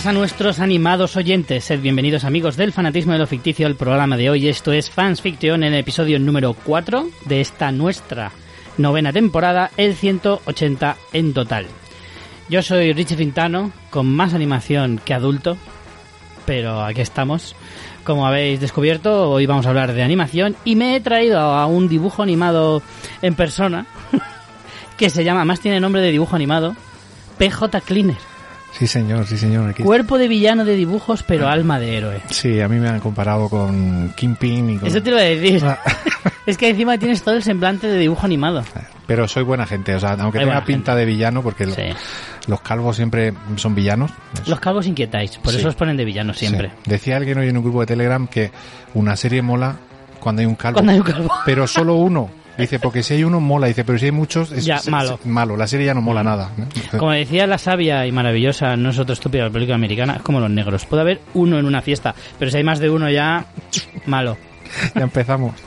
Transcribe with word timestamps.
buenas 0.00 0.16
a 0.16 0.18
nuestros 0.18 0.60
animados 0.60 1.16
oyentes. 1.16 1.64
Sed 1.64 1.80
bienvenidos 1.80 2.24
amigos 2.24 2.56
del 2.56 2.72
fanatismo 2.72 3.12
de 3.12 3.18
lo 3.18 3.26
ficticio 3.26 3.66
al 3.66 3.74
programa 3.74 4.16
de 4.16 4.30
hoy. 4.30 4.48
Esto 4.48 4.72
es 4.72 4.88
Fans 4.88 5.20
Fiction 5.20 5.62
en 5.62 5.74
el 5.74 5.80
episodio 5.80 6.18
número 6.18 6.54
4 6.54 7.10
de 7.26 7.40
esta 7.42 7.70
nuestra 7.70 8.32
novena 8.78 9.12
temporada, 9.12 9.70
el 9.76 9.94
180 9.94 10.96
en 11.12 11.34
total. 11.34 11.66
Yo 12.48 12.62
soy 12.62 12.94
Richie 12.94 13.16
Fintano, 13.16 13.72
con 13.90 14.06
más 14.06 14.32
animación 14.32 15.00
que 15.04 15.12
adulto, 15.12 15.58
pero 16.46 16.82
aquí 16.82 17.02
estamos. 17.02 17.54
Como 18.02 18.26
habéis 18.26 18.60
descubierto, 18.60 19.30
hoy 19.30 19.44
vamos 19.44 19.66
a 19.66 19.70
hablar 19.70 19.92
de 19.92 20.02
animación 20.02 20.56
y 20.64 20.76
me 20.76 20.96
he 20.96 21.00
traído 21.00 21.40
a 21.40 21.66
un 21.66 21.88
dibujo 21.88 22.22
animado 22.22 22.82
en 23.20 23.34
persona 23.34 23.86
que 24.96 25.10
se 25.10 25.24
llama, 25.24 25.44
más 25.44 25.60
tiene 25.60 25.80
nombre 25.80 26.00
de 26.00 26.10
dibujo 26.10 26.36
animado, 26.36 26.74
PJ 27.38 27.80
Cleaner. 27.82 28.29
Sí, 28.72 28.86
señor, 28.86 29.26
sí, 29.26 29.36
señor. 29.36 29.70
Aquí. 29.70 29.82
Cuerpo 29.82 30.16
de 30.18 30.28
villano 30.28 30.64
de 30.64 30.74
dibujos, 30.76 31.22
pero 31.22 31.48
alma 31.48 31.78
de 31.78 31.96
héroe. 31.98 32.20
Sí, 32.30 32.60
a 32.60 32.68
mí 32.68 32.78
me 32.78 32.88
han 32.88 33.00
comparado 33.00 33.48
con 33.48 34.12
Kingpin 34.16 34.70
y 34.70 34.76
con... 34.78 34.88
Eso 34.88 35.02
te 35.02 35.10
iba 35.10 35.18
a 35.20 35.22
decir. 35.22 35.62
es 36.46 36.56
que 36.56 36.70
encima 36.70 36.96
tienes 36.98 37.22
todo 37.22 37.34
el 37.34 37.42
semblante 37.42 37.86
de 37.88 37.98
dibujo 37.98 38.24
animado. 38.24 38.62
Pero 39.06 39.26
soy 39.26 39.42
buena 39.42 39.66
gente, 39.66 39.94
o 39.94 40.00
sea, 40.00 40.12
aunque 40.20 40.38
tenga 40.38 40.64
pinta 40.64 40.94
de 40.94 41.04
villano, 41.04 41.42
porque 41.42 41.66
Sí. 41.66 41.82
los 42.46 42.60
calvos 42.60 42.94
siempre 42.96 43.34
son 43.56 43.74
villanos. 43.74 44.12
Los 44.46 44.60
calvos 44.60 44.86
inquietáis, 44.86 45.36
por 45.38 45.52
Sí. 45.52 45.58
eso 45.58 45.68
os 45.68 45.74
ponen 45.74 45.96
de 45.96 46.04
villanos 46.04 46.38
siempre. 46.38 46.68
Sí. 46.84 46.90
Decía 46.90 47.16
alguien 47.16 47.38
hoy 47.38 47.48
en 47.48 47.56
un 47.56 47.64
grupo 47.64 47.80
de 47.80 47.86
Telegram 47.86 48.26
que 48.28 48.52
una 48.94 49.16
serie 49.16 49.42
mola 49.42 49.76
cuando 50.20 50.40
hay 50.40 50.46
un 50.46 50.54
calvo. 50.54 50.76
Cuando 50.76 50.92
hay 50.92 50.98
un 50.98 51.04
calvo. 51.04 51.30
Pero 51.44 51.66
solo 51.66 51.94
uno. 51.96 52.30
Dice, 52.60 52.78
porque 52.78 53.02
si 53.02 53.14
hay 53.14 53.24
uno 53.24 53.40
mola. 53.40 53.66
Dice, 53.66 53.84
pero 53.84 53.98
si 53.98 54.06
hay 54.06 54.12
muchos 54.12 54.52
es 54.52 54.64
Ya, 54.64 54.76
es- 54.76 54.88
malo. 54.88 55.18
es 55.20 55.26
malo. 55.26 55.56
La 55.56 55.66
serie 55.66 55.86
ya 55.86 55.94
no 55.94 56.00
mola 56.02 56.22
nada. 56.22 56.50
Como 56.98 57.10
decía 57.12 57.46
la 57.46 57.58
sabia 57.58 58.06
y 58.06 58.12
maravillosa, 58.12 58.76
no 58.76 58.90
es 58.90 58.98
otro 58.98 59.12
estúpido 59.14 59.44
la 59.44 59.50
película 59.50 59.74
americana, 59.76 60.14
es 60.16 60.22
como 60.22 60.40
los 60.40 60.50
negros. 60.50 60.84
Puede 60.86 61.02
haber 61.02 61.20
uno 61.34 61.58
en 61.58 61.66
una 61.66 61.82
fiesta, 61.82 62.14
pero 62.38 62.50
si 62.50 62.56
hay 62.58 62.64
más 62.64 62.78
de 62.78 62.90
uno 62.90 63.10
ya, 63.10 63.46
malo. 64.06 64.36
Ya 64.94 65.02
empezamos. 65.02 65.54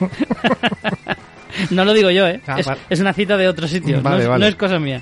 No 1.70 1.84
lo 1.84 1.92
digo 1.92 2.10
yo, 2.10 2.26
¿eh? 2.26 2.40
Ah, 2.48 2.56
es, 2.58 2.66
vale. 2.66 2.80
es 2.90 2.98
una 2.98 3.12
cita 3.12 3.36
de 3.36 3.46
otro 3.46 3.68
sitio, 3.68 4.02
Vale, 4.02 4.16
no, 4.16 4.22
es, 4.22 4.28
vale. 4.28 4.40
no 4.44 4.48
es 4.48 4.56
cosa 4.56 4.80
mía. 4.80 5.00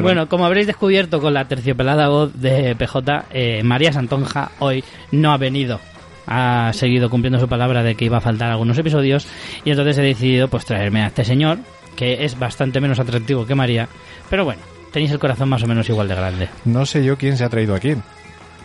Bueno, 0.00 0.26
como 0.26 0.46
habréis 0.46 0.66
descubierto 0.66 1.20
con 1.20 1.34
la 1.34 1.44
terciopelada 1.46 2.08
voz 2.08 2.32
de 2.40 2.74
PJ, 2.76 3.26
eh, 3.30 3.62
María 3.62 3.92
Santonja 3.92 4.52
hoy 4.60 4.82
no 5.10 5.32
ha 5.32 5.36
venido. 5.36 5.80
Ha 6.26 6.70
seguido 6.72 7.10
cumpliendo 7.10 7.38
su 7.40 7.48
palabra 7.48 7.82
de 7.82 7.94
que 7.94 8.04
iba 8.04 8.18
a 8.18 8.20
faltar 8.20 8.50
algunos 8.50 8.78
episodios 8.78 9.26
y 9.64 9.70
entonces 9.70 9.98
he 9.98 10.02
decidido 10.02 10.48
pues 10.48 10.64
traerme 10.64 11.02
a 11.02 11.08
este 11.08 11.24
señor, 11.24 11.58
que 11.96 12.24
es 12.24 12.38
bastante 12.38 12.80
menos 12.80 13.00
atractivo 13.00 13.44
que 13.46 13.54
María, 13.54 13.88
pero 14.30 14.44
bueno, 14.44 14.62
tenéis 14.92 15.10
el 15.10 15.18
corazón 15.18 15.48
más 15.48 15.62
o 15.62 15.66
menos 15.66 15.88
igual 15.88 16.08
de 16.08 16.14
grande. 16.14 16.48
No 16.64 16.86
sé 16.86 17.04
yo 17.04 17.16
quién 17.16 17.36
se 17.36 17.44
ha 17.44 17.48
traído 17.48 17.74
aquí. 17.74 17.94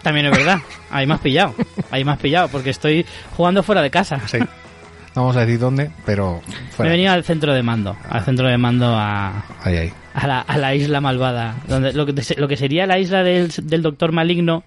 También 0.03 0.27
es 0.27 0.37
verdad, 0.37 0.59
ahí 0.91 1.05
me 1.07 1.15
has 1.15 1.19
pillado, 1.19 1.55
ahí 1.91 2.05
me 2.05 2.11
has 2.11 2.19
pillado, 2.19 2.47
porque 2.49 2.69
estoy 2.69 3.05
jugando 3.35 3.63
fuera 3.63 3.81
de 3.81 3.89
casa. 3.89 4.21
Sí. 4.27 4.37
No 4.39 5.23
vamos 5.23 5.35
a 5.35 5.41
decir 5.45 5.59
dónde, 5.59 5.89
pero 6.05 6.41
Me 6.47 6.53
he 6.53 6.67
fuera. 6.71 6.91
venido 6.91 7.11
al 7.11 7.23
centro 7.23 7.51
de 7.53 7.63
mando, 7.63 7.97
al 8.07 8.23
centro 8.23 8.47
de 8.47 8.57
mando 8.59 8.95
a, 8.95 9.43
Ahí, 9.63 9.75
ahí. 9.75 9.93
a 10.13 10.27
la, 10.27 10.41
a 10.41 10.57
la 10.59 10.75
isla 10.75 11.01
malvada, 11.01 11.55
donde 11.67 11.91
lo 11.93 12.05
que, 12.05 12.13
lo 12.37 12.47
que 12.47 12.55
sería 12.55 12.85
la 12.85 12.99
isla 12.99 13.23
del, 13.23 13.51
del 13.63 13.81
doctor 13.81 14.11
maligno, 14.11 14.63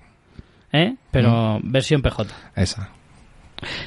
¿eh? 0.72 0.94
pero 1.10 1.60
versión 1.62 2.03
PJ. 2.03 2.26
Esa. 2.56 2.91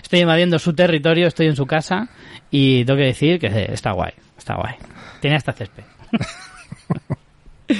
Estoy 0.01 0.19
invadiendo 0.19 0.59
su 0.59 0.73
territorio, 0.73 1.27
estoy 1.27 1.47
en 1.47 1.55
su 1.55 1.65
casa 1.65 2.09
y 2.51 2.85
tengo 2.85 2.97
que 2.97 3.05
decir 3.05 3.39
que 3.39 3.47
está 3.71 3.91
guay, 3.91 4.13
está 4.37 4.55
guay. 4.55 4.75
Tiene 5.19 5.35
hasta 5.35 5.53
césped. 5.53 5.83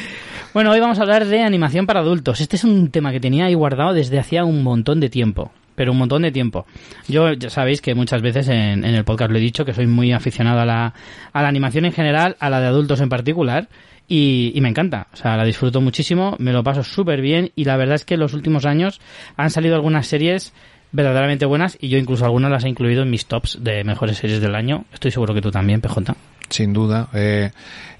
bueno, 0.53 0.71
hoy 0.71 0.79
vamos 0.79 0.97
a 0.97 1.03
hablar 1.03 1.25
de 1.25 1.43
animación 1.43 1.85
para 1.85 1.99
adultos. 1.99 2.41
Este 2.41 2.55
es 2.55 2.63
un 2.63 2.89
tema 2.89 3.11
que 3.11 3.19
tenía 3.19 3.45
ahí 3.45 3.53
guardado 3.53 3.93
desde 3.93 4.19
hacía 4.19 4.43
un 4.43 4.63
montón 4.63 4.99
de 4.99 5.09
tiempo. 5.09 5.51
Pero 5.75 5.91
un 5.91 5.97
montón 5.97 6.21
de 6.21 6.31
tiempo. 6.31 6.67
Yo 7.07 7.33
ya 7.33 7.49
sabéis 7.49 7.81
que 7.81 7.95
muchas 7.95 8.21
veces 8.21 8.47
en, 8.47 8.85
en 8.85 8.93
el 8.93 9.03
podcast 9.03 9.31
lo 9.31 9.39
he 9.39 9.41
dicho, 9.41 9.65
que 9.65 9.73
soy 9.73 9.87
muy 9.87 10.13
aficionado 10.13 10.59
a 10.59 10.65
la, 10.65 10.93
a 11.31 11.41
la 11.41 11.47
animación 11.47 11.85
en 11.85 11.93
general, 11.93 12.37
a 12.39 12.51
la 12.51 12.59
de 12.59 12.67
adultos 12.67 13.01
en 13.01 13.09
particular, 13.09 13.67
y, 14.07 14.51
y 14.55 14.61
me 14.61 14.69
encanta. 14.69 15.07
O 15.13 15.17
sea, 15.17 15.37
la 15.37 15.45
disfruto 15.45 15.81
muchísimo, 15.81 16.35
me 16.39 16.53
lo 16.53 16.63
paso 16.63 16.83
súper 16.83 17.21
bien, 17.21 17.51
y 17.55 17.65
la 17.65 17.77
verdad 17.77 17.95
es 17.95 18.05
que 18.05 18.15
en 18.15 18.19
los 18.19 18.33
últimos 18.33 18.65
años 18.65 18.99
han 19.37 19.49
salido 19.49 19.75
algunas 19.75 20.07
series 20.07 20.53
verdaderamente 20.93 21.45
buenas, 21.45 21.77
y 21.81 21.89
yo 21.89 21.97
incluso 21.97 22.23
algunas 22.23 22.51
las 22.51 22.63
he 22.63 22.69
incluido 22.69 23.01
en 23.01 23.09
mis 23.09 23.25
tops 23.25 23.57
de 23.61 23.83
mejores 23.83 24.17
series 24.17 24.39
del 24.39 24.55
año. 24.55 24.85
Estoy 24.93 25.11
seguro 25.11 25.33
que 25.33 25.41
tú 25.41 25.51
también, 25.51 25.81
PJ. 25.81 26.15
Sin 26.49 26.71
duda. 26.71 27.09
Eh, 27.13 27.51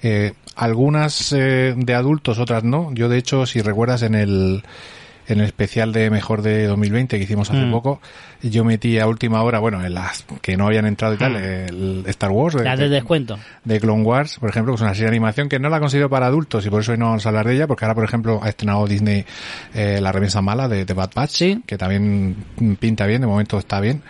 eh, 0.02 0.32
algunas 0.54 1.32
eh, 1.32 1.74
de 1.76 1.94
adultos, 1.94 2.38
otras 2.38 2.62
no. 2.62 2.94
Yo, 2.94 3.08
de 3.08 3.18
hecho, 3.18 3.46
si 3.46 3.60
recuerdas 3.60 4.02
en 4.02 4.14
el, 4.14 4.62
en 5.26 5.40
el 5.40 5.46
especial 5.46 5.92
de 5.92 6.10
Mejor 6.10 6.42
de 6.42 6.66
2020 6.66 7.16
que 7.18 7.24
hicimos 7.24 7.50
hace 7.50 7.64
Mm. 7.64 7.70
poco, 7.70 8.00
yo 8.42 8.64
metí 8.64 8.98
a 8.98 9.06
última 9.06 9.42
hora, 9.42 9.58
bueno, 9.58 9.84
en 9.84 9.94
las 9.94 10.24
que 10.42 10.56
no 10.56 10.66
habían 10.66 10.86
entrado 10.86 11.14
y 11.14 11.16
tal, 11.16 11.36
el 11.36 12.04
Star 12.08 12.30
Wars. 12.30 12.54
Las 12.56 12.78
de- 12.78 12.88
de 12.88 12.94
descuento. 12.96 13.38
de 13.64 13.80
Clone 13.80 14.02
Wars, 14.02 14.38
por 14.38 14.50
ejemplo, 14.50 14.72
que 14.72 14.76
es 14.76 14.82
una 14.82 14.90
serie 14.94 15.04
de 15.06 15.16
animación 15.16 15.48
que 15.48 15.58
no 15.58 15.68
la 15.70 15.80
considero 15.80 16.10
para 16.10 16.26
adultos 16.26 16.66
y 16.66 16.70
por 16.70 16.80
eso 16.82 16.92
hoy 16.92 16.98
no 16.98 17.06
vamos 17.06 17.24
a 17.24 17.28
hablar 17.30 17.46
de 17.46 17.54
ella, 17.54 17.66
porque 17.66 17.84
ahora, 17.84 17.94
por 17.94 18.04
ejemplo, 18.04 18.40
ha 18.42 18.48
estrenado 18.48 18.86
Disney 18.86 19.24
eh, 19.74 19.98
La 20.02 20.12
Remesa 20.12 20.42
Mala 20.42 20.68
de, 20.68 20.84
de 20.84 20.94
Bad 20.94 21.10
Batch, 21.14 21.30
Sí. 21.30 21.62
que 21.66 21.78
también 21.78 22.36
pinta 22.78 23.06
bien, 23.06 23.20
de 23.22 23.26
momento 23.26 23.58
está 23.58 23.80
bien. 23.80 24.02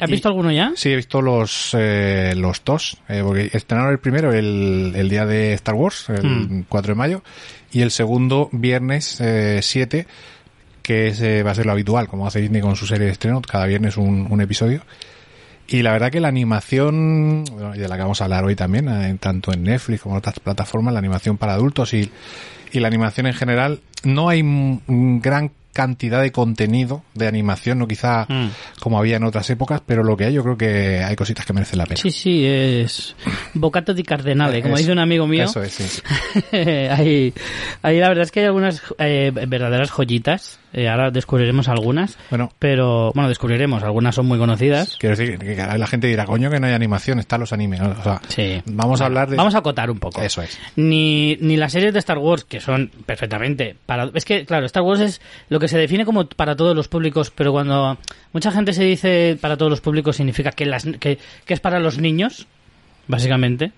¿Has 0.00 0.08
Y- 0.08 0.12
visto 0.12 0.28
alguno 0.28 0.50
ya? 0.50 0.72
Sí, 0.76 0.90
he 0.90 0.96
visto 0.96 1.20
los 1.20 1.76
eh, 1.78 2.32
los 2.34 2.64
dos, 2.64 2.96
eh, 3.06 3.20
porque 3.22 3.50
estrenaron 3.52 3.92
el 3.92 3.98
primero 3.98 4.32
el, 4.32 4.94
el 4.96 5.08
día 5.10 5.26
de 5.26 5.52
Star 5.52 5.74
Wars, 5.74 6.08
el 6.08 6.24
Mm. 6.24 6.64
4 6.70 6.94
de 6.94 6.98
mayo, 6.98 7.22
y 7.70 7.82
el 7.82 7.90
segundo 7.90 8.48
viernes 8.50 9.20
eh, 9.20 9.60
7, 9.62 10.06
que 10.82 11.08
es, 11.08 11.20
eh, 11.20 11.42
va 11.42 11.52
a 11.52 11.54
ser 11.54 11.66
lo 11.66 11.72
habitual, 11.72 12.08
como 12.08 12.26
hace 12.26 12.40
Disney 12.40 12.60
con 12.60 12.76
su 12.76 12.86
serie 12.86 13.06
de 13.06 13.12
estreno, 13.12 13.42
cada 13.42 13.66
viernes 13.66 13.96
un, 13.96 14.26
un 14.30 14.40
episodio. 14.40 14.82
Y 15.68 15.82
la 15.82 15.92
verdad 15.92 16.10
que 16.10 16.18
la 16.18 16.28
animación, 16.28 17.44
de 17.44 17.88
la 17.88 17.96
que 17.96 18.02
vamos 18.02 18.20
a 18.20 18.24
hablar 18.24 18.44
hoy 18.44 18.56
también, 18.56 18.88
eh, 18.88 19.16
tanto 19.20 19.52
en 19.52 19.62
Netflix 19.62 20.02
como 20.02 20.16
en 20.16 20.18
otras 20.18 20.40
plataformas, 20.40 20.92
la 20.92 20.98
animación 20.98 21.38
para 21.38 21.52
adultos 21.52 21.94
y, 21.94 22.10
y 22.72 22.80
la 22.80 22.88
animación 22.88 23.28
en 23.28 23.34
general, 23.34 23.80
no 24.02 24.28
hay 24.28 24.42
gran 24.88 25.52
cantidad 25.72 26.20
de 26.22 26.32
contenido 26.32 27.02
de 27.14 27.26
animación, 27.26 27.78
no 27.78 27.86
quizá 27.88 28.26
Mm. 28.28 28.48
como 28.80 28.98
había 28.98 29.16
en 29.16 29.24
otras 29.24 29.48
épocas, 29.50 29.80
pero 29.84 30.02
lo 30.02 30.16
que 30.16 30.24
hay 30.24 30.32
yo 30.34 30.42
creo 30.42 30.56
que 30.58 31.02
hay 31.04 31.16
cositas 31.16 31.44
que 31.46 31.52
merecen 31.52 31.78
la 31.78 31.86
pena. 31.86 31.96
Sí, 32.00 32.10
sí, 32.10 32.44
es 32.44 33.14
bocato 33.54 33.94
di 33.94 34.02
cardenale, 34.02 34.62
como 34.62 34.74
Eso- 34.74 34.80
dice 34.82 34.92
un 34.92 34.98
amigo 34.98 35.26
mío. 35.26 35.44
Eso 35.44 35.62
es, 35.62 35.72
sí. 35.72 36.02
hay, 36.52 37.32
hay- 37.82 37.98
la 38.00 38.08
verdad 38.08 38.24
es 38.24 38.32
que 38.32 38.40
hay 38.40 38.46
algunas 38.46 38.82
eh, 38.98 39.30
verdaderas 39.46 39.90
joyitas. 39.90 40.58
eh, 40.72 40.88
ahora 40.88 41.10
descubriremos 41.10 41.68
algunas. 41.68 42.16
Bueno, 42.30 42.52
Pero, 42.60 43.10
bueno, 43.14 43.28
descubriremos. 43.28 43.82
Algunas 43.82 44.14
son 44.14 44.26
muy 44.26 44.38
conocidas. 44.38 44.96
quiero 45.00 45.16
decir 45.16 45.36
que, 45.38 45.56
la 45.56 45.86
gente 45.88 46.06
dirá, 46.06 46.26
coño, 46.26 46.48
que 46.50 46.60
no 46.60 46.66
hay 46.68 46.72
animación, 46.74 47.18
están 47.18 47.40
los 47.40 47.52
animes. 47.52 47.80
O 47.80 48.02
sea, 48.04 48.20
Sí. 48.28 48.62
vamos 48.66 49.00
a 49.00 49.06
hablar 49.06 49.28
de... 49.28 49.36
Vamos 49.36 49.54
a 49.56 49.58
acotar 49.58 49.90
un 49.90 49.98
poco. 49.98 50.22
Eso 50.22 50.42
es. 50.42 50.58
Ni, 50.76 51.36
ni 51.40 51.56
las 51.56 51.72
series 51.72 51.92
de 51.92 51.98
Star 51.98 52.18
Wars, 52.18 52.44
que 52.44 52.60
son 52.60 52.88
perfectamente 53.04 53.74
para... 53.84 54.10
Es 54.14 54.24
que, 54.24 54.44
claro, 54.46 54.64
Star 54.66 54.82
Wars 54.84 55.00
es 55.00 55.20
lo 55.48 55.58
que 55.60 55.68
se 55.68 55.78
define 55.78 56.04
como 56.04 56.28
para 56.28 56.56
todos 56.56 56.74
los 56.74 56.88
públicos, 56.88 57.30
pero 57.30 57.52
cuando 57.52 57.98
mucha 58.32 58.50
gente 58.50 58.72
se 58.72 58.84
dice 58.84 59.38
para 59.40 59.56
todos 59.56 59.70
los 59.70 59.80
públicos 59.80 60.16
significa 60.16 60.50
que, 60.50 60.66
las, 60.66 60.84
que, 60.98 61.18
que 61.44 61.54
es 61.54 61.60
para 61.60 61.78
los 61.78 61.98
niños, 61.98 62.46
básicamente. 63.06 63.72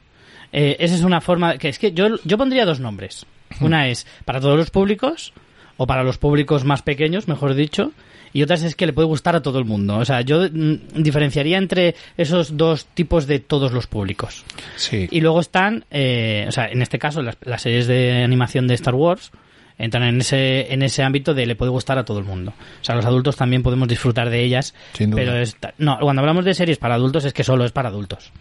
Eh, 0.52 0.76
esa 0.80 0.94
es 0.94 1.02
una 1.02 1.20
forma... 1.20 1.58
que 1.58 1.68
Es 1.68 1.78
que 1.78 1.92
yo, 1.92 2.16
yo 2.24 2.38
pondría 2.38 2.64
dos 2.64 2.80
nombres. 2.80 3.26
Una 3.60 3.88
es 3.88 4.06
para 4.24 4.40
todos 4.40 4.56
los 4.56 4.70
públicos, 4.70 5.32
o 5.76 5.86
para 5.86 6.04
los 6.04 6.18
públicos 6.18 6.64
más 6.64 6.82
pequeños, 6.82 7.28
mejor 7.28 7.54
dicho, 7.54 7.92
y 8.32 8.42
otras 8.42 8.62
es 8.62 8.74
que 8.74 8.86
le 8.86 8.92
puede 8.92 9.08
gustar 9.08 9.36
a 9.36 9.42
todo 9.42 9.58
el 9.58 9.64
mundo. 9.64 9.98
O 9.98 10.04
sea, 10.04 10.22
yo 10.22 10.42
mm, 10.50 11.02
diferenciaría 11.02 11.58
entre 11.58 11.94
esos 12.16 12.56
dos 12.56 12.86
tipos 12.86 13.26
de 13.26 13.40
todos 13.40 13.72
los 13.72 13.86
públicos. 13.86 14.44
Sí. 14.76 15.08
Y 15.10 15.20
luego 15.20 15.40
están, 15.40 15.84
eh, 15.90 16.46
o 16.48 16.52
sea, 16.52 16.68
en 16.68 16.82
este 16.82 16.98
caso, 16.98 17.22
las, 17.22 17.36
las 17.42 17.62
series 17.62 17.86
de 17.86 18.22
animación 18.22 18.66
de 18.68 18.74
Star 18.74 18.94
Wars 18.94 19.32
entran 19.78 20.04
en 20.04 20.20
ese, 20.20 20.72
en 20.72 20.82
ese 20.82 21.02
ámbito 21.02 21.34
de 21.34 21.46
le 21.46 21.56
puede 21.56 21.70
gustar 21.70 21.98
a 21.98 22.04
todo 22.04 22.18
el 22.18 22.24
mundo. 22.24 22.52
O 22.80 22.84
sea, 22.84 22.94
los 22.94 23.04
adultos 23.04 23.36
también 23.36 23.62
podemos 23.62 23.88
disfrutar 23.88 24.30
de 24.30 24.42
ellas. 24.42 24.74
Sin 24.92 25.10
duda. 25.10 25.22
Pero 25.22 25.36
es, 25.36 25.56
no, 25.78 25.98
cuando 26.00 26.20
hablamos 26.20 26.44
de 26.44 26.54
series 26.54 26.78
para 26.78 26.94
adultos 26.94 27.24
es 27.24 27.32
que 27.32 27.44
solo 27.44 27.64
es 27.64 27.72
para 27.72 27.88
adultos. 27.88 28.32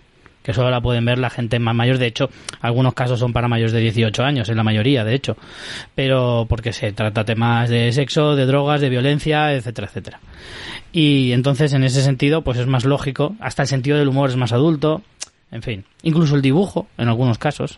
Que 0.44 0.54
solo 0.54 0.72
la 0.72 0.82
pueden 0.82 1.06
ver 1.06 1.20
la 1.20 1.30
gente 1.30 1.60
más 1.60 1.76
mayor. 1.76 2.00
De 2.00 2.08
hecho, 2.08 2.30
algunos 2.62 2.96
casos 2.96 3.20
son 3.20 3.32
para 3.32 3.48
mayores 3.48 3.74
de 3.74 3.80
18 3.80 4.24
años, 4.24 4.50
en 4.50 4.58
la 4.58 4.64
mayoría, 4.64 5.04
de 5.04 5.14
hecho. 5.14 5.38
Pero 5.94 6.48
porque 6.50 6.74
se 6.74 6.92
trata 6.94 7.24
temas 7.24 7.70
de 7.70 7.92
sexo, 7.92 8.36
de 8.36 8.48
drogas, 8.48 8.82
de 8.82 8.90
violencia, 8.90 9.54
etcétera, 9.54 9.88
etcétera. 9.88 10.20
Y 10.92 11.32
entonces, 11.34 11.74
en 11.74 11.84
ese 11.84 12.02
sentido, 12.02 12.42
pues 12.42 12.58
es 12.58 12.66
más 12.66 12.86
lógico. 12.86 13.36
Hasta 13.40 13.62
el 13.62 13.68
sentido 13.68 14.00
del 14.00 14.08
humor 14.08 14.30
es 14.30 14.36
más 14.36 14.52
adulto. 14.52 15.04
En 15.52 15.62
fin, 15.62 15.84
incluso 16.04 16.36
el 16.36 16.42
dibujo, 16.42 16.88
en 16.98 17.10
algunos 17.10 17.38
casos. 17.38 17.78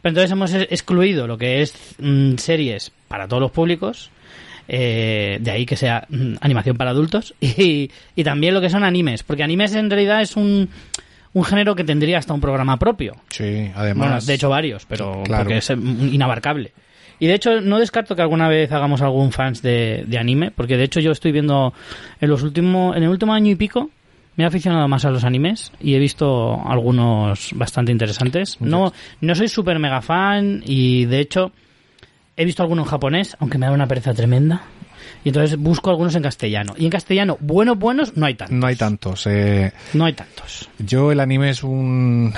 Pero 0.00 0.10
entonces 0.10 0.30
hemos 0.32 0.52
excluido 0.54 1.26
lo 1.28 1.38
que 1.38 1.62
es 1.62 1.74
mm, 2.00 2.34
series 2.36 2.90
para 3.08 3.28
todos 3.28 3.40
los 3.42 3.50
públicos. 3.52 4.10
eh, 4.68 5.38
de 5.40 5.50
ahí 5.50 5.66
que 5.66 5.76
sea 5.76 6.06
mm, 6.08 6.34
animación 6.40 6.76
para 6.76 6.90
adultos. 6.90 7.34
Y, 7.40 7.90
y 8.16 8.24
también 8.24 8.54
lo 8.54 8.60
que 8.60 8.70
son 8.70 8.82
animes. 8.84 9.22
Porque 9.22 9.42
animes 9.42 9.74
en 9.74 9.88
realidad 9.90 10.20
es 10.22 10.36
un, 10.36 10.68
un 11.32 11.44
género 11.44 11.74
que 11.76 11.84
tendría 11.84 12.18
hasta 12.18 12.32
un 12.34 12.40
programa 12.40 12.76
propio. 12.78 13.16
Sí, 13.30 13.70
además. 13.74 14.08
Bueno, 14.08 14.20
de 14.24 14.34
hecho 14.34 14.48
varios, 14.48 14.84
pero 14.86 15.22
Claro. 15.24 15.44
porque 15.44 15.58
es 15.58 15.70
mm, 15.76 16.08
inabarcable. 16.14 16.72
Y 17.20 17.26
de 17.28 17.34
hecho, 17.34 17.60
no 17.60 17.78
descarto 17.78 18.16
que 18.16 18.22
alguna 18.22 18.48
vez 18.48 18.72
hagamos 18.72 19.00
algún 19.00 19.30
fans 19.30 19.62
de, 19.62 20.04
de 20.08 20.18
anime, 20.18 20.50
porque 20.50 20.76
de 20.76 20.82
hecho 20.84 20.98
yo 20.98 21.12
estoy 21.12 21.30
viendo 21.30 21.72
en 22.20 22.28
los 22.28 22.42
últimos, 22.42 22.96
en 22.96 23.04
el 23.04 23.08
último 23.10 23.32
año 23.32 23.50
y 23.52 23.54
pico, 23.54 23.90
me 24.36 24.44
he 24.44 24.46
aficionado 24.46 24.88
más 24.88 25.04
a 25.04 25.10
los 25.10 25.24
animes 25.24 25.72
y 25.80 25.94
he 25.94 25.98
visto 25.98 26.60
algunos 26.66 27.50
bastante 27.54 27.92
interesantes. 27.92 28.56
No, 28.60 28.92
no 29.20 29.34
soy 29.34 29.48
súper 29.48 29.78
mega 29.78 30.00
fan 30.02 30.62
y 30.64 31.04
de 31.06 31.20
hecho 31.20 31.52
he 32.36 32.44
visto 32.44 32.62
algunos 32.62 32.86
en 32.86 32.90
japonés, 32.90 33.36
aunque 33.40 33.58
me 33.58 33.66
da 33.66 33.72
una 33.72 33.86
pereza 33.86 34.14
tremenda. 34.14 34.62
Y 35.24 35.28
entonces 35.28 35.56
busco 35.56 35.90
algunos 35.90 36.14
en 36.16 36.22
castellano. 36.22 36.74
Y 36.76 36.84
en 36.86 36.90
castellano, 36.90 37.36
buenos, 37.40 37.78
buenos, 37.78 38.16
no 38.16 38.26
hay 38.26 38.34
tantos. 38.34 38.56
No 38.56 38.66
hay 38.66 38.74
tantos. 38.76 39.26
Eh, 39.26 39.72
No 39.92 40.04
hay 40.06 40.14
tantos. 40.14 40.68
yo 40.78 41.12
el 41.12 41.20
anime 41.20 41.50
es 41.50 41.62
un 41.62 42.32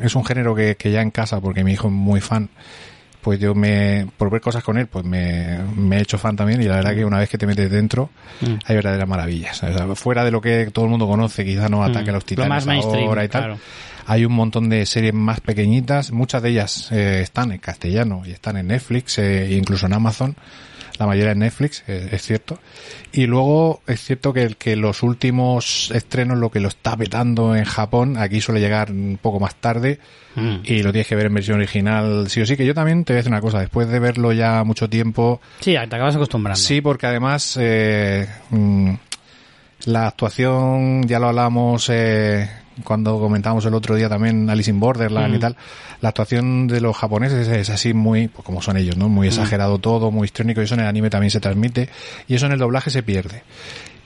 es 0.00 0.14
un 0.14 0.24
género 0.24 0.54
que, 0.54 0.76
que 0.76 0.90
ya 0.92 1.02
en 1.02 1.10
casa, 1.10 1.40
porque 1.40 1.64
mi 1.64 1.72
hijo 1.72 1.88
es 1.88 1.92
muy 1.94 2.20
fan, 2.20 2.48
pues 3.26 3.40
yo 3.40 3.56
me, 3.56 4.06
por 4.16 4.30
ver 4.30 4.40
cosas 4.40 4.62
con 4.62 4.78
él, 4.78 4.86
pues 4.86 5.04
me, 5.04 5.58
me 5.76 5.96
he 5.98 6.02
hecho 6.02 6.16
fan 6.16 6.36
también 6.36 6.62
y 6.62 6.66
la 6.66 6.76
verdad 6.76 6.94
que 6.94 7.04
una 7.04 7.18
vez 7.18 7.28
que 7.28 7.36
te 7.38 7.44
metes 7.44 7.68
dentro, 7.68 8.08
Mm. 8.40 8.54
hay 8.64 8.76
verdaderas 8.76 9.08
maravillas. 9.08 9.60
O 9.64 9.72
sea, 9.72 9.96
fuera 9.96 10.24
de 10.24 10.30
lo 10.30 10.40
que 10.40 10.70
todo 10.72 10.84
el 10.84 10.92
mundo 10.92 11.08
conoce, 11.08 11.44
quizás 11.44 11.68
no 11.68 11.82
ataque 11.82 12.06
Mm. 12.06 12.10
a 12.10 12.12
los 12.12 12.22
Lo 12.22 12.26
titanes 12.26 12.66
más 12.66 12.84
ahora 12.84 13.24
y 13.24 13.28
tal. 13.28 13.42
claro. 13.42 13.58
Hay 14.06 14.24
un 14.24 14.32
montón 14.32 14.68
de 14.68 14.86
series 14.86 15.12
más 15.12 15.40
pequeñitas, 15.40 16.12
muchas 16.12 16.40
de 16.40 16.50
ellas 16.50 16.92
eh, 16.92 17.22
están 17.22 17.50
en 17.50 17.58
castellano 17.58 18.22
y 18.24 18.30
están 18.30 18.56
en 18.58 18.68
Netflix 18.68 19.18
eh, 19.18 19.48
incluso 19.50 19.86
en 19.86 19.94
Amazon. 19.94 20.36
La 20.98 21.06
mayoría 21.06 21.32
en 21.32 21.40
Netflix, 21.40 21.84
eh, 21.86 22.08
es 22.12 22.22
cierto. 22.22 22.58
Y 23.12 23.26
luego 23.26 23.82
es 23.86 24.00
cierto 24.02 24.32
que, 24.32 24.54
que 24.58 24.76
los 24.76 25.02
últimos 25.02 25.90
estrenos, 25.94 26.38
lo 26.38 26.50
que 26.50 26.60
lo 26.60 26.68
está 26.68 26.96
petando 26.96 27.54
en 27.54 27.64
Japón, 27.64 28.16
aquí 28.16 28.40
suele 28.40 28.60
llegar 28.60 28.90
un 28.90 29.18
poco 29.20 29.40
más 29.40 29.54
tarde 29.56 29.98
Mm. 30.36 30.58
y 30.64 30.82
lo 30.82 30.92
tienes 30.92 31.08
que 31.08 31.16
ver 31.16 31.26
en 31.26 31.34
versión 31.34 31.56
original 31.56 32.28
sí 32.28 32.42
o 32.42 32.46
sí. 32.46 32.58
Que 32.58 32.66
yo 32.66 32.74
también 32.74 33.04
te 33.04 33.14
voy 33.14 33.16
a 33.16 33.20
decir 33.20 33.32
una 33.32 33.40
cosa, 33.40 33.58
después 33.60 33.88
de 33.88 33.98
verlo 33.98 34.32
ya 34.32 34.62
mucho 34.64 34.86
tiempo, 34.88 35.40
Sí, 35.60 35.72
te 35.72 35.78
acabas 35.78 36.14
acostumbrando. 36.14 36.60
Sí, 36.60 36.82
porque 36.82 37.06
además 37.06 37.56
eh, 37.58 38.28
mm, 38.50 38.90
la 39.86 40.08
actuación, 40.08 41.06
ya 41.08 41.18
lo 41.18 41.28
hablamos 41.28 41.88
eh, 41.88 42.50
cuando 42.84 43.18
comentábamos 43.18 43.64
el 43.66 43.74
otro 43.74 43.94
día 43.94 44.08
también 44.08 44.48
Alice 44.50 44.70
in 44.70 44.78
Borderland 44.80 45.34
y 45.34 45.38
Mm. 45.38 45.40
tal, 45.40 45.56
la 46.00 46.08
actuación 46.10 46.66
de 46.66 46.80
los 46.80 46.96
japoneses 46.96 47.48
es, 47.48 47.70
así 47.70 47.94
muy, 47.94 48.28
pues 48.28 48.44
como 48.44 48.60
son 48.62 48.76
ellos, 48.76 48.96
¿no? 48.96 49.08
Muy 49.08 49.28
exagerado 49.28 49.78
todo, 49.78 50.10
muy 50.10 50.26
histriónico 50.26 50.60
y 50.60 50.64
eso 50.64 50.74
en 50.74 50.80
el 50.80 50.86
anime 50.86 51.10
también 51.10 51.30
se 51.30 51.40
transmite 51.40 51.88
y 52.28 52.34
eso 52.34 52.46
en 52.46 52.52
el 52.52 52.58
doblaje 52.58 52.90
se 52.90 53.02
pierde. 53.02 53.42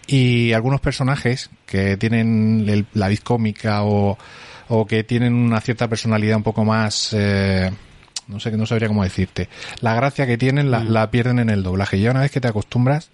Y 0.07 0.53
algunos 0.53 0.81
personajes 0.81 1.51
que 1.67 1.97
tienen 1.97 2.65
el- 2.69 2.87
la 2.95 3.09
vis 3.09 3.21
cómica 3.21 3.83
o, 3.85 4.19
o 4.69 4.87
que 4.87 5.05
tienen 5.05 5.35
una 5.35 5.61
cierta 5.61 5.89
personalidad 5.89 6.37
un 6.37 6.43
poco 6.43 6.65
más... 6.65 7.11
Eh, 7.13 7.71
no 8.29 8.39
sé, 8.39 8.53
no 8.57 8.65
sabría 8.65 8.87
cómo 8.87 9.03
decirte. 9.03 9.49
La 9.81 9.93
gracia 9.97 10.25
que 10.25 10.39
tienen 10.39 10.71
la, 10.71 10.79
Mm. 10.81 10.89
la 10.91 11.11
pierden 11.11 11.41
en 11.41 11.51
el 11.51 11.65
doblaje. 11.65 11.97
Y 11.97 12.03
ya 12.03 12.13
una 12.13 12.21
vez 12.21 12.31
que 12.31 12.41
te 12.41 12.47
acostumbras, 12.47 13.11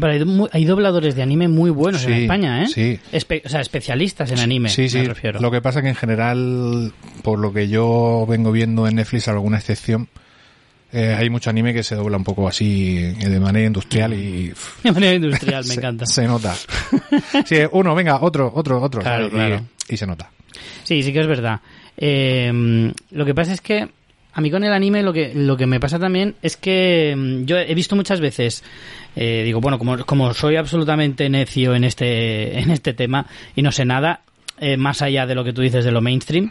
Pero 0.00 0.48
hay, 0.52 0.64
dobladores 0.64 1.14
de 1.14 1.22
anime 1.22 1.48
muy 1.48 1.70
buenos 1.70 2.04
en 2.04 2.12
España, 2.14 2.62
¿eh? 2.62 2.66
sí. 2.68 2.98
Espe- 3.12 3.42
o 3.44 3.48
sea, 3.48 3.60
especialistas 3.60 4.30
en 4.30 4.38
anime, 4.40 4.68
sí, 4.68 4.88
sí. 4.88 4.98
me 4.98 5.08
refiero. 5.08 5.40
Lo 5.40 5.50
que 5.50 5.60
pasa 5.60 5.82
que 5.82 5.88
en 5.88 5.94
general, 5.94 6.92
por 7.22 7.38
lo 7.38 7.52
que 7.52 7.68
yo 7.68 8.26
vengo 8.28 8.52
viendo 8.52 8.86
en 8.88 8.96
Netflix, 8.96 9.28
alguna 9.28 9.58
excepción, 9.58 10.08
eh, 10.92 11.16
hay 11.18 11.28
mucho 11.30 11.50
anime 11.50 11.74
que 11.74 11.82
se 11.82 11.94
dobla 11.96 12.16
un 12.16 12.24
poco 12.24 12.46
así 12.46 12.98
eh, 12.98 13.28
de 13.28 13.40
manera 13.40 13.66
industrial 13.66 14.14
y 14.14 14.52
De 14.82 14.92
manera 14.92 15.14
industrial, 15.14 15.64
me 15.64 15.74
se, 15.74 15.80
encanta. 15.80 16.06
se 16.06 16.26
nota. 16.26 16.54
sí, 17.44 17.56
uno, 17.72 17.94
venga, 17.94 18.18
otro, 18.22 18.52
otro, 18.54 18.80
otro. 18.80 19.00
Claro, 19.02 19.26
y, 19.26 19.30
claro. 19.30 19.62
y 19.88 19.96
se 19.96 20.06
nota. 20.06 20.30
Sí, 20.84 21.02
sí 21.02 21.12
que 21.12 21.20
es 21.20 21.26
verdad. 21.26 21.60
Eh, 21.96 22.92
lo 23.10 23.24
que 23.24 23.34
pasa 23.34 23.52
es 23.52 23.60
que 23.60 23.88
a 24.34 24.40
mí 24.40 24.50
con 24.50 24.64
el 24.64 24.72
anime 24.72 25.02
lo 25.02 25.12
que 25.12 25.32
lo 25.34 25.56
que 25.56 25.66
me 25.66 25.80
pasa 25.80 25.98
también 25.98 26.34
es 26.42 26.56
que 26.56 27.14
mm, 27.16 27.44
yo 27.44 27.56
he 27.58 27.74
visto 27.74 27.94
muchas 27.96 28.20
veces 28.20 28.62
eh, 29.16 29.42
digo 29.44 29.60
bueno 29.60 29.78
como, 29.78 30.04
como 30.04 30.34
soy 30.34 30.56
absolutamente 30.56 31.28
necio 31.28 31.74
en 31.74 31.84
este 31.84 32.58
en 32.60 32.70
este 32.70 32.92
tema 32.94 33.26
y 33.54 33.62
no 33.62 33.72
sé 33.72 33.84
nada 33.84 34.20
eh, 34.58 34.76
más 34.76 35.02
allá 35.02 35.26
de 35.26 35.34
lo 35.34 35.44
que 35.44 35.52
tú 35.52 35.62
dices 35.62 35.84
de 35.84 35.92
lo 35.92 36.00
mainstream 36.00 36.50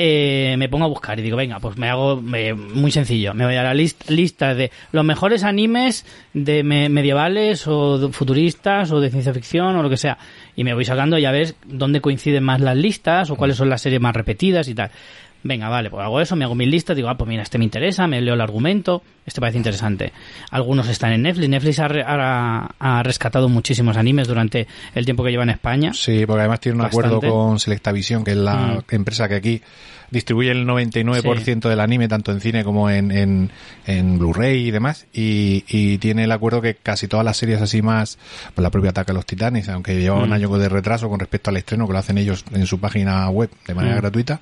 eh, 0.00 0.54
me 0.58 0.68
pongo 0.68 0.84
a 0.84 0.88
buscar 0.88 1.18
y 1.18 1.22
digo, 1.22 1.36
venga, 1.36 1.58
pues 1.58 1.76
me 1.76 1.88
hago 1.88 2.22
eh, 2.36 2.54
muy 2.54 2.92
sencillo. 2.92 3.34
Me 3.34 3.44
voy 3.44 3.56
a 3.56 3.64
la 3.64 3.74
list- 3.74 4.08
lista 4.08 4.54
de 4.54 4.70
los 4.92 5.04
mejores 5.04 5.42
animes 5.42 6.06
de 6.34 6.62
me- 6.62 6.88
medievales 6.88 7.66
o 7.66 8.08
futuristas 8.12 8.92
o 8.92 9.00
de 9.00 9.10
ciencia 9.10 9.34
ficción 9.34 9.74
o 9.74 9.82
lo 9.82 9.90
que 9.90 9.96
sea. 9.96 10.16
Y 10.54 10.62
me 10.62 10.72
voy 10.72 10.84
sacando, 10.84 11.18
ya 11.18 11.32
ves, 11.32 11.56
dónde 11.64 12.00
coinciden 12.00 12.44
más 12.44 12.60
las 12.60 12.76
listas 12.76 13.28
o 13.30 13.34
cuáles 13.34 13.56
son 13.56 13.70
las 13.70 13.82
series 13.82 14.00
más 14.00 14.14
repetidas 14.14 14.68
y 14.68 14.74
tal. 14.76 14.92
Venga, 15.42 15.68
vale, 15.68 15.88
pues 15.88 16.02
hago 16.04 16.20
eso, 16.20 16.34
me 16.34 16.44
hago 16.44 16.54
mis 16.56 16.68
listas, 16.68 16.96
digo, 16.96 17.08
ah, 17.08 17.16
pues 17.16 17.28
mira, 17.28 17.42
este 17.44 17.58
me 17.58 17.64
interesa, 17.64 18.06
me 18.08 18.20
leo 18.20 18.34
el 18.34 18.40
argumento, 18.40 19.02
este 19.24 19.40
parece 19.40 19.56
interesante. 19.56 20.12
Algunos 20.50 20.88
están 20.88 21.12
en 21.12 21.22
Netflix, 21.22 21.48
Netflix 21.48 21.78
ha, 21.78 21.86
re- 21.88 22.02
ha- 22.04 22.68
ha 22.78 23.02
rescatado 23.04 23.48
muchísimos 23.48 23.96
animes 23.96 24.26
durante 24.26 24.66
el 24.96 25.04
tiempo 25.04 25.22
que 25.22 25.30
lleva 25.30 25.44
en 25.44 25.50
España. 25.50 25.92
Sí, 25.94 26.26
porque 26.26 26.40
además 26.40 26.58
tiene 26.60 26.76
un 26.76 26.82
Bastante. 26.82 27.06
acuerdo 27.16 27.32
con 27.34 27.60
Selectavision, 27.60 28.24
que 28.24 28.32
es 28.32 28.36
la 28.36 28.56
Mm. 28.90 28.94
empresa 28.94 29.28
que 29.28 29.36
aquí 29.36 29.62
distribuye 30.10 30.50
el 30.50 30.64
99% 30.66 31.68
del 31.68 31.80
anime, 31.80 32.08
tanto 32.08 32.32
en 32.32 32.40
cine 32.40 32.64
como 32.64 32.90
en, 32.90 33.10
en, 33.12 33.50
en 33.86 34.18
Blu-ray 34.18 34.66
y 34.66 34.70
demás. 34.72 35.06
Y, 35.12 35.64
y 35.68 35.98
tiene 35.98 36.24
el 36.24 36.32
acuerdo 36.32 36.60
que 36.62 36.74
casi 36.74 37.06
todas 37.08 37.24
las 37.24 37.36
series 37.36 37.60
así 37.62 37.80
más, 37.82 38.18
pues 38.54 38.62
la 38.62 38.70
propia 38.70 38.90
Ataque 38.90 39.12
a 39.12 39.14
los 39.14 39.26
Titanes, 39.26 39.68
aunque 39.68 40.00
lleva 40.00 40.16
un 40.16 40.30
Mm. 40.30 40.32
año 40.32 40.58
de 40.58 40.68
retraso 40.68 41.08
con 41.08 41.20
respecto 41.20 41.50
al 41.50 41.58
estreno, 41.58 41.86
que 41.86 41.92
lo 41.92 41.98
hacen 42.00 42.18
ellos 42.18 42.44
en 42.52 42.66
su 42.66 42.80
página 42.80 43.28
web 43.30 43.50
de 43.66 43.74
manera 43.74 43.94
Mm. 43.96 43.98
gratuita. 44.00 44.40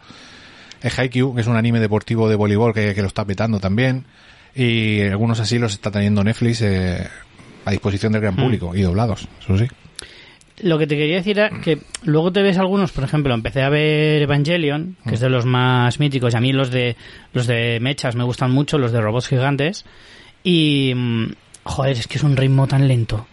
Es 0.86 0.98
Haikyuu, 0.98 1.34
que 1.34 1.40
es 1.40 1.46
un 1.46 1.56
anime 1.56 1.80
deportivo 1.80 2.28
de 2.28 2.36
voleibol 2.36 2.72
que, 2.72 2.94
que 2.94 3.00
lo 3.02 3.08
está 3.08 3.24
petando 3.24 3.58
también. 3.60 4.04
Y 4.54 5.02
algunos 5.02 5.40
así 5.40 5.58
los 5.58 5.72
está 5.72 5.90
teniendo 5.90 6.22
Netflix 6.24 6.62
eh, 6.62 7.06
a 7.64 7.70
disposición 7.70 8.12
del 8.12 8.22
gran 8.22 8.34
Mm. 8.34 8.42
público 8.42 8.74
y 8.74 8.82
doblados, 8.82 9.28
eso 9.40 9.58
sí. 9.58 9.66
Lo 10.62 10.78
que 10.78 10.86
te 10.86 10.96
quería 10.96 11.16
decir 11.16 11.38
era 11.38 11.50
que 11.60 11.78
luego 12.04 12.32
te 12.32 12.40
ves 12.40 12.56
algunos, 12.56 12.90
por 12.92 13.04
ejemplo, 13.04 13.34
empecé 13.34 13.62
a 13.62 13.68
ver 13.68 14.22
Evangelion, 14.22 14.96
que 15.06 15.14
es 15.16 15.20
de 15.20 15.28
los 15.28 15.44
más 15.44 16.00
míticos, 16.00 16.32
y 16.32 16.36
a 16.36 16.40
mí 16.40 16.52
los 16.52 16.70
de 16.70 16.96
los 17.34 17.46
de 17.46 17.78
mechas 17.80 18.16
me 18.16 18.24
gustan 18.24 18.52
mucho, 18.52 18.78
los 18.78 18.92
de 18.92 19.00
robots 19.02 19.28
gigantes, 19.28 19.84
y 20.42 20.94
mm, 20.96 21.26
joder, 21.64 21.92
es 21.98 22.06
que 22.06 22.16
es 22.16 22.24
un 22.24 22.36
ritmo 22.36 22.66
tan 22.66 22.88
lento 22.88 23.26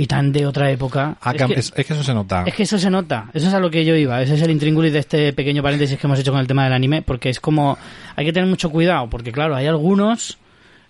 y 0.00 0.06
tan 0.06 0.32
de 0.32 0.46
otra 0.46 0.70
época. 0.70 1.18
Ah, 1.20 1.32
es, 1.34 1.44
que, 1.44 1.52
es, 1.52 1.72
es 1.76 1.86
que 1.86 1.92
eso 1.92 2.02
se 2.02 2.14
nota. 2.14 2.44
es 2.46 2.54
que 2.54 2.62
eso 2.62 2.78
se 2.78 2.88
nota, 2.88 3.28
eso 3.34 3.48
es 3.48 3.52
a 3.52 3.60
lo 3.60 3.70
que 3.70 3.84
yo 3.84 3.94
iba, 3.94 4.22
ese 4.22 4.34
es 4.34 4.40
el 4.40 4.50
intríngulis 4.50 4.94
de 4.94 5.00
este 5.00 5.34
pequeño 5.34 5.62
paréntesis 5.62 5.98
que 5.98 6.06
hemos 6.06 6.18
hecho 6.18 6.32
con 6.32 6.40
el 6.40 6.46
tema 6.46 6.64
del 6.64 6.72
anime, 6.72 7.02
porque 7.02 7.28
es 7.28 7.38
como, 7.38 7.76
hay 8.16 8.24
que 8.24 8.32
tener 8.32 8.48
mucho 8.48 8.70
cuidado, 8.70 9.10
porque 9.10 9.30
claro, 9.30 9.54
hay 9.54 9.66
algunos 9.66 10.38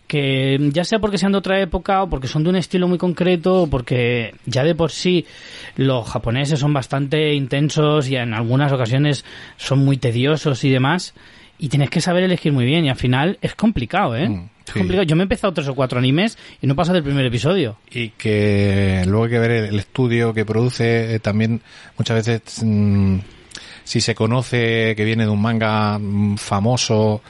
que 0.07 0.59
ya 0.73 0.85
sea 0.85 1.01
porque 1.01 1.19
sean 1.19 1.33
de 1.33 1.39
otra 1.39 1.61
época 1.61 2.05
o 2.05 2.09
porque 2.09 2.29
son 2.29 2.45
de 2.45 2.51
un 2.51 2.57
estilo 2.57 2.87
muy 2.87 2.99
concreto 2.99 3.63
o 3.63 3.67
porque 3.67 4.33
ya 4.47 4.63
de 4.63 4.77
por 4.77 4.93
sí 4.93 5.27
los 5.75 6.09
japoneses 6.09 6.61
son 6.61 6.73
bastante 6.73 7.35
intensos 7.35 8.09
y 8.09 8.15
en 8.15 8.33
algunas 8.33 8.71
ocasiones 8.71 9.25
son 9.57 9.85
muy 9.85 9.97
tediosos 9.97 10.63
y 10.63 10.71
demás 10.71 11.15
y 11.59 11.69
tienes 11.69 11.91
que 11.91 12.01
saber 12.01 12.23
elegir 12.23 12.53
muy 12.53 12.65
bien 12.65 12.85
y 12.85 12.91
al 12.91 12.97
final 12.97 13.39
es 13.43 13.57
complicado, 13.57 14.17
¿eh? 14.17 14.29
Mm, 14.29 14.49
es 14.71 14.75
sí. 14.75 14.79
complicado. 14.81 15.03
Yo 15.05 15.17
me 15.17 15.23
he 15.23 15.25
empezado 15.25 15.53
tres 15.53 15.69
o 15.69 15.75
cuatro 15.75 15.99
animes 15.99 16.37
y 16.61 16.67
no 16.67 16.75
pasa 16.75 16.93
del 16.93 17.03
primer 17.03 17.25
episodio. 17.27 17.77
y 17.91 18.11
que 18.11 19.03
luego 19.07 19.25
hay 19.25 19.31
que 19.31 19.39
ver 19.39 19.51
el, 19.51 19.79
estudio 19.79 20.33
que 20.35 20.45
produce 20.45 21.15
eh, 21.15 21.19
también 21.21 21.61
muchas 21.99 22.17
veces 22.27 22.63
mm, 22.65 23.19
si 23.85 24.01
se 24.01 24.15
conoce 24.15 24.95
que 24.97 25.05
viene 25.05 25.25
de 25.25 25.31
un 25.31 25.41
manga 25.43 25.99
mm, 25.99 26.37
famoso 26.37 27.23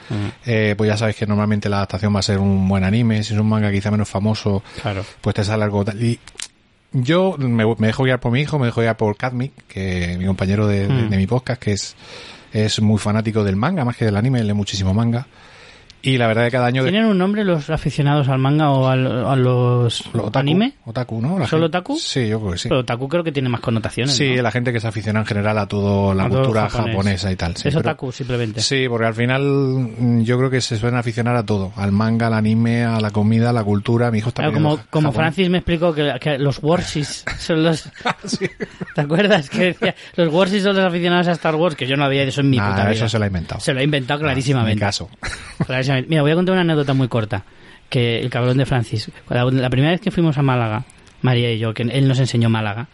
eh, 0.44 0.74
pues 0.76 0.88
ya 0.88 0.96
sabes 0.96 1.16
que 1.16 1.26
normalmente 1.26 1.68
la 1.68 1.76
adaptación 1.78 2.14
va 2.14 2.18
a 2.20 2.22
ser 2.22 2.38
un 2.38 2.68
buen 2.68 2.84
anime 2.84 3.22
si 3.22 3.32
es 3.34 3.40
un 3.40 3.48
manga 3.48 3.70
quizá 3.70 3.90
menos 3.90 4.08
famoso 4.08 4.62
Claro. 4.82 5.04
pues 5.20 5.34
te 5.36 5.44
sale 5.44 5.64
algo 5.64 5.84
tal 5.84 6.02
y 6.02 6.18
yo 6.92 7.36
me, 7.38 7.64
me 7.78 7.86
dejo 7.86 8.02
guiar 8.04 8.18
por 8.20 8.32
mi 8.32 8.40
hijo 8.40 8.58
me 8.58 8.66
dejo 8.66 8.80
guiar 8.80 8.96
por 8.96 9.16
Cadmic 9.16 9.52
que 9.68 10.16
mi 10.18 10.26
compañero 10.26 10.66
de, 10.66 10.86
de- 10.88 11.02
Mm. 11.04 11.08
de 11.10 11.16
mi 11.16 11.26
podcast 11.26 11.62
que 11.62 11.72
es 11.72 11.96
es 12.52 12.80
muy 12.82 12.98
fanático 12.98 13.44
del 13.44 13.54
manga 13.56 13.84
más 13.84 13.96
que 13.96 14.04
del 14.04 14.16
anime 14.16 14.42
lee 14.42 14.52
muchísimo 14.54 14.92
manga 14.92 15.26
y 16.02 16.16
la 16.18 16.26
verdad 16.26 16.44
que 16.44 16.50
cada 16.50 16.66
año 16.66 16.82
¿Tienen 16.82 17.04
un 17.04 17.18
nombre 17.18 17.44
los 17.44 17.68
aficionados 17.70 18.28
al 18.28 18.38
manga 18.38 18.70
o 18.70 18.88
al- 18.88 19.26
a 19.26 19.36
los 19.36 20.02
Lo 20.14 20.24
otaku, 20.24 20.38
anime? 20.38 20.74
Otaku, 20.84 21.20
¿no? 21.20 21.38
La 21.38 21.46
¿Solo 21.46 21.64
gente- 21.66 21.78
otaku? 21.78 21.96
Sí, 21.98 22.28
yo 22.28 22.40
creo 22.40 22.52
que 22.52 22.58
sí. 22.58 22.68
Pero 22.68 22.80
otaku 22.80 23.08
creo 23.08 23.24
que 23.24 23.32
tiene 23.32 23.48
más 23.48 23.60
connotaciones. 23.60 24.14
Sí, 24.14 24.34
¿no? 24.36 24.42
la 24.42 24.50
gente 24.50 24.72
que 24.72 24.80
se 24.80 24.88
aficiona 24.88 25.20
en 25.20 25.26
general 25.26 25.58
a 25.58 25.66
toda 25.66 26.14
la 26.14 26.24
A 26.24 26.28
cultura 26.28 26.68
japonés. 26.68 26.94
japonesa 26.96 27.32
y 27.32 27.36
tal. 27.36 27.56
sí, 27.56 27.68
es 27.68 27.74
pero- 27.74 27.80
otaku 27.90 28.12
simplemente. 28.12 28.60
Sí, 28.60 28.86
porque 28.88 29.06
al 29.06 29.14
final 29.14 29.42
mm, 29.42 30.22
yo 30.22 30.38
creo 30.38 30.50
que 30.50 30.60
se 30.60 30.76
suelen 30.78 30.98
aficionar 30.98 31.36
a 31.36 31.44
todo. 31.44 31.72
Al 31.76 31.92
manga, 31.92 32.28
al 32.28 32.34
anime, 32.34 32.84
a 32.84 33.00
la 33.00 33.10
comida, 33.10 33.50
a 33.50 33.52
la 33.52 33.62
cultura. 33.64 34.10
Mi 34.10 34.18
hijo 34.18 34.28
está 34.30 34.42
Claro, 34.42 34.54
como, 34.54 34.78
como. 34.90 35.12
Francis 35.12 35.50
me 35.50 35.58
explicó 35.58 35.92
que, 35.94 36.14
que 36.20 36.38
los 36.38 36.60
Warsis 36.62 37.24
son 37.38 37.62
los... 37.62 37.84
¿Te 38.94 39.00
acuerdas? 39.00 39.50
Que 39.50 39.64
decía, 39.66 39.94
los 40.16 40.32
Warsis 40.32 40.62
son 40.62 40.76
los 40.76 40.84
aficionados 40.84 41.28
a 41.28 41.32
Star 41.32 41.54
Wars, 41.56 41.76
que 41.76 41.86
yo 41.86 41.96
no 41.96 42.04
había 42.04 42.22
eso 42.22 42.40
en 42.40 42.50
mi 42.50 42.56
Nah, 42.56 42.70
puta 42.70 42.82
vida. 42.82 42.92
eso 42.92 43.08
se 43.08 43.18
lo 43.18 43.24
ha 43.24 43.26
inventado. 43.26 43.60
Se 43.60 43.72
lo 43.74 43.80
ha 43.80 43.82
inventado 43.82 44.20
En 44.20 44.24
mi 44.24 44.28
clarísimamente. 44.30 44.80
caso. 44.80 45.08
Clarísimamente. 45.66 45.89
Mira, 46.06 46.22
voy 46.22 46.30
a 46.30 46.34
contar 46.34 46.52
una 46.52 46.62
anécdota 46.62 46.94
muy 46.94 47.08
corta. 47.08 47.44
Que 47.88 48.20
el 48.20 48.30
cabrón 48.30 48.56
de 48.56 48.66
Francis, 48.66 49.10
la, 49.28 49.44
la 49.44 49.68
primera 49.70 49.90
vez 49.92 50.00
que 50.00 50.10
fuimos 50.12 50.38
a 50.38 50.42
Málaga, 50.42 50.84
María 51.22 51.52
y 51.52 51.58
yo, 51.58 51.74
que 51.74 51.82
él 51.82 52.06
nos 52.06 52.20
enseñó 52.20 52.48
Málaga, 52.48 52.86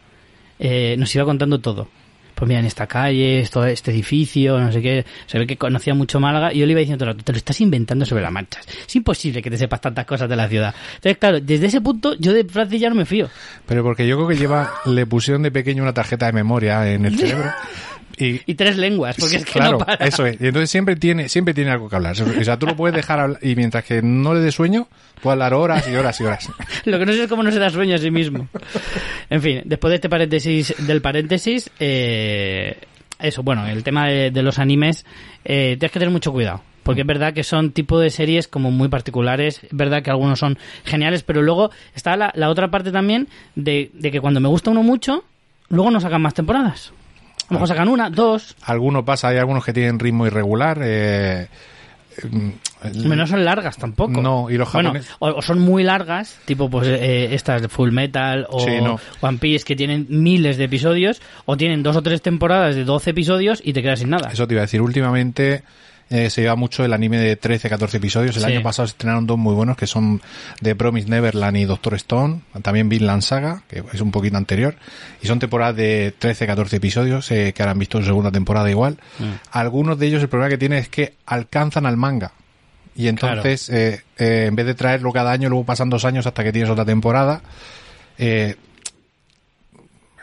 eh, 0.59 0.97
nos 0.99 1.15
iba 1.15 1.25
contando 1.27 1.61
todo. 1.61 1.89
pues 2.35 2.49
mira, 2.49 2.61
en 2.61 2.67
esta 2.67 2.87
calle, 2.87 3.41
esto, 3.41 3.65
este 3.65 3.91
edificio, 3.91 4.59
no 4.59 4.71
sé 4.73 4.81
qué, 4.83 5.05
se 5.27 5.39
ve 5.39 5.47
que 5.47 5.57
conocía 5.57 5.95
mucho 5.95 6.19
Málaga 6.21 6.53
y 6.53 6.59
yo 6.59 6.67
le 6.67 6.73
iba 6.73 6.81
diciendo, 6.81 7.15
te 7.15 7.33
lo 7.33 7.39
estás 7.39 7.61
inventando 7.61 8.05
sobre 8.07 8.23
la 8.23 8.31
marcha. 8.31 8.61
Es 8.87 8.97
imposible 8.97 9.43
que 9.43 9.51
te 9.51 9.57
sepas 9.59 9.81
tantas 9.81 10.05
cosas 10.07 10.29
de 10.29 10.37
la 10.37 10.49
ciudad. 10.49 10.75
Entonces, 10.97 11.19
claro, 11.19 11.41
desde 11.41 11.67
ese 11.67 11.81
punto 11.81 12.15
yo 12.19 12.33
de 12.33 12.45
Francis 12.45 12.81
ya 12.81 12.89
no 12.89 12.95
me 12.95 13.05
fío. 13.07 13.29
Pero 13.67 13.83
porque 13.83 14.07
yo 14.07 14.17
creo 14.17 14.29
que 14.29 14.37
lleva, 14.37 14.71
le 14.87 15.07
pusieron 15.07 15.43
de 15.43 15.51
pequeño 15.51 15.83
una 15.83 15.93
tarjeta 15.95 16.27
de 16.27 16.33
memoria 16.33 16.91
en 16.91 17.05
el 17.07 17.19
cerebro. 17.19 17.51
Y, 18.19 18.41
Y 18.47 18.55
tres 18.55 18.77
lenguas, 18.77 19.17
porque 19.19 19.37
es 19.37 19.45
que 19.45 19.53
claro, 19.53 19.73
no 19.73 19.79
para. 19.79 20.05
eso 20.07 20.25
es. 20.25 20.41
Y 20.41 20.47
entonces 20.47 20.71
siempre 20.71 20.97
tiene, 20.97 21.29
siempre 21.29 21.53
tiene 21.53 21.71
algo 21.71 21.89
que 21.89 21.97
hablar. 21.97 22.13
O 22.21 22.45
sea, 22.45 22.59
tú 22.59 22.67
lo 22.67 22.77
puedes 22.77 22.97
dejar 22.97 23.21
hablar, 23.21 23.39
y 23.43 23.55
mientras 23.57 23.85
que 23.85 24.01
no 24.03 24.35
le 24.35 24.41
dé 24.41 24.53
sueño, 24.53 24.89
puede 25.21 25.33
hablar 25.35 25.55
horas 25.55 25.87
y 25.89 25.95
horas 25.95 26.21
y 26.21 26.25
horas. 26.25 26.49
Lo 26.85 26.99
que 26.99 27.07
no 27.07 27.13
sé 27.13 27.25
es 27.25 27.29
cómo 27.29 27.43
no 27.43 27.51
se 27.51 27.59
da 27.59 27.71
sueño 27.71 27.95
a 27.95 27.99
sí 27.99 28.11
mismo. 28.11 28.49
En 29.29 29.43
fin, 29.43 29.63
después 29.65 29.91
de 29.91 29.97
este 29.97 30.09
paréntesis, 30.09 30.75
del 30.87 31.03
paréntesis, 31.03 31.71
eh, 31.79 32.79
eso, 33.19 33.43
bueno, 33.43 33.67
el 33.67 33.83
tema 33.83 34.07
de, 34.07 34.31
de 34.31 34.43
los 34.43 34.59
animes, 34.59 35.05
eh, 35.45 35.77
tienes 35.79 35.93
que 35.93 35.99
tener 35.99 36.13
mucho 36.13 36.33
cuidado. 36.33 36.63
Porque 36.83 37.01
es 37.01 37.07
verdad 37.07 37.35
que 37.35 37.43
son 37.43 37.73
tipo 37.73 37.99
de 37.99 38.11
series 38.11 38.47
como 38.47 38.71
muy 38.71 38.87
particulares, 38.89 39.61
es 39.65 39.71
verdad 39.73 40.05
que 40.05 40.11
algunos 40.11 40.39
son 40.39 40.57
geniales, 40.85 41.25
pero 41.25 41.43
luego 41.43 41.73
está 41.97 42.17
la, 42.17 42.31
la 42.37 42.49
otra 42.49 42.71
parte 42.71 42.93
también 42.93 43.27
de, 43.57 43.91
de 43.93 44.13
que 44.13 44.21
cuando 44.21 44.39
me 44.39 44.49
gusta 44.49 44.71
uno 44.71 44.85
mucho, 44.85 45.25
luego 45.69 45.91
no 45.91 46.01
sacan 46.01 46.23
más 46.23 46.35
temporadas. 46.35 46.93
A 47.49 47.53
lo 47.55 47.55
mejor 47.55 47.69
sacan 47.69 47.89
una, 47.89 48.11
dos, 48.11 48.57
Algunos 48.63 49.05
pasa, 49.05 49.29
hay 49.29 49.39
algunos 49.39 49.65
que 49.65 49.73
tienen 49.73 49.99
ritmo 49.99 50.27
irregular. 50.27 50.81
Eh, 50.83 51.47
Hombre, 52.83 53.17
no 53.17 53.27
son 53.27 53.45
largas 53.45 53.77
tampoco. 53.77 54.21
No, 54.23 54.49
y 54.51 54.57
los 54.57 54.73
Bueno, 54.73 54.93
japoneses- 54.95 55.17
o, 55.19 55.29
o 55.29 55.43
son 55.43 55.59
muy 55.59 55.83
largas, 55.83 56.39
tipo 56.45 56.71
pues 56.71 56.87
eh, 56.89 57.35
estas 57.35 57.63
de 57.63 57.69
Full 57.69 57.91
Metal 57.91 58.47
o 58.51 58.61
Sí, 58.61 58.71
no. 58.83 58.99
One 59.21 59.39
Piece 59.39 59.65
que 59.65 59.77
tienen 59.77 60.07
miles 60.09 60.57
de 60.57 60.65
episodios, 60.65 61.21
o 61.45 61.57
tienen 61.57 61.83
dos 61.83 61.97
o 61.97 62.03
tres 62.03 62.23
temporadas 62.23 62.75
de 62.75 62.85
12 62.85 63.11
episodios 63.11 63.61
y 63.65 63.73
te 63.73 63.83
quedas 63.83 63.99
sin 64.01 64.11
nada. 64.11 64.31
Eso 64.33 64.47
te 64.47 64.55
iba 64.55 64.63
a 64.63 64.65
decir, 64.67 64.81
últimamente 64.81 65.63
eh, 66.11 66.31
se 66.31 66.43
lleva 66.43 66.55
mucho 66.57 66.85
el 66.85 66.93
anime 66.93 67.19
de 67.19 67.37
13, 67.37 67.69
14 67.69 67.97
episodios. 67.97 68.37
El 68.37 68.43
Sí. 68.45 68.53
año 68.53 68.63
pasado 68.63 68.87
se 68.87 68.93
estrenaron 68.93 69.27
dos 69.27 69.39
muy 69.39 69.55
buenos 69.55 69.77
que 69.77 69.87
son 69.87 70.23
The 70.63 70.77
Promised 70.77 71.09
Neverland 71.09 71.57
y 71.57 71.65
Doctor 71.65 71.95
Stone. 71.95 72.43
También 72.63 72.89
Vinland 72.89 73.23
Saga, 73.23 73.63
que 73.69 73.83
es 73.93 74.01
un 74.01 74.11
poquito 74.13 74.37
anterior. 74.37 74.77
Y 75.21 75.27
son 75.27 75.39
temporadas 75.39 75.77
de 75.77 76.15
13, 76.19 76.47
14 76.47 76.77
episodios 76.77 77.31
eh, 77.33 77.53
que 77.55 77.63
ahora 77.63 77.73
han 77.73 77.79
visto 77.79 77.99
su 77.99 78.05
segunda 78.07 78.31
temporada 78.31 78.71
igual. 78.71 78.99
Mm. 79.19 79.25
Algunos 79.51 79.99
de 79.99 80.07
ellos 80.07 80.23
el 80.23 80.29
problema 80.29 80.51
que 80.51 80.59
tienen 80.59 80.79
es 80.79 80.89
que 80.89 81.15
alcanzan 81.27 81.87
al 81.87 81.97
manga. 81.97 82.33
Y 82.95 83.09
entonces, 83.09 83.69
eh, 83.69 84.03
eh, 84.17 84.47
en 84.49 84.57
vez 84.57 84.65
de 84.65 84.75
traerlo 84.75 85.13
cada 85.13 85.31
año, 85.31 85.51
luego 85.51 85.67
pasan 85.67 85.91
dos 85.91 86.05
años 86.07 86.27
hasta 86.27 86.43
que 86.43 86.51
tienes 86.53 86.71
otra 86.71 86.85
temporada. 86.87 87.43
Eh, 88.17 88.57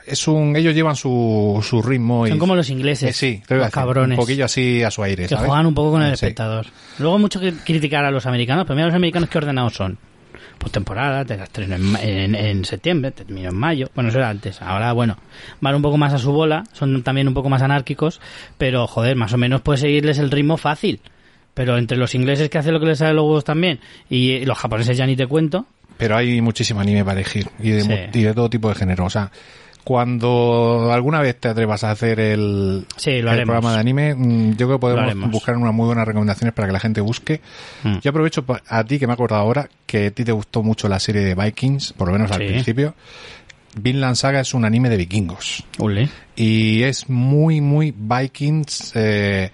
es 0.05 0.27
un, 0.27 0.55
ellos 0.55 0.73
llevan 0.75 0.95
su, 0.95 1.63
su 1.67 1.81
ritmo. 1.81 2.27
Son 2.27 2.37
y, 2.37 2.39
como 2.39 2.55
los 2.55 2.69
ingleses, 2.69 3.09
eh, 3.09 3.13
sí, 3.13 3.41
te 3.47 3.55
los 3.55 3.63
decir, 3.65 3.73
cabrones. 3.73 4.17
Un 4.17 4.21
poquillo 4.23 4.45
así 4.45 4.83
a 4.83 4.91
su 4.91 5.03
aire. 5.03 5.23
que 5.23 5.29
¿sabes? 5.29 5.45
juegan 5.47 5.65
un 5.65 5.73
poco 5.73 5.91
con 5.91 6.01
el 6.01 6.09
Sí. 6.09 6.25
espectador. 6.25 6.65
Luego 6.99 7.19
mucho 7.19 7.39
que 7.39 7.53
criticar 7.53 8.05
a 8.05 8.11
los 8.11 8.25
americanos, 8.25 8.65
pero 8.65 8.75
mira 8.75 8.87
los 8.87 8.95
americanos 8.95 9.29
que 9.29 9.37
ordenados 9.37 9.73
son. 9.73 9.97
Pues 10.57 10.71
temporada, 10.71 11.25
te 11.25 11.35
las 11.35 11.45
estreno 11.47 11.75
en, 11.75 11.95
en, 11.97 12.35
en 12.35 12.63
septiembre, 12.65 13.11
termino 13.11 13.49
en 13.49 13.55
mayo. 13.55 13.89
Bueno, 13.95 14.09
eso 14.09 14.19
era 14.19 14.29
antes. 14.29 14.61
Ahora, 14.61 14.93
bueno, 14.93 15.17
van 15.59 15.75
un 15.75 15.81
poco 15.81 15.97
más 15.97 16.13
a 16.13 16.17
su 16.19 16.31
bola, 16.31 16.63
son 16.73 17.03
también 17.03 17.27
un 17.27 17.33
poco 17.33 17.49
más 17.49 17.61
anárquicos, 17.61 18.21
pero 18.57 18.87
joder, 18.87 19.15
más 19.15 19.33
o 19.33 19.37
menos 19.37 19.61
puedes 19.61 19.81
seguirles 19.81 20.19
el 20.19 20.31
ritmo 20.31 20.57
fácil. 20.57 21.01
Pero 21.53 21.77
entre 21.77 21.97
los 21.97 22.15
ingleses 22.15 22.49
que 22.49 22.57
hacen 22.57 22.73
lo 22.73 22.79
que 22.79 22.85
les 22.87 22.97
sale 22.99 23.13
los 23.13 23.23
huevos 23.25 23.43
también 23.43 23.79
y 24.09 24.45
los 24.45 24.57
japoneses 24.57 24.97
ya 24.97 25.05
ni 25.05 25.15
te 25.15 25.27
cuento, 25.27 25.65
Pero 25.97 26.15
hay 26.17 26.41
muchísimo 26.41 26.79
anime 26.79 27.03
para 27.05 27.19
elegir 27.19 27.47
y 27.61 27.69
de, 27.71 27.81
Sí. 27.81 28.19
y 28.19 28.23
de 28.23 28.33
todo 28.33 28.49
tipo 28.49 28.69
de 28.69 28.75
género. 28.75 29.05
O 29.05 29.09
sea, 29.09 29.31
cuando 29.83 30.89
alguna 30.91 31.21
vez 31.21 31.39
te 31.39 31.49
atrevas 31.49 31.83
a 31.83 31.91
hacer 31.91 32.19
el, 32.19 32.85
Sí, 32.97 33.11
lo 33.11 33.17
el 33.17 33.27
haremos. 33.29 33.45
programa 33.45 33.73
de 33.73 33.79
anime, 33.79 34.15
mm, 34.15 34.51
yo 34.51 34.67
creo 34.67 34.77
que 34.77 34.79
podemos 34.79 35.31
buscar 35.31 35.55
unas 35.57 35.73
muy 35.73 35.85
buenas 35.87 36.07
recomendaciones 36.07 36.53
para 36.53 36.67
que 36.67 36.73
la 36.73 36.79
gente 36.79 37.01
busque. 37.01 37.41
Mm. 37.83 37.97
Yo 37.99 38.09
aprovecho 38.09 38.45
a 38.67 38.83
ti, 38.83 38.99
que 38.99 39.07
me 39.07 39.13
he 39.13 39.15
acordado 39.15 39.41
ahora, 39.41 39.69
que 39.85 40.07
a 40.07 40.11
ti 40.11 40.23
te 40.23 40.31
gustó 40.31 40.63
mucho 40.63 40.87
la 40.87 40.99
serie 40.99 41.21
de 41.21 41.35
Vikings, 41.35 41.93
por 41.93 42.07
lo 42.07 42.13
menos 42.13 42.31
al 42.31 42.37
principio. 42.37 42.95
Vinland 43.75 44.15
Saga 44.15 44.39
es 44.41 44.53
un 44.53 44.65
anime 44.65 44.89
de 44.89 44.97
vikingos. 44.97 45.63
y 46.35 46.83
es 46.83 47.09
muy, 47.09 47.59
muy 47.61 47.93
Vikings 47.97 48.91
eh, 48.95 49.51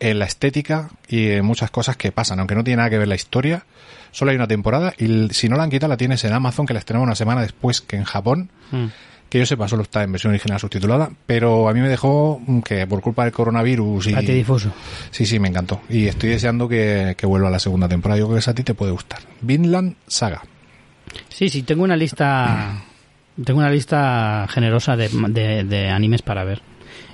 en 0.00 0.18
la 0.18 0.24
estética 0.24 0.90
y 1.08 1.28
en 1.30 1.44
muchas 1.44 1.70
cosas 1.70 1.96
que 1.96 2.10
pasan, 2.12 2.40
aunque 2.40 2.54
no 2.54 2.64
tiene 2.64 2.78
nada 2.78 2.90
que 2.90 2.98
ver 2.98 3.08
la 3.08 3.14
historia. 3.14 3.64
Solo 4.10 4.30
hay 4.32 4.36
una 4.36 4.48
temporada 4.48 4.92
y 4.98 5.28
si 5.30 5.48
no 5.48 5.56
la 5.56 5.62
han 5.62 5.70
quitado 5.70 5.88
la 5.90 5.96
tienes 5.96 6.22
en 6.24 6.32
Amazon, 6.32 6.66
que 6.66 6.74
la 6.74 6.80
estrenamos 6.80 7.06
una 7.06 7.14
semana 7.14 7.40
después 7.40 7.80
que 7.80 7.96
en 7.96 8.04
Japón. 8.04 8.50
Mm. 8.70 8.86
Que 9.32 9.38
yo 9.38 9.46
sepa, 9.46 9.66
solo 9.66 9.82
está 9.84 10.02
en 10.02 10.12
versión 10.12 10.30
original 10.34 10.60
subtitulada, 10.60 11.10
pero 11.24 11.66
a 11.66 11.72
mí 11.72 11.80
me 11.80 11.88
dejó 11.88 12.38
mm, 12.46 12.60
que 12.60 12.86
por 12.86 13.00
culpa 13.00 13.24
del 13.24 13.32
coronavirus 13.32 14.08
y... 14.08 14.12
Patidifuso. 14.12 14.70
Sí, 15.10 15.24
sí, 15.24 15.38
me 15.38 15.48
encantó. 15.48 15.80
Y 15.88 16.06
estoy 16.06 16.28
deseando 16.28 16.68
que, 16.68 17.14
que 17.16 17.24
vuelva 17.24 17.48
a 17.48 17.50
la 17.50 17.58
segunda 17.58 17.88
temporada. 17.88 18.18
Yo 18.18 18.26
creo 18.26 18.34
que 18.34 18.40
esa 18.40 18.50
a 18.50 18.54
ti 18.54 18.62
te 18.62 18.74
puede 18.74 18.92
gustar. 18.92 19.20
Vinland 19.40 19.96
Saga. 20.06 20.42
Sí, 21.30 21.48
sí, 21.48 21.62
tengo 21.62 21.82
una 21.82 21.96
lista. 21.96 22.82
Tengo 23.42 23.60
una 23.60 23.70
lista 23.70 24.46
generosa 24.50 24.94
de, 24.94 25.08
de- 25.08 25.64
de 25.64 25.88
animes 25.88 26.20
para 26.20 26.44
ver. 26.44 26.60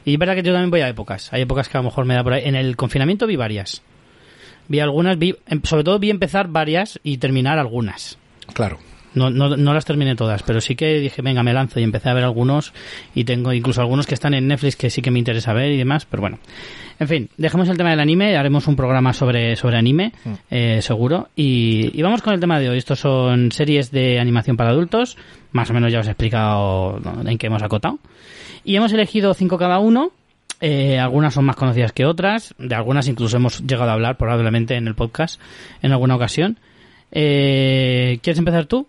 Y 0.04 0.14
es 0.14 0.18
verdad 0.18 0.34
que 0.34 0.42
yo 0.42 0.52
también 0.52 0.70
voy 0.70 0.80
a 0.80 0.88
épocas. 0.88 1.32
Hay 1.32 1.42
épocas 1.42 1.68
que 1.68 1.78
a 1.78 1.80
lo 1.80 1.84
mejor 1.84 2.06
me 2.06 2.14
da 2.14 2.24
por 2.24 2.32
ahí. 2.32 2.42
En 2.44 2.56
el 2.56 2.74
confinamiento 2.74 3.28
vi 3.28 3.36
varias. 3.36 3.82
Vi 4.66 4.80
algunas, 4.80 5.16
vi, 5.16 5.36
em- 5.46 5.62
sobre 5.62 5.84
todo 5.84 6.00
vi 6.00 6.10
empezar 6.10 6.48
varias 6.48 6.98
y 7.04 7.18
terminar 7.18 7.60
algunas. 7.60 8.18
Claro. 8.52 8.80
No, 9.14 9.30
no, 9.30 9.56
no 9.56 9.74
las 9.74 9.84
terminé 9.84 10.14
todas, 10.14 10.42
pero 10.42 10.60
sí 10.60 10.76
que 10.76 10.98
dije, 10.98 11.22
venga, 11.22 11.42
me 11.42 11.52
lanzo 11.52 11.80
y 11.80 11.82
empecé 11.82 12.08
a 12.08 12.14
ver 12.14 12.24
algunos. 12.24 12.72
Y 13.14 13.24
tengo 13.24 13.52
incluso 13.52 13.80
algunos 13.80 14.06
que 14.06 14.14
están 14.14 14.34
en 14.34 14.48
Netflix 14.48 14.76
que 14.76 14.90
sí 14.90 15.02
que 15.02 15.10
me 15.10 15.18
interesa 15.18 15.52
ver 15.52 15.70
y 15.70 15.76
demás, 15.76 16.06
pero 16.06 16.20
bueno. 16.20 16.38
En 17.00 17.06
fin, 17.06 17.30
dejemos 17.36 17.68
el 17.68 17.76
tema 17.76 17.90
del 17.90 18.00
anime, 18.00 18.36
haremos 18.36 18.66
un 18.66 18.74
programa 18.74 19.12
sobre, 19.12 19.54
sobre 19.54 19.78
anime, 19.78 20.12
eh, 20.50 20.80
seguro. 20.82 21.28
Y, 21.36 21.90
y 21.96 22.02
vamos 22.02 22.22
con 22.22 22.34
el 22.34 22.40
tema 22.40 22.58
de 22.58 22.68
hoy. 22.68 22.78
Estos 22.78 22.98
son 22.98 23.52
series 23.52 23.92
de 23.92 24.18
animación 24.18 24.56
para 24.56 24.70
adultos. 24.70 25.16
Más 25.52 25.70
o 25.70 25.74
menos 25.74 25.92
ya 25.92 26.00
os 26.00 26.08
he 26.08 26.10
explicado 26.10 27.00
en 27.24 27.38
qué 27.38 27.46
hemos 27.46 27.62
acotado. 27.62 27.98
Y 28.64 28.74
hemos 28.74 28.92
elegido 28.92 29.32
cinco 29.34 29.58
cada 29.58 29.78
uno. 29.78 30.10
Eh, 30.60 30.98
algunas 30.98 31.34
son 31.34 31.44
más 31.44 31.54
conocidas 31.54 31.92
que 31.92 32.04
otras. 32.04 32.54
De 32.58 32.74
algunas 32.74 33.06
incluso 33.06 33.36
hemos 33.36 33.64
llegado 33.64 33.90
a 33.90 33.94
hablar 33.94 34.16
probablemente 34.16 34.74
en 34.74 34.88
el 34.88 34.94
podcast 34.96 35.40
en 35.82 35.92
alguna 35.92 36.16
ocasión. 36.16 36.58
Eh, 37.12 38.18
¿Quieres 38.22 38.38
empezar 38.38 38.66
tú, 38.66 38.86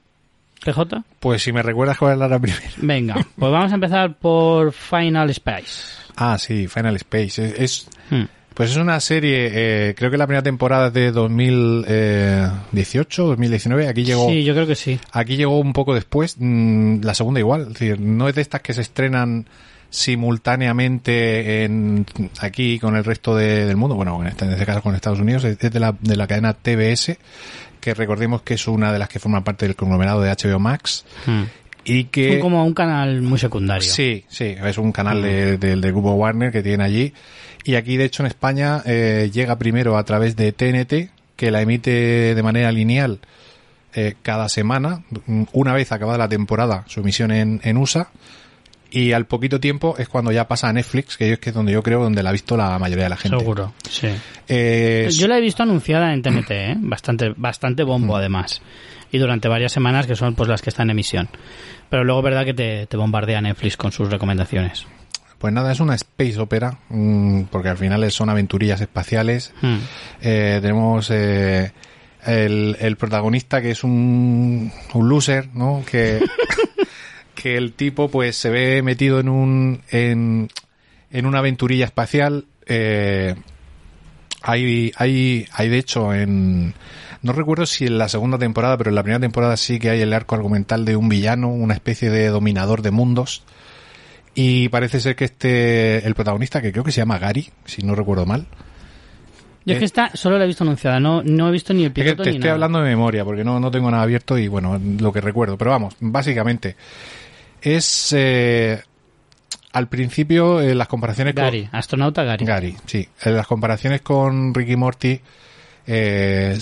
PJ? 0.63 1.04
Pues 1.20 1.42
si 1.44 1.51
me 1.54 1.62
recuerdas 1.63 1.98
cuál 1.98 2.18
era 2.18 2.28
la 2.28 2.39
primera. 2.39 2.62
Venga, 2.78 3.13
pues 3.16 3.51
vamos 3.51 3.72
a 3.72 3.75
empezar 3.75 4.16
por 4.18 4.72
Final 4.74 5.30
Space. 5.32 5.96
Ah, 6.16 6.38
sí, 6.38 6.68
Final 6.68 6.96
Space. 6.98 7.44
Es, 7.46 7.54
es- 7.60 7.88
Hmm. 8.10 8.24
pues 8.56 8.72
es 8.72 8.78
una 8.78 9.00
serie, 9.00 9.50
eh, 9.89 9.96
creo 9.96 10.10
que 10.12 10.18
la 10.18 10.25
primera 10.28 10.44
temporada 10.44 10.88
es 10.88 10.94
de 10.94 11.12
2018, 11.12 13.25
2019. 13.28 13.88
Aquí 13.88 14.04
llegó, 14.04 14.28
Sí, 14.30 14.44
yo 14.44 14.54
creo 14.54 14.68
que 14.68 14.75
sí. 14.75 15.00
aquí 15.12 15.36
llegó 15.38 15.60
un 15.60 15.74
poco 15.74 15.94
después. 15.96 16.36
mm, 16.39 17.01
la 17.04 17.13
segunda 17.13 17.39
igual. 17.39 17.62
Es 17.62 17.68
decir, 17.70 18.00
no 18.01 18.28
es 18.28 18.36
de 18.36 18.42
estas 18.42 18.62
que 18.62 18.74
se 18.74 18.82
estrenan 18.82 19.46
simultáneamente 19.92 21.63
en 21.63 22.06
aquí 22.42 22.80
con 22.80 22.96
el 22.96 23.04
resto 23.04 23.36
de- 23.36 23.66
del 23.66 23.78
mundo. 23.78 23.96
Bueno, 23.96 24.20
en 24.22 24.28
este, 24.28 24.46
en 24.46 24.51
este 24.51 24.66
caso 24.66 24.82
con 24.82 24.96
Estados 24.96 25.20
Unidos. 25.20 25.44
Es 25.44 25.58
es 25.63 25.72
de 25.72 25.80
la, 25.80 25.96
de 26.00 26.16
la 26.16 26.28
cadena 26.28 26.54
TBS, 26.54 27.18
que 27.80 27.94
recordemos 27.94 28.42
que 28.42 28.56
es 28.56 28.68
una 28.68 28.92
de 28.94 29.00
las 29.00 29.10
que 29.10 29.20
forma 29.20 29.44
parte 29.44 29.66
del 29.66 29.76
conglomerado 29.76 30.22
de 30.22 30.30
HBO 30.32 30.60
Max. 30.60 31.06
Hmm. 31.26 31.44
Y 31.86 32.06
que... 32.06 32.34
Son 32.34 32.42
como 32.42 32.66
un 32.66 32.74
canal 32.74 33.22
muy 33.22 33.40
secundario. 33.40 33.90
Sí, 33.90 34.26
sí, 34.28 34.56
es 34.64 34.78
un 34.78 34.92
canal 34.92 35.22
de- 35.22 35.58
del 35.58 35.82
del 35.82 35.92
grupo 35.92 36.12
Warner 36.14 36.52
que 36.52 36.62
tiene 36.62 36.84
allí. 36.84 37.14
Y 37.64 37.76
aquí, 37.76 37.98
de 37.98 38.06
hecho, 38.06 38.24
en 38.24 38.28
España 38.28 38.82
eh, 38.86 39.30
llega 39.34 39.58
primero 39.58 39.98
a 39.98 40.04
través 40.04 40.36
de 40.36 40.52
TNT, 40.52 41.10
que 41.36 41.52
la 41.52 41.62
emite 41.62 42.36
de 42.36 42.44
manera 42.44 42.72
lineal 42.72 43.20
eh, 43.96 44.16
cada 44.22 44.50
semana, 44.50 45.04
mm, 45.26 45.44
una 45.54 45.74
vez 45.74 45.92
acabada 45.92 46.18
la 46.18 46.30
temporada, 46.30 46.84
su 46.88 47.00
emisión 47.00 47.32
en, 47.32 47.60
en 47.64 47.78
USA. 47.78 48.10
Y 48.91 49.13
al 49.13 49.25
poquito 49.25 49.60
tiempo 49.60 49.96
es 49.98 50.10
cuando 50.10 50.31
ya 50.31 50.48
pasa 50.48 50.69
a 50.69 50.74
Netflix, 50.74 51.15
que 51.17 51.38
es 51.39 51.53
donde 51.53 51.72
yo 51.72 51.84
creo 51.84 52.01
donde 52.01 52.24
la 52.24 52.29
ha 52.29 52.34
visto 52.34 52.58
la 52.58 52.79
mayoría 52.79 53.03
de 53.03 53.10
la 53.10 53.17
gente. 53.17 53.38
Seguro, 53.38 53.74
sí. 53.88 54.08
Eh, 54.48 55.08
Yo 55.12 55.27
la 55.27 55.38
he 55.38 55.41
visto 55.41 55.62
anunciada 55.63 56.12
en 56.13 56.22
TNT, 56.24 56.51
¿eh? 56.51 56.75
bastante, 56.79 57.34
bastante 57.38 57.84
bombo 57.84 58.13
Mm. 58.13 58.17
además. 58.17 58.62
Y 59.12 59.17
durante 59.17 59.48
varias 59.48 59.72
semanas 59.72 60.08
que 60.08 60.15
son 60.15 60.36
pues 60.36 60.50
las 60.50 60.62
que 60.62 60.69
están 60.69 60.88
en 60.88 60.91
emisión. 60.91 61.29
Pero 61.89 62.03
luego 62.03 62.22
verdad 62.22 62.46
que 62.46 62.53
te, 62.53 62.86
te 62.88 62.98
bombardea 62.98 63.41
Netflix 63.41 63.77
con 63.77 63.91
sus 63.91 64.10
recomendaciones. 64.10 64.86
Pues 65.38 65.53
nada, 65.53 65.72
es 65.72 65.79
una 65.79 65.96
space 65.96 66.38
opera, 66.39 66.79
mm, 66.89 67.43
porque 67.43 67.69
al 67.69 67.77
final 67.77 68.12
son 68.12 68.29
aventurillas 68.29 68.81
espaciales. 68.81 69.53
Hmm. 69.62 69.77
Eh, 70.22 70.60
tenemos 70.62 71.10
eh, 71.12 71.72
el, 72.25 72.75
el 72.79 72.98
protagonista 72.98 73.62
que 73.62 73.72
es 73.72 73.84
un, 73.84 74.72
un 74.93 75.10
loser, 75.10 75.48
¿no? 75.53 75.81
Que, 75.89 76.19
que 77.41 77.55
el 77.58 77.74
tipo 77.74 78.10
pues 78.10 78.36
se 78.36 78.50
ve 78.50 78.81
metido 78.84 79.19
en 79.19 79.29
un 79.29 79.81
en, 79.91 80.50
en 81.12 81.25
una 81.25 81.39
aventurilla 81.39 81.86
espacial. 81.86 82.46
Eh, 82.65 83.36
hay, 84.41 84.91
hay, 84.96 85.48
hay 85.51 85.69
de 85.69 85.77
hecho 85.77 86.13
en 86.13 86.74
no 87.22 87.34
recuerdo 87.34 87.65
si 87.65 87.86
en 87.86 87.98
la 87.98 88.08
segunda 88.10 88.38
temporada, 88.38 88.77
pero 88.77 88.89
en 88.89 88.96
la 88.96 89.03
primera 89.03 89.19
temporada 89.19 89.58
sí 89.58 89.79
que 89.79 89.89
hay 89.89 90.01
el 90.01 90.13
arco 90.13 90.36
argumental 90.36 90.86
de 90.86 90.96
un 90.96 91.10
villano, 91.10 91.50
una 91.50 91.74
especie 91.74 92.10
de 92.10 92.27
dominador 92.27 92.81
de 92.81 92.91
mundos 92.91 93.43
Y 94.36 94.69
parece 94.69 95.00
ser 95.00 95.15
que 95.15 95.25
este, 95.25 96.05
el 96.08 96.15
protagonista, 96.15 96.62
que 96.62 96.72
creo 96.72 96.84
que 96.84 96.91
se 96.91 97.01
llama 97.01 97.19
Gary, 97.19 97.50
si 97.65 97.84
no 97.84 97.96
recuerdo 97.96 98.25
mal. 98.25 98.48
Yo 99.65 99.74
es 99.74 99.79
que 99.79 99.86
esta 99.86 100.12
solo 100.15 100.38
la 100.38 100.46
he 100.46 100.48
visto 100.48 100.63
anunciada, 100.63 101.00
no, 101.00 101.22
no 101.24 101.50
he 101.50 101.51
visto 101.51 101.74
ni 101.74 101.84
el 101.86 101.91
Es 101.96 102.05
que 102.05 102.15
piloto 102.15 102.24
te 102.24 102.31
ni 102.31 102.38
estoy 102.38 102.39
nada. 102.39 102.53
hablando 102.53 102.79
de 102.79 102.89
memoria, 102.89 103.24
porque 103.25 103.43
no, 103.43 103.60
no 103.60 103.72
tengo 103.72 103.91
nada 103.91 104.03
abierto 104.03 104.38
y 104.38 104.48
bueno, 104.48 104.79
lo 105.00 105.12
que 105.13 105.22
recuerdo. 105.22 105.58
Pero 105.58 105.72
vamos, 105.72 105.96
básicamente, 106.00 106.75
es 107.62 108.13
eh, 108.18 108.82
al 109.74 109.88
principio 109.88 110.60
eh, 110.62 110.74
las 110.75 110.88
comparaciones 110.88 111.36
Gary, 111.36 111.66
con... 111.68 111.75
astronauta 111.75 112.24
Gary. 112.24 112.46
Gary, 112.46 112.75
sí. 112.86 113.08
Eh, 113.24 113.30
Las 113.32 113.48
comparaciones 113.48 114.01
con 114.01 114.54
Ricky 114.54 114.75
Morty 114.75 115.20
eh, 115.88 116.58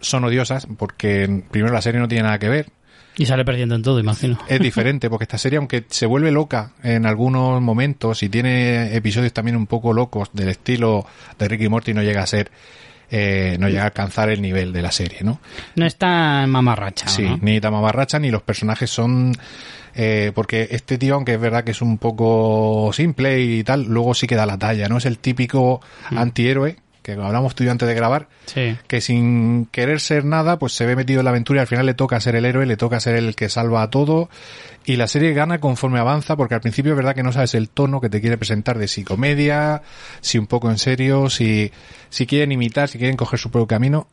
son 0.00 0.24
odiosas 0.24 0.66
porque 0.76 1.42
primero 1.50 1.72
la 1.74 1.82
serie 1.82 2.00
no 2.00 2.08
tiene 2.08 2.24
nada 2.24 2.38
que 2.38 2.48
ver. 2.48 2.66
Y 3.16 3.26
sale 3.26 3.44
perdiendo 3.44 3.76
en 3.76 3.82
todo, 3.82 4.00
imagino. 4.00 4.38
Es 4.48 4.58
diferente 4.58 5.08
porque 5.08 5.22
esta 5.22 5.38
serie, 5.38 5.58
aunque 5.58 5.84
se 5.88 6.04
vuelve 6.04 6.32
loca 6.32 6.72
en 6.82 7.06
algunos 7.06 7.62
momentos 7.62 8.24
y 8.24 8.28
tiene 8.28 8.92
episodios 8.96 9.32
también 9.32 9.56
un 9.56 9.68
poco 9.68 9.92
locos 9.92 10.30
del 10.32 10.48
estilo 10.48 11.06
de 11.38 11.46
Ricky 11.48 11.68
Morty, 11.68 11.94
no 11.94 12.02
llega 12.02 12.22
a 12.24 12.26
ser, 12.26 12.50
eh, 13.12 13.56
no 13.60 13.68
llega 13.68 13.82
a 13.82 13.86
alcanzar 13.86 14.30
el 14.30 14.42
nivel 14.42 14.72
de 14.72 14.82
la 14.82 14.90
serie, 14.90 15.18
¿no? 15.22 15.38
No 15.76 15.86
está 15.86 16.44
mamarracha, 16.48 17.06
Sí, 17.06 17.22
¿no? 17.22 17.38
ni 17.40 17.60
Tamabarracha 17.60 18.18
ni 18.18 18.32
los 18.32 18.42
personajes 18.42 18.90
son. 18.90 19.32
Eh, 19.94 20.32
porque 20.34 20.68
este 20.70 20.98
tío, 20.98 21.14
aunque 21.14 21.34
es 21.34 21.40
verdad 21.40 21.64
que 21.64 21.70
es 21.72 21.82
un 21.82 21.98
poco 21.98 22.90
simple 22.92 23.40
y 23.40 23.62
tal, 23.64 23.84
luego 23.84 24.14
sí 24.14 24.26
que 24.26 24.34
da 24.36 24.46
la 24.46 24.58
talla, 24.58 24.88
¿no? 24.88 24.98
Es 24.98 25.06
el 25.06 25.18
típico 25.18 25.80
antihéroe, 26.10 26.76
que 27.02 27.12
hablamos 27.12 27.54
tú 27.54 27.62
y 27.62 27.66
yo 27.66 27.72
antes 27.72 27.86
de 27.86 27.94
grabar, 27.94 28.28
Sí. 28.46 28.76
que 28.88 29.02
sin 29.02 29.66
querer 29.66 30.00
ser 30.00 30.24
nada, 30.24 30.58
pues 30.58 30.72
se 30.72 30.86
ve 30.86 30.96
metido 30.96 31.20
en 31.20 31.24
la 31.24 31.30
aventura 31.30 31.58
y 31.58 31.62
al 31.62 31.66
final 31.66 31.84
le 31.84 31.92
toca 31.92 32.18
ser 32.18 32.34
el 32.34 32.46
héroe, 32.46 32.64
le 32.64 32.78
toca 32.78 32.98
ser 32.98 33.14
el 33.16 33.34
que 33.36 33.50
salva 33.50 33.82
a 33.82 33.90
todo. 33.90 34.30
Y 34.86 34.96
la 34.96 35.06
serie 35.06 35.34
gana 35.34 35.60
conforme 35.60 35.98
avanza, 35.98 36.34
porque 36.36 36.54
al 36.54 36.60
principio 36.62 36.92
es 36.92 36.96
verdad 36.96 37.14
que 37.14 37.22
no 37.22 37.30
sabes 37.32 37.54
el 37.54 37.68
tono 37.68 38.00
que 38.00 38.08
te 38.08 38.20
quiere 38.22 38.38
presentar 38.38 38.78
de 38.78 38.88
si 38.88 39.04
comedia, 39.04 39.82
si 40.22 40.38
un 40.38 40.46
poco 40.46 40.70
en 40.70 40.78
serio, 40.78 41.28
si, 41.28 41.72
si 42.08 42.26
quieren 42.26 42.52
imitar, 42.52 42.88
si 42.88 42.96
quieren 42.98 43.16
coger 43.16 43.38
su 43.38 43.50
propio 43.50 43.66
camino. 43.66 44.08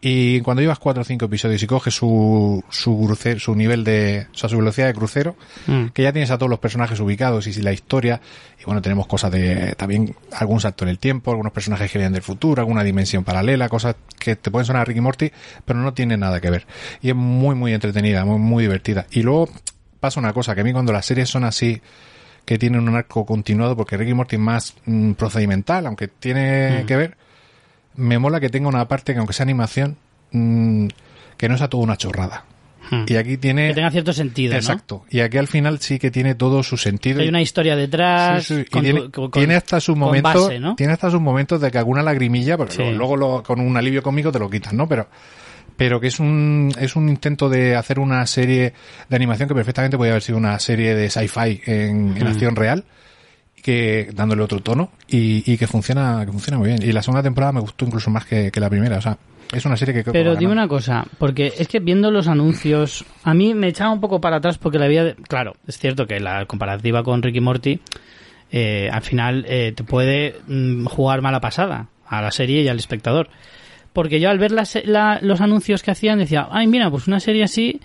Y 0.00 0.40
cuando 0.42 0.60
llevas 0.62 0.78
cuatro 0.78 1.02
o 1.02 1.04
cinco 1.04 1.24
episodios 1.24 1.60
y 1.60 1.66
coges 1.66 1.92
su, 1.92 2.62
su, 2.70 2.96
cruce- 3.00 3.40
su 3.40 3.56
nivel 3.56 3.82
de, 3.82 4.28
o 4.32 4.36
sea, 4.38 4.48
su 4.48 4.56
velocidad 4.56 4.86
de 4.86 4.94
crucero, 4.94 5.34
Mm. 5.66 5.86
que 5.88 6.04
ya 6.04 6.12
tienes 6.12 6.30
a 6.30 6.38
todos 6.38 6.48
los 6.48 6.60
personajes 6.60 7.00
ubicados 7.00 7.48
y 7.48 7.52
si 7.52 7.62
la 7.62 7.72
historia, 7.72 8.20
y 8.60 8.64
bueno, 8.64 8.80
tenemos 8.80 9.08
cosas 9.08 9.32
de, 9.32 9.74
también 9.76 10.14
algún 10.32 10.60
salto 10.60 10.84
en 10.84 10.90
el 10.90 11.00
tiempo, 11.00 11.32
algunos 11.32 11.52
personajes 11.52 11.90
que 11.90 11.98
vienen 11.98 12.12
del 12.12 12.22
futuro, 12.22 12.60
alguna 12.62 12.84
dimensión 12.84 13.24
paralela, 13.24 13.68
cosas 13.68 13.96
que 14.20 14.36
te 14.36 14.52
pueden 14.52 14.66
sonar 14.66 14.82
a 14.82 14.84
Ricky 14.84 15.00
Morty, 15.00 15.32
pero 15.64 15.80
no 15.80 15.92
tienen 15.92 16.20
nada 16.20 16.40
que 16.40 16.50
ver. 16.50 16.66
Y 17.02 17.08
es 17.10 17.16
muy, 17.16 17.56
muy 17.56 17.74
entretenida, 17.74 18.24
muy, 18.24 18.38
muy 18.38 18.62
divertida. 18.62 19.06
Y 19.10 19.22
luego 19.22 19.48
pasa 19.98 20.20
una 20.20 20.32
cosa, 20.32 20.54
que 20.54 20.60
a 20.60 20.64
mí 20.64 20.72
cuando 20.72 20.92
las 20.92 21.06
series 21.06 21.28
son 21.28 21.42
así, 21.42 21.82
que 22.44 22.56
tienen 22.56 22.88
un 22.88 22.94
arco 22.94 23.26
continuado, 23.26 23.76
porque 23.76 23.96
Ricky 23.96 24.14
Morty 24.14 24.36
es 24.36 24.40
más 24.42 24.74
mm, 24.86 25.12
procedimental, 25.14 25.86
aunque 25.86 26.06
tiene 26.06 26.82
Mm. 26.84 26.86
que 26.86 26.96
ver, 26.96 27.16
me 27.96 28.18
mola 28.18 28.40
que 28.40 28.48
tenga 28.48 28.68
una 28.68 28.86
parte 28.88 29.12
que 29.12 29.18
aunque 29.18 29.32
sea 29.34 29.44
animación, 29.44 29.96
mm, 30.32 30.86
que 31.36 31.48
no 31.48 31.56
sea 31.58 31.68
toda 31.68 31.82
una 31.84 31.96
chorrada. 31.96 32.44
Mm. 32.90 33.04
Y 33.06 33.16
aquí 33.16 33.36
tiene... 33.36 33.68
Que 33.68 33.74
tenga 33.74 33.90
cierto 33.90 34.12
sentido, 34.12 34.52
¿no? 34.52 34.58
Exacto. 34.58 35.04
Y 35.10 35.20
aquí 35.20 35.36
al 35.36 35.46
final 35.46 35.78
sí 35.80 35.98
que 35.98 36.10
tiene 36.10 36.34
todo 36.34 36.62
su 36.62 36.76
sentido. 36.78 37.20
Hay 37.20 37.28
una 37.28 37.42
historia 37.42 37.76
detrás. 37.76 38.44
Sí, 38.44 38.54
sí. 38.54 38.60
Y 38.62 38.64
con 38.66 38.82
tiene, 38.82 39.00
tu- 39.08 39.10
con- 39.10 39.30
tiene 39.30 39.56
hasta 39.56 39.78
sus 39.80 39.96
momentos, 39.96 40.44
base, 40.44 40.58
¿no? 40.58 40.74
tiene 40.76 40.94
hasta 40.94 41.10
sus 41.10 41.20
momentos 41.20 41.60
de 41.60 41.70
que 41.70 41.76
alguna 41.78 42.02
lagrimilla, 42.02 42.56
porque 42.56 42.74
Sí. 42.74 42.78
luego, 42.82 42.96
luego 42.96 43.16
lo- 43.16 43.42
con 43.42 43.60
un 43.60 43.76
alivio 43.76 44.02
cómico 44.02 44.32
te 44.32 44.38
lo 44.38 44.48
quitas, 44.48 44.72
¿no? 44.72 44.88
Pero, 44.88 45.06
pero 45.76 46.00
que 46.00 46.06
es 46.06 46.18
un, 46.18 46.72
es 46.80 46.96
un 46.96 47.08
intento 47.10 47.48
de 47.50 47.76
hacer 47.76 47.98
una 47.98 48.26
serie 48.26 48.72
de 49.08 49.16
animación 49.16 49.48
que 49.48 49.54
perfectamente 49.54 49.96
podría 49.98 50.14
haber 50.14 50.22
sido 50.22 50.38
una 50.38 50.58
serie 50.58 50.94
de 50.94 51.10
sci-fi 51.10 51.60
en, 51.66 52.16
en 52.16 52.24
Mm. 52.24 52.26
acción 52.26 52.56
real, 52.56 52.84
que 53.62 54.10
dándole 54.14 54.42
otro 54.42 54.60
tono 54.60 54.90
y, 55.08 55.50
y 55.52 55.56
que 55.56 55.66
funciona, 55.66 56.24
que 56.24 56.32
funciona 56.32 56.58
muy 56.58 56.68
bien. 56.68 56.82
Y 56.82 56.92
la 56.92 57.02
segunda 57.02 57.22
temporada 57.22 57.52
me 57.52 57.60
gustó 57.60 57.84
incluso 57.84 58.10
más 58.10 58.24
que, 58.26 58.50
que 58.50 58.60
la 58.60 58.68
primera, 58.70 58.98
o 58.98 59.00
sea, 59.00 59.18
es 59.52 59.64
una 59.64 59.76
serie 59.76 59.94
que 59.94 60.02
creo 60.02 60.12
que 60.12 60.18
va 60.18 60.24
Pero 60.24 60.36
dime 60.36 60.52
una 60.52 60.68
cosa, 60.68 61.06
porque 61.18 61.52
es 61.58 61.68
que 61.68 61.80
viendo 61.80 62.10
los 62.10 62.28
anuncios, 62.28 63.04
a 63.24 63.32
mí 63.34 63.54
me 63.54 63.68
echaba 63.68 63.90
un 63.92 64.00
poco 64.00 64.20
para 64.20 64.36
atrás 64.36 64.58
porque 64.58 64.78
la 64.78 64.84
había... 64.84 65.14
Claro, 65.14 65.54
es 65.66 65.78
cierto 65.78 66.06
que 66.06 66.20
la 66.20 66.44
comparativa 66.46 67.02
con 67.02 67.22
Ricky 67.22 67.40
Morty 67.40 67.80
eh, 68.50 68.88
al 68.92 69.02
final 69.02 69.44
eh, 69.48 69.72
te 69.74 69.84
puede 69.84 70.36
mm, 70.46 70.84
jugar 70.86 71.22
mala 71.22 71.40
pasada 71.40 71.88
a 72.06 72.22
la 72.22 72.30
serie 72.30 72.62
y 72.62 72.68
al 72.68 72.78
espectador. 72.78 73.28
Porque 73.94 74.20
yo 74.20 74.28
al 74.30 74.38
ver 74.38 74.52
las- 74.52 74.78
la- 74.84 75.18
los 75.22 75.40
anuncios 75.40 75.82
que 75.82 75.90
hacían 75.90 76.18
decía, 76.18 76.46
ay 76.50 76.66
mira, 76.66 76.90
pues 76.90 77.06
una 77.08 77.18
serie 77.20 77.42
así, 77.42 77.80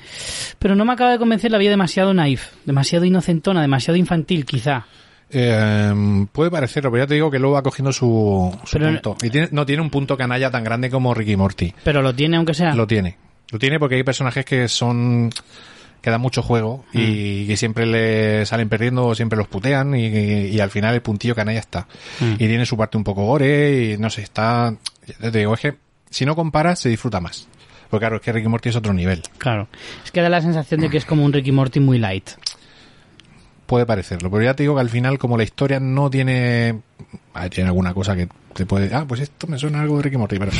pero 0.60 0.76
no 0.76 0.84
me 0.86 0.94
acaba 0.94 1.12
de 1.12 1.18
convencer, 1.18 1.50
la 1.50 1.58
vida 1.58 1.72
demasiado 1.72 2.14
naif, 2.14 2.50
demasiado 2.66 3.06
inocentona, 3.06 3.62
demasiado 3.62 3.98
infantil 3.98 4.46
quizá. 4.46 4.86
Eh, 5.34 6.26
puede 6.32 6.52
parecerlo, 6.52 6.92
pero 6.92 7.04
ya 7.04 7.08
te 7.08 7.16
digo 7.16 7.32
que 7.32 7.40
luego 7.40 7.56
va 7.56 7.64
cogiendo 7.64 7.92
su, 7.92 8.56
su 8.66 8.78
Pero- 8.78 8.88
punto. 8.92 9.18
Y 9.26 9.30
tiene, 9.30 9.50
no 9.52 9.66
tiene 9.66 9.82
un 9.82 9.90
punto 9.90 10.16
canalla 10.16 10.52
tan 10.52 10.64
grande 10.64 10.90
como 10.90 11.14
Ricky 11.14 11.36
Morty. 11.36 11.74
Pero 11.84 12.02
lo 12.02 12.14
tiene 12.14 12.38
aunque 12.38 12.54
sea... 12.54 12.76
Lo 12.76 12.86
tiene. 12.88 13.18
Lo 13.52 13.60
tiene 13.60 13.80
porque 13.80 13.96
hay 13.96 14.04
personajes 14.04 14.46
que 14.46 14.68
son 14.68 15.30
que 16.02 16.10
dan 16.10 16.20
mucho 16.20 16.42
juego 16.42 16.84
Mm. 16.94 17.00
y 17.00 17.48
que 17.48 17.56
siempre 17.58 17.86
le 17.86 18.46
salen 18.46 18.68
perdiendo 18.68 19.06
o 19.06 19.16
siempre 19.16 19.38
los 19.38 19.48
putean 19.48 19.96
y, 19.96 20.08
y 20.08 20.60
al 20.60 20.70
final 20.70 20.94
el 20.94 21.02
puntillo 21.02 21.34
canalla 21.34 21.60
está. 21.60 21.88
Mm. 22.20 22.34
Y 22.34 22.38
tiene 22.40 22.66
su 22.66 22.76
parte 22.76 22.98
un 22.98 23.04
poco 23.06 23.26
gore 23.26 23.94
y 23.94 23.98
no 23.98 24.10
sé, 24.10 24.22
está... 24.22 24.76
Te 25.20 25.32
digo, 25.32 25.54
es 25.54 25.60
que 25.62 25.76
si 26.10 26.26
no 26.26 26.36
comparas 26.36 26.80
se 26.80 26.90
disfruta 26.90 27.20
más. 27.22 27.48
Porque 27.90 28.02
claro, 28.04 28.16
es 28.18 28.22
que 28.22 28.32
Ricky 28.34 28.48
Morty 28.50 28.70
es 28.70 28.76
otro 28.76 28.92
nivel. 28.94 29.22
Claro. 29.38 29.68
Es 30.04 30.12
que 30.12 30.20
da 30.22 30.28
la 30.30 30.42
sensación 30.42 30.82
de 30.82 30.90
que 30.90 30.98
es 30.98 31.06
como 31.06 31.24
un 31.24 31.32
Ricky 31.32 31.52
Morty 31.52 31.80
muy 31.80 32.00
light. 32.00 32.32
Puede 33.66 33.86
parecerlo, 33.86 34.30
pero 34.30 34.44
ya 34.44 34.54
te 34.56 34.64
digo 34.64 34.76
que 34.76 34.82
al 34.82 34.90
final 34.90 35.18
como 35.18 35.38
la 35.38 35.44
historia 35.44 35.80
no 35.80 36.10
tiene... 36.10 36.82
ah, 37.34 37.50
tiene 37.50 37.70
alguna 37.70 37.94
cosa 37.94 38.16
que 38.16 38.28
te 38.54 38.66
puede... 38.66 38.94
Ah, 38.94 39.06
pues 39.08 39.22
esto 39.22 39.48
me 39.48 39.58
suena 39.58 39.82
algo 39.82 39.98
de 39.98 40.04
Ricky 40.04 40.18
Morty, 40.18 40.38
pero, 40.38 40.52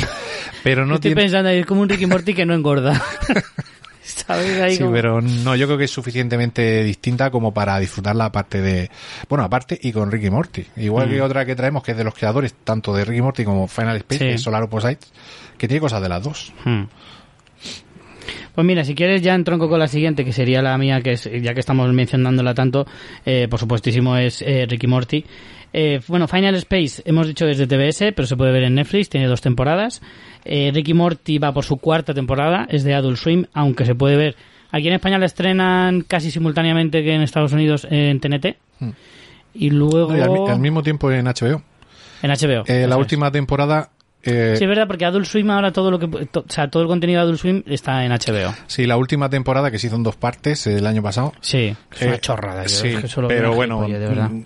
pero 0.62 0.86
no 0.86 0.94
Estoy 0.96 1.10
tiene... 1.10 1.22
pensando 1.22 1.50
es 1.50 1.66
como 1.66 1.82
un 1.82 1.88
Ricky 1.88 2.06
Morty 2.06 2.34
que 2.34 2.46
no 2.46 2.54
engorda. 2.54 3.00
¿Sabes? 4.02 4.60
Ahí 4.60 4.72
Sí, 4.76 4.80
como- 4.82 4.92
pero 4.92 5.20
no, 5.22 5.56
yo 5.56 5.66
creo 5.66 5.78
que 5.78 5.84
es 5.84 5.90
suficientemente 5.90 6.82
distinta 6.84 7.30
como 7.30 7.52
para 7.54 7.78
disfrutar 7.78 8.14
la 8.16 8.30
parte 8.32 8.60
de, 8.60 8.90
bueno, 9.28 9.44
aparte 9.44 9.78
y 9.80 9.92
con 9.92 10.10
Ricky 10.10 10.30
Morty. 10.30 10.66
Igual 10.76 11.08
que 11.08 11.20
Mm. 11.20 11.24
otra 11.24 11.44
que 11.46 11.54
traemos 11.56 11.82
que 11.82 11.92
es 11.92 11.96
de 11.96 12.04
los 12.04 12.14
creadores 12.14 12.54
tanto 12.64 12.94
de 12.94 13.04
Ricky 13.04 13.22
Morty 13.22 13.44
como 13.44 13.66
Final 13.68 13.96
Space, 13.98 14.32
Sí. 14.32 14.38
Solar 14.38 14.62
Opposites, 14.64 15.10
que 15.56 15.68
tiene 15.68 15.80
cosas 15.80 16.02
de 16.02 16.08
las 16.08 16.22
dos. 16.22 16.52
Hmm. 16.64 16.84
Pues 18.54 18.64
mira, 18.66 18.84
si 18.84 18.94
quieres 18.94 19.20
ya 19.22 19.34
entronco 19.34 19.68
con 19.68 19.78
la 19.80 19.88
siguiente, 19.88 20.24
que 20.24 20.32
sería 20.32 20.62
la 20.62 20.76
mía, 20.78 21.00
que 21.00 21.12
es, 21.12 21.28
ya 21.42 21.54
que 21.54 21.60
estamos 21.60 21.92
mencionándola 21.92 22.54
tanto, 22.54 22.86
eh, 23.26 23.48
por 23.50 23.58
supuestísimo 23.58 24.16
es 24.16 24.42
eh, 24.42 24.66
Ricky 24.68 24.86
Morty. 24.86 25.24
Eh, 25.72 26.00
bueno, 26.06 26.28
Final 26.28 26.54
Space, 26.54 27.02
hemos 27.04 27.26
dicho 27.26 27.48
es 27.48 27.58
de 27.58 27.66
TBS, 27.66 28.12
pero 28.14 28.26
se 28.26 28.36
puede 28.36 28.52
ver 28.52 28.62
en 28.62 28.76
Netflix, 28.76 29.08
tiene 29.08 29.26
dos 29.26 29.40
temporadas. 29.40 30.00
Eh, 30.44 30.70
Ricky 30.72 30.94
Morty 30.94 31.38
va 31.38 31.52
por 31.52 31.64
su 31.64 31.78
cuarta 31.78 32.14
temporada, 32.14 32.66
es 32.70 32.84
de 32.84 32.94
Adult 32.94 33.16
Swim, 33.16 33.46
aunque 33.54 33.84
se 33.84 33.96
puede 33.96 34.16
ver. 34.16 34.36
Aquí 34.70 34.86
en 34.86 34.94
España 34.94 35.18
la 35.18 35.26
estrenan 35.26 36.02
casi 36.02 36.30
simultáneamente 36.30 37.02
que 37.02 37.12
en 37.14 37.22
Estados 37.22 37.52
Unidos 37.52 37.86
en 37.90 38.20
TNT. 38.20 38.56
Hmm. 38.78 38.90
Y 39.54 39.70
luego 39.70 40.16
Y 40.16 40.20
al, 40.20 40.30
mi- 40.30 40.48
al 40.48 40.60
mismo 40.60 40.82
tiempo 40.82 41.10
en 41.10 41.26
HBO. 41.26 41.62
en 42.22 42.30
HBO. 42.30 42.64
Eh, 42.66 42.86
la 42.88 42.94
es. 42.94 43.00
última 43.00 43.30
temporada, 43.32 43.90
eh, 44.24 44.54
Sí, 44.56 44.64
es 44.64 44.68
verdad, 44.68 44.86
porque 44.86 45.04
Adult 45.04 45.26
Swim 45.26 45.50
ahora 45.50 45.72
todo 45.72 45.90
lo 45.90 45.98
que, 45.98 46.06
to- 46.26 46.44
o 46.48 46.52
sea, 46.52 46.68
todo 46.68 46.82
el 46.82 46.88
contenido 46.88 47.20
de 47.20 47.24
Adult 47.24 47.40
Swim 47.40 47.62
está 47.66 48.04
en 48.04 48.12
HBO. 48.12 48.54
sí, 48.66 48.86
la 48.86 48.96
última 48.96 49.28
temporada 49.30 49.70
que 49.70 49.78
se 49.78 49.86
hizo 49.88 49.96
en 49.96 50.02
dos 50.02 50.16
partes 50.16 50.66
eh, 50.66 50.76
el 50.78 50.86
año 50.86 51.02
pasado. 51.02 51.32
Sí, 51.40 51.74
es 51.94 52.02
una 52.02 52.14
Eh, 52.14 52.18
chorrada. 52.20 52.62
yo 52.64 52.68
sí, 52.68 52.88
es 52.88 53.00
que 53.02 53.08
solo 53.08 53.28
pero 53.28 53.48
veo 53.50 53.54
bueno, 53.54 53.80
de 53.86 53.98
verdad. 53.98 54.30
mm, 54.30 54.44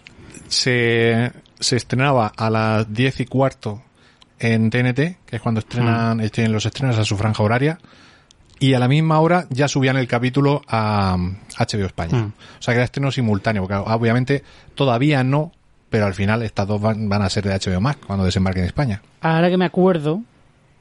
se, 0.48 1.32
se 1.60 1.76
estrenaba 1.76 2.32
a 2.36 2.50
las 2.50 2.92
10 2.92 3.20
y 3.20 3.24
cuarto 3.26 3.82
en 4.38 4.70
TNT, 4.70 5.18
que 5.26 5.36
es 5.36 5.40
cuando 5.42 5.60
Ah. 5.60 5.64
estrenan, 5.66 6.30
tienen 6.30 6.52
los 6.52 6.64
estrenos 6.66 6.96
a 6.98 7.04
su 7.04 7.16
franja 7.16 7.42
horaria, 7.42 7.78
y 8.60 8.74
a 8.74 8.78
la 8.80 8.88
misma 8.88 9.20
hora 9.20 9.46
ya 9.50 9.68
subían 9.68 9.96
el 9.96 10.08
capítulo 10.08 10.62
a 10.68 11.16
mm, 11.16 11.36
HBO 11.58 11.86
España. 11.86 12.18
Mm. 12.18 12.32
O 12.58 12.62
sea 12.62 12.74
que 12.74 12.78
era 12.78 12.84
estreno 12.84 13.10
simultáneo, 13.12 13.62
porque 13.66 13.74
obviamente 13.92 14.42
todavía 14.74 15.22
no, 15.24 15.52
pero 15.90 16.06
al 16.06 16.14
final 16.14 16.42
estas 16.42 16.66
dos 16.66 16.80
van, 16.80 17.10
a 17.12 17.28
ser 17.28 17.44
de 17.44 17.58
HBO 17.58 17.80
Max 17.80 18.00
cuando 18.06 18.24
desembarquen 18.24 18.62
en 18.62 18.68
España. 18.68 19.02
Ahora 19.20 19.48
que 19.50 19.56
me 19.56 19.64
acuerdo, 19.64 20.22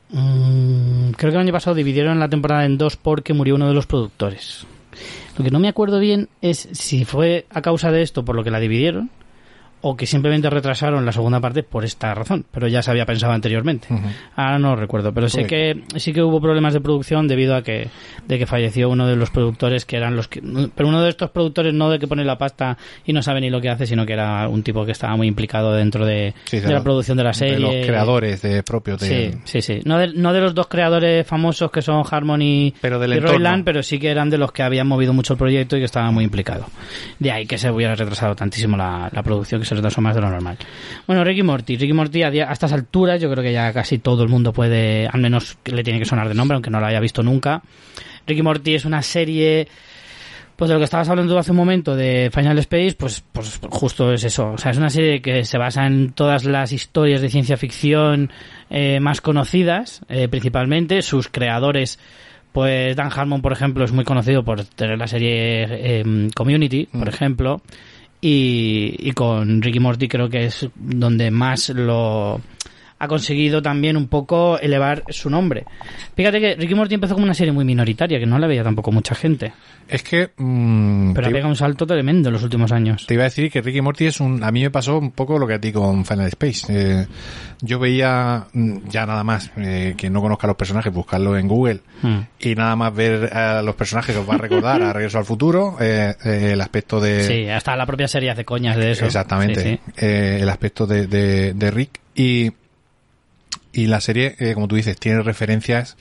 mm, 0.10 1.12
creo 1.12 1.32
que 1.32 1.36
el 1.36 1.42
año 1.42 1.54
pasado 1.54 1.76
dividieron 1.76 2.20
la 2.20 2.30
temporada 2.30 2.66
en 2.66 2.78
dos 2.78 2.98
porque 2.98 3.34
murió 3.34 3.56
uno 3.56 3.68
de 3.68 3.74
los 3.74 3.88
productores. 3.88 4.66
Lo 5.38 5.44
que 5.44 5.52
no 5.52 5.60
me 5.60 5.68
acuerdo 5.68 6.00
bien 6.00 6.30
es 6.42 6.68
si 6.72 7.06
fue 7.06 7.46
a 7.52 7.62
causa 7.62 7.92
de 7.92 8.02
esto 8.02 8.26
por 8.26 8.36
lo 8.36 8.44
que 8.44 8.52
la 8.52 8.60
dividieron 8.60 9.10
o 9.82 9.96
que 9.96 10.06
simplemente 10.06 10.50
retrasaron 10.50 11.06
la 11.06 11.12
segunda 11.12 11.40
parte 11.40 11.64
por 11.64 11.86
esta 11.86 12.14
razón, 12.14 12.46
pero 12.52 12.68
ya 12.68 12.82
se 12.82 12.92
había 12.92 13.06
pensado 13.06 13.34
anteriormente. 13.34 13.88
Ahora 14.36 14.58
no 14.58 14.70
lo 14.72 14.76
recuerdo, 14.76 15.14
pero 15.14 15.30
sé 15.30 15.46
que 15.46 15.84
sí 15.96 16.14
que 16.14 16.22
hubo 16.24 16.42
problemas 16.42 16.74
de 16.74 16.82
producción 16.82 17.28
debido 17.28 17.56
a 17.56 17.62
que 17.62 17.90
de 18.28 18.40
que 18.40 18.46
falleció 18.46 18.90
uno 18.90 19.08
de 19.08 19.16
los 19.16 19.30
productores 19.30 19.86
que 19.86 19.98
eran 19.98 20.16
los 20.16 20.28
que 20.28 20.42
pero 20.76 20.90
uno 20.90 21.02
de 21.02 21.10
estos 21.10 21.30
productores 21.30 21.74
no 21.74 21.90
de 21.90 22.00
que 22.00 22.08
pone 22.08 22.24
la 22.24 22.38
pasta 22.38 22.78
y 23.06 23.14
no 23.14 23.22
sabe 23.22 23.42
ni 23.42 23.50
lo 23.50 23.62
que 23.62 23.70
hace, 23.70 23.86
sino 23.86 24.06
que 24.06 24.14
era 24.14 24.48
un 24.48 24.64
tipo 24.64 24.86
que 24.86 24.92
estaba 24.92 25.16
muy 25.16 25.28
implicado 25.28 25.74
dentro 25.74 26.06
de, 26.06 26.34
la 26.52 26.82
producción 26.82 27.18
de 27.18 27.24
la 27.24 27.34
serie. 27.34 27.56
De 27.56 27.60
los 27.60 27.86
creadores 27.86 28.42
de 28.42 28.64
propios 28.64 29.00
de 29.00 29.08
Sí, 29.08 29.38
sí, 29.44 29.62
sí. 29.62 29.82
No 29.86 29.98
de, 30.00 30.14
no 30.14 30.34
de 30.34 30.42
los 30.42 30.56
dos 30.56 30.68
creadores 30.68 31.26
famosos 31.26 31.72
que 31.72 31.82
son 31.82 32.04
Harmony 32.10 32.74
pero 32.82 33.04
y 33.04 33.20
Royland, 33.20 33.64
pero 33.64 33.84
sí 33.84 34.00
que 34.00 34.10
eran 34.10 34.30
de 34.30 34.38
los 34.38 34.52
que 34.52 34.64
habían 34.64 34.88
movido 34.88 35.14
mucho 35.14 35.34
el 35.34 35.40
proyecto 35.40 35.78
y 35.78 35.80
que 35.80 35.86
estaban 35.86 36.14
muy 36.14 36.24
implicados. 36.24 36.66
De 37.20 37.32
ahí 37.32 37.46
que 37.46 37.58
se 37.58 37.70
hubiera 37.70 37.96
retrasado 37.96 38.36
tantísimo 38.36 38.76
la, 38.76 39.10
la 39.12 39.24
producción 39.24 39.62
se 39.68 39.76
retrasó 39.76 40.02
más 40.02 40.16
de 40.16 40.22
lo 40.22 40.30
normal. 40.30 40.58
Bueno, 41.06 41.24
Ricky 41.24 41.44
Morty. 41.44 41.78
Ricky 41.78 41.94
Morty 41.94 42.24
a, 42.24 42.28
a, 42.28 42.54
estas 42.54 42.74
alturas 42.74 43.22
yo 43.22 43.30
creo 43.30 43.44
que 43.44 43.54
ya 43.54 43.72
casi 43.74 44.00
todo 44.00 44.24
el 44.24 44.30
mundo 44.30 44.54
puede, 44.54 45.08
al 45.08 45.22
menos 45.22 45.58
le 45.66 45.84
tiene 45.84 46.00
que 46.00 46.06
sonar 46.06 46.28
de 46.28 46.34
nombre, 46.34 46.56
aunque 46.56 46.70
no 46.70 46.80
lo 46.80 46.86
haya 46.86 47.00
visto 47.00 47.24
nunca. 47.24 47.62
Ricky 48.26 48.42
Morty 48.42 48.76
es 48.76 48.86
una 48.86 49.02
serie 49.02 49.68
pues 50.58 50.70
de 50.70 50.74
lo 50.74 50.80
que 50.80 50.86
estabas 50.86 51.08
hablando 51.08 51.38
hace 51.38 51.52
un 51.52 51.58
momento 51.58 51.96
de 51.96 52.32
Final 52.34 52.58
Space, 52.60 52.96
pues, 52.98 53.24
pues 53.32 53.60
justo 53.70 54.12
es 54.12 54.24
eso. 54.24 54.54
O 54.54 54.58
sea, 54.58 54.72
es 54.72 54.78
una 54.78 54.90
serie 54.90 55.22
que 55.22 55.46
se 55.46 55.60
basa 55.60 55.86
en 55.86 56.14
todas 56.14 56.46
las 56.46 56.72
historias 56.72 57.22
de 57.22 57.30
ciencia 57.30 57.58
ficción 57.58 58.32
eh, 58.72 59.00
más 59.00 59.22
conocidas, 59.22 60.02
eh, 60.10 60.28
principalmente. 60.28 61.04
Sus 61.04 61.28
creadores, 61.28 62.00
pues 62.54 62.96
Dan 62.96 63.12
Harmon, 63.16 63.44
por 63.44 63.54
ejemplo, 63.54 63.86
es 63.86 63.92
muy 63.92 64.04
conocido 64.04 64.44
por 64.44 64.64
tener 64.66 64.98
la 64.98 65.06
serie 65.06 65.68
eh, 65.70 66.30
Community, 66.36 66.88
por 66.88 67.06
mm. 67.06 67.10
ejemplo. 67.10 67.62
Y, 68.20 68.96
y 69.00 69.12
con 69.12 69.62
Ricky 69.62 69.80
Morty 69.80 70.08
creo 70.08 70.30
que 70.30 70.46
es 70.46 70.68
donde 70.76 71.30
más 71.30 71.70
lo 71.70 72.42
ha 73.00 73.08
conseguido 73.08 73.62
también 73.62 73.98
un 73.98 74.08
poco 74.08 74.60
elevar 74.60 75.04
su 75.10 75.30
nombre. 75.30 75.66
Fíjate 76.16 76.40
que 76.40 76.56
Ricky 76.56 76.76
Morty 76.76 76.96
empezó 76.96 77.14
como 77.14 77.26
una 77.26 77.34
serie 77.34 77.52
muy 77.54 77.66
minoritaria, 77.66 78.20
que 78.20 78.26
no 78.26 78.40
la 78.40 78.48
veía 78.48 78.64
tampoco 78.64 78.92
mucha 78.92 79.14
gente. 79.14 79.54
Es 79.88 80.04
que... 80.04 80.32
Mm, 80.38 81.14
Pero 81.14 81.28
ha 81.28 81.30
pegado 81.30 81.50
un 81.50 81.56
salto 81.56 81.86
tremendo 81.86 82.30
en 82.30 82.34
los 82.34 82.44
últimos 82.44 82.72
años. 82.72 83.06
Te 83.06 83.14
iba 83.14 83.24
a 83.24 83.26
decir 83.26 83.52
que 83.52 83.62
Ricky 83.62 83.82
Morty 83.82 84.08
es 84.08 84.20
un... 84.20 84.44
A 84.44 84.52
mí 84.52 84.62
me 84.62 84.72
pasó 84.72 84.98
un 84.98 85.12
poco 85.12 85.38
lo 85.38 85.48
que 85.48 85.54
a 85.54 85.62
ti 85.62 85.72
con 85.72 86.06
Final 86.06 86.28
Space. 86.28 86.66
Eh, 86.70 87.08
yo 87.62 87.80
veía 87.80 88.48
mm, 88.52 88.90
ya 88.90 89.06
nada 89.06 89.24
más, 89.24 89.52
eh, 89.58 89.94
que 89.96 90.10
no 90.10 90.22
conozca 90.22 90.48
a 90.48 90.50
los 90.50 90.58
personajes, 90.58 90.92
buscarlo 90.92 91.38
en 91.38 91.48
Google 91.48 91.82
hmm. 92.02 92.20
y 92.40 92.56
nada 92.56 92.76
más 92.76 92.94
ver 92.94 93.34
a 93.34 93.62
los 93.62 93.76
personajes 93.76 94.16
que 94.16 94.22
os 94.22 94.30
va 94.30 94.36
a 94.36 94.40
recordar 94.40 94.82
a 94.82 94.94
Regreso 94.98 95.20
al 95.20 95.26
Futuro, 95.26 95.78
eh, 95.80 96.16
el 96.24 96.60
aspecto 96.60 97.00
de... 97.00 97.24
Sí, 97.24 97.48
hasta 97.48 97.76
la 97.76 97.86
propia 97.86 98.08
serie 98.08 98.32
hace 98.32 98.44
coñas 98.44 98.76
de 98.76 98.92
eso. 98.92 99.06
Exactamente. 99.06 99.80
el 99.98 100.50
aspecto 100.50 100.86
de, 100.88 101.08
de, 101.08 101.54
de 101.54 101.72
Rick 101.72 102.00
y 102.16 102.52
y 103.78 103.86
la 103.86 104.02
serie, 104.02 104.36
eh, 104.40 104.54
como 104.56 104.68
tú 104.68 104.76
dices, 104.76 104.98
tiene 104.98 105.22
referencias 105.22 105.98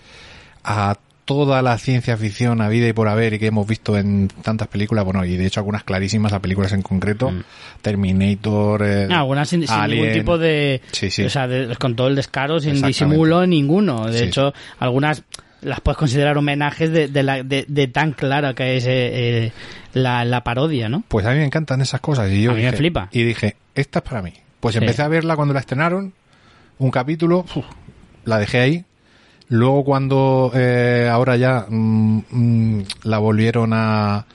a 0.65 0.99
toda 1.27 1.61
la 1.61 1.77
ciencia 1.77 2.17
ficción 2.17 2.63
a 2.63 2.69
vida 2.69 2.89
y 2.89 2.95
por 2.95 3.09
haber 3.09 3.35
y 3.35 3.39
que 3.39 3.49
hemos 3.49 3.67
visto 3.67 3.99
en 3.99 4.29
tantas 4.43 4.69
películas, 4.69 5.05
bueno, 5.05 5.25
y 5.27 5.37
de 5.37 5.45
hecho 5.45 5.61
algunas 5.61 5.85
clarísimas 5.85 6.33
a 6.33 6.41
películas 6.41 6.73
en 6.73 6.81
concreto, 6.81 7.31
mm. 7.31 7.43
Terminator, 7.83 8.83
eh, 8.83 9.09
ah, 9.11 9.19
algunas 9.19 9.49
sin, 9.49 9.61
ningún 9.61 10.13
tipo 10.13 10.39
de, 10.39 10.81
sí, 10.93 11.11
sí. 11.11 11.25
o 11.25 11.31
sea, 11.31 11.49
con 11.79 11.97
todo 11.97 12.09
el 12.09 12.15
descaro, 12.15 12.61
sin 12.61 12.81
disimulo 12.81 13.47
ninguno. 13.47 14.07
De 14.07 14.25
hecho, 14.25 14.55
algunas 14.79 15.23
las 15.61 15.81
puedes 15.81 15.99
considerar 15.99 16.39
homenajes 16.39 16.91
de, 16.91 17.09
de, 17.09 17.23
la, 17.23 17.43
de, 17.43 17.91
tan 17.93 18.13
clara 18.13 18.55
que 18.55 18.77
es 18.77 18.85
eh, 18.87 19.53
la, 19.93 20.25
la, 20.25 20.45
parodia, 20.45 20.89
¿no? 20.89 21.05
Pues 21.09 21.27
a 21.27 21.33
mí 21.33 21.39
me 21.39 21.45
encantan 21.45 21.83
esas 21.83 22.01
cosas 22.01 22.31
y 22.31 22.43
yo 22.43 22.53
a 22.53 22.55
mí 22.55 22.63
me 22.63 22.73
flipa. 22.73 23.09
y 23.13 23.25
dije, 23.25 23.57
esta 23.75 23.99
es 23.99 24.05
para 24.05 24.23
mí. 24.23 24.33
Pues 24.61 24.77
empecé 24.77 25.03
a 25.03 25.09
verla 25.09 25.37
cuando 25.37 25.53
la 25.53 25.61
estrenaron 25.61 26.15
un 26.79 26.91
capítulo, 26.91 27.45
la 28.25 28.39
dejé 28.39 28.61
ahí. 28.61 28.85
Luego 29.49 29.85
cuando 29.85 30.51
eh, 30.55 31.09
ahora 31.11 31.37
ya 31.37 31.67
mm, 31.69 32.23
mm, 32.31 32.85
la 33.05 33.19
volvieron 33.19 33.73
a... 33.73 34.27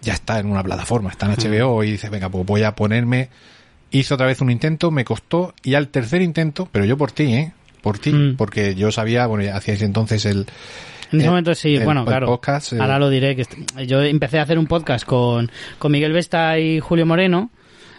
Ya 0.00 0.12
está 0.12 0.38
en 0.38 0.46
una 0.46 0.62
plataforma, 0.62 1.10
está 1.10 1.26
en 1.26 1.32
HBO 1.32 1.82
y 1.82 1.92
dice, 1.92 2.10
venga, 2.10 2.28
pues 2.28 2.44
voy 2.46 2.62
a 2.62 2.74
ponerme... 2.74 3.28
Hice 3.90 4.14
otra 4.14 4.26
vez 4.26 4.40
un 4.40 4.50
intento, 4.50 4.90
me 4.90 5.04
costó 5.04 5.54
y 5.62 5.74
al 5.74 5.88
tercer 5.88 6.20
intento, 6.20 6.68
pero 6.72 6.84
yo 6.84 6.96
por 6.98 7.12
ti, 7.12 7.32
¿eh? 7.32 7.52
Por 7.80 7.98
ti, 8.00 8.12
mm. 8.12 8.36
porque 8.36 8.74
yo 8.74 8.90
sabía, 8.90 9.26
bueno, 9.26 9.44
ya 9.44 9.56
hacíais 9.56 9.82
entonces 9.82 10.24
el... 10.26 10.46
En 11.12 11.20
ese 11.20 11.28
momento 11.28 11.54
sí, 11.54 11.78
bueno, 11.78 12.04
claro. 12.04 12.26
Podcast, 12.26 12.72
eh. 12.72 12.78
Ahora 12.80 12.98
lo 12.98 13.08
diré. 13.08 13.36
que 13.36 13.46
Yo 13.86 14.02
empecé 14.02 14.40
a 14.40 14.42
hacer 14.42 14.58
un 14.58 14.66
podcast 14.66 15.04
con, 15.04 15.48
con 15.78 15.92
Miguel 15.92 16.12
Vesta 16.12 16.58
y 16.58 16.80
Julio 16.80 17.06
Moreno 17.06 17.50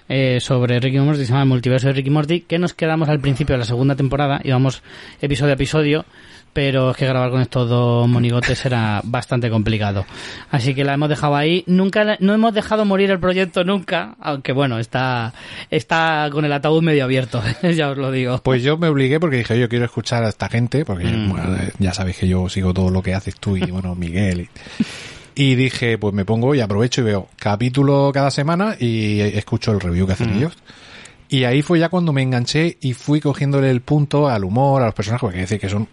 eh, 0.09 0.39
sobre 0.39 0.79
Ricky 0.79 0.99
Morty, 0.99 1.25
se 1.25 1.31
llama 1.31 1.43
El 1.43 1.49
multiverso 1.49 1.87
de 1.87 1.93
Ricky 1.93 2.09
Morty, 2.09 2.41
que 2.41 2.59
nos 2.59 2.73
quedamos 2.73 3.09
al 3.09 3.19
principio 3.19 3.53
de 3.53 3.59
la 3.59 3.65
segunda 3.65 3.95
temporada, 3.95 4.39
íbamos 4.43 4.83
episodio 5.21 5.51
a 5.51 5.55
episodio, 5.55 6.05
pero 6.55 6.91
es 6.91 6.97
que 6.97 7.05
grabar 7.05 7.31
con 7.31 7.41
estos 7.41 7.67
dos 7.67 8.07
monigotes 8.07 8.65
era 8.65 9.01
bastante 9.03 9.49
complicado. 9.49 10.05
Así 10.51 10.73
que 10.73 10.85
la 10.85 10.93
hemos 10.93 11.09
dejado 11.09 11.35
ahí. 11.35 11.65
Nunca, 11.67 12.15
no 12.21 12.33
hemos 12.33 12.53
dejado 12.53 12.85
morir 12.85 13.11
el 13.11 13.19
proyecto 13.19 13.65
nunca, 13.65 14.15
aunque 14.21 14.53
bueno, 14.53 14.79
está, 14.79 15.33
está 15.69 16.29
con 16.31 16.45
el 16.45 16.53
ataúd 16.53 16.81
medio 16.81 17.03
abierto, 17.03 17.43
ya 17.75 17.89
os 17.89 17.97
lo 17.97 18.09
digo. 18.09 18.39
Pues 18.41 18.63
yo 18.63 18.77
me 18.77 18.87
obligué 18.87 19.19
porque 19.19 19.35
dije, 19.37 19.59
yo 19.59 19.67
quiero 19.67 19.83
escuchar 19.83 20.23
a 20.23 20.29
esta 20.29 20.47
gente, 20.47 20.85
porque 20.85 21.07
mm. 21.07 21.35
ya 21.79 21.93
sabéis 21.93 22.19
que 22.19 22.27
yo 22.29 22.47
sigo 22.47 22.73
todo 22.73 22.89
lo 22.89 23.03
que 23.03 23.13
haces 23.13 23.35
tú 23.35 23.57
y 23.57 23.61
bueno, 23.71 23.93
Miguel. 23.93 24.41
Y, 24.41 24.49
y 25.35 25.55
dije, 25.55 25.97
pues 25.97 26.13
me 26.13 26.25
pongo 26.25 26.55
y 26.55 26.61
aprovecho 26.61 27.01
y 27.01 27.03
veo 27.03 27.27
capítulo 27.35 28.11
cada 28.13 28.31
semana 28.31 28.75
y 28.79 29.19
escucho 29.19 29.71
el 29.71 29.81
review 29.81 30.07
que 30.07 30.13
hacen 30.13 30.35
ellos. 30.35 30.53
Y 31.27 31.43
ahí 31.43 31.61
fue 31.61 31.79
ya 31.79 31.89
cuando 31.89 32.13
me 32.13 32.21
enganché 32.21 32.77
y 32.81 32.93
fui 32.93 33.19
cogiéndole 33.19 33.69
el 33.69 33.81
punto 33.81 34.29
al 34.29 34.43
humor, 34.45 34.81
a 34.81 34.85
los 34.85 34.95
personajes, 34.95 35.21
porque 35.21 35.37
hay 35.37 35.45
que 35.45 35.53
decir 35.53 35.59
que 35.59 35.69
son, 35.69 35.87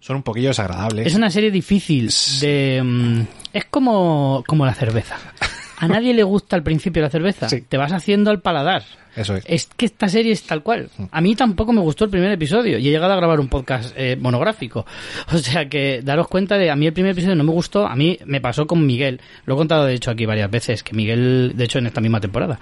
son 0.00 0.16
un 0.16 0.22
poquillo 0.22 0.48
desagradables. 0.48 1.06
Es 1.06 1.14
una 1.14 1.30
serie 1.30 1.50
difícil 1.50 2.10
de... 2.40 2.80
Mm, 2.82 3.20
es 3.52 3.64
como, 3.66 4.42
como 4.46 4.64
la 4.64 4.74
cerveza. 4.74 5.16
A 5.84 5.88
nadie 5.88 6.14
le 6.14 6.22
gusta 6.22 6.56
al 6.56 6.62
principio 6.62 7.02
la 7.02 7.10
cerveza. 7.10 7.46
Te 7.48 7.76
vas 7.76 7.92
haciendo 7.92 8.30
al 8.30 8.40
paladar. 8.40 8.82
Eso 9.16 9.36
es. 9.36 9.44
Es 9.46 9.68
que 9.76 9.86
esta 9.86 10.08
serie 10.08 10.32
es 10.32 10.42
tal 10.42 10.62
cual. 10.62 10.88
A 11.10 11.20
mí 11.20 11.34
tampoco 11.36 11.72
me 11.72 11.80
gustó 11.80 12.04
el 12.04 12.10
primer 12.10 12.32
episodio 12.32 12.78
y 12.78 12.88
he 12.88 12.90
llegado 12.90 13.12
a 13.12 13.16
grabar 13.16 13.38
un 13.38 13.48
podcast 13.48 13.94
eh, 13.96 14.16
monográfico. 14.16 14.86
O 15.32 15.38
sea 15.38 15.68
que 15.68 16.00
daros 16.02 16.28
cuenta 16.28 16.56
de, 16.56 16.70
a 16.70 16.76
mí 16.76 16.86
el 16.86 16.92
primer 16.92 17.12
episodio 17.12 17.34
no 17.34 17.44
me 17.44 17.52
gustó, 17.52 17.86
a 17.86 17.94
mí 17.96 18.18
me 18.24 18.40
pasó 18.40 18.66
con 18.66 18.86
Miguel. 18.86 19.20
Lo 19.44 19.54
he 19.54 19.56
contado 19.56 19.84
de 19.84 19.94
hecho 19.94 20.10
aquí 20.10 20.26
varias 20.26 20.50
veces, 20.50 20.82
que 20.82 20.94
Miguel, 20.94 21.52
de 21.54 21.64
hecho 21.64 21.78
en 21.78 21.86
esta 21.86 22.00
misma 22.00 22.20
temporada, 22.20 22.58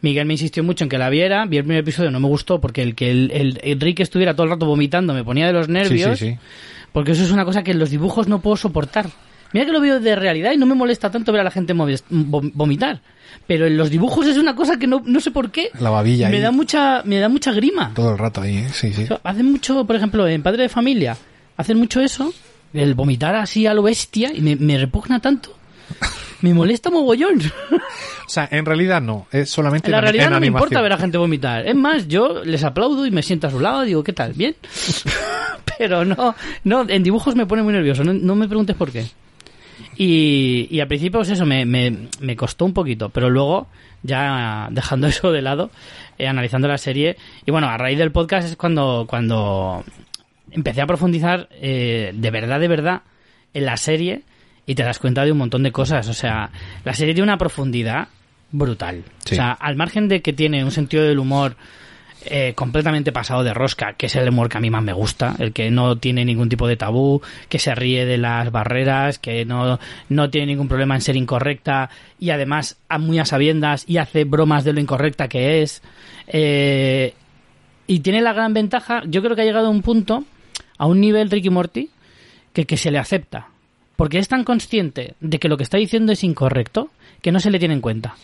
Miguel 0.00 0.24
me 0.26 0.34
insistió 0.34 0.62
mucho 0.62 0.84
en 0.84 0.88
que 0.88 0.98
la 0.98 1.10
viera, 1.10 1.44
vi 1.46 1.58
el 1.58 1.64
primer 1.64 1.80
episodio, 1.80 2.10
no 2.10 2.20
me 2.20 2.28
gustó 2.28 2.60
porque 2.60 2.82
el 2.82 2.94
que 2.94 3.10
el, 3.10 3.60
Enrique 3.62 4.02
estuviera 4.02 4.34
todo 4.34 4.44
el 4.44 4.50
rato 4.50 4.66
vomitando 4.66 5.12
me 5.12 5.24
ponía 5.24 5.46
de 5.46 5.52
los 5.52 5.68
nervios. 5.68 6.18
Sí, 6.18 6.26
sí, 6.26 6.32
sí. 6.32 6.38
Porque 6.92 7.12
eso 7.12 7.24
es 7.24 7.30
una 7.32 7.44
cosa 7.44 7.62
que 7.62 7.72
en 7.72 7.78
los 7.78 7.90
dibujos 7.90 8.28
no 8.28 8.40
puedo 8.40 8.56
soportar. 8.56 9.06
Mira 9.52 9.66
que 9.66 9.72
lo 9.72 9.80
veo 9.80 10.00
de 10.00 10.16
realidad 10.16 10.52
y 10.52 10.56
no 10.56 10.66
me 10.66 10.74
molesta 10.74 11.10
tanto 11.10 11.32
ver 11.32 11.42
a 11.42 11.44
la 11.44 11.50
gente 11.50 11.72
vomitar. 11.72 13.00
Pero 13.46 13.66
en 13.66 13.76
los 13.76 13.90
dibujos 13.90 14.26
es 14.26 14.36
una 14.36 14.54
cosa 14.54 14.78
que 14.78 14.86
no, 14.86 15.02
no 15.04 15.20
sé 15.20 15.30
por 15.30 15.50
qué. 15.50 15.70
La 15.80 15.90
babilla 15.90 16.28
me 16.28 16.40
da 16.40 16.50
mucha 16.50 17.02
Me 17.04 17.18
da 17.18 17.28
mucha 17.28 17.52
grima. 17.52 17.92
Todo 17.94 18.12
el 18.12 18.18
rato 18.18 18.40
ahí, 18.40 18.58
¿eh? 18.58 18.68
sí, 18.72 18.92
sí. 18.92 19.06
hacen 19.22 19.50
mucho, 19.50 19.84
por 19.86 19.96
ejemplo, 19.96 20.26
en 20.26 20.42
Padre 20.42 20.64
de 20.64 20.68
Familia, 20.68 21.16
hacen 21.56 21.78
mucho 21.78 22.00
eso, 22.00 22.32
el 22.72 22.94
vomitar 22.94 23.34
así 23.34 23.66
a 23.66 23.74
lo 23.74 23.82
bestia, 23.82 24.32
y 24.34 24.40
me, 24.40 24.56
me 24.56 24.78
repugna 24.78 25.20
tanto. 25.20 25.56
Me 26.40 26.54
molesta 26.54 26.90
mogollón. 26.90 27.40
O 28.24 28.30
sea, 28.32 28.48
en 28.50 28.64
realidad 28.64 29.02
no, 29.02 29.26
es 29.30 29.50
solamente 29.50 29.88
en 29.88 29.92
la 29.92 30.00
realidad 30.00 30.30
no 30.30 30.40
me 30.40 30.46
importa 30.46 30.80
ver 30.80 30.92
a 30.94 30.96
gente 30.96 31.18
vomitar. 31.18 31.68
Es 31.68 31.74
más, 31.74 32.08
yo 32.08 32.42
les 32.44 32.64
aplaudo 32.64 33.04
y 33.04 33.10
me 33.10 33.22
siento 33.22 33.46
a 33.46 33.50
su 33.50 33.60
lado, 33.60 33.82
digo, 33.82 34.02
¿qué 34.02 34.14
tal? 34.14 34.32
¿Bien? 34.32 34.56
Pero 35.78 36.06
no, 36.06 36.34
no, 36.64 36.88
en 36.88 37.02
dibujos 37.02 37.34
me 37.36 37.44
pone 37.44 37.62
muy 37.62 37.74
nervioso, 37.74 38.02
no 38.04 38.34
me 38.34 38.48
preguntes 38.48 38.74
por 38.74 38.90
qué. 38.90 39.04
Y, 39.96 40.68
y 40.70 40.80
al 40.80 40.88
principio, 40.88 41.20
pues 41.20 41.30
eso, 41.30 41.44
me, 41.44 41.66
me, 41.66 42.08
me, 42.20 42.36
costó 42.36 42.64
un 42.64 42.72
poquito, 42.72 43.10
pero 43.10 43.28
luego, 43.28 43.68
ya 44.02 44.68
dejando 44.70 45.06
eso 45.08 45.32
de 45.32 45.42
lado, 45.42 45.70
eh, 46.18 46.26
analizando 46.26 46.68
la 46.68 46.78
serie, 46.78 47.16
y 47.44 47.50
bueno, 47.50 47.68
a 47.68 47.76
raíz 47.76 47.98
del 47.98 48.12
podcast 48.12 48.48
es 48.48 48.56
cuando, 48.56 49.06
cuando 49.08 49.84
empecé 50.50 50.80
a 50.82 50.86
profundizar 50.86 51.48
eh, 51.52 52.12
de 52.14 52.30
verdad, 52.30 52.60
de 52.60 52.68
verdad, 52.68 53.02
en 53.54 53.64
la 53.66 53.76
serie 53.76 54.22
y 54.66 54.74
te 54.74 54.82
das 54.82 54.98
cuenta 54.98 55.24
de 55.24 55.32
un 55.32 55.38
montón 55.38 55.62
de 55.62 55.72
cosas. 55.72 56.08
O 56.08 56.14
sea, 56.14 56.50
la 56.84 56.94
serie 56.94 57.14
tiene 57.14 57.28
una 57.28 57.38
profundidad 57.38 58.08
brutal. 58.50 59.02
O 59.24 59.28
sea, 59.28 59.52
al 59.52 59.76
margen 59.76 60.08
de 60.08 60.22
que 60.22 60.32
tiene 60.32 60.64
un 60.64 60.70
sentido 60.70 61.04
del 61.04 61.18
humor 61.18 61.56
eh, 62.26 62.52
completamente 62.54 63.12
pasado 63.12 63.42
de 63.42 63.54
rosca, 63.54 63.94
que 63.94 64.06
es 64.06 64.16
el 64.16 64.28
humor 64.28 64.48
que 64.48 64.58
a 64.58 64.60
mí 64.60 64.70
más 64.70 64.82
me 64.82 64.92
gusta, 64.92 65.34
el 65.38 65.52
que 65.52 65.70
no 65.70 65.96
tiene 65.96 66.24
ningún 66.24 66.48
tipo 66.48 66.66
de 66.66 66.76
tabú, 66.76 67.22
que 67.48 67.58
se 67.58 67.74
ríe 67.74 68.04
de 68.04 68.18
las 68.18 68.50
barreras, 68.50 69.18
que 69.18 69.44
no, 69.44 69.78
no 70.08 70.30
tiene 70.30 70.48
ningún 70.48 70.68
problema 70.68 70.94
en 70.94 71.00
ser 71.00 71.16
incorrecta 71.16 71.90
y 72.18 72.30
además 72.30 72.78
a 72.88 72.98
muy 72.98 73.18
a 73.18 73.24
sabiendas 73.24 73.84
y 73.86 73.98
hace 73.98 74.24
bromas 74.24 74.64
de 74.64 74.72
lo 74.72 74.80
incorrecta 74.80 75.28
que 75.28 75.62
es. 75.62 75.82
Eh, 76.26 77.14
y 77.86 78.00
tiene 78.00 78.22
la 78.22 78.32
gran 78.32 78.54
ventaja, 78.54 79.02
yo 79.06 79.22
creo 79.22 79.36
que 79.36 79.42
ha 79.42 79.46
llegado 79.46 79.66
a 79.66 79.70
un 79.70 79.82
punto, 79.82 80.24
a 80.78 80.86
un 80.86 81.00
nivel 81.00 81.30
Ricky 81.30 81.50
Morty, 81.50 81.90
que, 82.52 82.64
que 82.66 82.76
se 82.76 82.90
le 82.90 82.98
acepta. 82.98 83.48
Porque 83.96 84.18
es 84.18 84.28
tan 84.28 84.44
consciente 84.44 85.14
de 85.20 85.38
que 85.38 85.48
lo 85.48 85.56
que 85.56 85.64
está 85.64 85.78
diciendo 85.78 86.12
es 86.12 86.24
incorrecto 86.24 86.90
que 87.20 87.32
no 87.32 87.40
se 87.40 87.50
le 87.50 87.58
tiene 87.58 87.74
en 87.74 87.80
cuenta. 87.80 88.14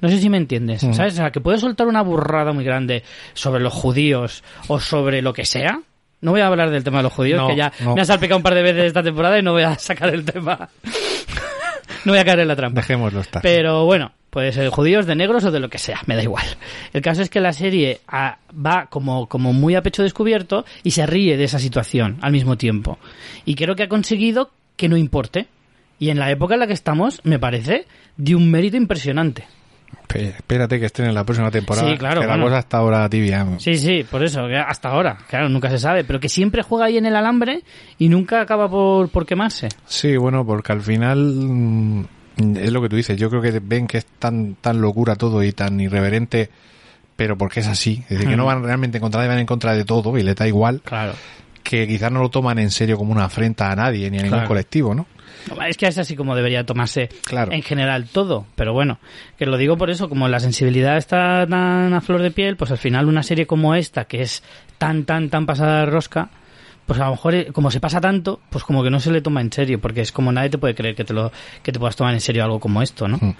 No 0.00 0.08
sé 0.08 0.18
si 0.18 0.28
me 0.30 0.36
entiendes, 0.36 0.84
Mm. 0.84 0.92
¿sabes? 0.94 1.14
O 1.14 1.16
sea, 1.16 1.30
que 1.30 1.40
puede 1.40 1.58
soltar 1.58 1.86
una 1.88 2.02
burrada 2.02 2.52
muy 2.52 2.64
grande 2.64 3.02
sobre 3.34 3.62
los 3.62 3.72
judíos 3.72 4.42
o 4.68 4.78
sobre 4.80 5.22
lo 5.22 5.32
que 5.32 5.44
sea. 5.44 5.80
No 6.20 6.32
voy 6.32 6.40
a 6.40 6.46
hablar 6.48 6.70
del 6.70 6.82
tema 6.84 6.98
de 6.98 7.04
los 7.04 7.12
judíos, 7.12 7.40
No, 7.40 7.48
que 7.48 7.56
ya 7.56 7.72
no. 7.80 7.94
me 7.94 8.00
ha 8.00 8.04
salpicado 8.04 8.36
un 8.38 8.42
par 8.42 8.54
de 8.54 8.62
veces 8.62 8.84
esta 8.84 9.02
temporada 9.02 9.38
y 9.38 9.42
no 9.42 9.52
voy 9.52 9.62
a 9.62 9.74
sacar 9.78 10.12
el 10.14 10.24
tema. 10.24 10.68
no 12.04 12.12
voy 12.12 12.18
a 12.18 12.24
caer 12.24 12.40
en 12.40 12.48
la 12.48 12.56
trampa. 12.56 12.80
Dejémoslo 12.80 13.20
estar. 13.20 13.42
Pero 13.42 13.84
bueno, 13.84 14.12
puede 14.30 14.52
ser 14.52 14.68
judíos, 14.70 15.06
de 15.06 15.14
negros 15.14 15.44
o 15.44 15.50
de 15.50 15.60
lo 15.60 15.68
que 15.68 15.78
sea, 15.78 16.00
me 16.06 16.16
da 16.16 16.22
igual. 16.22 16.44
El 16.92 17.02
caso 17.02 17.22
es 17.22 17.30
que 17.30 17.40
la 17.40 17.52
serie 17.52 18.00
ah, 18.08 18.38
va 18.54 18.86
como, 18.90 19.28
como 19.28 19.52
muy 19.52 19.74
a 19.74 19.82
pecho 19.82 20.02
descubierto 20.02 20.64
y 20.82 20.90
se 20.92 21.06
ríe 21.06 21.36
de 21.36 21.44
esa 21.44 21.58
situación 21.58 22.18
al 22.20 22.32
mismo 22.32 22.56
tiempo. 22.56 22.98
Y 23.44 23.54
creo 23.54 23.74
que 23.76 23.84
ha 23.84 23.88
conseguido 23.88 24.50
que 24.76 24.88
no 24.88 24.96
importe. 24.96 25.46
Y 26.00 26.10
en 26.10 26.18
la 26.20 26.30
época 26.30 26.54
en 26.54 26.60
la 26.60 26.66
que 26.68 26.72
estamos, 26.72 27.20
me 27.24 27.38
parece 27.40 27.86
de 28.16 28.34
un 28.36 28.50
mérito 28.50 28.76
impresionante. 28.76 29.46
Espérate 30.14 30.80
que 30.80 30.86
estén 30.86 31.06
en 31.06 31.14
la 31.14 31.24
próxima 31.24 31.50
temporada. 31.50 31.90
Sí, 31.90 31.98
claro, 31.98 32.20
Que 32.22 32.26
la 32.26 32.32
bueno. 32.34 32.46
cosa 32.46 32.58
hasta 32.58 32.78
ahora 32.78 33.08
tibia. 33.10 33.46
Sí, 33.58 33.76
sí, 33.76 34.04
por 34.10 34.22
eso, 34.24 34.46
que 34.48 34.56
hasta 34.56 34.88
ahora, 34.88 35.18
claro, 35.28 35.48
nunca 35.50 35.68
se 35.70 35.78
sabe, 35.78 36.02
pero 36.04 36.18
que 36.18 36.28
siempre 36.30 36.62
juega 36.62 36.86
ahí 36.86 36.96
en 36.96 37.04
el 37.06 37.14
alambre 37.14 37.62
y 37.98 38.08
nunca 38.08 38.40
acaba 38.40 38.68
por, 38.70 39.10
por 39.10 39.26
quemarse. 39.26 39.68
Sí, 39.86 40.16
bueno, 40.16 40.46
porque 40.46 40.72
al 40.72 40.80
final 40.80 41.18
mm, 41.18 42.04
es 42.56 42.72
lo 42.72 42.80
que 42.80 42.88
tú 42.88 42.96
dices. 42.96 43.18
Yo 43.18 43.28
creo 43.28 43.42
que 43.42 43.60
ven 43.62 43.86
que 43.86 43.98
es 43.98 44.06
tan 44.18 44.54
tan 44.54 44.80
locura 44.80 45.14
todo 45.16 45.42
y 45.42 45.52
tan 45.52 45.78
irreverente, 45.78 46.48
pero 47.14 47.36
porque 47.36 47.60
es 47.60 47.66
así. 47.68 48.02
Es 48.04 48.10
decir, 48.10 48.28
que 48.28 48.36
no 48.36 48.46
van 48.46 48.62
realmente 48.64 48.96
en 48.98 49.02
contra 49.02 49.20
de, 49.20 49.28
van 49.28 49.38
en 49.40 49.46
contra 49.46 49.74
de 49.74 49.84
todo 49.84 50.16
y 50.16 50.22
les 50.22 50.34
da 50.36 50.48
igual. 50.48 50.80
Claro. 50.84 51.12
Que 51.62 51.86
quizás 51.86 52.10
no 52.10 52.20
lo 52.22 52.30
toman 52.30 52.58
en 52.58 52.70
serio 52.70 52.96
como 52.96 53.12
una 53.12 53.24
afrenta 53.26 53.70
a 53.70 53.76
nadie 53.76 54.10
ni 54.10 54.18
a 54.18 54.22
ningún 54.22 54.38
Claro. 54.38 54.48
colectivo, 54.48 54.94
¿no? 54.94 55.06
Es 55.68 55.76
que 55.76 55.86
es 55.86 55.98
así 55.98 56.16
como 56.16 56.34
debería 56.34 56.64
tomarse 56.64 57.08
Claro. 57.24 57.52
en 57.52 57.62
general 57.62 58.06
todo, 58.12 58.46
pero 58.54 58.72
bueno, 58.72 58.98
que 59.38 59.46
lo 59.46 59.56
digo 59.56 59.76
por 59.76 59.90
eso, 59.90 60.08
como 60.08 60.28
la 60.28 60.40
sensibilidad 60.40 60.96
está 60.96 61.46
tan 61.46 61.92
a 61.94 62.00
flor 62.00 62.22
de 62.22 62.30
piel, 62.30 62.56
pues 62.56 62.70
al 62.70 62.78
final 62.78 63.06
una 63.06 63.22
serie 63.22 63.46
como 63.46 63.74
esta, 63.74 64.04
que 64.04 64.22
es 64.22 64.42
tan, 64.78 65.04
tan, 65.04 65.30
tan 65.30 65.46
pasada 65.46 65.80
de 65.80 65.86
rosca, 65.86 66.30
pues 66.86 66.98
a 67.00 67.04
lo 67.04 67.10
mejor 67.10 67.34
eh, 67.34 67.48
como 67.52 67.70
se 67.70 67.80
pasa 67.80 68.00
tanto, 68.00 68.40
pues 68.48 68.64
como 68.64 68.82
que 68.82 68.88
no 68.88 68.98
se 68.98 69.10
le 69.10 69.20
toma 69.20 69.42
en 69.42 69.52
serio, 69.52 69.78
porque 69.78 70.00
es 70.00 70.10
como 70.10 70.32
nadie 70.32 70.48
te 70.48 70.56
puede 70.56 70.74
creer 70.74 70.94
que 70.94 71.04
te 71.04 71.12
lo 71.12 71.30
que 71.62 71.70
te 71.70 71.78
puedas 71.78 71.96
tomar 71.96 72.14
en 72.14 72.20
serio 72.22 72.42
algo 72.44 72.60
como 72.60 72.80
esto, 72.80 73.06
¿no? 73.08 73.18
Mm. 73.20 73.34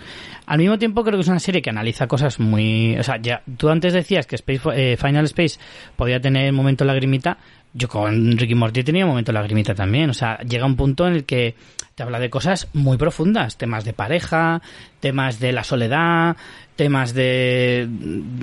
Al 0.45 0.59
mismo 0.59 0.79
tiempo 0.79 1.03
creo 1.03 1.17
que 1.17 1.23
es 1.23 1.29
una 1.29 1.39
serie 1.41 1.63
que 1.63 1.71
analiza 1.71 2.07
cosas 2.09 2.41
muy, 2.41 2.99
o 2.99 3.03
sea, 3.03 3.17
ya 3.17 3.43
tú 3.57 3.71
antes 3.71 3.95
decías 3.95 4.27
que 4.27 4.37
Space, 4.37 4.61
eh, 4.75 4.97
Final 4.99 5.25
Space 5.25 5.59
podía 5.97 6.21
tener 6.21 6.53
momento 6.53 6.85
lagrimita, 6.85 7.39
yo 7.79 7.89
con 7.89 8.37
Ricky 8.37 8.55
Morty 8.55 8.83
tenía 8.83 9.07
momento 9.07 9.33
lagrimita 9.33 9.75
también, 9.75 10.11
o 10.11 10.15
sea, 10.15 10.39
llega 10.39 10.67
un 10.67 10.77
punto 10.77 11.07
en 11.07 11.15
el 11.15 11.25
que 11.25 11.55
te 11.95 12.03
habla 12.03 12.19
de 12.19 12.29
cosas 12.29 12.69
muy 12.73 12.97
profundas, 12.97 13.57
temas 13.57 13.85
de 13.85 13.93
pareja, 13.93 14.61
temas 15.01 15.39
de 15.41 15.53
la 15.53 15.65
soledad, 15.65 16.37
temas 16.77 17.15
de, 17.15 17.89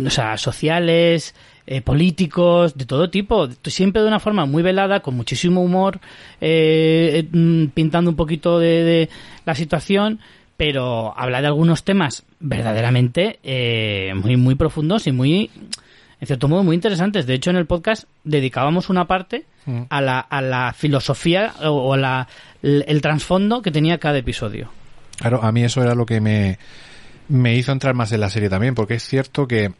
o 0.05 0.09
sea, 0.09 0.37
sociales, 0.37 1.35
eh, 1.67 1.81
políticos, 1.81 2.77
de 2.77 2.85
todo 2.85 3.09
tipo, 3.09 3.49
siempre 3.65 4.01
de 4.01 4.07
una 4.07 4.19
forma 4.19 4.45
muy 4.45 4.63
velada, 4.63 5.01
con 5.01 5.15
muchísimo 5.15 5.61
humor, 5.61 5.99
eh, 6.39 7.23
eh, 7.23 7.37
mm, 7.37 7.67
pintando 7.67 8.09
un 8.09 8.15
poquito 8.15 8.59
de, 8.59 8.83
de 8.83 9.09
la 9.45 9.55
situación, 9.55 10.19
pero 10.57 11.13
habla 11.17 11.41
de 11.41 11.47
algunos 11.47 11.83
temas 11.83 12.23
verdaderamente 12.39 13.39
eh, 13.43 14.13
muy, 14.15 14.37
muy 14.37 14.55
profundos 14.55 15.07
y 15.07 15.11
muy, 15.11 15.49
en 16.19 16.27
cierto 16.27 16.47
modo, 16.47 16.63
muy 16.63 16.75
interesantes. 16.75 17.25
De 17.25 17.33
hecho, 17.33 17.49
en 17.49 17.55
el 17.57 17.65
podcast 17.65 18.05
dedicábamos 18.23 18.89
una 18.89 19.05
parte 19.05 19.45
a 19.89 20.01
la, 20.01 20.19
a 20.19 20.41
la 20.41 20.73
filosofía 20.73 21.53
o, 21.63 21.93
a 21.93 21.97
la, 21.97 22.27
el, 22.61 22.85
el 22.87 23.01
trasfondo 23.01 23.61
que 23.61 23.71
tenía 23.71 23.97
cada 23.97 24.17
episodio. 24.17 24.69
Claro, 25.17 25.41
a 25.43 25.51
mí 25.51 25.63
eso 25.63 25.81
era 25.81 25.95
lo 25.95 26.05
que 26.05 26.21
me, 26.21 26.59
me 27.29 27.55
hizo 27.55 27.71
entrar 27.71 27.95
más 27.95 28.11
en 28.11 28.19
la 28.19 28.29
serie 28.29 28.49
también, 28.49 28.75
porque 28.75 28.95
es 28.95 29.03
cierto 29.03 29.47
que 29.47 29.73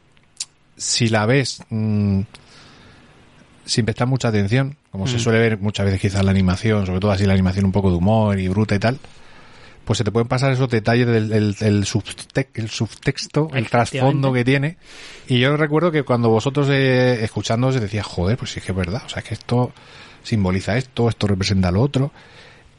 si 0.78 1.08
la 1.10 1.26
ves 1.26 1.62
mm, 1.70 2.22
sin 3.66 3.86
prestar 3.86 4.08
mucha 4.08 4.28
atención, 4.30 4.76
como 4.92 5.08
se 5.08 5.18
Mm. 5.18 5.20
suele 5.20 5.40
ver 5.40 5.58
muchas 5.60 5.86
veces 5.86 6.02
quizás 6.02 6.24
la 6.24 6.32
animación, 6.32 6.86
sobre 6.86 7.00
todo 7.00 7.12
así 7.12 7.26
la 7.26 7.34
animación 7.34 7.66
un 7.66 7.72
poco 7.72 7.90
de 7.90 7.98
humor 7.98 8.40
y 8.40 8.48
bruta 8.48 8.76
y 8.76 8.80
tal, 8.80 9.00
pues 9.86 9.98
se 9.98 10.04
te 10.04 10.12
pueden 10.12 10.28
pasar 10.28 10.52
esos 10.52 10.70
detalles 10.70 11.08
del 11.08 11.32
el, 11.32 11.56
el 11.60 11.86
subte- 11.86 12.48
el 12.54 12.70
subtexto, 12.70 13.50
el 13.54 13.70
trasfondo 13.70 14.34
que 14.34 14.44
tiene. 14.44 14.78
Y 15.28 15.40
yo 15.40 15.56
recuerdo 15.56 15.92
que 15.92 16.04
cuando 16.04 16.30
vosotros 16.30 16.68
eh, 16.72 17.24
escuchándoos 17.24 17.80
decía, 17.80 18.04
joder, 18.04 18.38
pues 18.38 18.52
sí 18.52 18.62
que 18.62 18.72
es 18.72 18.78
verdad, 18.78 19.04
o 19.06 19.10
sea, 19.10 19.22
es 19.22 19.28
que 19.30 19.34
esto 19.36 19.72
simboliza 20.24 20.76
esto, 20.78 21.08
esto 21.08 21.28
representa 21.28 21.72
lo 21.72 21.82
otro. 21.82 22.12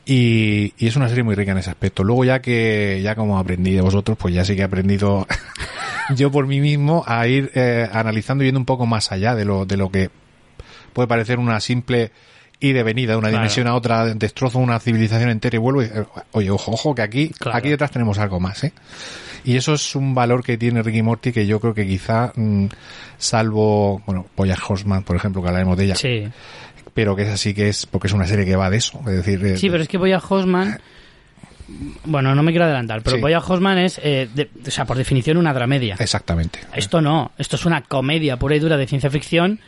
Y, 0.09 0.73
y 0.79 0.87
es 0.87 0.95
una 0.97 1.09
serie 1.09 1.25
muy 1.25 1.35
rica 1.35 1.51
en 1.53 1.59
ese 1.59 1.71
aspecto. 1.71 2.05
Luego 2.05 2.25
ya 2.25 2.40
que, 2.40 3.01
ya 3.03 3.16
como 3.16 3.38
aprendí 3.38 3.73
de 3.73 3.81
vosotros, 3.81 4.16
pues 4.16 4.33
ya 4.35 4.45
sí 4.45 4.55
que 4.55 4.61
he 4.61 4.64
aprendido 4.64 5.27
yo 6.14 6.31
por 6.31 6.47
mí 6.47 6.61
mismo 6.61 7.03
a 7.07 7.27
ir 7.27 7.51
eh, 7.55 7.88
analizando 7.92 8.42
y 8.42 8.47
viendo 8.47 8.61
un 8.61 8.66
poco 8.66 8.87
más 8.87 9.11
allá 9.11 9.35
de 9.35 9.45
lo, 9.45 9.66
de 9.66 9.77
lo 9.77 9.90
que 9.90 10.11
puede 10.92 11.09
parecer 11.09 11.38
una 11.40 11.59
simple 11.61 12.12
y 12.59 12.73
venida 12.73 13.12
de 13.12 13.19
una 13.19 13.29
Claro. 13.29 13.42
dimensión 13.42 13.66
a 13.66 13.75
otra, 13.75 14.07
destrozo 14.14 14.59
una 14.59 14.79
civilización 14.81 15.29
entera 15.31 15.57
y 15.57 15.59
vuelvo 15.59 15.83
y, 15.83 15.90
oye, 16.33 16.51
ojo, 16.51 16.73
ojo, 16.73 16.95
que 16.95 17.03
aquí, 17.03 17.29
Claro. 17.29 17.59
aquí 17.59 17.69
detrás 17.69 17.90
tenemos 17.90 18.19
algo 18.19 18.40
más, 18.40 18.64
¿eh? 18.64 18.73
Y 19.45 19.57
eso 19.57 19.75
es 19.75 19.95
un 19.95 20.14
valor 20.14 20.42
que 20.42 20.57
tiene 20.59 20.83
Ricky 20.83 21.03
Morty 21.03 21.33
que 21.33 21.47
yo 21.47 21.61
creo 21.61 21.75
que 21.75 21.87
quizá, 21.87 22.33
mm, 22.35 22.66
salvo, 23.19 24.03
bueno, 24.07 24.27
Boya 24.37 24.57
Horseman, 24.66 25.03
por 25.03 25.16
ejemplo, 25.16 25.42
que 25.42 25.49
hablaremos 25.49 25.77
de 25.77 25.85
ella, 25.85 25.95
Sí, 25.97 26.27
pero 26.95 27.14
que 27.14 27.23
es 27.23 27.29
así 27.29 27.55
que 27.55 27.69
es, 27.69 27.87
porque 27.87 28.09
es 28.09 28.12
una 28.14 28.27
serie 28.27 28.45
que 28.45 28.57
va 28.57 28.71
de 28.71 28.79
eso, 28.79 28.99
es 29.01 29.16
decir, 29.16 29.38
de- 29.40 29.57
sí 29.59 29.69
pero 29.71 29.83
es 29.83 29.88
que 29.88 29.99
Boya 29.99 30.19
Horseman... 30.27 30.81
Bueno, 32.05 32.33
no 32.37 32.45
me 32.45 32.53
quiero 32.53 32.64
adelantar, 32.64 33.03
pero 33.03 33.16
Sí. 33.16 33.23
Boya 33.23 33.40
Horseman 33.40 33.79
es, 33.79 34.01
eh, 34.03 34.29
de- 34.33 34.49
o 34.66 34.71
sea, 34.71 34.85
por 34.85 34.97
definición, 34.97 35.37
una 35.37 35.53
dramedia. 35.53 35.97
exactamente. 35.99 36.61
Esto 36.75 37.01
no, 37.01 37.33
esto 37.38 37.57
es 37.57 37.66
una 37.66 37.83
comedia 37.83 38.37
pura 38.37 38.55
y 38.55 38.61
dura 38.61 38.77
de 38.77 38.87
ciencia 38.87 39.11
ficción. 39.11 39.59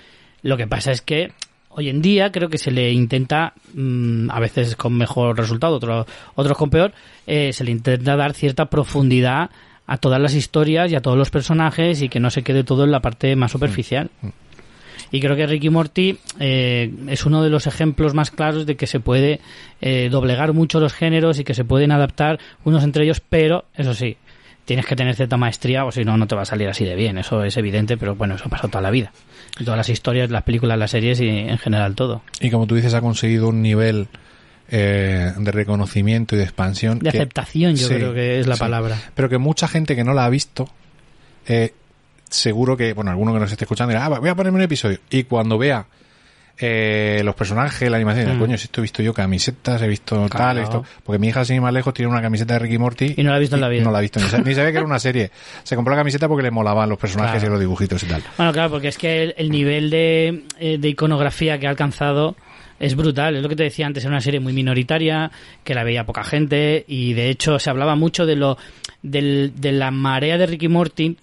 Lo 0.42 0.57
que 0.57 0.68
pasa 0.68 0.92
es 0.92 1.03
que 1.03 1.33
hoy 1.78 1.88
en 1.90 2.02
día 2.02 2.32
creo 2.32 2.48
que 2.48 2.58
se 2.58 2.72
le 2.72 2.90
intenta, 2.92 3.52
mm, 3.72 4.30
a 4.32 4.40
veces 4.40 4.74
con 4.74 4.94
mejor 4.96 5.36
resultado, 5.38 5.76
otro- 5.76 6.06
otros 6.34 6.58
con 6.58 6.70
peor, 6.70 6.92
eh, 7.24 7.52
se 7.52 7.62
le 7.62 7.70
intenta 7.70 8.16
dar 8.16 8.34
cierta 8.34 8.66
profundidad 8.66 9.50
a 9.86 9.96
todas 9.96 10.20
las 10.20 10.34
historias 10.34 10.90
y 10.90 10.96
a 10.96 11.00
todos 11.00 11.16
los 11.16 11.30
personajes 11.30 12.02
y 12.02 12.08
que 12.08 12.18
no 12.18 12.30
se 12.30 12.42
quede 12.42 12.64
todo 12.64 12.82
en 12.82 12.90
la 12.90 13.00
parte 13.00 13.34
más 13.36 13.52
superficial. 13.52 14.10
Y 15.12 15.20
creo 15.20 15.36
que 15.36 15.46
Ricky 15.46 15.70
Morty 15.70 16.18
eh, 16.40 16.92
es 17.06 17.24
uno 17.24 17.42
de 17.44 17.48
los 17.48 17.66
ejemplos 17.68 18.12
más 18.12 18.30
claros 18.32 18.66
de 18.66 18.76
que 18.76 18.86
se 18.88 18.98
puede 18.98 19.38
eh, 19.80 20.08
doblegar 20.10 20.52
mucho 20.52 20.80
los 20.80 20.92
géneros 20.92 21.38
y 21.38 21.44
que 21.44 21.54
se 21.54 21.64
pueden 21.64 21.92
adaptar 21.92 22.40
unos 22.64 22.82
entre 22.82 23.04
ellos, 23.04 23.22
pero 23.26 23.64
eso 23.76 23.94
sí, 23.94 24.16
tienes 24.68 24.85
que 24.85 24.94
tener 24.94 25.16
cierta 25.16 25.38
maestría 25.38 25.87
o 25.87 25.90
si 25.90 26.04
no, 26.04 26.18
no 26.18 26.26
te 26.26 26.35
va 26.37 26.42
a 26.42 26.44
salir 26.44 26.68
así 26.68 26.85
de 26.85 26.94
bien. 26.94 27.16
Eso 27.16 27.42
es 27.42 27.57
evidente, 27.57 27.96
pero 27.96 28.14
bueno, 28.14 28.35
eso 28.35 28.44
ha 28.44 28.48
pasado 28.50 28.68
toda 28.68 28.83
la 28.83 28.90
vida. 28.90 29.12
En 29.59 29.64
todas 29.64 29.78
las 29.78 29.88
historias, 29.88 30.28
las 30.31 30.42
películas, 30.42 30.78
las 30.78 30.90
series 30.90 31.18
y 31.20 31.26
en 31.28 31.57
general 31.57 31.94
todo. 31.94 32.20
Y 32.38 32.50
como 32.50 32.66
tú 32.66 32.74
dices, 32.74 32.92
ha 32.92 33.00
conseguido 33.00 33.48
un 33.48 33.62
nivel 33.62 34.09
eh, 34.70 35.33
de 35.38 35.50
reconocimiento 35.52 36.35
y 36.35 36.38
de 36.38 36.44
expansión. 36.44 36.98
De 36.98 37.11
que- 37.11 37.16
aceptación, 37.16 37.76
yo 37.76 37.88
Sí, 37.88 37.94
creo 37.94 38.12
que 38.12 38.40
es 38.40 38.46
la 38.46 38.57
sí. 38.57 38.61
palabra. 38.61 38.98
Pero 39.14 39.31
que 39.31 39.38
mucha 39.38 39.66
gente 39.68 39.96
que 39.96 40.04
no 40.04 40.12
la 40.12 40.26
ha 40.26 40.28
visto, 40.28 40.68
eh, 41.46 41.72
seguro 42.28 42.76
que, 42.76 42.92
bueno, 42.92 43.11
alguno 43.11 43.33
que 43.33 43.40
nos 43.40 43.50
esté 43.50 43.64
escuchando 43.64 43.88
dirá, 43.92 44.04
ah, 44.04 44.18
voy 44.20 44.28
a 44.28 44.35
ponerme 44.35 44.57
un 44.59 44.62
episodio. 44.64 44.98
Y 45.11 45.24
cuando 45.24 45.57
vea 45.57 45.87
eh, 46.60 47.22
los 47.24 47.34
personajes, 47.34 47.88
la 47.90 47.96
animación, 47.96 48.36
Mm. 48.36 48.40
coño, 48.40 48.56
si 48.58 48.64
esto 48.64 48.80
he 48.80 48.82
visto 48.82 49.02
yo 49.02 49.14
camisetas, 49.14 49.80
he 49.82 49.88
visto 49.88 50.16
tal, 50.28 50.30
Claro. 50.30 50.62
esto. 50.62 50.84
Porque 51.04 51.18
mi 51.18 51.28
hija, 51.28 51.44
sin 51.44 51.56
ir 51.56 51.62
más 51.62 51.72
lejos, 51.72 51.94
tiene 51.94 52.10
una 52.10 52.20
camiseta 52.20 52.54
de 52.54 52.58
Ricky 52.60 52.78
Morty. 52.78 53.14
Y 53.16 53.22
no 53.22 53.30
la 53.30 53.36
ha 53.36 53.38
visto 53.38 53.54
en 53.56 53.60
la 53.62 53.68
vida. 53.68 53.84
No 53.84 53.90
la 53.92 53.98
ha 53.98 54.00
visto, 54.00 54.18
ni, 54.20 54.26
sa- 54.26 54.38
ni 54.38 54.54
sabía 54.54 54.72
que 54.72 54.78
era 54.78 54.86
una 54.86 54.98
serie. 54.98 55.30
Se 55.62 55.76
compró 55.76 55.92
la 55.94 56.00
camiseta 56.00 56.26
porque 56.28 56.42
le 56.42 56.50
molaban 56.50 56.88
los 56.88 56.98
personajes 56.98 57.34
Claro. 57.40 57.46
y 57.46 57.50
los 57.50 57.60
dibujitos 57.60 58.02
y 58.02 58.06
tal. 58.06 58.22
Bueno, 58.36 58.52
claro, 58.52 58.70
porque 58.70 58.88
es 58.88 58.98
que 58.98 59.22
el, 59.22 59.34
el 59.36 59.50
nivel 59.50 59.90
de, 59.90 60.44
eh, 60.58 60.78
de 60.78 60.88
iconografía 60.88 61.58
que 61.58 61.66
ha 61.66 61.70
alcanzado 61.70 62.36
es 62.80 62.94
brutal. 62.94 63.36
Es 63.36 63.42
lo 63.42 63.48
que 63.48 63.56
te 63.56 63.64
decía 63.64 63.86
antes, 63.86 64.04
era 64.04 64.12
una 64.12 64.20
serie 64.20 64.40
muy 64.40 64.52
minoritaria, 64.52 65.30
que 65.64 65.74
la 65.74 65.84
veía 65.84 66.04
poca 66.06 66.22
gente, 66.24 66.84
y 66.86 67.12
de 67.12 67.28
hecho 67.30 67.58
se 67.58 67.70
hablaba 67.70 67.94
mucho 67.96 68.24
de 68.26 68.36
lo 68.36 68.56
del- 69.02 69.52
de 69.56 69.72
la 69.72 69.90
marea 69.90 70.38
de 70.38 70.46
Ricky 70.46 70.68
Morty 70.68 71.16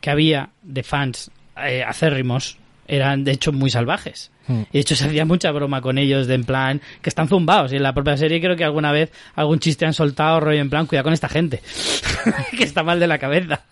que 0.00 0.10
había 0.10 0.50
de 0.62 0.82
fans 0.82 1.30
eh, 1.64 1.82
acérrimos. 1.86 2.58
Eran, 2.88 3.24
de 3.24 3.32
hecho, 3.32 3.50
muy 3.52 3.68
salvajes. 3.70 4.30
Hmm. 4.48 4.60
Y 4.70 4.72
de 4.74 4.78
hecho 4.80 4.94
se 4.96 5.06
hacía 5.06 5.24
mucha 5.24 5.50
broma 5.50 5.80
con 5.80 5.98
ellos, 5.98 6.26
de 6.26 6.34
en 6.34 6.44
plan, 6.44 6.80
que 7.02 7.08
están 7.10 7.28
zumbados. 7.28 7.72
Y 7.72 7.76
en 7.76 7.82
la 7.82 7.92
propia 7.94 8.16
serie 8.16 8.40
creo 8.40 8.56
que 8.56 8.64
alguna 8.64 8.92
vez 8.92 9.12
algún 9.34 9.58
chiste 9.58 9.86
han 9.86 9.92
soltado, 9.94 10.40
rollo 10.40 10.60
en 10.60 10.70
plan, 10.70 10.86
cuidado 10.86 11.04
con 11.04 11.12
esta 11.12 11.28
gente, 11.28 11.60
que 12.56 12.64
está 12.64 12.82
mal 12.82 13.00
de 13.00 13.06
la 13.06 13.18
cabeza. 13.18 13.62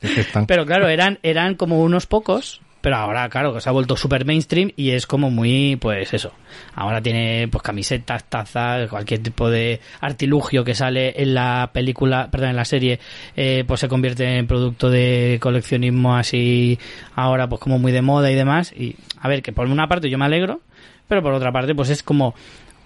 Es 0.00 0.10
que 0.12 0.20
están- 0.22 0.46
Pero 0.46 0.64
claro, 0.66 0.88
eran, 0.88 1.18
eran 1.22 1.54
como 1.54 1.80
unos 1.82 2.06
pocos, 2.06 2.60
pero 2.80 2.96
ahora, 2.96 3.28
claro, 3.28 3.52
que 3.52 3.60
se 3.60 3.68
ha 3.68 3.72
vuelto 3.72 3.96
super 3.96 4.24
mainstream 4.24 4.72
y 4.76 4.90
es 4.90 5.06
como 5.06 5.30
muy, 5.30 5.76
pues 5.76 6.12
eso. 6.14 6.32
Ahora 6.74 7.02
tiene 7.02 7.46
pues 7.48 7.62
camisetas, 7.62 8.24
tazas, 8.24 8.88
cualquier 8.88 9.22
tipo 9.22 9.50
de 9.50 9.80
artilugio 10.00 10.64
que 10.64 10.74
sale 10.74 11.20
en 11.22 11.34
la 11.34 11.70
película, 11.72 12.28
perdón, 12.30 12.50
en 12.50 12.56
la 12.56 12.64
serie, 12.64 12.98
eh, 13.36 13.64
pues 13.66 13.80
se 13.80 13.88
convierte 13.88 14.38
en 14.38 14.46
producto 14.46 14.88
de 14.88 15.38
coleccionismo 15.40 16.16
así 16.16 16.78
ahora 17.14 17.48
pues 17.48 17.60
como 17.60 17.78
muy 17.78 17.92
de 17.92 18.02
moda 18.02 18.30
y 18.30 18.34
demás. 18.34 18.72
Y 18.72 18.96
a 19.20 19.28
ver, 19.28 19.42
que 19.42 19.52
por 19.52 19.66
una 19.66 19.86
parte 19.88 20.08
yo 20.08 20.16
me 20.18 20.24
alegro, 20.24 20.60
pero 21.08 21.22
por 21.22 21.34
otra 21.34 21.52
parte 21.52 21.74
pues 21.74 21.90
es 21.90 22.02
como, 22.02 22.34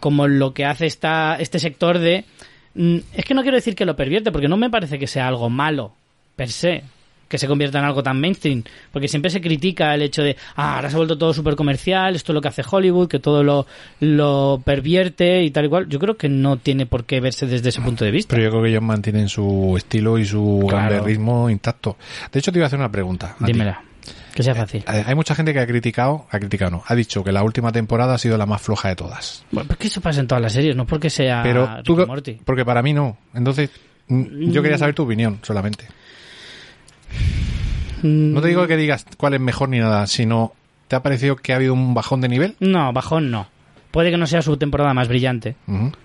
como 0.01 0.27
lo 0.27 0.55
que 0.55 0.65
hace 0.65 0.87
esta, 0.87 1.37
este 1.39 1.59
sector 1.59 1.99
de... 1.99 2.25
mm, 2.75 2.99
Es 3.15 3.25
que 3.25 3.35
no 3.35 3.43
quiero 3.43 3.57
decir 3.57 3.77
que 3.77 3.85
lo 3.85 3.97
pervierte, 3.97 4.33
porque 4.33 4.49
no 4.49 4.57
me 4.57 4.71
parece 4.71 4.99
que 4.99 5.07
sea 5.07 5.29
algo 5.29 5.51
malo 5.51 5.93
per 6.37 6.49
se. 6.51 6.83
Que 7.35 7.39
se 7.39 7.49
convierta 7.49 7.81
en 7.81 7.85
algo 7.85 8.01
tan 8.01 8.21
mainstream. 8.21 8.63
Porque 8.93 9.09
siempre 9.09 9.29
se 9.29 9.41
critica 9.41 9.93
el 9.93 10.03
hecho 10.03 10.23
de, 10.23 10.37
ah, 10.55 10.77
ahora 10.77 10.89
se 10.89 10.95
ha 10.95 10.99
vuelto 10.99 11.19
todo 11.19 11.35
súper 11.35 11.57
comercial, 11.57 12.15
esto 12.15 12.31
es 12.31 12.35
lo 12.35 12.41
que 12.41 12.47
hace 12.47 12.63
Hollywood, 12.71 13.09
que 13.09 13.19
todo 13.19 13.43
lo, 13.43 13.67
lo 13.99 14.63
pervierte 14.65 15.43
y 15.43 15.51
tal 15.51 15.65
y 15.65 15.69
cual. 15.69 15.89
Yo 15.89 15.99
creo 15.99 16.17
que 16.17 16.29
no 16.29 16.59
tiene 16.59 16.87
por 16.87 17.05
qué 17.05 17.19
verse 17.21 17.47
desde 17.47 17.71
ese 17.71 17.81
punto 17.81 18.05
de 18.05 18.13
vista. 18.13 18.31
Pero 18.35 18.45
yo 18.45 18.51
creo 18.51 18.63
que 18.63 18.69
ellos 18.71 18.83
mantienen 18.83 19.29
su 19.29 19.75
estilo 19.77 20.17
y 20.19 20.25
su 20.25 20.65
Claro. 20.69 21.03
ritmo 21.05 21.51
intacto. 21.51 21.97
De 22.33 22.39
hecho, 22.39 22.53
te 22.53 22.59
iba 22.59 22.67
a 22.67 22.69
hacer 22.69 22.79
una 22.79 22.91
pregunta. 22.93 23.35
a 23.41 23.45
ti. 23.45 23.53
Dímela. 23.53 23.83
Que 24.35 24.43
sea 24.43 24.55
fácil. 24.55 24.85
Eh, 24.93 25.05
Hay 25.07 25.15
mucha 25.15 25.35
gente 25.35 25.53
que 25.53 25.61
ha 25.61 25.67
criticado, 25.67 26.27
ha 26.31 26.39
criticado 26.39 26.71
no, 26.71 26.83
ha 26.87 26.95
dicho 26.95 27.23
que 27.25 27.31
la 27.33 27.43
última 27.45 27.71
temporada 27.73 28.15
ha 28.15 28.19
sido 28.19 28.37
la 28.37 28.47
más 28.47 28.61
floja 28.63 28.89
de 28.89 28.97
todas. 28.97 29.45
Bueno, 29.51 29.67
porque 29.69 29.87
eso 29.87 30.01
pasa 30.01 30.21
en 30.21 30.27
todas 30.27 30.43
las 30.43 30.53
series, 30.53 30.75
no 30.77 30.87
porque 30.87 31.09
sea 31.11 31.43
Pero 31.43 31.67
Rick 31.77 31.85
tú, 31.85 31.97
Morty. 32.07 32.41
porque 32.45 32.65
para 32.65 32.83
mí 32.83 32.93
no. 32.93 33.17
Entonces, 33.33 33.71
mm, 34.09 34.51
yo 34.51 34.61
quería 34.61 34.77
saber 34.77 34.95
tu 34.95 35.05
opinión 35.05 35.39
solamente. 35.43 35.87
No 38.03 38.41
te 38.43 38.49
digo 38.49 38.67
que 38.67 38.77
digas 38.77 39.07
cuál 39.17 39.35
es 39.35 39.41
mejor 39.41 39.69
ni 39.71 39.79
nada, 39.79 40.07
sino 40.07 40.53
¿te 40.89 40.97
ha 40.97 41.03
parecido 41.03 41.37
que 41.37 41.53
ha 41.53 41.57
habido 41.57 41.73
un 41.73 41.95
bajón 41.95 42.21
de 42.21 42.29
nivel? 42.29 42.55
No, 42.61 42.93
bajón 42.93 43.31
no. 43.31 43.49
Puede 43.91 44.11
que 44.11 44.17
no 44.17 44.27
sea 44.27 44.43
su 44.43 44.57
temporada 44.57 44.93
más 44.93 45.09
brillante, 45.09 45.57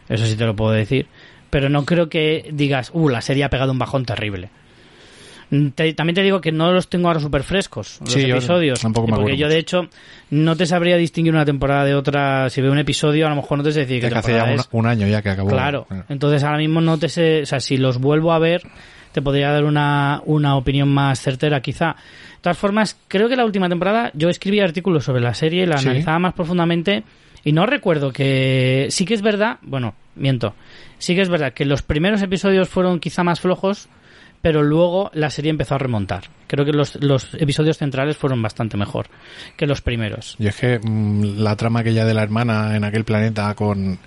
eso 0.07 0.25
sí 0.25 0.35
te 0.35 0.45
lo 0.45 0.55
puedo 0.55 0.71
decir. 0.71 1.07
Pero 1.49 1.67
no 1.69 1.83
creo 1.85 2.07
que 2.07 2.49
digas, 2.53 2.91
uh, 2.93 3.09
la 3.09 3.21
serie 3.21 3.43
ha 3.43 3.49
pegado 3.49 3.71
un 3.71 3.79
bajón 3.79 4.05
terrible. 4.05 4.49
Mm, 5.49 5.69
te- 5.69 5.93
también 5.95 6.13
te 6.13 6.21
digo 6.21 6.39
que 6.39 6.51
no 6.51 6.71
los 6.71 6.87
tengo 6.87 7.07
ahora 7.07 7.19
súper 7.19 7.41
frescos, 7.41 7.97
los 8.01 8.13
Sí, 8.13 8.27
yo 8.27 8.35
episodios. 8.35 8.79
tampoco 8.79 9.07
me 9.07 9.13
porque 9.13 9.21
acuerdo 9.31 9.39
yo, 9.39 9.49
de 9.49 9.57
hecho, 9.57 9.89
no 10.29 10.55
te 10.55 10.67
sabría 10.67 10.95
distinguir 10.97 11.33
una 11.33 11.45
temporada 11.45 11.85
de 11.85 11.95
otra. 11.95 12.51
Si 12.51 12.61
veo 12.61 12.71
un 12.71 12.77
episodio, 12.77 13.25
a 13.25 13.31
lo 13.31 13.35
mejor 13.37 13.57
no 13.57 13.63
te 13.63 13.71
sé 13.71 13.79
decir 13.81 13.99
que 14.07 14.13
hace 14.15 14.33
ya 14.33 14.43
un, 14.43 14.49
es. 14.51 14.69
un 14.71 14.85
año 14.85 15.07
ya 15.07 15.23
que 15.23 15.31
acabó. 15.31 15.49
Claro. 15.49 15.87
Bueno. 15.89 16.03
Entonces 16.09 16.43
ahora 16.43 16.59
mismo 16.59 16.81
no 16.81 16.99
te 16.99 17.09
sé, 17.09 17.41
o 17.41 17.45
sea, 17.47 17.59
si 17.59 17.77
los 17.77 17.97
vuelvo 17.97 18.31
a 18.31 18.37
ver, 18.37 18.61
te 19.11 19.21
podría 19.21 19.51
dar 19.51 19.63
una, 19.63 20.21
una 20.25 20.55
opinión 20.55 20.89
más 20.89 21.19
certera 21.21 21.61
quizá. 21.61 21.95
De 21.95 22.41
todas 22.41 22.57
formas, 22.57 22.97
creo 23.07 23.27
que 23.29 23.35
la 23.35 23.45
última 23.45 23.67
temporada 23.69 24.11
yo 24.13 24.29
escribí 24.29 24.59
artículos 24.59 25.03
sobre 25.03 25.21
la 25.21 25.33
serie, 25.33 25.65
la 25.67 25.77
Sí. 25.77 25.87
analizaba 25.87 26.19
más 26.19 26.33
profundamente 26.33 27.03
y 27.43 27.51
no 27.51 27.65
recuerdo 27.65 28.11
que 28.13 28.87
sí 28.91 29.05
que 29.05 29.13
es 29.13 29.21
verdad, 29.21 29.57
bueno, 29.61 29.93
miento, 30.15 30.53
sí 30.97 31.15
que 31.15 31.21
es 31.21 31.29
verdad 31.29 31.53
que 31.53 31.65
los 31.65 31.81
primeros 31.81 32.21
episodios 32.21 32.69
fueron 32.69 32.99
quizá 32.99 33.23
más 33.23 33.39
flojos, 33.39 33.87
pero 34.41 34.63
luego 34.63 35.11
la 35.13 35.29
serie 35.29 35.49
empezó 35.51 35.75
a 35.75 35.79
remontar. 35.79 36.23
Creo 36.47 36.63
que 36.65 36.71
los, 36.71 36.95
los 37.03 37.33
episodios 37.33 37.77
centrales 37.77 38.15
fueron 38.15 38.41
bastante 38.41 38.77
mejor 38.77 39.07
que 39.57 39.67
los 39.67 39.81
primeros. 39.81 40.35
Y 40.39 40.47
es 40.47 40.55
que 40.55 40.79
mm, 40.81 41.39
la 41.41 41.55
trama 41.57 41.81
aquella 41.81 42.05
de 42.05 42.13
la 42.13 42.23
hermana 42.23 42.75
en 42.77 42.85
aquel 42.85 43.03
planeta 43.03 43.53
con 43.55 43.99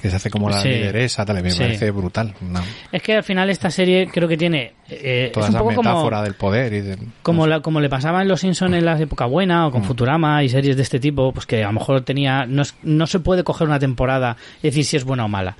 que 0.00 0.10
se 0.10 0.16
hace 0.16 0.30
como 0.30 0.48
la 0.48 0.60
Sí. 0.60 0.68
lideresa, 0.68 1.24
tal, 1.26 1.42
me 1.42 1.50
Sí. 1.50 1.58
parece 1.58 1.90
brutal. 1.90 2.34
No, 2.40 2.60
Es 2.92 3.02
que 3.02 3.14
al 3.14 3.24
final 3.24 3.50
esta 3.50 3.70
serie 3.70 4.08
creo 4.12 4.28
que 4.28 4.36
tiene... 4.36 4.74
eh, 4.88 5.30
toda 5.34 5.46
es 5.46 5.50
un 5.50 5.56
esa 5.56 5.62
poco 5.64 5.74
como... 5.76 5.90
metáfora 5.90 6.22
del 6.22 6.34
poder 6.34 6.72
y 6.72 6.80
de- 6.82 6.98
Como, 7.22 7.38
no 7.38 7.44
sé. 7.44 7.50
la, 7.50 7.60
como 7.60 7.80
le 7.80 7.88
pasaba 7.88 8.22
en 8.22 8.28
Los 8.28 8.40
Simpsons 8.40 8.74
en 8.74 8.84
la 8.84 8.98
época 9.00 9.26
buena 9.26 9.66
o 9.66 9.70
con 9.72 9.82
Futurama 9.84 10.42
y 10.44 10.48
series 10.48 10.76
de 10.76 10.82
este 10.82 11.00
tipo, 11.00 11.32
pues 11.32 11.46
que 11.46 11.64
a 11.64 11.66
lo 11.68 11.72
mejor 11.74 12.02
tenía. 12.02 12.46
No, 12.46 12.62
es- 12.62 12.74
no 12.82 13.06
se 13.06 13.18
puede 13.18 13.42
coger 13.44 13.66
una 13.66 13.78
temporada 13.80 14.36
y 14.62 14.68
decir 14.68 14.84
si 14.84 14.96
es 14.96 15.04
buena 15.04 15.24
o 15.24 15.28
mala, 15.28 15.56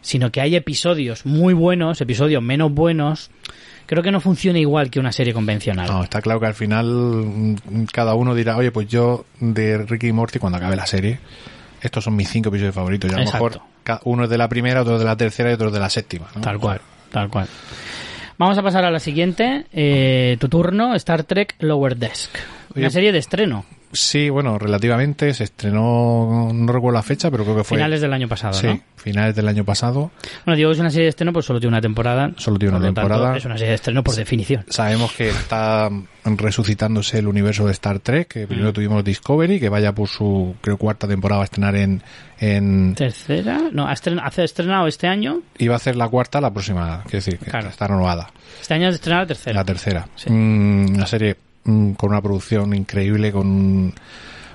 sino 0.00 0.30
que 0.32 0.40
hay 0.40 0.56
episodios 0.56 1.26
muy 1.26 1.52
buenos, 1.54 2.00
episodios 2.00 2.42
menos 2.42 2.72
buenos. 2.72 3.30
Creo 3.86 4.02
que 4.02 4.10
no 4.10 4.18
funciona 4.20 4.58
igual 4.58 4.88
que 4.88 4.98
una 4.98 5.12
serie 5.12 5.34
convencional. 5.34 5.86
No, 5.86 6.02
está 6.02 6.22
claro 6.22 6.40
que 6.40 6.46
al 6.46 6.54
final 6.54 6.86
mm, 6.86 7.84
cada 7.92 8.14
uno 8.14 8.34
dirá, 8.34 8.56
oye, 8.56 8.70
pues 8.72 8.88
yo 8.88 9.26
de 9.40 9.76
Ricky 9.76 10.06
y 10.08 10.12
Morty 10.12 10.38
cuando 10.38 10.56
acabe 10.56 10.74
la 10.74 10.86
serie, 10.86 11.18
estos 11.82 12.02
son 12.04 12.16
mis 12.16 12.30
cinco 12.30 12.48
episodios 12.48 12.74
favoritos. 12.74 13.10
Y 13.10 13.14
a 13.14 13.18
lo 13.18 13.22
Exacto. 13.24 13.44
mejor 13.44 13.62
uno 14.04 14.24
es 14.24 14.30
de 14.30 14.38
la 14.38 14.48
primera, 14.48 14.82
otro 14.82 14.94
es 14.94 15.00
de 15.00 15.06
la 15.06 15.16
tercera 15.16 15.50
y 15.50 15.54
otro 15.54 15.68
es 15.68 15.72
de 15.74 15.80
la 15.80 15.90
séptima. 15.90 16.26
¿no? 16.34 16.40
Tal 16.40 16.58
cual, 16.58 16.80
tal 17.10 17.28
cual. 17.28 17.46
Vamos 18.36 18.58
a 18.58 18.62
pasar 18.62 18.84
a 18.84 18.90
la 18.90 18.98
siguiente. 18.98 19.66
eh, 19.72 20.36
tu 20.40 20.48
turno, 20.48 20.94
Star 20.96 21.22
Trek 21.24 21.54
Lower 21.60 21.96
Desk. 21.96 22.30
Una 22.74 22.90
serie 22.90 23.12
de 23.12 23.18
estreno. 23.18 23.64
Sí, 23.94 24.28
bueno, 24.28 24.58
relativamente 24.58 25.32
se 25.32 25.44
estrenó, 25.44 26.50
no 26.52 26.72
recuerdo 26.72 26.94
la 26.96 27.02
fecha, 27.02 27.30
pero 27.30 27.44
creo 27.44 27.56
que 27.56 27.64
fue... 27.64 27.78
Finales 27.78 28.00
del 28.00 28.12
año 28.12 28.28
pasado, 28.28 28.52
Sí, 28.54 28.66
¿no? 28.66 28.80
finales 28.96 29.34
del 29.36 29.48
año 29.48 29.64
pasado. 29.64 30.10
Bueno, 30.44 30.56
digo 30.56 30.70
que 30.70 30.74
es 30.74 30.80
una 30.80 30.90
serie 30.90 31.04
de 31.04 31.10
estreno, 31.10 31.32
pues 31.32 31.46
solo 31.46 31.60
tiene 31.60 31.74
una 31.74 31.80
temporada. 31.80 32.32
Solo 32.36 32.58
tiene 32.58 32.74
una 32.76 32.84
tanto, 32.86 33.00
temporada. 33.02 33.36
es 33.36 33.44
una 33.44 33.54
serie 33.56 33.70
de 33.70 33.74
estreno 33.76 34.02
por 34.02 34.14
definición. 34.14 34.64
Sabemos 34.68 35.12
que 35.12 35.28
está 35.30 35.90
resucitándose 36.24 37.18
el 37.18 37.26
universo 37.28 37.66
de 37.66 37.72
Star 37.72 37.98
Trek, 38.00 38.28
que 38.28 38.46
primero 38.46 38.70
Mm. 38.70 38.72
tuvimos 38.72 39.04
Discovery, 39.04 39.60
que 39.60 39.68
vaya 39.68 39.92
por 39.92 40.08
su, 40.08 40.54
creo, 40.60 40.76
cuarta 40.76 41.06
temporada 41.06 41.42
a 41.42 41.44
estrenar 41.44 41.76
en... 41.76 42.02
en 42.40 42.94
¿Tercera? 42.94 43.60
No, 43.72 43.86
ha 43.86 43.92
estren- 43.94 44.20
hace 44.22 44.44
estrenado 44.44 44.86
este 44.86 45.06
año. 45.06 45.40
iba 45.58 45.74
a 45.74 45.76
hacer 45.76 45.96
la 45.96 46.08
cuarta 46.08 46.40
la 46.40 46.52
próxima, 46.52 47.02
quiero 47.04 47.18
decir, 47.24 47.38
que 47.38 47.50
Claro. 47.50 47.68
está 47.68 47.86
renovada. 47.86 48.30
Este 48.60 48.74
año 48.74 48.86
ha 48.86 48.90
estrenado 48.90 49.22
la 49.24 49.28
tercera. 49.28 49.54
La 49.54 49.64
tercera. 49.64 50.08
Sí. 50.16 50.30
Mm, 50.30 50.94
una 50.96 51.06
serie 51.06 51.36
con 51.64 52.10
una 52.10 52.20
producción 52.22 52.74
increíble, 52.74 53.32
con 53.32 53.46
un, 53.46 53.94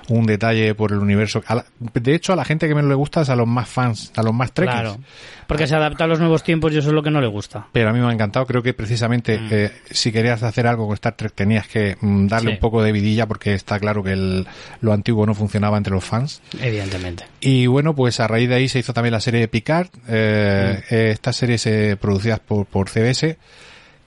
un 0.08 0.26
detalle 0.26 0.74
por 0.74 0.90
el 0.92 0.98
universo. 0.98 1.42
A 1.46 1.54
la- 1.56 1.64
de 1.78 2.14
hecho, 2.14 2.32
a 2.32 2.36
la 2.36 2.44
gente 2.44 2.66
que 2.66 2.74
menos 2.74 2.88
le 2.88 2.94
gusta 2.96 3.20
es 3.22 3.28
a 3.28 3.36
los 3.36 3.46
más 3.46 3.68
fans, 3.68 4.12
a 4.16 4.22
los 4.22 4.34
más 4.34 4.52
trekkies. 4.52 4.74
Claro. 4.80 4.98
Porque 5.46 5.66
se 5.66 5.74
adapta 5.74 6.04
a 6.04 6.06
los 6.06 6.18
nuevos 6.20 6.42
tiempos 6.44 6.72
y 6.72 6.78
eso 6.78 6.88
es 6.88 6.94
lo 6.94 7.02
que 7.02 7.10
no 7.10 7.20
le 7.20 7.26
gusta. 7.26 7.66
Pero 7.72 7.90
a 7.90 7.92
mí 7.92 7.98
me 8.00 8.06
ha 8.06 8.12
encantado. 8.12 8.46
Creo 8.46 8.62
que 8.62 8.72
precisamente 8.74 9.38
Mm. 9.38 9.48
eh, 9.50 9.72
si 9.90 10.10
querías 10.12 10.42
hacer 10.44 10.66
algo 10.68 10.86
con 10.86 10.94
Star 10.94 11.14
Trek 11.16 11.32
tenías 11.32 11.66
que 11.68 11.96
mm, 12.00 12.26
darle 12.28 12.50
Sí. 12.50 12.54
un 12.54 12.60
poco 12.60 12.82
de 12.82 12.92
vidilla 12.92 13.26
porque 13.26 13.54
está 13.54 13.78
claro 13.80 14.02
que 14.04 14.12
el- 14.12 14.46
lo 14.80 14.92
antiguo 14.92 15.26
no 15.26 15.34
funcionaba 15.34 15.76
entre 15.76 15.92
los 15.92 16.04
fans. 16.04 16.40
Evidentemente. 16.60 17.24
Y 17.40 17.66
bueno, 17.66 17.94
pues 17.96 18.20
a 18.20 18.28
raíz 18.28 18.48
de 18.48 18.54
ahí 18.56 18.68
se 18.68 18.78
hizo 18.80 18.92
también 18.92 19.12
la 19.12 19.20
serie 19.20 19.40
de 19.40 19.48
Picard. 19.48 19.88
Eh, 20.08 20.76
Mm. 20.90 20.94
eh, 20.94 21.10
estas 21.12 21.34
series 21.36 21.66
eh, 21.66 21.96
producidas 22.00 22.38
por, 22.40 22.66
por 22.66 22.88
CBS 22.88 23.36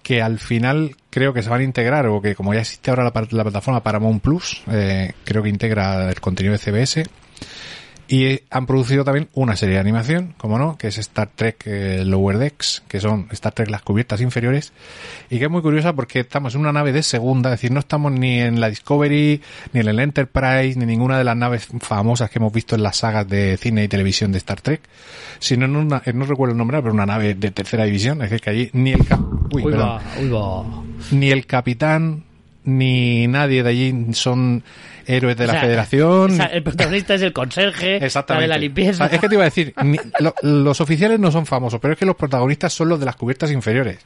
que 0.03 0.21
al 0.21 0.37
final 0.37 0.95
creo 1.09 1.33
que 1.33 1.41
se 1.41 1.49
van 1.49 1.61
a 1.61 1.63
integrar 1.63 2.05
o 2.07 2.21
que 2.21 2.35
como 2.35 2.53
ya 2.53 2.59
existe 2.59 2.91
ahora 2.91 3.03
la, 3.03 3.11
plataforma 3.11 3.81
Paramount 3.81 4.21
Plus, 4.21 4.61
eh, 4.69 5.13
creo 5.23 5.41
que 5.41 5.49
integra 5.49 6.09
el 6.09 6.19
contenido 6.19 6.51
de 6.51 6.59
CBS. 6.59 7.05
Y 8.05 8.41
han 8.51 8.65
producido 8.65 9.05
también 9.05 9.29
una 9.33 9.55
serie 9.55 9.75
de 9.75 9.79
animación, 9.81 10.35
como 10.37 10.59
no, 10.59 10.77
que 10.77 10.87
es 10.89 10.97
Star 10.97 11.29
Trek 11.33 11.63
eh, 11.65 12.03
Lower 12.05 12.37
Decks, 12.37 12.83
que 12.87 12.99
son 12.99 13.27
Star 13.31 13.53
Trek 13.53 13.69
las 13.69 13.81
cubiertas 13.81 14.19
inferiores, 14.19 14.73
y 15.29 15.39
que 15.39 15.45
es 15.45 15.49
muy 15.49 15.61
curiosa 15.61 15.93
porque 15.93 16.19
estamos 16.19 16.53
en 16.53 16.61
una 16.61 16.73
nave 16.73 16.91
de 16.91 17.01
segunda, 17.01 17.49
es 17.49 17.61
decir, 17.61 17.71
no 17.71 17.79
estamos 17.79 18.11
ni 18.11 18.39
en 18.39 18.59
la 18.59 18.69
Discovery, 18.69 19.41
ni 19.71 19.79
en 19.79 19.87
el 19.87 19.99
Enterprise, 19.99 20.77
ni 20.77 20.85
ninguna 20.85 21.17
de 21.17 21.23
las 21.23 21.37
naves 21.37 21.67
famosas 21.79 22.29
que 22.29 22.39
hemos 22.39 22.51
visto 22.51 22.75
en 22.75 22.83
las 22.83 22.97
sagas 22.97 23.27
de 23.27 23.55
cine 23.57 23.85
y 23.85 23.87
televisión 23.87 24.33
de 24.33 24.37
Star 24.39 24.59
Trek, 24.59 24.81
sino 25.39 25.65
en 25.65 25.75
una, 25.77 26.03
no 26.13 26.25
recuerdo 26.25 26.51
el 26.51 26.57
nombre, 26.57 26.81
pero 26.81 26.93
una 26.93 27.05
nave 27.05 27.35
de 27.35 27.51
tercera 27.51 27.85
división, 27.85 28.21
es 28.21 28.29
decir, 28.29 28.41
que 28.41 28.49
allí 28.49 28.69
ni 28.73 28.91
el, 28.91 29.05
cap- 29.07 29.21
uy, 29.53 29.63
Uy, 29.63 29.71
perdón, 29.71 29.89
va, 29.89 30.01
uy, 30.21 30.29
va. 30.29 30.83
ni 31.11 31.31
el 31.31 31.45
capitán, 31.45 32.25
ni 32.65 33.28
nadie 33.28 33.63
de 33.63 33.69
allí 33.69 33.93
son 34.13 34.63
héroes 35.06 35.36
de 35.36 35.43
O 35.43 35.47
la 35.47 35.60
federación. 35.60 36.32
o 36.32 36.36
sea, 36.36 36.45
el 36.45 36.63
protagonista 36.63 37.13
es 37.15 37.21
el 37.23 37.34
conserje, 37.34 37.99
la 37.99 38.06
Exactamente. 38.06 38.43
de 38.43 38.47
la 38.47 38.58
limpieza. 38.58 39.04
O 39.04 39.08
sea, 39.10 39.15
es 39.15 39.19
que 39.21 39.28
te 39.28 39.36
iba 39.36 39.43
a 39.43 39.45
decir, 39.45 39.73
ni- 39.84 39.97
lo- 40.19 40.34
los 40.43 40.80
oficiales 40.80 41.19
no 41.19 41.30
son 41.30 41.45
famosos, 41.45 41.82
pero 41.82 41.93
es 41.93 41.99
que 41.99 42.06
los 42.06 42.15
protagonistas 42.15 42.71
son 42.71 42.88
los 42.88 43.02
de 43.02 43.06
las 43.06 43.17
cubiertas 43.17 43.52
inferiores. 43.52 43.97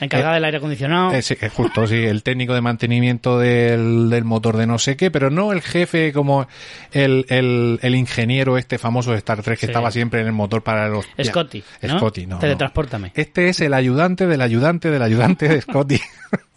Encargada 0.00 0.34
del 0.34 0.44
aire 0.44 0.58
acondicionado. 0.58 1.12
Eh, 1.12 1.22
sí, 1.22 1.36
es 1.40 1.52
justo, 1.52 1.86
sí, 1.86 1.94
el 2.04 2.22
técnico 2.22 2.52
de 2.52 2.60
mantenimiento 2.60 3.38
del, 3.38 4.10
del 4.10 4.24
motor 4.24 4.58
de 4.58 4.66
no 4.66 4.78
sé 4.78 4.94
qué, 4.96 5.10
pero 5.10 5.30
no 5.30 5.52
el 5.52 5.62
jefe 5.62 6.12
como 6.12 6.46
el, 6.92 7.24
el, 7.30 7.78
el 7.80 7.94
ingeniero 7.94 8.58
este 8.58 8.76
famoso 8.76 9.12
de 9.12 9.18
Star 9.18 9.42
Trek 9.42 9.58
que 9.58 9.66
Sí. 9.66 9.70
estaba 9.70 9.90
siempre 9.90 10.20
en 10.20 10.26
el 10.26 10.32
motor 10.34 10.62
para 10.62 10.86
los... 10.88 11.06
Scotty, 11.24 11.64
¿no? 11.82 11.96
Scotty, 11.98 12.26
no. 12.26 12.34
no. 12.34 12.40
Teletranspórtame. 12.40 13.12
Este 13.14 13.48
es 13.48 13.60
el 13.62 13.72
ayudante 13.72 14.26
del 14.26 14.42
ayudante 14.42 14.90
del 14.90 15.00
ayudante 15.00 15.48
de 15.48 15.62
Scotty. 15.62 15.98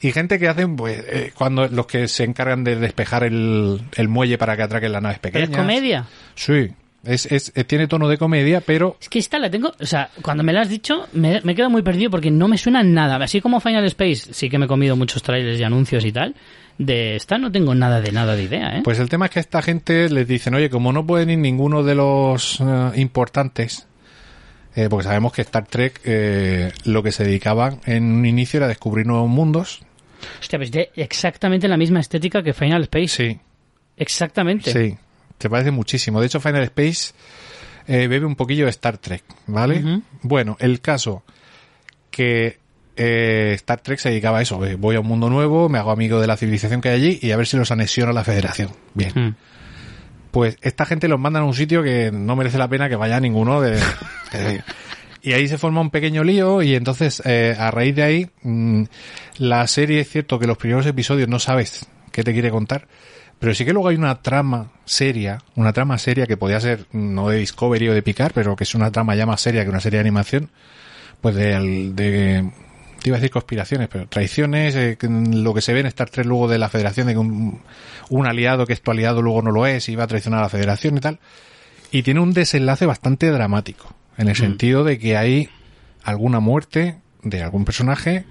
y 0.00 0.12
gente 0.12 0.38
que 0.38 0.48
hacen, 0.48 0.76
pues, 0.76 0.98
eh, 1.06 1.32
cuando 1.34 1.68
los 1.68 1.86
que 1.86 2.08
se 2.08 2.24
encargan 2.24 2.64
de 2.64 2.76
despejar 2.76 3.24
el, 3.24 3.82
el 3.96 4.08
muelle 4.08 4.38
para 4.38 4.56
que 4.56 4.62
atraquen 4.62 4.92
las 4.92 5.02
naves 5.02 5.18
Pero 5.20 5.32
pequeñas. 5.34 5.50
es 5.50 5.56
comedia. 5.56 6.06
Sí, 6.34 6.68
es, 7.04 7.26
es, 7.26 7.52
eh, 7.54 7.64
tiene 7.64 7.86
tono 7.86 8.08
de 8.08 8.18
comedia, 8.18 8.60
pero 8.60 8.96
Es 9.00 9.08
que 9.08 9.18
esta 9.18 9.38
la 9.38 9.50
tengo, 9.50 9.72
o 9.78 9.86
sea, 9.86 10.10
cuando 10.22 10.42
me 10.42 10.52
la 10.52 10.62
has 10.62 10.68
dicho, 10.68 11.06
me, 11.12 11.40
me 11.42 11.52
he 11.52 11.54
quedado 11.54 11.70
muy 11.70 11.82
perdido 11.82 12.10
porque 12.10 12.30
no 12.30 12.48
me 12.48 12.58
suena 12.58 12.82
nada. 12.82 13.16
Así 13.22 13.40
como 13.40 13.60
Final 13.60 13.84
Space, 13.86 14.32
sí 14.32 14.48
que 14.50 14.58
me 14.58 14.64
he 14.64 14.68
comido 14.68 14.96
muchos 14.96 15.22
trailers 15.22 15.58
y 15.58 15.62
anuncios 15.64 16.04
y 16.04 16.12
tal. 16.12 16.34
De 16.78 17.16
esta 17.16 17.36
no 17.36 17.52
tengo 17.52 17.74
nada 17.74 18.00
de 18.00 18.10
nada 18.10 18.34
de 18.34 18.44
idea, 18.44 18.78
¿eh? 18.78 18.80
pues 18.82 18.98
el 18.98 19.10
tema 19.10 19.26
es 19.26 19.32
que 19.32 19.38
a 19.38 19.42
esta 19.42 19.60
gente 19.60 20.08
les 20.08 20.26
dicen, 20.26 20.54
oye, 20.54 20.70
como 20.70 20.94
no 20.94 21.06
pueden 21.06 21.28
ir 21.28 21.38
ninguno 21.38 21.82
de 21.82 21.94
los 21.94 22.58
eh, 22.60 22.64
importantes, 22.96 23.86
eh, 24.74 24.88
porque 24.88 25.04
sabemos 25.04 25.32
que 25.34 25.42
Star 25.42 25.66
Trek 25.66 26.00
eh, 26.04 26.72
lo 26.84 27.02
que 27.02 27.12
se 27.12 27.24
dedicaban 27.24 27.80
en 27.84 28.04
un 28.04 28.24
inicio 28.24 28.58
era 28.58 28.66
descubrir 28.68 29.06
nuevos 29.06 29.28
mundos. 29.28 29.82
Hostia, 30.40 30.58
pues 30.58 30.70
de 30.70 30.90
exactamente 30.96 31.68
la 31.68 31.76
misma 31.76 32.00
estética 32.00 32.42
que 32.42 32.52
Final 32.52 32.82
Space. 32.82 33.08
Sí, 33.08 33.40
Exactamente. 34.00 34.72
Sí, 34.72 34.96
te 35.36 35.50
parece 35.50 35.70
muchísimo. 35.70 36.20
De 36.20 36.26
hecho, 36.26 36.40
Final 36.40 36.62
Space 36.62 37.12
eh, 37.86 38.08
bebe 38.08 38.24
un 38.24 38.34
poquillo 38.34 38.64
de 38.64 38.70
Star 38.70 38.96
Trek, 38.96 39.22
¿vale? 39.46 40.02
Bueno, 40.22 40.56
el 40.58 40.80
caso 40.80 41.22
que 42.10 42.58
eh, 42.96 43.52
Star 43.56 43.80
Trek 43.82 43.98
se 43.98 44.08
dedicaba 44.08 44.38
a 44.38 44.42
eso. 44.42 44.64
eh, 44.64 44.76
voy 44.76 44.96
a 44.96 45.00
un 45.00 45.06
mundo 45.06 45.28
nuevo, 45.28 45.68
me 45.68 45.78
hago 45.78 45.90
amigo 45.90 46.18
de 46.18 46.26
la 46.26 46.38
civilización 46.38 46.80
que 46.80 46.88
hay 46.88 46.94
allí 46.94 47.18
y 47.20 47.30
a 47.32 47.36
ver 47.36 47.46
si 47.46 47.58
los 47.58 47.70
anexiono 47.70 48.10
a 48.10 48.14
la 48.14 48.24
federación. 48.24 48.70
Bien. 48.94 49.12
Mm. 49.14 49.34
Pues 50.30 50.56
esta 50.62 50.86
gente 50.86 51.06
los 51.06 51.20
mandan 51.20 51.42
a 51.42 51.46
un 51.46 51.54
sitio 51.54 51.82
que 51.82 52.10
no 52.10 52.36
merece 52.36 52.56
la 52.56 52.68
pena 52.68 52.88
que 52.88 52.96
vaya 52.96 53.20
ninguno 53.20 53.60
de... 53.60 53.78
Y 55.22 55.32
ahí 55.34 55.48
se 55.48 55.58
forma 55.58 55.80
un 55.80 55.90
pequeño 55.90 56.24
lío 56.24 56.62
y 56.62 56.74
entonces 56.74 57.22
eh, 57.26 57.54
a 57.58 57.70
raíz 57.70 57.94
de 57.94 58.02
ahí 58.02 58.30
mm, 58.42 58.84
la 59.38 59.66
serie 59.66 60.00
es 60.00 60.08
cierto 60.08 60.38
que 60.38 60.46
los 60.46 60.56
primeros 60.56 60.86
episodios 60.86 61.28
no 61.28 61.38
sabes 61.38 61.86
qué 62.10 62.22
te 62.24 62.32
quiere 62.32 62.50
contar, 62.50 62.88
pero 63.38 63.54
sí 63.54 63.64
que 63.64 63.72
luego 63.72 63.88
hay 63.88 63.96
una 63.96 64.22
trama 64.22 64.72
seria, 64.84 65.42
una 65.56 65.72
trama 65.72 65.98
seria 65.98 66.26
que 66.26 66.36
podía 66.36 66.60
ser 66.60 66.86
no 66.92 67.28
de 67.28 67.38
Discovery 67.38 67.88
o 67.88 67.94
de 67.94 68.02
Picard, 68.02 68.32
pero 68.34 68.56
que 68.56 68.64
es 68.64 68.74
una 68.74 68.90
trama 68.90 69.14
ya 69.14 69.26
más 69.26 69.40
seria 69.40 69.62
que 69.62 69.70
una 69.70 69.80
serie 69.80 69.98
de 69.98 70.02
animación, 70.02 70.50
pues 71.20 71.34
de, 71.34 71.92
de 71.92 72.50
te 73.00 73.08
iba 73.08 73.16
a 73.16 73.20
decir 73.20 73.30
conspiraciones, 73.30 73.88
pero 73.88 74.06
traiciones, 74.06 74.74
eh, 74.76 74.98
lo 75.02 75.54
que 75.54 75.62
se 75.62 75.72
ve 75.72 75.80
en 75.80 75.86
Star 75.86 76.10
Trek 76.10 76.26
luego 76.26 76.48
de 76.48 76.58
la 76.58 76.68
Federación, 76.68 77.06
de 77.06 77.14
que 77.14 77.18
un, 77.18 77.60
un 78.10 78.26
aliado 78.26 78.66
que 78.66 78.74
es 78.74 78.82
tu 78.82 78.90
aliado 78.90 79.22
luego 79.22 79.42
no 79.42 79.50
lo 79.50 79.66
es 79.66 79.88
y 79.88 79.96
va 79.96 80.04
a 80.04 80.06
traicionar 80.06 80.40
a 80.40 80.44
la 80.44 80.48
Federación 80.48 80.96
y 80.98 81.00
tal. 81.00 81.18
Y 81.90 82.02
tiene 82.02 82.20
un 82.20 82.32
desenlace 82.32 82.86
bastante 82.86 83.30
dramático, 83.30 83.94
en 84.20 84.28
el 84.28 84.36
sentido 84.36 84.84
de 84.84 84.98
que 84.98 85.16
hay 85.16 85.48
alguna 86.04 86.38
muerte 86.40 86.96
de 87.22 87.42
algún 87.42 87.64
personaje 87.64 88.24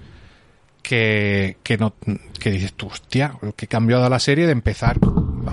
que, 0.82 1.56
que 1.62 1.76
no, 1.76 1.94
que 2.38 2.50
dices 2.50 2.72
tú, 2.72 2.86
hostia, 2.86 3.34
que 3.56 3.66
cambió 3.66 4.02
a 4.02 4.08
la 4.08 4.18
serie 4.18 4.46
de 4.46 4.52
empezar, 4.52 4.98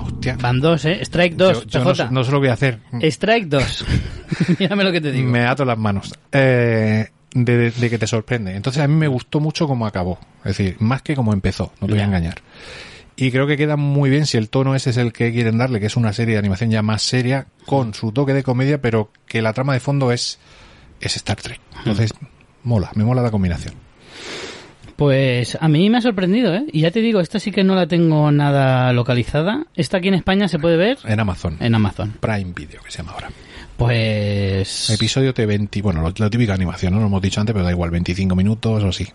hostia. 0.02 0.38
Van 0.40 0.60
dos, 0.60 0.86
¿eh? 0.86 1.00
Strike 1.02 1.36
2, 1.36 1.66
yo, 1.66 1.66
yo 1.66 1.80
no, 1.84 1.92
PJ. 1.92 2.12
no 2.12 2.24
sé 2.24 2.32
lo 2.32 2.40
voy 2.40 2.48
a 2.48 2.54
hacer. 2.54 2.80
Strike 3.02 3.48
2. 3.48 3.86
Mírame 4.60 4.84
lo 4.84 4.92
que 4.92 5.02
te 5.02 5.12
digo. 5.12 5.30
Me 5.30 5.46
ato 5.46 5.66
las 5.66 5.78
manos. 5.78 6.14
Eh, 6.32 7.08
de, 7.34 7.58
de- 7.58 7.72
de 7.72 7.90
que 7.90 7.98
te 7.98 8.08
sorprende. 8.08 8.56
Entonces 8.56 8.82
a 8.82 8.88
mí 8.88 8.96
me 8.96 9.08
gustó 9.08 9.40
mucho 9.40 9.68
cómo 9.68 9.86
acabó. 9.86 10.18
Es 10.46 10.58
decir, 10.58 10.78
más 10.80 11.02
que 11.02 11.16
cómo 11.16 11.34
empezó, 11.34 11.74
no 11.82 11.88
te 11.88 11.94
voy 11.94 12.02
a 12.02 12.06
engañar. 12.06 12.36
Y 13.20 13.32
creo 13.32 13.48
que 13.48 13.58
queda 13.58 13.78
muy 13.78 14.12
bien 14.12 14.28
si 14.28 14.38
el 14.38 14.48
tono 14.48 14.76
ese 14.76 14.92
es 14.92 14.98
el 14.98 15.12
que 15.12 15.34
quieren 15.34 15.58
darle, 15.58 15.80
que 15.80 15.88
es 15.88 15.98
una 15.98 16.14
serie 16.14 16.36
de 16.36 16.40
animación 16.40 16.70
ya 16.70 16.84
más 16.84 17.02
seria, 17.02 17.48
con 17.66 17.96
su 17.96 18.12
toque 18.12 18.34
de 18.34 18.44
comedia, 18.44 18.80
pero 18.80 19.12
que 19.26 19.42
la 19.42 19.54
trama 19.54 19.74
de 19.74 19.80
fondo 19.80 20.12
es, 20.12 20.38
es 21.02 21.16
Star 21.16 21.38
Trek. 21.38 21.60
Entonces, 21.80 22.14
mola, 22.64 22.92
me 22.94 23.04
mola 23.04 23.24
la 23.24 23.32
combinación. 23.32 23.74
Pues 24.98 25.58
a 25.60 25.68
mí 25.68 25.90
me 25.90 25.98
ha 25.98 26.02
sorprendido, 26.02 26.54
¿eh? 26.54 26.66
Y 26.72 26.82
ya 26.82 26.92
te 26.92 27.02
digo, 27.02 27.20
esta 27.20 27.40
sí 27.40 27.52
que 27.52 27.64
no 27.64 27.74
la 27.74 27.88
tengo 27.88 28.32
nada 28.32 28.94
localizada. 28.94 29.66
Esta 29.76 29.98
aquí 29.98 30.10
en 30.10 30.14
España 30.14 30.48
se 30.48 30.60
puede 30.60 30.78
ver 30.78 31.00
En 31.04 31.20
Amazon. 31.20 31.58
en 31.60 31.74
Amazon. 31.74 32.14
Prime 32.20 32.54
Video, 32.56 32.84
que 32.84 32.92
se 32.92 33.00
llama 33.00 33.14
ahora. 33.14 33.30
Pues... 33.78 34.92
Episodio 34.92 35.34
de 35.34 35.46
20, 35.46 35.82
bueno, 35.82 36.12
típico 36.14 36.52
de 36.52 36.54
animación, 36.54 36.94
no 36.94 37.00
lo 37.00 37.08
hemos 37.08 37.22
dicho 37.22 37.40
antes, 37.40 37.54
pero 37.54 37.66
da 37.66 37.72
igual, 37.72 37.90
25 37.90 38.36
minutos 38.36 38.84
o 38.84 38.92
sí. 38.92 39.08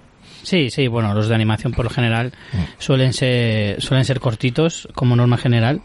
Sí, 0.42 0.70
sí, 0.70 0.88
bueno, 0.88 1.14
los 1.14 1.28
de 1.28 1.34
animación 1.34 1.72
por 1.72 1.84
lo 1.84 1.90
general 1.90 2.32
suelen 2.78 3.12
ser, 3.12 3.80
suelen 3.80 4.04
ser 4.04 4.20
cortitos 4.20 4.88
como 4.94 5.16
norma 5.16 5.38
general. 5.38 5.82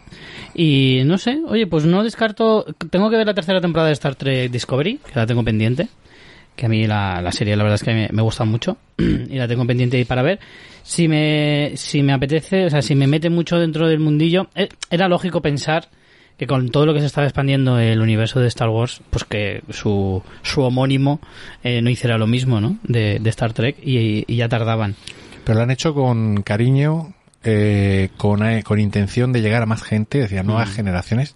Y 0.54 1.02
no 1.04 1.18
sé, 1.18 1.40
oye, 1.46 1.66
pues 1.66 1.84
no 1.84 2.02
descarto, 2.02 2.66
tengo 2.90 3.10
que 3.10 3.16
ver 3.16 3.26
la 3.26 3.34
tercera 3.34 3.60
temporada 3.60 3.88
de 3.88 3.94
Star 3.94 4.16
Trek 4.16 4.50
Discovery, 4.50 4.98
que 4.98 5.18
la 5.18 5.26
tengo 5.26 5.44
pendiente, 5.44 5.88
que 6.56 6.66
a 6.66 6.68
mí 6.68 6.86
la, 6.86 7.22
la 7.22 7.30
serie 7.30 7.56
la 7.56 7.62
verdad 7.62 7.76
es 7.76 7.84
que 7.84 8.08
me, 8.12 8.22
gusta 8.22 8.44
mucho 8.44 8.76
y 8.98 9.36
la 9.36 9.46
tengo 9.46 9.64
pendiente 9.64 9.96
ahí 9.96 10.04
para 10.04 10.22
ver. 10.22 10.40
Si 10.82 11.06
me, 11.06 11.72
si 11.76 12.02
me 12.02 12.12
apetece, 12.12 12.66
o 12.66 12.70
sea, 12.70 12.82
si 12.82 12.94
me 12.94 13.06
mete 13.06 13.30
mucho 13.30 13.58
dentro 13.58 13.88
del 13.88 14.00
mundillo, 14.00 14.48
eh, 14.54 14.68
era 14.90 15.08
lógico 15.08 15.40
pensar 15.40 15.88
que 16.38 16.46
con 16.46 16.70
todo 16.70 16.86
lo 16.86 16.94
que 16.94 17.00
se 17.00 17.06
estaba 17.06 17.26
expandiendo 17.26 17.78
el 17.78 18.00
universo 18.00 18.40
de 18.40 18.46
Star 18.48 18.68
Wars, 18.68 19.02
pues 19.10 19.24
que 19.24 19.62
su, 19.70 20.22
su 20.42 20.62
homónimo 20.62 21.20
eh, 21.64 21.82
no 21.82 21.90
hiciera 21.90 22.16
lo 22.16 22.26
mismo, 22.26 22.60
¿no? 22.60 22.78
De, 22.84 23.18
de 23.18 23.30
Star 23.30 23.52
Trek 23.52 23.76
y, 23.82 24.24
y 24.26 24.36
ya 24.36 24.48
tardaban. 24.48 24.94
Pero 25.44 25.58
lo 25.58 25.64
han 25.64 25.70
hecho 25.70 25.94
con 25.94 26.42
cariño, 26.42 27.14
eh, 27.42 28.10
con, 28.16 28.46
eh, 28.46 28.62
con 28.62 28.78
intención 28.78 29.32
de 29.32 29.40
llegar 29.40 29.62
a 29.62 29.66
más 29.66 29.82
gente, 29.82 30.18
es 30.18 30.24
decir, 30.24 30.38
a 30.38 30.42
nuevas 30.42 30.70
generaciones. 30.70 31.34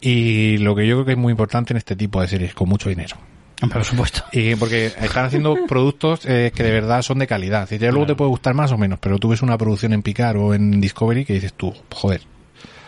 Y 0.00 0.58
lo 0.58 0.74
que 0.74 0.86
yo 0.86 0.96
creo 0.96 1.04
que 1.04 1.12
es 1.12 1.18
muy 1.18 1.32
importante 1.32 1.72
en 1.72 1.76
este 1.76 1.94
tipo 1.94 2.20
de 2.20 2.28
series, 2.28 2.54
con 2.54 2.68
mucho 2.68 2.88
dinero. 2.88 3.16
Por 3.60 3.84
supuesto. 3.84 4.24
Y 4.32 4.54
porque 4.54 4.86
están 4.86 5.26
haciendo 5.26 5.56
productos 5.68 6.24
eh, 6.24 6.52
que 6.54 6.62
de 6.62 6.70
verdad 6.70 7.02
son 7.02 7.18
de 7.18 7.26
calidad. 7.26 7.62
Decir, 7.62 7.80
ya 7.80 7.90
luego 7.90 8.06
te 8.06 8.14
puede 8.14 8.30
gustar 8.30 8.54
más 8.54 8.72
o 8.72 8.78
menos, 8.78 8.98
pero 9.00 9.18
tú 9.18 9.28
ves 9.28 9.42
una 9.42 9.58
producción 9.58 9.92
en 9.92 10.02
Picard 10.02 10.36
o 10.36 10.54
en 10.54 10.80
Discovery 10.80 11.24
que 11.24 11.34
dices 11.34 11.52
tú, 11.54 11.74
joder. 11.92 12.22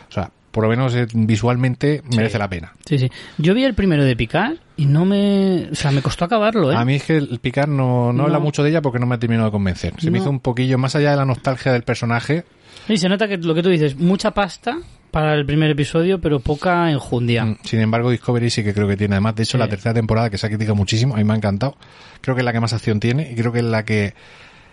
O 0.09 0.13
sea, 0.13 0.31
por 0.51 0.65
lo 0.65 0.71
menos 0.71 0.95
eh, 0.95 1.07
visualmente 1.15 2.03
merece 2.17 2.39
la 2.39 2.49
pena. 2.49 2.73
Sí, 2.85 2.99
sí. 2.99 3.11
Yo 3.39 3.55
vi 3.55 3.65
el 3.65 3.75
primero 3.75 4.05
de 4.05 4.17
Picard 4.17 4.55
y 4.77 4.87
no 4.87 5.05
me... 5.05 5.69
O 5.71 5.75
sea, 5.75 5.91
me 5.91 6.03
costó 6.03 6.25
acabarlo, 6.25 6.73
¿eh? 6.73 6.77
A 6.77 6.85
mí 6.85 6.97
es 6.97 7.05
que 7.05 7.17
el 7.17 7.39
Picard 7.41 7.69
no, 7.69 8.07
no, 8.07 8.13
No. 8.13 8.25
habla 8.25 8.39
mucho 8.39 8.63
de 8.63 8.71
ella 8.71 8.83
porque 8.83 8.99
no 8.99 9.07
me 9.07 9.15
ha 9.15 9.19
terminado 9.19 9.47
de 9.47 9.53
convencer. 9.53 9.95
Se 9.99 10.11
me 10.11 10.19
hizo 10.19 10.31
un 10.31 10.41
poquillo, 10.41 10.77
más 10.79 10.97
allá 10.97 11.11
de 11.13 11.17
la 11.17 11.25
nostalgia 11.25 11.73
del 11.73 11.83
personaje, 11.83 12.45
Sí, 12.87 12.97
se 12.97 13.09
nota 13.09 13.29
que 13.29 13.37
lo 13.37 13.55
que 13.55 13.63
tú 13.63 13.69
dices, 13.69 13.97
mucha 13.97 14.33
pasta 14.33 14.79
para 15.11 15.35
el 15.35 15.45
primer 15.45 15.71
episodio, 15.71 16.21
pero 16.21 16.41
poca 16.41 16.91
enjundia. 16.91 17.45
Mm, 17.45 17.59
Sin 17.63 17.81
embargo, 17.81 18.11
Discovery 18.11 18.49
sí 18.51 18.65
que 18.65 18.73
creo 18.73 18.89
que 18.89 18.97
tiene. 18.97 19.15
Además, 19.17 19.35
de 19.37 19.43
hecho, 19.43 19.53
Sí. 19.53 19.59
la 19.59 19.69
tercera 19.69 19.93
temporada 19.95 20.31
que 20.31 20.39
se 20.39 20.47
ha 20.47 20.49
criticado 20.49 20.75
muchísimo, 20.77 21.15
a 21.15 21.19
mí 21.19 21.25
me 21.25 21.35
ha 21.35 21.37
encantado. 21.37 21.77
Creo 22.21 22.35
que 22.35 22.41
es 22.41 22.45
la 22.45 22.53
que 22.53 22.61
más 22.61 22.73
acción 22.73 22.99
tiene 22.99 23.31
y 23.31 23.35
creo 23.37 23.53
que 23.53 23.59
es 23.59 23.65
la 23.65 23.85
que, 23.85 24.15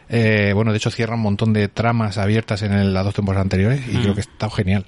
eh, 0.09 0.51
bueno, 0.55 0.71
de 0.71 0.77
hecho 0.77 0.89
cierra 0.89 1.15
un 1.15 1.21
montón 1.21 1.53
de 1.53 1.67
tramas 1.67 2.17
abiertas 2.17 2.61
en 2.61 2.71
el- 2.73 2.93
las 2.93 3.03
dos 3.03 3.13
temporadas 3.13 3.43
anteriores 3.43 3.81
y 3.91 3.97
Mm. 3.97 4.01
creo 4.03 4.15
que 4.15 4.21
está 4.21 4.49
genial. 4.49 4.85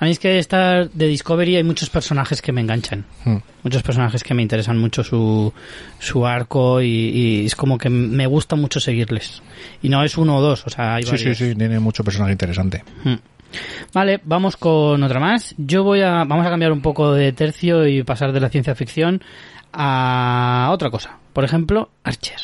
A 0.00 0.04
mí 0.06 0.10
es 0.10 0.18
que 0.18 0.38
esta 0.38 0.84
de 0.84 1.06
Discovery 1.06 1.56
hay 1.56 1.64
muchos 1.64 1.88
personajes 1.88 2.42
que 2.42 2.52
me 2.52 2.60
enganchan. 2.60 3.04
Mm. 3.24 3.36
Muchos 3.62 3.82
personajes 3.82 4.22
que 4.24 4.34
me 4.34 4.42
interesan 4.42 4.76
mucho 4.78 5.04
su, 5.04 5.52
su 5.98 6.26
arco 6.26 6.82
y, 6.82 6.88
y 6.88 7.46
es 7.46 7.54
como 7.54 7.78
que 7.78 7.88
me 7.90 8.26
gusta 8.26 8.56
mucho 8.56 8.80
seguirles. 8.80 9.42
Y 9.82 9.88
no 9.88 10.02
es 10.02 10.18
uno 10.18 10.36
o 10.36 10.42
dos, 10.42 10.66
o 10.66 10.70
sea, 10.70 10.96
hay 10.96 11.04
Sí, 11.04 11.10
sí, 11.16 11.24
varios. 11.24 11.38
sí, 11.38 11.54
tiene 11.54 11.78
mucho 11.78 12.02
personaje 12.04 12.32
interesante. 12.32 12.82
Mm. 13.04 13.14
Vale, 13.92 14.20
vamos 14.24 14.56
con 14.56 15.00
otra 15.02 15.20
más. 15.20 15.54
Yo 15.58 15.84
voy 15.84 16.00
a, 16.02 16.24
vamos 16.24 16.44
a 16.44 16.50
cambiar 16.50 16.72
un 16.72 16.80
poco 16.82 17.12
de 17.12 17.32
tercio 17.32 17.86
y 17.86 18.02
pasar 18.02 18.32
de 18.32 18.40
la 18.40 18.48
ciencia 18.48 18.74
ficción 18.74 19.22
a 19.72 20.70
otra 20.72 20.90
cosa. 20.90 21.18
Por 21.32 21.44
ejemplo, 21.44 21.90
Archer. 22.02 22.38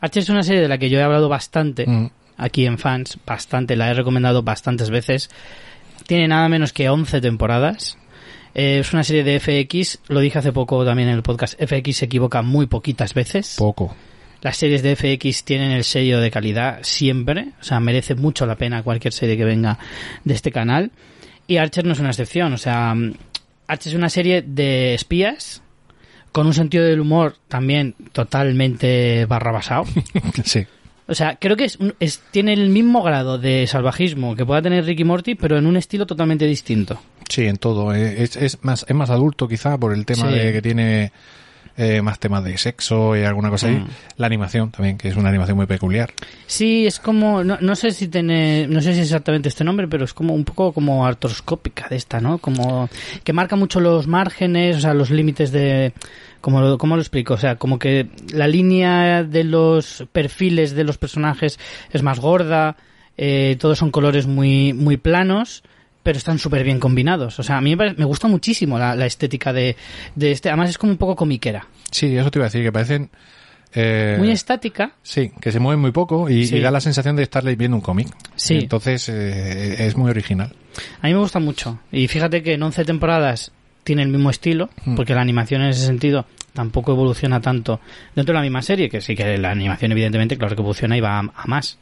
Archer 0.00 0.22
es 0.22 0.28
una 0.28 0.42
serie 0.42 0.62
de 0.62 0.68
la 0.68 0.78
que 0.78 0.90
yo 0.90 0.98
he 0.98 1.02
hablado 1.02 1.28
bastante 1.28 1.86
Mm. 1.86 2.10
aquí 2.38 2.66
en 2.66 2.78
fans, 2.78 3.18
bastante, 3.26 3.76
la 3.76 3.90
he 3.90 3.94
recomendado 3.94 4.42
bastantes 4.42 4.90
veces. 4.90 5.30
Tiene 6.10 6.26
nada 6.26 6.48
menos 6.48 6.72
que 6.72 6.88
11 6.88 7.20
temporadas. 7.20 7.96
Eh, 8.56 8.80
es 8.80 8.92
una 8.92 9.04
serie 9.04 9.22
de 9.22 9.38
FX, 9.38 10.00
lo 10.08 10.18
dije 10.18 10.40
hace 10.40 10.52
poco 10.52 10.84
también 10.84 11.08
en 11.08 11.14
el 11.14 11.22
podcast, 11.22 11.54
FX 11.62 11.98
se 11.98 12.06
equivoca 12.06 12.42
muy 12.42 12.66
poquitas 12.66 13.14
veces. 13.14 13.54
Poco. 13.56 13.94
Las 14.40 14.56
series 14.56 14.82
de 14.82 14.96
FX 14.96 15.44
tienen 15.44 15.70
el 15.70 15.84
sello 15.84 16.18
de 16.18 16.32
calidad 16.32 16.80
siempre, 16.82 17.50
o 17.60 17.62
sea, 17.62 17.78
merece 17.78 18.16
mucho 18.16 18.44
la 18.44 18.56
pena 18.56 18.82
cualquier 18.82 19.12
serie 19.12 19.36
que 19.36 19.44
venga 19.44 19.78
de 20.24 20.34
este 20.34 20.50
canal. 20.50 20.90
Y 21.46 21.58
Archer 21.58 21.84
no 21.84 21.92
es 21.92 22.00
una 22.00 22.10
excepción, 22.10 22.54
o 22.54 22.58
sea, 22.58 22.92
mm, 22.92 23.14
Archer 23.68 23.92
es 23.92 23.96
una 23.96 24.10
serie 24.10 24.42
de 24.42 24.94
espías 24.94 25.62
con 26.32 26.44
un 26.44 26.54
sentido 26.54 26.82
del 26.86 26.98
humor 26.98 27.36
también 27.46 27.94
totalmente 28.10 29.26
barrabasado. 29.26 29.84
sí. 30.44 30.66
O 31.10 31.14
sea, 31.14 31.36
creo 31.40 31.56
que 31.56 31.64
es, 31.64 31.76
es- 31.98 32.20
tiene 32.30 32.52
el 32.54 32.70
mismo 32.70 33.02
grado 33.02 33.36
de 33.36 33.66
salvajismo 33.66 34.36
que 34.36 34.46
pueda 34.46 34.62
tener 34.62 34.84
Ricky 34.84 35.04
Morty, 35.04 35.34
pero 35.34 35.58
en 35.58 35.66
un 35.66 35.76
estilo 35.76 36.06
totalmente 36.06 36.46
distinto. 36.46 37.00
Sí, 37.28 37.46
en 37.46 37.56
todo. 37.56 37.92
Eh, 37.94 38.22
Es, 38.22 38.36
es 38.36 38.58
más, 38.62 38.86
es 38.88 38.94
más 38.94 39.10
adulto 39.10 39.46
quizá 39.48 39.76
por 39.76 39.92
el 39.92 40.06
tema 40.06 40.28
Sí. 40.30 40.38
de 40.38 40.52
que 40.52 40.62
tiene 40.62 41.12
eh, 41.76 42.02
más 42.02 42.18
temas 42.18 42.44
de 42.44 42.58
sexo 42.58 43.16
y 43.16 43.24
alguna 43.24 43.48
cosa 43.48 43.68
ahí. 43.68 43.76
Mm. 43.76 43.88
La 44.16 44.26
animación 44.26 44.70
también, 44.70 44.98
que 44.98 45.08
es 45.08 45.16
una 45.16 45.28
animación 45.28 45.56
muy 45.56 45.66
peculiar. 45.66 46.12
Sí, 46.46 46.86
es 46.86 46.98
como, 47.00 47.42
no, 47.42 47.58
no 47.60 47.74
sé 47.74 47.92
si 47.92 48.08
tiene, 48.08 48.66
no 48.68 48.80
sé 48.80 48.92
si 48.94 49.00
es 49.00 49.06
exactamente 49.06 49.48
este 49.48 49.64
nombre, 49.64 49.88
pero 49.88 50.04
es 50.04 50.12
como 50.12 50.34
un 50.34 50.44
poco 50.44 50.72
como 50.72 51.06
artroscópica 51.06 51.88
de 51.88 51.96
esta, 51.96 52.20
¿no? 52.20 52.38
Como 52.38 52.88
que 53.24 53.32
marca 53.32 53.56
mucho 53.56 53.80
los 53.80 54.06
márgenes, 54.06 54.76
o 54.76 54.80
sea, 54.80 54.94
los 54.94 55.10
límites 55.10 55.52
de, 55.52 55.92
como 56.40 56.60
lo, 56.60 56.78
¿cómo 56.78 56.96
lo 56.96 57.02
explico? 57.02 57.34
O 57.34 57.38
sea, 57.38 57.56
como 57.56 57.78
que 57.78 58.08
la 58.32 58.46
línea 58.46 59.24
de 59.24 59.44
los 59.44 60.04
perfiles 60.12 60.74
de 60.74 60.84
los 60.84 60.98
personajes 60.98 61.58
es 61.92 62.02
más 62.02 62.20
gorda, 62.20 62.76
eh, 63.16 63.56
todos 63.60 63.78
son 63.78 63.90
colores 63.90 64.26
muy, 64.26 64.72
muy 64.72 64.96
planos, 64.96 65.62
pero 66.02 66.18
están 66.18 66.38
súper 66.38 66.64
bien 66.64 66.78
combinados. 66.80 67.38
O 67.38 67.42
sea, 67.42 67.58
a 67.58 67.60
mí 67.60 67.76
me, 67.76 67.92
gusta 68.04 68.26
muchísimo 68.28 68.78
la, 68.78 68.94
la 68.94 69.06
estética 69.06 69.52
de, 69.52 69.76
de 70.14 70.32
este, 70.32 70.48
además 70.48 70.70
es 70.70 70.78
como 70.78 70.92
un 70.92 70.98
poco 70.98 71.14
comiquera. 71.16 71.66
Sí, 71.90 72.16
eso 72.16 72.30
te 72.30 72.38
iba 72.38 72.46
a 72.46 72.48
decir, 72.48 72.62
que 72.62 72.72
parecen... 72.72 73.10
eh, 73.74 74.16
Muy 74.18 74.30
estática, 74.30 74.92
Sí, 75.02 75.30
que 75.40 75.52
se 75.52 75.60
mueven 75.60 75.80
muy 75.80 75.92
poco 75.92 76.28
y, 76.30 76.46
Sí. 76.46 76.56
y 76.56 76.60
da 76.60 76.70
la 76.70 76.80
sensación 76.80 77.16
de 77.16 77.22
estar 77.24 77.44
viendo 77.56 77.76
un 77.76 77.82
cómic. 77.82 78.08
Sí. 78.34 78.54
Entonces 78.54 79.08
eh, 79.08 79.86
es 79.86 79.96
muy 79.96 80.10
original. 80.10 80.54
A 81.02 81.06
mí 81.06 81.12
me 81.12 81.18
gusta 81.20 81.38
mucho. 81.38 81.78
Y 81.92 82.08
fíjate 82.08 82.42
que 82.42 82.54
en 82.54 82.62
11 82.62 82.84
temporadas 82.84 83.52
tiene 83.84 84.02
el 84.02 84.08
mismo 84.08 84.30
estilo, 84.30 84.70
Mm. 84.84 84.94
porque 84.94 85.14
la 85.14 85.20
animación 85.20 85.62
en 85.62 85.68
ese 85.70 85.84
sentido 85.86 86.26
tampoco 86.54 86.92
evoluciona 86.92 87.40
tanto 87.40 87.80
dentro 88.14 88.32
de 88.32 88.38
la 88.38 88.42
misma 88.42 88.62
serie, 88.62 88.88
que 88.88 89.00
sí 89.00 89.14
que 89.14 89.36
la 89.38 89.50
animación 89.52 89.92
evidentemente 89.92 90.36
claro 90.36 90.54
que 90.56 90.62
evoluciona 90.62 90.96
y 90.96 91.00
va 91.00 91.18
a, 91.18 91.20
a 91.20 91.46
más. 91.46 91.78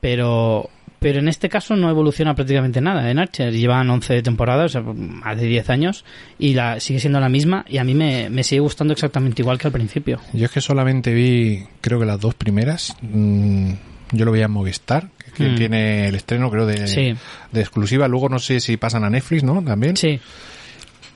Pero 0.00 0.70
pero 1.00 1.18
en 1.18 1.26
este 1.26 1.48
caso 1.48 1.74
no 1.74 1.90
evoluciona 1.90 2.34
prácticamente 2.36 2.80
nada 2.80 3.10
en 3.10 3.18
Archer. 3.18 3.52
Llevan 3.52 3.90
11 3.90 4.22
temporadas, 4.22 4.66
o 4.66 4.68
sea, 4.68 4.82
más 4.94 5.36
de 5.40 5.46
10 5.46 5.68
años, 5.70 6.04
y 6.38 6.54
la 6.54 6.78
sigue 6.78 7.00
siendo 7.00 7.18
la 7.18 7.28
misma, 7.28 7.64
y 7.68 7.78
a 7.78 7.84
mí 7.84 7.94
me, 7.94 8.30
me 8.30 8.44
sigue 8.44 8.60
gustando 8.60 8.92
exactamente 8.92 9.42
igual 9.42 9.58
que 9.58 9.66
al 9.66 9.72
principio. 9.72 10.20
Yo 10.32 10.44
es 10.44 10.50
que 10.52 10.60
solamente 10.60 11.12
vi, 11.12 11.64
creo 11.80 11.98
que 11.98 12.06
las 12.06 12.20
dos 12.20 12.34
primeras. 12.34 12.94
mm, 13.02 13.72
yo 14.12 14.24
lo 14.24 14.32
veía 14.32 14.44
en 14.46 14.50
Movistar, 14.52 15.08
que, 15.36 15.44
Mm. 15.44 15.54
tiene 15.56 16.08
el 16.08 16.14
estreno, 16.16 16.50
creo, 16.50 16.66
de, 16.66 16.86
Sí. 16.86 17.14
de 17.52 17.60
exclusiva. 17.60 18.06
Luego 18.08 18.28
no 18.28 18.38
sé 18.38 18.60
si 18.60 18.76
pasan 18.76 19.04
a 19.04 19.10
Netflix, 19.10 19.42
¿no? 19.42 19.62
También. 19.62 19.96
Sí, 19.96 20.20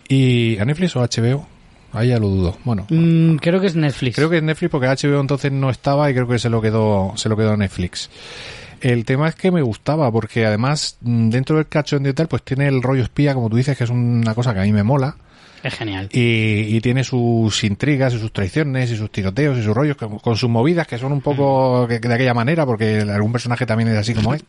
Y 0.08 0.58
a 0.58 0.64
Netflix 0.64 0.94
o 0.96 1.02
HBO. 1.02 1.46
Ahí 1.92 2.08
ya 2.08 2.18
lo 2.18 2.28
dudo. 2.28 2.58
Bueno, 2.64 2.86
Mm, 2.90 3.36
creo 3.36 3.60
que 3.60 3.68
es 3.68 3.76
Netflix. 3.76 4.16
creo 4.16 4.28
que 4.28 4.38
es 4.38 4.42
Netflix 4.42 4.70
porque 4.70 4.88
HBO 4.88 5.20
entonces 5.20 5.52
no 5.52 5.70
estaba 5.70 6.10
y 6.10 6.14
creo 6.14 6.26
que 6.26 6.38
se 6.38 6.50
lo 6.50 6.60
quedó, 6.60 7.12
se 7.16 7.28
lo 7.28 7.36
quedó 7.36 7.56
Netflix. 7.56 8.10
El 8.84 9.04
tema 9.06 9.28
es 9.28 9.34
que 9.34 9.50
me 9.50 9.62
gustaba 9.62 10.10
porque 10.12 10.44
además 10.44 10.98
mm, 11.00 11.30
dentro 11.30 11.56
del 11.56 11.66
cachondeo 11.68 12.12
y 12.12 12.14
tal 12.14 12.28
pues 12.28 12.42
tiene 12.42 12.68
el 12.68 12.82
rollo 12.82 13.02
espía 13.02 13.32
como 13.34 13.48
tú 13.48 13.56
dices 13.56 13.76
que 13.78 13.84
es 13.84 13.90
una 13.90 14.34
cosa 14.34 14.52
que 14.52 14.60
a 14.60 14.64
mí 14.64 14.72
me 14.72 14.82
mola 14.82 15.16
Es 15.62 15.74
genial. 15.74 16.08
y, 16.12 16.76
y 16.76 16.80
tiene 16.82 17.02
sus 17.02 17.64
intrigas 17.64 18.12
y 18.14 18.18
sus 18.18 18.32
traiciones 18.32 18.90
y 18.90 18.96
sus 18.96 19.10
tiroteos 19.10 19.56
y 19.58 19.62
sus 19.62 19.74
rollos 19.74 19.96
con, 19.96 20.18
con 20.18 20.36
sus 20.36 20.50
movidas 20.50 20.86
que 20.86 20.98
son 20.98 21.12
un 21.12 21.22
poco 21.22 21.86
de 21.86 21.96
aquella 22.14 22.34
manera 22.34 22.66
porque 22.66 22.98
algún 23.00 23.32
personaje 23.32 23.64
también 23.64 23.88
es 23.88 23.96
así 23.98 24.12
como 24.14 24.34
es. 24.34 24.44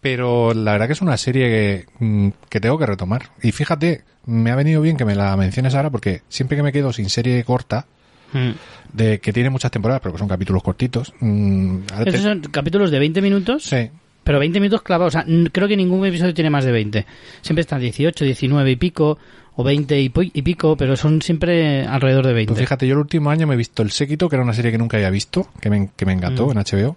Pero 0.00 0.54
la 0.54 0.72
verdad 0.72 0.86
que 0.86 0.92
es 0.92 1.00
una 1.00 1.16
serie 1.16 1.48
que, 1.48 1.86
mm, 2.04 2.28
que 2.48 2.60
tengo 2.60 2.78
que 2.78 2.86
retomar. 2.86 3.30
Y 3.42 3.50
fíjate, 3.50 4.02
me 4.26 4.50
ha 4.52 4.56
venido 4.56 4.80
bien 4.80 4.96
que 4.96 5.04
me 5.04 5.14
la 5.16 5.36
menciones 5.36 5.74
ahora 5.74 5.90
porque 5.90 6.22
siempre 6.28 6.56
que 6.56 6.62
me 6.62 6.72
quedo 6.72 6.92
sin 6.92 7.10
serie 7.10 7.42
corta, 7.42 7.86
Mm. 8.32 8.50
de 8.92 9.18
que 9.20 9.32
tiene 9.32 9.50
muchas 9.50 9.70
temporadas, 9.70 10.00
pero 10.02 10.12
que 10.12 10.18
son 10.18 10.28
capítulos 10.28 10.62
cortitos. 10.62 11.12
mm, 11.20 11.76
ahora 11.92 12.04
te- 12.04 12.10
Esos 12.10 12.22
son 12.22 12.40
capítulos 12.50 12.90
de 12.90 12.98
20 12.98 13.20
minutos, 13.22 13.64
Sí, 13.64 13.88
pero 14.24 14.38
20 14.38 14.60
minutos 14.60 14.82
clavados. 14.82 15.14
O 15.14 15.18
sea, 15.20 15.26
n- 15.28 15.50
creo 15.50 15.68
que 15.68 15.76
ningún 15.76 16.04
episodio 16.06 16.34
tiene 16.34 16.50
más 16.50 16.64
de 16.64 16.72
20. 16.72 17.06
Siempre 17.42 17.62
están 17.62 17.80
18, 17.80 18.24
19 18.24 18.70
y 18.70 18.76
pico, 18.76 19.18
o 19.56 19.64
20 19.64 20.00
y, 20.00 20.08
pi- 20.10 20.30
y 20.34 20.42
pico, 20.42 20.76
pero 20.76 20.96
son 20.96 21.20
siempre 21.20 21.84
alrededor 21.84 22.26
de 22.26 22.32
20. 22.32 22.52
Pues 22.52 22.60
fíjate, 22.60 22.86
yo 22.86 22.92
el 22.94 23.00
último 23.00 23.30
año 23.30 23.46
me 23.46 23.54
he 23.54 23.56
visto 23.56 23.82
El 23.82 23.90
Séquito, 23.90 24.28
que 24.28 24.36
era 24.36 24.44
una 24.44 24.52
serie 24.52 24.70
que 24.70 24.78
nunca 24.78 24.96
había 24.98 25.10
visto, 25.10 25.48
que 25.60 25.68
me, 25.68 25.90
que 25.96 26.06
me 26.06 26.12
encantó 26.12 26.46
Mm. 26.46 26.50
en 26.52 26.58
HBO. 26.58 26.96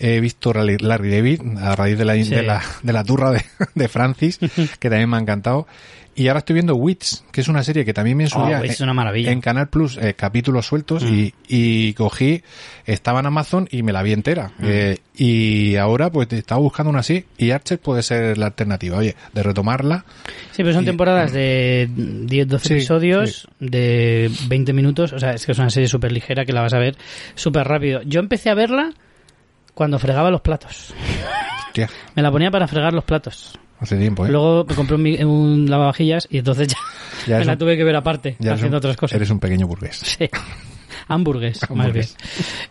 He 0.00 0.20
visto 0.20 0.52
Larry 0.52 1.10
David, 1.10 1.40
a 1.58 1.74
raíz 1.76 1.98
de 1.98 2.04
la, 2.04 2.14
Sí. 2.14 2.30
de 2.30 2.42
la, 2.42 2.62
de 2.82 2.92
la 2.92 3.04
turra 3.04 3.30
de, 3.32 3.42
de 3.74 3.88
Francis, 3.88 4.38
que 4.78 4.88
también 4.90 5.10
me 5.10 5.16
ha 5.16 5.20
encantado. 5.20 5.66
Y 6.14 6.26
ahora 6.26 6.40
estoy 6.40 6.54
viendo 6.54 6.74
Wits, 6.74 7.24
que 7.30 7.42
es 7.42 7.46
una 7.46 7.62
serie 7.62 7.84
que 7.84 7.94
también 7.94 8.16
me 8.16 8.24
Oh, 8.24 8.28
subía 8.28 8.60
Wits 8.60 8.72
es 8.74 8.80
una 8.80 8.92
maravilla. 8.92 9.30
en 9.30 9.40
Canal 9.40 9.68
Plus, 9.68 9.98
eh, 9.98 10.14
capítulos 10.14 10.66
sueltos, 10.66 11.04
Mm. 11.04 11.14
y, 11.14 11.34
y 11.48 11.92
cogí, 11.94 12.42
estaba 12.86 13.20
en 13.20 13.26
Amazon 13.26 13.68
y 13.70 13.84
me 13.84 13.92
la 13.92 14.02
vi 14.02 14.14
entera. 14.14 14.48
Mm. 14.58 14.64
Eh, 14.64 14.98
y 15.16 15.76
ahora 15.76 16.10
pues 16.10 16.26
estaba 16.32 16.60
buscando 16.60 16.90
una 16.90 17.00
así, 17.00 17.24
y 17.36 17.52
Archer 17.52 17.78
puede 17.78 18.02
ser 18.02 18.36
la 18.36 18.46
alternativa. 18.46 18.98
Oye, 18.98 19.14
de 19.32 19.42
retomarla, 19.44 20.04
Sí, 20.50 20.64
pero 20.64 20.72
son 20.72 20.82
Y- 20.82 20.86
temporadas 20.86 21.32
de 21.32 21.88
10, 21.94 22.48
12 22.48 22.66
Sí, 22.66 22.74
episodios, 22.74 23.46
de 23.60 24.28
20 24.48 24.72
minutos. 24.72 25.12
O 25.12 25.20
sea, 25.20 25.30
es 25.34 25.46
que 25.46 25.52
es 25.52 25.58
una 25.60 25.70
serie 25.70 25.88
súper 25.88 26.10
ligera 26.10 26.44
que 26.44 26.52
la 26.52 26.62
vas 26.62 26.74
a 26.74 26.78
ver 26.78 26.96
súper 27.36 27.68
rápido. 27.68 28.02
Yo 28.02 28.18
empecé 28.18 28.50
a 28.50 28.54
verla 28.54 28.90
cuando 29.78 29.96
fregaba 30.00 30.28
los 30.30 30.40
platos. 30.40 30.92
hostia, 31.68 31.88
Me 32.16 32.22
la 32.22 32.32
ponía 32.32 32.50
para 32.50 32.66
fregar 32.66 32.92
los 32.92 33.04
platos. 33.04 33.56
hace 33.78 33.96
tiempo, 33.96 34.26
¿eh? 34.26 34.30
Luego 34.30 34.64
me 34.68 34.74
compré 34.74 34.96
un, 34.96 35.24
un 35.24 35.70
lavavajillas 35.70 36.26
y 36.30 36.38
entonces 36.38 36.66
ya, 36.68 36.76
Ya 37.28 37.38
me 37.38 37.44
la 37.44 37.52
un- 37.52 37.58
tuve 37.58 37.76
que 37.76 37.84
ver 37.84 37.94
aparte, 37.94 38.36
haciendo 38.40 38.66
un- 38.68 38.74
otras 38.74 38.96
cosas. 38.96 39.14
Eres 39.14 39.30
un 39.30 39.38
pequeño 39.38 39.68
burgués. 39.68 39.96
Sí. 39.98 40.28
Hamburgues, 41.10 41.60
más 41.70 41.90
bien. 41.92 42.06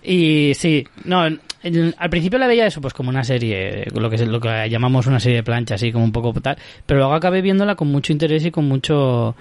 Y 0.04 0.54
sí, 0.54 0.86
no, 1.06 1.22
al 1.22 2.10
principio 2.12 2.38
la 2.38 2.46
veía 2.46 2.68
eso 2.68 2.80
pues 2.82 2.94
como 2.94 3.10
una 3.10 3.24
serie, 3.24 3.86
lo 3.96 4.10
que 4.10 4.16
es- 4.18 4.28
lo 4.28 4.40
que 4.40 4.70
llamamos 4.70 5.08
una 5.08 5.20
serie 5.20 5.38
de 5.38 5.44
plancha, 5.44 5.76
así 5.76 5.92
como 5.92 6.04
un 6.06 6.12
poco 6.12 6.34
tal, 6.42 6.56
pero 6.86 7.00
luego 7.00 7.14
acabé 7.16 7.42
viéndola 7.42 7.74
con 7.76 7.88
mucho 7.88 8.12
interés 8.12 8.46
y 8.46 8.52
con 8.52 8.68
mucho 8.68 9.36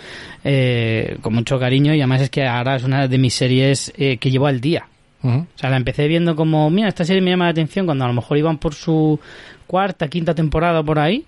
eh, 0.44 1.18
con 1.20 1.34
mucho 1.34 1.58
cariño 1.58 1.92
y 1.94 1.98
además 2.00 2.22
es 2.22 2.30
que 2.30 2.46
ahora 2.46 2.76
es 2.76 2.84
una 2.84 3.06
de 3.08 3.18
mis 3.18 3.34
series 3.34 3.92
eh, 3.98 4.16
que 4.18 4.30
llevo 4.30 4.46
al 4.46 4.60
día. 4.60 4.86
O 5.22 5.46
sea, 5.56 5.70
la 5.70 5.76
empecé 5.76 6.06
viendo 6.06 6.36
como, 6.36 6.70
mira, 6.70 6.88
esta 6.88 7.04
serie 7.04 7.20
me 7.20 7.30
llama 7.30 7.46
la 7.46 7.50
atención 7.50 7.84
cuando 7.86 8.04
a 8.04 8.08
lo 8.08 8.14
mejor 8.14 8.38
iban 8.38 8.58
por 8.58 8.74
su 8.74 9.18
cuarta, 9.66 10.08
quinta 10.08 10.34
temporada 10.34 10.82
por 10.82 10.98
ahí. 10.98 11.24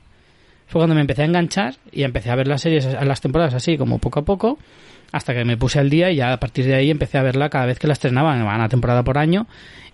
Fue 0.68 0.80
cuando 0.80 0.94
me 0.94 1.00
empecé 1.00 1.22
a 1.22 1.24
enganchar 1.24 1.76
y 1.90 2.02
empecé 2.02 2.30
a 2.30 2.36
ver 2.36 2.46
las 2.46 2.60
series, 2.60 2.86
las 3.02 3.20
temporadas 3.20 3.54
así 3.54 3.78
como 3.78 3.98
poco 3.98 4.20
a 4.20 4.24
poco, 4.24 4.58
hasta 5.12 5.34
que 5.34 5.44
me 5.44 5.56
puse 5.56 5.78
al 5.78 5.88
día 5.88 6.10
y 6.10 6.16
ya 6.16 6.32
a 6.32 6.38
partir 6.38 6.66
de 6.66 6.74
ahí 6.74 6.90
empecé 6.90 7.18
a 7.18 7.22
verla 7.22 7.48
cada 7.48 7.66
vez 7.66 7.78
que 7.78 7.86
la 7.86 7.94
estrenaban, 7.94 8.42
una 8.42 8.68
temporada 8.68 9.02
por 9.02 9.18
año. 9.18 9.46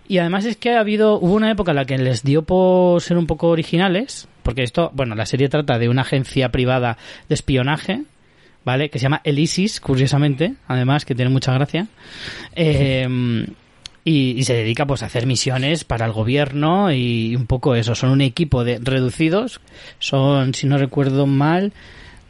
Y 0.07 0.19
además 0.19 0.45
es 0.45 0.57
que 0.57 0.75
ha 0.75 0.81
habido, 0.81 1.17
hubo 1.17 1.33
una 1.33 1.49
época 1.49 1.71
en 1.71 1.77
la 1.77 1.85
que 1.85 1.97
les 1.97 2.23
dio 2.23 2.43
por 2.43 3.01
ser 3.01 3.17
un 3.17 3.25
poco 3.25 3.47
originales, 3.47 4.27
porque 4.43 4.61
esto, 4.61 4.91
bueno, 4.93 5.15
la 5.15 5.25
serie 5.25 5.49
trata 5.49 5.79
de 5.79 5.89
una 5.89 6.03
agencia 6.03 6.49
privada 6.49 6.97
de 7.27 7.33
espionaje, 7.33 8.03
¿vale? 8.63 8.89
Que 8.89 8.99
se 8.99 9.03
llama 9.03 9.21
Elisis, 9.23 9.79
curiosamente, 9.79 10.53
además, 10.67 11.05
que 11.05 11.15
tiene 11.15 11.31
mucha 11.31 11.53
gracia. 11.53 11.87
Eh, 12.57 13.07
y, 14.07 14.31
y 14.37 14.43
se 14.43 14.53
dedica 14.53 14.85
pues 14.85 15.01
a 15.01 15.07
hacer 15.07 15.25
misiones 15.25 15.83
para 15.83 16.05
el 16.05 16.13
gobierno 16.13 16.93
y 16.93 17.35
un 17.35 17.47
poco 17.47 17.73
eso. 17.73 17.95
Son 17.95 18.11
un 18.11 18.21
equipo 18.21 18.63
de 18.63 18.79
reducidos, 18.81 19.59
son, 19.97 20.53
si 20.53 20.67
no 20.67 20.77
recuerdo 20.77 21.25
mal, 21.25 21.73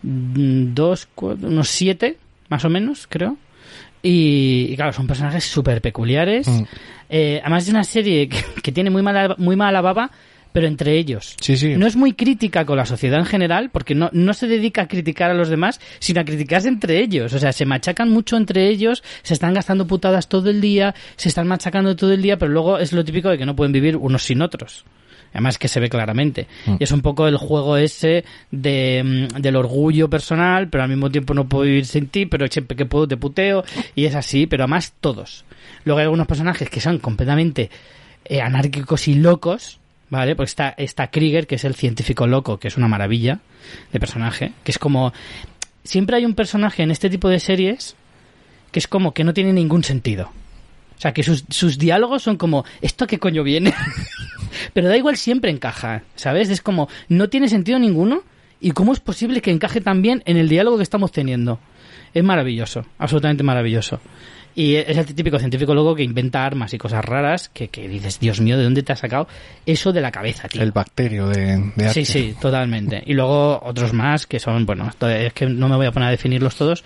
mm, 0.02 0.74
dos, 0.74 1.08
cuatro, 1.14 1.50
unos 1.50 1.68
siete, 1.68 2.18
más 2.48 2.64
o 2.64 2.70
menos, 2.70 3.08
creo. 3.10 3.38
Y, 4.02 4.70
y 4.72 4.76
claro, 4.78 4.94
son 4.94 5.06
personajes 5.06 5.44
súper 5.44 5.82
peculiares. 5.82 6.48
Mm. 6.48 6.64
Eh, 7.10 7.40
además 7.44 7.64
es 7.64 7.70
una 7.70 7.84
serie 7.84 8.30
que, 8.30 8.42
que 8.64 8.72
tiene 8.72 8.90
muy 8.90 9.02
mala, 9.02 9.36
muy 9.38 9.58
mala 9.58 9.82
baba, 9.82 10.12
pero 10.56 10.68
entre 10.68 10.98
ellos. 10.98 11.36
Sí, 11.42 11.58
sí. 11.58 11.76
No 11.76 11.86
es 11.86 11.98
muy 11.98 12.14
crítica 12.14 12.64
con 12.64 12.78
la 12.78 12.86
sociedad 12.86 13.20
en 13.20 13.26
general, 13.26 13.72
porque 13.72 13.94
no, 13.94 14.10
no 14.14 14.34
se 14.34 14.48
dedica 14.48 14.84
a 14.84 14.88
criticar 14.88 15.30
a 15.30 15.34
los 15.34 15.50
demás, 15.50 15.82
sino 16.00 16.22
a 16.22 16.24
criticarse 16.24 16.70
entre 16.70 17.00
ellos. 17.02 17.34
O 17.34 17.40
sea, 17.40 17.52
se 17.52 17.66
machacan 17.66 18.10
mucho 18.10 18.38
entre 18.38 18.70
ellos, 18.70 19.04
se 19.22 19.34
están 19.34 19.54
gastando 19.54 19.86
putadas 19.86 20.30
todo 20.30 20.50
el 20.50 20.62
día, 20.62 20.96
se 21.18 21.28
están 21.28 21.46
machacando 21.46 21.98
todo 21.98 22.14
el 22.14 22.22
día, 22.22 22.38
pero 22.38 22.54
luego 22.54 22.78
es 22.78 22.94
lo 22.94 23.04
típico 23.04 23.28
de 23.28 23.38
que 23.38 23.46
no 23.46 23.54
pueden 23.54 23.74
vivir 23.74 23.98
unos 23.98 24.24
sin 24.24 24.42
otros. 24.42 24.86
Además 25.34 25.58
que 25.58 25.68
se 25.68 25.82
ve 25.82 25.90
claramente. 25.90 26.48
Mm. 26.68 26.76
Y 26.80 26.84
es 26.86 26.92
un 26.94 27.02
poco 27.02 27.28
el 27.28 27.36
juego 27.36 27.76
ese 27.76 28.24
de, 28.50 29.28
mm, 29.34 29.42
del 29.42 29.58
orgullo 29.58 30.10
personal, 30.10 30.70
pero 30.70 30.86
al 30.86 30.90
mismo 30.90 31.12
tiempo 31.12 31.34
no 31.34 31.50
puedo 31.50 31.66
vivir 31.66 31.86
sin 31.86 32.08
ti, 32.08 32.28
pero 32.28 32.48
siempre 32.48 32.78
que 32.78 32.86
puedo 32.86 33.10
te 33.10 33.18
puteo. 33.18 33.66
Y 33.94 34.06
es 34.06 34.16
así, 34.16 34.48
pero 34.48 34.64
además 34.64 34.94
todos. 35.02 35.44
Luego 35.84 36.00
hay 36.00 36.04
algunos 36.06 36.28
personajes 36.28 36.70
que 36.70 36.80
son 36.80 37.00
completamente 37.00 37.70
eh, 38.24 38.40
anárquicos 38.40 39.10
y 39.10 39.16
locos, 39.16 39.82
¿vale? 40.10 40.36
Porque 40.36 40.50
está, 40.50 40.70
está 40.78 41.08
Krieger, 41.08 41.48
que 41.48 41.56
es 41.56 41.66
el 41.66 41.76
científico 41.76 42.28
loco, 42.28 42.60
que 42.60 42.68
es 42.68 42.78
una 42.78 42.88
maravilla 42.88 43.40
de 43.92 44.00
personaje, 44.00 44.54
que 44.64 44.72
es 44.72 44.80
como... 44.80 45.14
Siempre 45.84 46.18
hay 46.18 46.26
un 46.26 46.34
personaje 46.34 46.82
en 46.82 46.90
este 46.90 47.10
tipo 47.10 47.30
de 47.30 47.40
series 47.40 47.96
que 48.72 48.80
es 48.80 48.88
como 48.88 49.14
que 49.14 49.24
no 49.24 49.34
tiene 49.34 49.54
ningún 49.54 49.84
sentido. 49.84 50.32
O 50.98 51.02
sea, 51.02 51.14
que 51.14 51.24
sus, 51.24 51.46
sus 51.50 51.78
diálogos 51.78 52.24
son 52.24 52.38
como, 52.38 52.66
¿esto 52.82 53.06
qué 53.08 53.20
coño 53.20 53.44
viene? 53.44 53.74
Pero 54.74 54.88
da 54.88 54.98
igual, 54.98 55.18
siempre 55.18 55.52
encaja, 55.52 56.04
¿sabes? 56.16 56.50
Es 56.50 56.62
como, 56.62 56.90
no 57.08 57.30
tiene 57.30 57.48
sentido 57.50 57.80
ninguno. 57.80 58.24
¿Y 58.62 58.72
cómo 58.72 58.94
es 58.94 59.00
posible 59.00 59.42
que 59.42 59.52
encaje 59.52 59.82
tan 59.82 60.02
bien 60.02 60.24
en 60.26 60.38
el 60.38 60.50
diálogo 60.50 60.78
que 60.78 60.84
estamos 60.84 61.12
teniendo? 61.12 61.60
Es 62.14 62.24
maravilloso, 62.24 62.86
absolutamente 62.98 63.44
maravilloso. 63.44 64.00
Y 64.56 64.76
es 64.76 64.98
el 64.98 65.06
típico 65.14 65.38
científico 65.38 65.76
loco 65.76 65.94
que 65.94 66.04
inventa 66.04 66.46
armas 66.46 66.74
y 66.74 66.78
cosas 66.78 67.04
raras 67.04 67.50
que, 67.50 67.68
que 67.68 67.90
dices, 67.90 68.20
Dios 68.20 68.40
mío, 68.40 68.58
¿de 68.58 68.64
dónde 68.64 68.84
te 68.84 68.94
has 68.94 69.00
sacado 69.00 69.28
eso 69.66 69.92
de 69.92 70.00
la 70.00 70.12
cabeza, 70.12 70.48
tío? 70.48 70.62
El 70.62 70.72
bacterio 70.72 71.28
de, 71.28 71.72
de 71.76 71.90
Sí, 71.90 72.06
sí, 72.06 72.36
totalmente. 72.40 73.04
Y 73.06 73.14
luego 73.14 73.60
otros 73.62 73.92
más 73.92 74.26
que 74.26 74.40
son, 74.40 74.66
bueno, 74.66 74.90
es 75.10 75.34
que 75.34 75.46
no 75.48 75.68
me 75.68 75.76
voy 75.76 75.88
a 75.88 75.92
poner 75.92 76.08
a 76.08 76.12
definirlos 76.12 76.56
todos. 76.56 76.86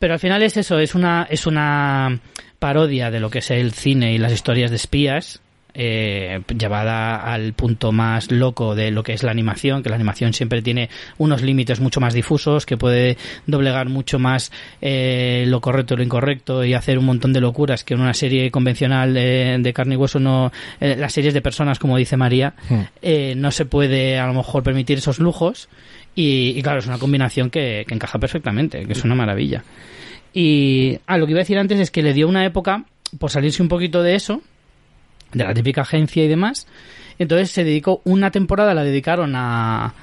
Pero 0.00 0.14
al 0.14 0.18
final 0.18 0.42
es 0.42 0.56
eso, 0.56 0.80
es 0.80 0.96
una, 0.96 1.28
es 1.30 1.46
una 1.46 2.18
parodia 2.58 3.10
de 3.10 3.20
lo 3.20 3.30
que 3.30 3.38
es 3.38 3.50
el 3.50 3.72
cine 3.72 4.12
y 4.12 4.18
las 4.18 4.32
historias 4.32 4.70
de 4.70 4.76
espías, 4.76 5.40
eh, 5.74 6.40
llevada 6.58 7.16
al 7.16 7.52
punto 7.52 7.92
más 7.92 8.30
loco 8.30 8.74
de 8.74 8.90
lo 8.90 9.02
que 9.02 9.12
es 9.12 9.22
la 9.22 9.30
animación, 9.30 9.82
que 9.82 9.88
la 9.90 9.96
animación 9.96 10.32
siempre 10.32 10.62
tiene 10.62 10.88
unos 11.18 11.42
límites 11.42 11.80
mucho 11.80 12.00
más 12.00 12.14
difusos, 12.14 12.66
que 12.66 12.76
puede 12.76 13.16
doblegar 13.46 13.88
mucho 13.88 14.18
más 14.18 14.52
eh, 14.80 15.44
lo 15.46 15.60
correcto 15.60 15.94
y 15.94 15.98
lo 15.98 16.02
incorrecto 16.02 16.64
y 16.64 16.74
hacer 16.74 16.98
un 16.98 17.06
montón 17.06 17.32
de 17.32 17.40
locuras 17.40 17.84
que 17.84 17.94
en 17.94 18.00
una 18.00 18.14
serie 18.14 18.50
convencional 18.50 19.14
de, 19.14 19.56
de 19.60 19.72
carne 19.72 19.94
y 19.94 19.96
hueso 19.96 20.20
no, 20.20 20.52
eh, 20.80 20.96
las 20.96 21.12
series 21.12 21.34
de 21.34 21.42
personas, 21.42 21.78
como 21.78 21.96
dice 21.96 22.16
María, 22.16 22.54
Hmm. 22.68 22.82
eh, 23.02 23.34
no 23.36 23.50
se 23.50 23.64
puede 23.64 24.18
a 24.18 24.26
lo 24.26 24.34
mejor 24.34 24.62
permitir 24.62 24.98
esos 24.98 25.18
lujos 25.18 25.68
y, 26.14 26.52
y 26.56 26.62
claro, 26.62 26.78
es 26.78 26.86
una 26.86 26.98
combinación 26.98 27.50
que, 27.50 27.84
que 27.86 27.94
encaja 27.94 28.18
perfectamente, 28.18 28.86
que 28.86 28.92
es 28.92 29.04
una 29.04 29.14
maravilla. 29.14 29.64
Y 30.32 30.98
ah, 31.06 31.18
lo 31.18 31.26
que 31.26 31.32
iba 31.32 31.40
a 31.40 31.42
decir 31.42 31.58
antes 31.58 31.80
es 31.80 31.90
que 31.90 32.02
le 32.02 32.12
dio 32.14 32.28
una 32.28 32.44
época 32.44 32.84
por 33.18 33.30
salirse 33.30 33.62
un 33.62 33.68
poquito 33.68 34.02
de 34.02 34.14
eso, 34.14 34.42
de 35.32 35.44
la 35.44 35.54
típica 35.54 35.82
agencia 35.82 36.24
y 36.24 36.28
demás. 36.28 36.66
Entonces 37.18 37.50
se 37.50 37.64
dedicó 37.64 38.00
una 38.04 38.30
temporada, 38.30 38.72
la 38.74 38.82
dedicaron 38.82 39.34
a, 39.36 39.94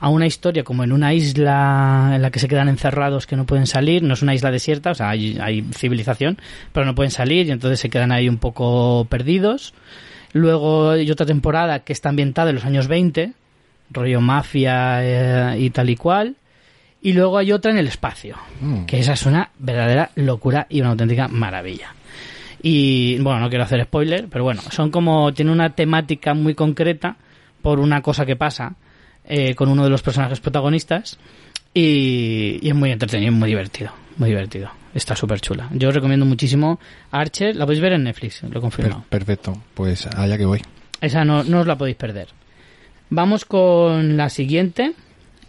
a 0.00 0.08
una 0.08 0.26
historia 0.26 0.64
como 0.64 0.82
en 0.84 0.92
una 0.92 1.14
isla 1.14 2.12
en 2.14 2.22
la 2.22 2.30
que 2.30 2.38
se 2.40 2.48
quedan 2.48 2.68
encerrados 2.68 3.26
que 3.26 3.36
no 3.36 3.46
pueden 3.46 3.66
salir. 3.66 4.02
No 4.02 4.14
es 4.14 4.22
una 4.22 4.34
isla 4.34 4.50
desierta, 4.50 4.90
o 4.90 4.94
sea, 4.94 5.10
hay, 5.10 5.38
hay 5.40 5.62
civilización, 5.72 6.38
pero 6.72 6.84
no 6.86 6.94
pueden 6.94 7.10
salir 7.12 7.46
y 7.46 7.50
entonces 7.52 7.78
se 7.80 7.90
quedan 7.90 8.10
ahí 8.12 8.28
un 8.28 8.38
poco 8.38 9.06
perdidos. 9.08 9.72
Luego 10.32 10.90
hay 10.90 11.10
otra 11.10 11.26
temporada 11.26 11.80
que 11.80 11.92
está 11.92 12.08
ambientada 12.08 12.50
en 12.50 12.56
los 12.56 12.64
años 12.64 12.88
20, 12.88 13.32
rollo 13.90 14.20
mafia 14.20 14.98
eh, 15.54 15.60
y 15.60 15.70
tal 15.70 15.90
y 15.90 15.96
cual. 15.96 16.34
Y 17.00 17.12
luego 17.12 17.38
hay 17.38 17.52
otra 17.52 17.70
en 17.70 17.78
el 17.78 17.86
espacio, 17.86 18.36
Mm. 18.60 18.86
que 18.86 18.98
esa 18.98 19.12
es 19.12 19.26
una 19.26 19.50
verdadera 19.58 20.10
locura 20.16 20.66
y 20.70 20.80
una 20.80 20.90
auténtica 20.90 21.28
maravilla. 21.28 21.94
Y 22.66 23.18
bueno, 23.18 23.40
no 23.40 23.50
quiero 23.50 23.64
hacer 23.64 23.84
spoiler, 23.84 24.26
pero 24.30 24.42
bueno, 24.42 24.62
son 24.70 24.90
como, 24.90 25.34
tiene 25.34 25.52
una 25.52 25.74
temática 25.74 26.32
muy 26.32 26.54
concreta 26.54 27.16
por 27.60 27.78
una 27.78 28.00
cosa 28.00 28.24
que 28.24 28.36
pasa, 28.36 28.76
eh, 29.26 29.54
con 29.54 29.68
uno 29.68 29.84
de 29.84 29.90
los 29.90 30.00
personajes 30.02 30.40
protagonistas 30.40 31.18
y, 31.74 32.58
y 32.62 32.68
es 32.70 32.74
muy 32.74 32.90
entretenido, 32.90 33.32
muy 33.32 33.50
divertido, 33.50 33.90
muy 34.16 34.30
divertido. 34.30 34.70
Está 34.94 35.14
súper 35.14 35.40
chula. 35.42 35.68
Yo 35.72 35.88
os 35.90 35.94
recomiendo 35.94 36.24
muchísimo 36.24 36.80
Archer, 37.10 37.54
la 37.54 37.66
podéis 37.66 37.82
ver 37.82 37.92
en 37.92 38.04
Netflix, 38.04 38.42
lo 38.44 38.48
Per- 38.48 38.60
confirmado. 38.62 39.04
perfecto, 39.10 39.52
pues 39.74 40.06
allá 40.06 40.38
que 40.38 40.46
voy. 40.46 40.62
Esa 41.02 41.22
no, 41.24 41.44
no 41.44 41.60
os 41.60 41.66
la 41.66 41.76
podéis 41.76 41.96
perder. 41.96 42.28
Vamos 43.10 43.44
con 43.44 44.16
la 44.16 44.30
siguiente. 44.30 44.92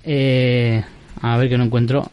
Eh, 0.03 0.84
a 1.22 1.38
ver 1.38 1.47
que 1.47 1.57
no 1.57 1.63
encuentro 1.63 2.11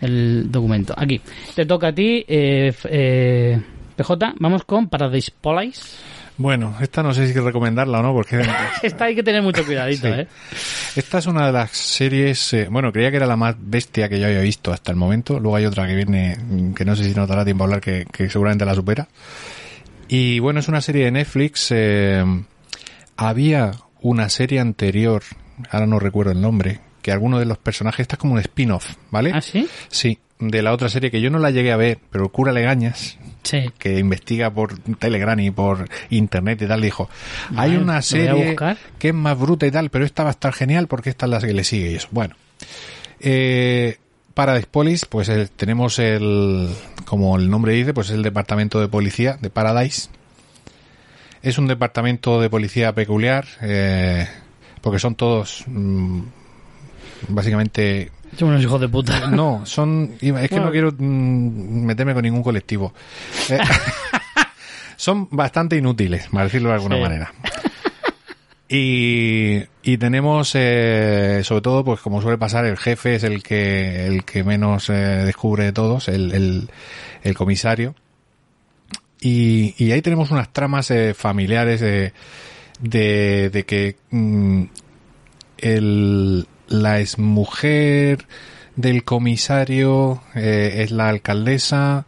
el 0.00 0.50
documento. 0.50 0.94
Aquí. 0.96 1.20
Te 1.54 1.66
toca 1.66 1.88
a 1.88 1.92
ti, 1.94 2.24
eh, 2.26 2.72
eh, 2.88 3.60
PJ. 3.98 4.34
Vamos 4.38 4.64
con 4.64 4.88
Paradise 4.88 5.32
Police. 5.40 5.82
Bueno, 6.36 6.76
esta 6.80 7.02
no 7.02 7.12
sé 7.12 7.26
si 7.32 7.38
recomendarla 7.38 7.98
o 7.98 8.02
no, 8.02 8.12
porque 8.14 8.40
Esta 8.82 9.06
hay 9.06 9.16
que 9.16 9.24
tener 9.24 9.42
mucho 9.42 9.66
cuidadito, 9.66 10.06
Sí. 10.06 10.20
¿eh? 10.20 10.28
esta 10.94 11.18
es 11.18 11.26
una 11.26 11.46
de 11.46 11.52
las 11.52 11.72
series, 11.72 12.52
eh, 12.54 12.68
bueno, 12.70 12.92
creía 12.92 13.10
que 13.10 13.16
era 13.16 13.26
la 13.26 13.36
más 13.36 13.56
bestia 13.58 14.08
que 14.08 14.20
yo 14.20 14.26
había 14.26 14.40
visto 14.40 14.72
hasta 14.72 14.92
el 14.92 14.96
momento. 14.96 15.40
Luego 15.40 15.56
hay 15.56 15.66
otra 15.66 15.86
que 15.88 15.96
viene, 15.96 16.36
mm, 16.40 16.74
que 16.74 16.84
no 16.84 16.94
sé 16.94 17.04
si 17.04 17.14
nos 17.14 17.28
dará 17.28 17.44
tiempo 17.44 17.64
a 17.64 17.66
hablar, 17.66 17.80
que, 17.80 18.06
que 18.12 18.30
seguramente 18.30 18.64
la 18.64 18.74
supera. 18.76 19.08
Y 20.06 20.38
bueno, 20.38 20.60
es 20.60 20.68
una 20.68 20.80
serie 20.80 21.04
de 21.06 21.10
Netflix. 21.10 21.68
eh, 21.72 22.24
había 23.16 23.72
una 24.00 24.28
serie 24.28 24.60
anterior, 24.60 25.24
ahora 25.70 25.86
no 25.86 25.98
recuerdo 25.98 26.30
el 26.30 26.40
nombre, 26.40 26.80
que 27.02 27.10
alguno 27.10 27.40
de 27.40 27.46
los 27.46 27.58
personajes, 27.58 28.00
esta 28.04 28.14
es 28.14 28.20
como 28.20 28.34
un 28.34 28.38
spin-off, 28.40 28.94
¿vale? 29.10 29.32
¿Ah, 29.34 29.40
sí? 29.40 29.66
Sí, 29.88 30.18
de 30.38 30.62
la 30.62 30.72
otra 30.72 30.88
serie 30.88 31.10
que 31.10 31.20
yo 31.20 31.30
no 31.30 31.38
la 31.38 31.50
llegué 31.50 31.72
a 31.72 31.76
ver, 31.76 31.98
pero 32.10 32.24
el 32.24 32.30
cura 32.30 32.52
Legañas, 32.52 33.18
Sí. 33.42 33.70
que 33.78 33.98
investiga 33.98 34.50
por 34.50 34.78
Telegram 34.78 35.38
y 35.40 35.50
por 35.50 35.88
internet 36.10 36.60
y 36.62 36.66
tal, 36.66 36.80
dijo, 36.80 37.08
hay 37.56 37.76
una 37.76 38.02
serie 38.02 38.56
que 38.98 39.08
es 39.08 39.14
más 39.14 39.38
bruta 39.38 39.66
y 39.66 39.70
tal, 39.70 39.90
pero 39.90 40.04
esta 40.04 40.22
va 40.22 40.30
a 40.30 40.32
estar 40.32 40.52
genial 40.52 40.86
porque 40.86 41.10
esta 41.10 41.26
es 41.26 41.30
la 41.30 41.40
que 41.40 41.52
le 41.54 41.64
sigue 41.64 41.92
y 41.92 41.94
eso. 41.96 42.08
Bueno, 42.10 42.34
eh, 43.20 43.96
para 44.34 44.54
Despolis, 44.54 45.04
pues 45.06 45.28
el- 45.28 45.50
tenemos 45.50 45.98
el, 45.98 46.68
como 47.04 47.36
el 47.36 47.50
nombre 47.50 47.72
dice, 47.72 47.92
pues 47.94 48.08
es 48.10 48.14
el 48.14 48.22
departamento 48.22 48.80
de 48.80 48.88
policía 48.88 49.38
de 49.40 49.50
Paradise. 49.50 50.08
Es 51.42 51.58
un 51.58 51.66
departamento 51.68 52.40
de 52.40 52.50
policía 52.50 52.92
peculiar, 52.94 53.46
eh, 53.62 54.28
porque 54.80 54.98
son 54.98 55.14
todos, 55.14 55.64
mm, 55.66 56.20
básicamente 57.28 58.10
Son 58.36 58.48
unos 58.48 58.62
hijos 58.62 58.80
de 58.80 58.88
puta. 58.88 59.30
no, 59.30 59.64
son. 59.64 60.12
Es 60.14 60.18
que 60.20 60.32
Bueno. 60.32 60.66
no 60.66 60.70
quiero 60.72 60.92
mm, 60.96 61.84
meterme 61.84 62.14
con 62.14 62.22
ningún 62.22 62.42
colectivo. 62.42 62.92
Eh, 63.50 63.58
son 64.96 65.28
bastante 65.30 65.76
inútiles, 65.76 66.28
para 66.28 66.44
decirlo 66.44 66.68
de 66.70 66.74
alguna 66.74 66.96
Sí. 66.96 67.02
manera. 67.02 67.32
Y, 68.70 69.62
y 69.82 69.96
tenemos, 69.96 70.52
eh, 70.54 71.40
sobre 71.42 71.62
todo, 71.62 71.84
pues 71.84 72.00
como 72.00 72.20
suele 72.20 72.36
pasar, 72.36 72.66
el 72.66 72.76
jefe 72.76 73.14
es 73.14 73.22
el 73.24 73.42
que, 73.42 74.06
el 74.06 74.24
que 74.24 74.44
menos 74.44 74.90
eh, 74.90 74.92
descubre 74.92 75.64
de 75.64 75.72
todos, 75.72 76.08
el, 76.08 76.32
el, 76.32 76.70
el 77.22 77.34
comisario. 77.34 77.94
Y, 79.22 79.74
y 79.82 79.92
ahí 79.92 80.02
tenemos 80.02 80.30
unas 80.30 80.52
tramas 80.52 80.90
eh, 80.90 81.14
familiares 81.14 81.80
de, 81.80 82.12
de, 82.80 83.48
de 83.50 83.64
que 83.64 83.96
mm, 84.10 84.64
el, 85.58 86.46
la 86.68 87.00
exmujer 87.00 88.26
del 88.76 89.04
comisario 89.04 90.22
eh, 90.34 90.82
es 90.82 90.90
la 90.90 91.08
alcaldesa 91.08 92.06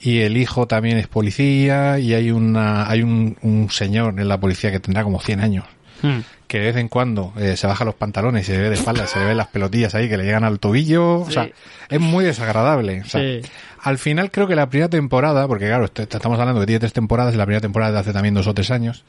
y 0.00 0.20
el 0.20 0.36
hijo 0.36 0.66
también 0.66 0.98
es 0.98 1.06
policía 1.06 1.98
y 1.98 2.12
hay 2.14 2.30
una 2.30 2.88
hay 2.90 3.02
un, 3.02 3.36
un 3.42 3.70
señor 3.70 4.18
en 4.18 4.28
la 4.28 4.38
policía 4.38 4.70
que 4.70 4.80
tendrá 4.80 5.04
como 5.04 5.20
100 5.20 5.40
años 5.40 5.64
Hmm. 6.02 6.18
que 6.48 6.58
de 6.58 6.64
vez 6.66 6.76
en 6.78 6.88
cuando 6.88 7.32
eh, 7.38 7.56
se 7.56 7.66
baja 7.68 7.84
los 7.84 7.94
pantalones 7.94 8.42
y 8.42 8.52
se 8.52 8.58
ve 8.60 8.68
de 8.68 8.74
espaldas, 8.74 9.08
se 9.08 9.20
le 9.20 9.24
ven 9.26 9.36
las 9.36 9.46
pelotillas 9.46 9.94
ahí 9.94 10.08
que 10.08 10.16
le 10.16 10.24
llegan 10.24 10.42
al 10.42 10.58
tobillo, 10.58 11.20
o 11.20 11.30
sea, 11.30 11.48
es 11.88 12.00
muy 12.00 12.24
desagradable. 12.24 13.02
O 13.02 13.04
sea, 13.04 13.20
Sí. 13.20 13.40
Al 13.80 13.98
final 13.98 14.32
creo 14.32 14.48
que 14.48 14.56
la 14.56 14.68
primera 14.68 14.88
temporada, 14.88 15.46
porque 15.46 15.66
claro, 15.66 15.84
estamos 15.84 16.40
hablando 16.40 16.60
que 16.60 16.66
tiene 16.66 16.80
tres 16.80 16.92
temporadas 16.92 17.34
y 17.34 17.36
la 17.36 17.46
primera 17.46 17.60
temporada 17.60 17.92
de 17.92 17.98
hace 18.00 18.12
también 18.12 18.34
dos 18.34 18.48
o 18.48 18.54
tres 18.54 18.72
años, 18.72 19.04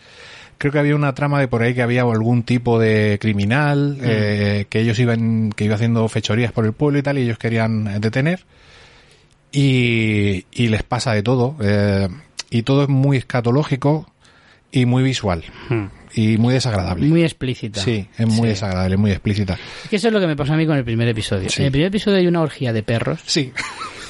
creo 0.57 0.71
que 0.71 0.79
había 0.79 0.95
una 0.95 1.13
trama 1.13 1.39
de 1.39 1.47
por 1.47 1.61
ahí 1.63 1.73
que 1.73 1.81
había 1.81 2.01
algún 2.03 2.43
tipo 2.43 2.79
de 2.79 3.17
criminal, 3.21 3.97
eh, 4.01 4.65
que 4.69 4.79
ellos 4.79 4.97
iban, 4.99 5.51
que 5.51 5.65
iba 5.65 5.75
haciendo 5.75 6.07
fechorías 6.09 6.51
por 6.51 6.65
el 6.65 6.73
pueblo 6.73 6.99
y 6.99 7.03
tal, 7.03 7.17
y 7.17 7.21
ellos 7.23 7.37
querían 7.37 7.87
eh, 7.87 7.99
detener, 7.99 8.45
y, 9.51 10.45
y 10.51 10.67
les 10.69 10.83
pasa 10.83 11.13
de 11.13 11.23
todo, 11.23 11.55
eh, 11.61 12.07
y 12.49 12.63
todo 12.63 12.83
es 12.83 12.89
muy 12.89 13.17
escatológico 13.17 14.09
y 14.71 14.85
muy 14.85 15.03
visual, 15.03 15.43
Hmm. 15.69 15.85
y 16.15 16.37
muy 16.37 16.53
desagradable. 16.55 17.05
Muy 17.07 17.23
explícita. 17.23 17.79
Sí, 17.81 18.07
es 18.17 18.25
muy 18.27 18.41
Sí. 18.41 18.47
desagradable, 18.47 18.97
muy 18.97 19.11
explícita. 19.11 19.57
Es 19.83 19.89
que 19.89 19.95
eso 19.97 20.07
es 20.07 20.13
lo 20.13 20.19
que 20.19 20.27
me 20.27 20.35
pasó 20.35 20.53
a 20.53 20.57
mí 20.57 20.65
con 20.65 20.77
el 20.77 20.83
primer 20.83 21.07
episodio. 21.07 21.49
Sí. 21.49 21.61
En 21.61 21.65
el 21.67 21.71
primer 21.71 21.87
episodio 21.89 22.17
hay 22.17 22.27
una 22.27 22.41
orgía 22.41 22.73
de 22.73 22.81
perros 22.83 23.19
Sí, 23.25 23.51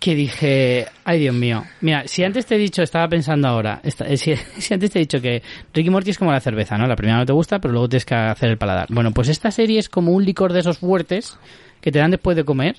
que 0.00 0.14
dije, 0.16 0.86
ay 1.04 1.20
Dios 1.20 1.34
mío, 1.34 1.62
mira, 1.82 2.04
si 2.08 2.24
antes 2.24 2.46
te 2.46 2.54
he 2.56 2.58
dicho, 2.58 2.82
estaba 2.82 3.06
pensando 3.06 3.46
ahora, 3.46 3.80
eh, 3.84 4.16
si, 4.16 4.34
si 4.58 4.74
antes 4.74 4.90
te 4.90 4.98
he 4.98 5.02
dicho 5.02 5.20
que 5.20 5.42
Ricky 5.74 5.90
Morty 5.90 6.10
es 6.10 6.18
como 6.18 6.32
la 6.32 6.40
cerveza, 6.40 6.76
¿no? 6.78 6.86
La 6.86 6.96
primera 6.96 7.18
no 7.18 7.26
te 7.26 7.32
gusta, 7.34 7.58
pero 7.60 7.72
luego 7.72 7.88
tienes 7.88 8.06
que 8.06 8.14
hacer 8.14 8.48
el 8.50 8.56
paladar. 8.58 8.86
Bueno, 8.90 9.12
pues 9.12 9.28
esta 9.28 9.50
serie 9.50 9.78
es 9.78 9.88
como 9.88 10.12
un 10.12 10.24
licor 10.24 10.52
de 10.54 10.60
esos 10.60 10.78
fuertes 10.78 11.38
que 11.82 11.92
te 11.92 11.98
dan 11.98 12.10
después 12.10 12.34
de 12.36 12.44
comer, 12.44 12.76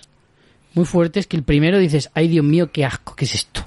muy 0.74 0.86
fuertes, 0.86 1.28
que 1.28 1.38
el 1.38 1.44
primero 1.44 1.78
dices, 1.78 2.10
ay 2.16 2.28
Dios 2.28 2.44
mío, 2.44 2.72
qué 2.72 2.86
asco, 2.86 3.16
¿qué 3.16 3.26
es 3.26 3.36
esto? 3.36 3.66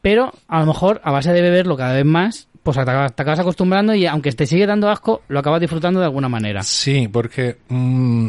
Pero 0.00 0.32
a 0.48 0.60
lo 0.60 0.66
mejor 0.66 1.00
a 1.04 1.10
base 1.12 1.32
de 1.32 1.40
beberlo 1.40 1.76
cada 1.76 1.94
vez 1.94 2.04
más, 2.04 2.48
pues 2.62 2.76
te, 2.76 2.82
acabas- 2.82 3.14
te 3.14 3.22
acabas 3.22 3.40
acostumbrando 3.40 3.94
y 3.94 4.06
aunque 4.06 4.32
te 4.32 4.46
sigue 4.46 4.66
dando 4.66 4.90
asco, 4.90 5.22
lo 5.28 5.38
acabas 5.38 5.60
disfrutando 5.60 6.00
de 6.00 6.06
alguna 6.06 6.28
manera. 6.28 6.62
sí, 6.62 7.08
porque 7.08 7.56
mm, 7.68 8.28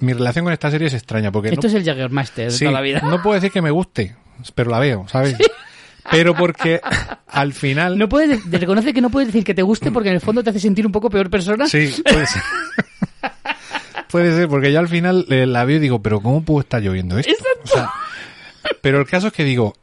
mi 0.00 0.12
relación 0.12 0.44
con 0.44 0.52
esta 0.52 0.70
serie 0.70 0.88
es 0.88 0.94
extraña, 0.94 1.30
porque 1.32 1.48
Esto 1.50 1.62
no- 1.62 1.68
es 1.68 1.74
el 1.74 1.84
Jaggermeister 1.84 2.46
de 2.46 2.50
Sí, 2.50 2.64
toda 2.64 2.72
la 2.72 2.80
vida. 2.80 3.00
no 3.02 3.22
puedo 3.22 3.34
decir 3.34 3.50
que 3.52 3.62
me 3.62 3.70
guste, 3.70 4.16
pero 4.54 4.70
la 4.70 4.78
veo, 4.78 5.06
¿sabes? 5.08 5.36
Pero 6.10 6.34
porque 6.34 6.80
al 7.28 7.52
final... 7.52 7.96
No 7.98 8.08
puedes, 8.08 8.50
te 8.50 8.58
reconoce 8.58 8.92
que 8.92 9.00
no 9.00 9.10
puedes 9.10 9.28
decir 9.28 9.44
que 9.44 9.54
te 9.54 9.62
guste 9.62 9.90
porque 9.92 10.08
en 10.08 10.16
el 10.16 10.20
fondo 10.20 10.42
te 10.42 10.50
hace 10.50 10.58
sentir 10.58 10.84
un 10.86 10.92
poco 10.92 11.08
peor 11.10 11.30
persona. 11.30 11.66
Sí, 11.68 11.94
puede 12.02 12.26
ser. 12.26 12.42
puede 14.10 14.34
ser, 14.34 14.48
porque 14.48 14.72
yo 14.72 14.80
al 14.80 14.88
final 14.88 15.26
eh, 15.30 15.46
la 15.46 15.64
veo 15.64 15.76
y 15.76 15.80
digo, 15.80 16.02
pero 16.02 16.20
¿cómo 16.20 16.42
puedo 16.42 16.60
estar 16.60 16.80
lloviendo 16.82 17.18
esto? 17.18 17.32
O 17.62 17.66
sea, 17.66 17.90
pero 18.80 18.98
el 18.98 19.06
caso 19.06 19.28
es 19.28 19.32
que 19.32 19.44
digo, 19.44 19.74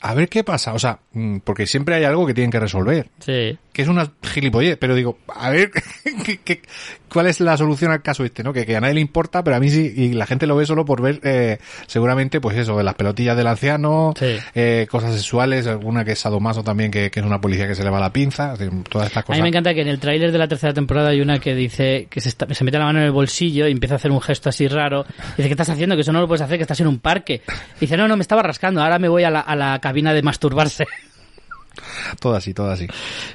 a 0.00 0.14
ver 0.14 0.28
qué 0.28 0.44
pasa, 0.44 0.74
o 0.74 0.78
sea, 0.78 0.98
mm, 1.12 1.38
porque 1.38 1.66
siempre 1.66 1.94
hay 1.94 2.04
algo 2.04 2.26
que 2.26 2.34
tienen 2.34 2.50
que 2.50 2.60
resolver, 2.60 3.08
Sí. 3.20 3.56
Que 3.76 3.82
es 3.82 3.88
una 3.88 4.10
gilipollez, 4.22 4.78
pero 4.78 4.94
digo, 4.94 5.18
a 5.34 5.50
ver, 5.50 5.70
¿qué- 6.24 6.38
qué- 6.42 6.62
cuál 7.12 7.26
es 7.26 7.40
la 7.40 7.58
solución 7.58 7.92
al 7.92 8.00
caso 8.00 8.24
este, 8.24 8.42
¿no? 8.42 8.54
Que, 8.54 8.64
que 8.64 8.74
a 8.74 8.80
nadie 8.80 8.94
le 8.94 9.00
importa, 9.02 9.44
pero 9.44 9.54
a 9.56 9.60
mí 9.60 9.68
sí, 9.68 9.92
y 9.94 10.12
la 10.14 10.24
gente 10.24 10.46
lo 10.46 10.56
ve 10.56 10.64
solo 10.64 10.86
por 10.86 11.02
ver, 11.02 11.20
eh, 11.24 11.58
seguramente, 11.86 12.40
pues 12.40 12.56
eso, 12.56 12.82
las 12.82 12.94
pelotillas 12.94 13.36
del 13.36 13.46
anciano, 13.46 14.14
Sí. 14.18 14.36
eh, 14.54 14.86
cosas 14.90 15.14
sexuales, 15.14 15.66
alguna 15.66 16.06
que 16.06 16.12
es 16.12 16.18
sadomaso 16.18 16.64
también, 16.64 16.90
que, 16.90 17.10
que 17.10 17.20
es 17.20 17.26
una 17.26 17.38
policía 17.40 17.66
que 17.68 17.74
se 17.74 17.84
le 17.84 17.90
va 17.90 18.00
la 18.00 18.12
pinza, 18.12 18.56
fin, 18.56 18.82
todas 18.84 19.08
estas 19.08 19.22
A 19.24 19.26
cosas. 19.26 19.38
mí 19.38 19.42
me 19.42 19.48
encanta 19.50 19.74
que 19.74 19.82
en 19.82 19.88
el 19.88 19.98
tráiler 20.00 20.32
de 20.32 20.38
la 20.38 20.48
tercera 20.48 20.72
temporada 20.72 21.10
hay 21.10 21.20
una 21.20 21.38
que 21.38 21.54
dice 21.54 22.06
que 22.08 22.22
se, 22.22 22.30
está- 22.30 22.52
se 22.54 22.64
mete 22.64 22.78
la 22.78 22.86
mano 22.86 23.00
en 23.00 23.04
el 23.04 23.12
bolsillo 23.12 23.68
y 23.68 23.72
empieza 23.72 23.94
a 23.94 23.98
hacer 23.98 24.10
un 24.10 24.22
gesto 24.22 24.48
así 24.48 24.66
raro. 24.68 25.04
Dice, 25.36 25.48
¿qué 25.48 25.52
estás 25.52 25.68
haciendo? 25.68 25.96
Que 25.96 26.00
eso 26.00 26.12
no 26.12 26.20
lo 26.22 26.26
puedes 26.28 26.40
hacer, 26.40 26.56
que 26.56 26.62
estás 26.62 26.80
en 26.80 26.86
un 26.86 26.98
parque. 26.98 27.42
Dice, 27.78 27.96
no, 27.98 28.08
no, 28.08 28.16
me 28.16 28.22
estaba 28.22 28.42
rascando, 28.42 28.82
ahora 28.82 28.98
me 28.98 29.08
voy 29.08 29.24
a 29.24 29.30
la, 29.30 29.40
a 29.40 29.54
la 29.54 29.78
cabina 29.80 30.14
de 30.14 30.22
masturbarse. 30.22 30.86
Todas 32.20 32.38
así, 32.38 32.54
todas 32.54 32.74
así. 32.80 32.86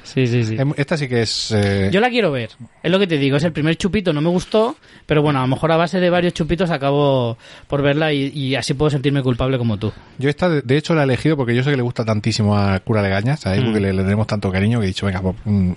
Sí, 0.02 0.26
sí, 0.26 0.44
sí. 0.44 0.56
Em, 0.58 0.72
Esta 0.76 0.96
sí 0.96 1.08
que 1.08 1.22
es... 1.22 1.50
eh, 1.52 1.90
Yo 1.92 2.00
la 2.00 2.10
quiero 2.10 2.30
ver, 2.32 2.50
es 2.82 2.90
lo 2.90 2.98
que 2.98 3.06
te 3.06 3.18
digo, 3.18 3.36
es 3.36 3.44
el 3.44 3.52
primer 3.52 3.76
chupito, 3.76 4.12
no 4.12 4.20
me 4.20 4.28
gustó, 4.30 4.76
pero 5.06 5.22
bueno, 5.22 5.38
a 5.38 5.42
lo 5.42 5.48
mejor 5.48 5.72
a 5.72 5.76
base 5.76 6.00
de 6.00 6.10
varios 6.10 6.34
chupitos 6.34 6.70
acabo 6.70 7.38
por 7.68 7.82
verla 7.82 8.12
y, 8.12 8.26
y 8.28 8.54
así 8.54 8.74
puedo 8.74 8.90
sentirme 8.90 9.22
culpable 9.22 9.58
como 9.58 9.78
tú. 9.78 9.92
Yo 10.18 10.28
esta, 10.28 10.48
de- 10.48 10.76
hecho, 10.76 10.94
la 10.94 11.02
he 11.02 11.04
elegido 11.04 11.36
porque 11.36 11.54
yo 11.54 11.62
sé 11.62 11.70
que 11.70 11.76
le 11.76 11.82
gusta 11.82 12.04
tantísimo 12.04 12.56
a 12.58 12.78
Cura 12.80 13.02
Legañas, 13.02 13.40
¿sabes? 13.40 13.60
Mm. 13.60 13.64
Porque 13.64 13.80
le, 13.80 13.92
le 13.92 14.02
tenemos 14.02 14.26
tanto 14.26 14.50
cariño 14.50 14.78
que 14.80 14.86
he 14.86 14.88
dicho, 14.88 15.06
venga, 15.06 15.20
por, 15.22 15.34
mm, 15.44 15.74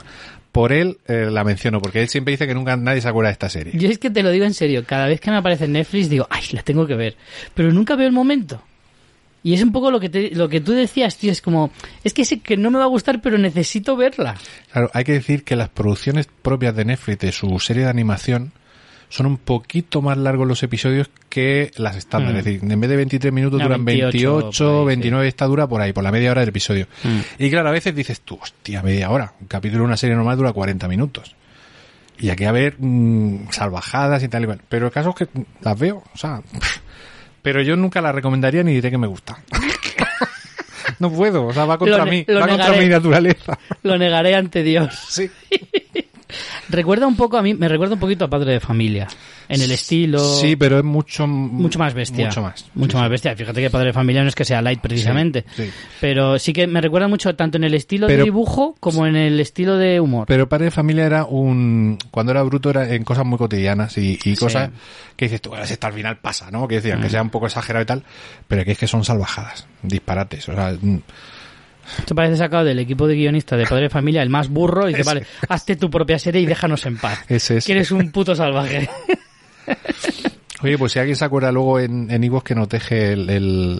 por 0.52 0.72
él 0.72 0.98
eh, 1.08 1.28
la 1.30 1.44
menciono, 1.44 1.82
porque 1.82 2.02
él 2.02 2.08
siempre 2.08 2.32
dice 2.32 2.48
que 2.48 2.54
nunca 2.56 2.78
nadie 2.78 3.02
se 3.02 3.10
acuerda 3.10 3.28
de 3.30 3.34
esta 3.34 3.50
serie. 3.50 3.74
Yo 3.76 3.90
es 3.90 3.98
que 4.00 4.10
te 4.10 4.24
lo 4.24 4.30
digo 4.32 4.46
en 4.46 4.54
serio, 4.54 4.84
cada 4.88 5.06
vez 5.08 5.20
que 5.20 5.30
me 5.30 5.38
aparece 5.38 5.66
en 5.66 5.74
Netflix 5.74 6.10
digo, 6.10 6.28
ay, 6.30 6.44
la 6.54 6.64
tengo 6.64 6.88
que 6.88 6.96
ver, 6.96 7.16
pero 7.54 7.72
nunca 7.74 7.96
veo 7.98 8.08
el 8.08 8.14
momento. 8.14 8.62
Y 9.46 9.54
es 9.54 9.62
un 9.62 9.72
poco 9.72 9.92
lo 9.92 10.00
que, 10.00 10.10
te- 10.10 10.32
lo 10.32 10.50
que 10.50 10.60
tú 10.60 10.72
decías, 10.72 11.18
tío, 11.18 11.32
es 11.32 11.40
como, 11.40 11.70
es 12.04 12.16
que 12.16 12.26
sé 12.26 12.40
que 12.40 12.58
no 12.58 12.72
me 12.72 12.80
va 12.80 12.86
a 12.86 12.88
gustar, 12.88 13.22
pero 13.22 13.38
necesito 13.38 13.96
verla. 13.96 14.34
Claro, 14.72 14.90
hay 14.92 15.04
que 15.04 15.12
decir 15.12 15.44
que 15.44 15.56
las 15.56 15.70
producciones 15.70 16.28
propias 16.42 16.76
de 16.76 16.84
Netflix 16.84 17.20
de 17.20 17.32
su 17.32 17.60
serie 17.60 17.84
de 17.84 17.90
animación 17.92 18.54
son 19.08 19.28
un 19.28 19.38
poquito 19.38 20.02
más 20.02 20.18
largos 20.18 20.48
los 20.48 20.64
episodios 20.64 21.12
que 21.30 21.70
las 21.78 21.96
estándar. 21.96 22.34
Mm. 22.34 22.38
Es 22.38 22.46
decir, 22.46 22.72
en 22.72 22.80
vez 22.82 22.90
de 22.90 22.96
23 22.96 23.32
minutos 23.32 23.60
No, 23.60 23.66
duran 23.66 23.86
28 23.86 24.32
28, 24.32 24.66
por 24.66 24.80
ahí, 24.80 24.86
29, 24.88 25.28
está 25.28 25.46
dura 25.46 25.68
por 25.68 25.80
ahí, 25.80 25.94
por 25.94 26.04
la 26.04 26.12
media 26.12 26.32
hora 26.32 26.42
del 26.42 26.50
episodio. 26.50 26.88
Mm. 27.04 27.20
Y 27.44 27.52
claro, 27.52 27.70
a 27.70 27.72
veces 27.72 27.94
dices 27.96 28.22
tú, 28.22 28.40
hostia, 28.42 28.82
media 28.82 29.12
hora. 29.12 29.34
Un 29.40 29.46
capítulo 29.46 29.82
de 29.84 29.86
una 29.90 29.98
serie 29.98 30.16
normal 30.16 30.38
dura 30.38 30.54
40 30.54 30.88
minutos. 30.88 31.36
Y 32.18 32.30
aquí 32.30 32.46
a 32.46 32.52
ver 32.52 32.78
mm, 32.80 33.52
salvajadas 33.52 34.24
y 34.24 34.28
tal 34.28 34.42
y 34.42 34.46
cual. 34.48 34.62
Pero 34.68 34.88
el 34.88 34.92
caso 34.92 35.12
es 35.12 35.16
que 35.28 35.28
las 35.62 35.78
veo, 35.78 36.04
o 36.12 36.18
sea... 36.18 36.42
Pero 37.46 37.62
yo 37.62 37.76
nunca 37.76 38.02
la 38.02 38.12
recomendaría 38.12 38.64
ni 38.64 38.74
diré 38.74 38.90
que 38.90 38.98
me 38.98 39.06
gusta. 39.06 39.38
no 41.00 41.12
puedo, 41.12 41.46
o 41.46 41.54
sea, 41.54 41.66
va 41.66 41.78
contra 41.78 42.00
Lo 42.00 42.08
mí, 42.08 42.26
va 42.28 42.48
contra 42.48 42.72
mi 42.72 42.88
naturaleza. 42.88 43.60
Lo 43.84 44.00
negaré 44.00 44.34
ante 44.34 44.64
Dios. 44.64 44.92
Sí. 45.10 45.30
Recuerda 46.70 47.06
un 47.06 47.16
poco 47.16 47.38
a 47.38 47.44
mí, 47.44 47.54
me 47.54 47.68
recuerda 47.68 47.94
un 47.94 48.00
poquito 48.00 48.26
a 48.26 48.32
Padre 48.32 48.54
de 48.54 48.60
Familia. 48.60 49.08
En 49.48 49.62
el 49.62 49.72
estilo. 49.72 50.20
Sí, 50.20 50.56
pero 50.56 50.80
es 50.80 50.84
mucho. 50.84 51.28
Mucho 51.28 51.78
más 51.80 51.94
bestia. 51.94 52.26
Mucho 52.26 52.42
más. 52.42 52.66
Mucho 52.74 52.98
Sí, 52.98 53.02
más 53.02 53.10
bestia. 53.10 53.36
Fíjate 53.36 53.62
que 53.62 53.70
Padre 53.70 53.88
de 53.88 53.94
Familia 53.94 54.24
no 54.24 54.30
es 54.30 54.36
que 54.36 54.46
sea 54.46 54.62
light 54.62 54.80
precisamente. 54.80 55.46
Sí, 55.56 55.66
sí. 55.66 55.72
Pero 56.02 56.40
sí 56.40 56.52
que 56.54 56.66
me 56.68 56.82
recuerda 56.82 57.08
mucho 57.08 57.36
tanto 57.36 57.58
en 57.58 57.64
el 57.64 57.74
estilo 57.74 58.08
de 58.08 58.24
dibujo 58.24 58.76
como 58.80 59.06
en 59.06 59.16
el 59.16 59.40
estilo 59.40 59.78
de 59.78 60.00
humor. 60.00 60.26
Pero 60.28 60.50
Padre 60.50 60.66
de 60.66 60.72
Familia 60.72 61.06
era 61.06 61.26
un... 61.26 61.98
Cuando 62.12 62.32
era 62.32 62.42
bruto 62.44 62.70
era 62.72 62.92
en 62.94 63.04
cosas 63.04 63.26
muy 63.26 63.38
cotidianas 63.38 63.98
y, 63.98 64.18
y 64.24 64.36
cosas 64.36 64.70
que 65.16 65.26
dices 65.26 65.42
tú, 65.42 65.50
bueno, 65.50 65.66
si 65.66 65.74
esto 65.74 65.88
al 65.88 65.94
final 65.94 66.18
pasa, 66.18 66.50
¿no? 66.52 66.68
Que 66.68 66.76
decían 66.76 67.00
Mm. 67.00 67.04
que 67.04 67.10
sea 67.10 67.22
un 67.22 67.30
poco 67.30 67.46
exagerado 67.46 67.84
y 67.84 67.86
tal, 67.86 68.04
pero 68.48 68.64
que 68.66 68.72
es 68.72 68.78
que 68.78 68.88
son 68.88 69.04
salvajadas, 69.06 69.68
disparates, 69.84 70.50
o 70.50 70.56
sea... 70.56 70.76
mm, 70.80 71.00
Esto 72.00 72.16
parece 72.16 72.38
sacado 72.38 72.64
del 72.66 72.80
equipo 72.80 73.06
de 73.08 73.16
guionistas 73.16 73.60
de 73.60 73.66
Padre 73.66 73.84
de 73.84 73.90
Familia, 73.90 74.24
el 74.24 74.30
más 74.30 74.50
burro, 74.50 74.90
y 74.90 74.94
dice, 74.94 75.04
vale, 75.06 75.24
hazte 75.50 75.76
tu 75.76 75.90
propia 75.90 76.18
serie 76.20 76.42
y 76.42 76.46
déjanos 76.46 76.86
en 76.86 76.98
paz. 76.98 77.24
Es. 77.30 77.66
Que 77.66 77.74
eres 77.74 77.92
un 77.92 78.12
puto 78.12 78.36
salvaje. 78.36 78.90
Oye, 80.62 80.78
pues 80.78 80.94
si 80.94 81.00
alguien 81.00 81.16
se 81.16 81.26
acuerda 81.26 81.52
luego 81.52 81.80
en, 81.80 82.10
en 82.10 82.40
que 82.42 82.56
nos 82.56 82.70
deje 82.70 83.14
el, 83.14 83.30
el, 83.30 83.80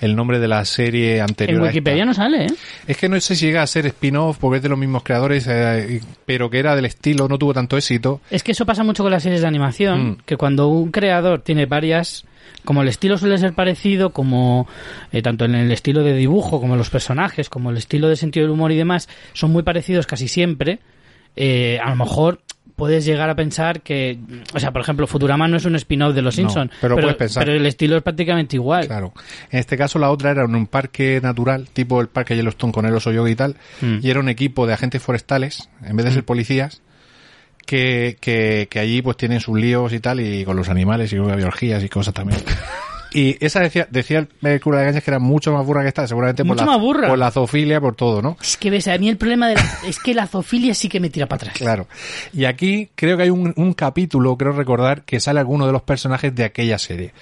el 0.00 0.16
nombre 0.16 0.38
de 0.38 0.48
la 0.48 0.64
serie 0.64 1.20
anterior 1.20 1.58
En 1.58 1.64
a 1.64 1.66
Wikipedia 1.68 2.02
esta. 2.02 2.06
no 2.06 2.14
sale, 2.14 2.44
¿eh? 2.46 2.54
Es 2.86 2.96
que 2.96 3.08
no 3.08 3.18
sé 3.20 3.34
si 3.34 3.46
llega 3.46 3.62
a 3.62 3.66
ser 3.66 3.86
spin-off 3.86 4.36
porque 4.38 4.58
es 4.58 4.62
de 4.62 4.68
los 4.68 4.78
mismos 4.78 5.02
creadores, 5.02 5.46
eh, 5.48 6.00
pero 6.26 6.50
que 6.50 6.58
era 6.58 6.76
del 6.76 6.84
estilo, 6.84 7.28
no 7.28 7.38
tuvo 7.38 7.54
tanto 7.54 7.76
éxito. 7.76 8.20
Es 8.30 8.42
que 8.42 8.52
eso 8.52 8.66
pasa 8.66 8.84
mucho 8.84 9.02
con 9.02 9.10
las 9.12 9.22
series 9.22 9.40
de 9.40 9.46
animación, 9.46 10.10
Mm. 10.10 10.16
que 10.26 10.36
cuando 10.36 10.68
un 10.68 10.90
creador 10.90 11.40
tiene 11.40 11.66
varias, 11.66 12.24
como 12.64 12.82
el 12.82 12.88
estilo 12.88 13.16
suele 13.16 13.38
ser 13.38 13.52
parecido, 13.54 14.10
como 14.10 14.68
eh, 15.12 15.22
tanto 15.22 15.44
en 15.44 15.54
el 15.54 15.72
estilo 15.72 16.02
de 16.02 16.14
dibujo, 16.14 16.60
como 16.60 16.76
los 16.76 16.90
personajes, 16.90 17.48
como 17.48 17.70
el 17.70 17.76
estilo 17.78 18.08
de 18.08 18.16
sentido 18.16 18.44
del 18.44 18.52
humor 18.52 18.70
y 18.72 18.76
demás, 18.76 19.08
son 19.32 19.50
muy 19.50 19.62
parecidos 19.62 20.06
casi 20.06 20.28
siempre, 20.28 20.80
eh, 21.36 21.78
a 21.82 21.90
lo 21.90 21.96
mejor 21.96 22.40
puedes 22.82 23.04
llegar 23.04 23.30
a 23.30 23.36
pensar 23.36 23.80
que, 23.80 24.18
o 24.52 24.58
sea, 24.58 24.72
por 24.72 24.82
ejemplo, 24.82 25.06
Futurama 25.06 25.46
no 25.46 25.56
es 25.56 25.64
un 25.66 25.76
spin-off 25.76 26.16
de 26.16 26.20
Los 26.22 26.36
No, 26.36 26.50
Simpsons, 26.50 26.72
pero 26.80 27.52
el 27.52 27.64
estilo 27.64 27.96
es 27.96 28.02
prácticamente 28.02 28.56
igual. 28.56 28.88
Claro. 28.88 29.14
En 29.52 29.60
este 29.60 29.76
caso 29.76 30.00
la 30.00 30.10
otra 30.10 30.32
era 30.32 30.42
en 30.44 30.56
un 30.56 30.66
parque 30.66 31.20
natural, 31.22 31.68
tipo 31.72 32.00
el 32.00 32.08
parque 32.08 32.34
Yellowstone 32.34 32.72
con 32.72 32.84
el 32.84 32.92
oso 32.92 33.12
yogi 33.12 33.30
y 33.30 33.36
tal, 33.36 33.54
Mm. 33.80 33.98
y 34.02 34.10
era 34.10 34.18
un 34.18 34.28
equipo 34.28 34.66
de 34.66 34.72
agentes 34.74 35.00
forestales, 35.00 35.68
en 35.84 35.94
vez 35.94 36.06
de 36.06 36.10
ser 36.12 36.24
policías, 36.24 36.82
que, 37.66 38.16
que, 38.20 38.66
que 38.68 38.80
allí 38.80 39.00
pues 39.00 39.16
tienen 39.16 39.38
sus 39.38 39.56
líos 39.56 39.92
y 39.92 40.00
tal, 40.00 40.18
y 40.18 40.44
con 40.44 40.56
los 40.56 40.68
animales 40.68 41.12
y 41.12 41.18
con 41.18 41.36
biologías 41.36 41.84
y 41.84 41.88
cosas 41.88 42.12
también. 42.14 42.40
Y 43.14 43.36
esa 43.44 43.60
decía, 43.60 43.86
decía 43.90 44.26
el 44.42 44.60
cura 44.60 44.78
de 44.80 44.86
Gañas 44.86 45.02
que 45.04 45.10
era 45.10 45.18
mucho 45.18 45.52
más 45.52 45.64
burra 45.66 45.82
que 45.82 45.88
esta, 45.88 46.06
seguramente 46.06 46.42
por 46.44 46.56
Mucho 46.56 46.64
la, 46.64 46.72
más 46.72 46.80
burra. 46.80 47.08
por 47.08 47.18
la 47.18 47.30
zoofilia, 47.30 47.80
por 47.80 47.94
todo, 47.94 48.22
¿no? 48.22 48.36
Es 48.40 48.56
que 48.56 48.70
ves, 48.70 48.88
a 48.88 48.96
mí 48.98 49.08
el 49.08 49.16
problema 49.16 49.48
de 49.48 49.54
la, 49.56 49.62
es 49.86 49.98
que 49.98 50.14
la 50.14 50.26
zoofilia 50.26 50.74
sí 50.74 50.88
que 50.88 51.00
me 51.00 51.10
tira 51.10 51.26
para 51.26 51.42
atrás. 51.42 51.56
Claro. 51.58 51.86
Y 52.32 52.44
aquí 52.46 52.88
creo 52.94 53.16
que 53.16 53.24
hay 53.24 53.30
un, 53.30 53.52
un 53.56 53.72
capítulo, 53.74 54.36
creo 54.36 54.52
recordar, 54.52 55.02
que 55.04 55.20
sale 55.20 55.40
alguno 55.40 55.66
de 55.66 55.72
los 55.72 55.82
personajes 55.82 56.34
de 56.34 56.44
aquella 56.44 56.78
serie. 56.78 57.12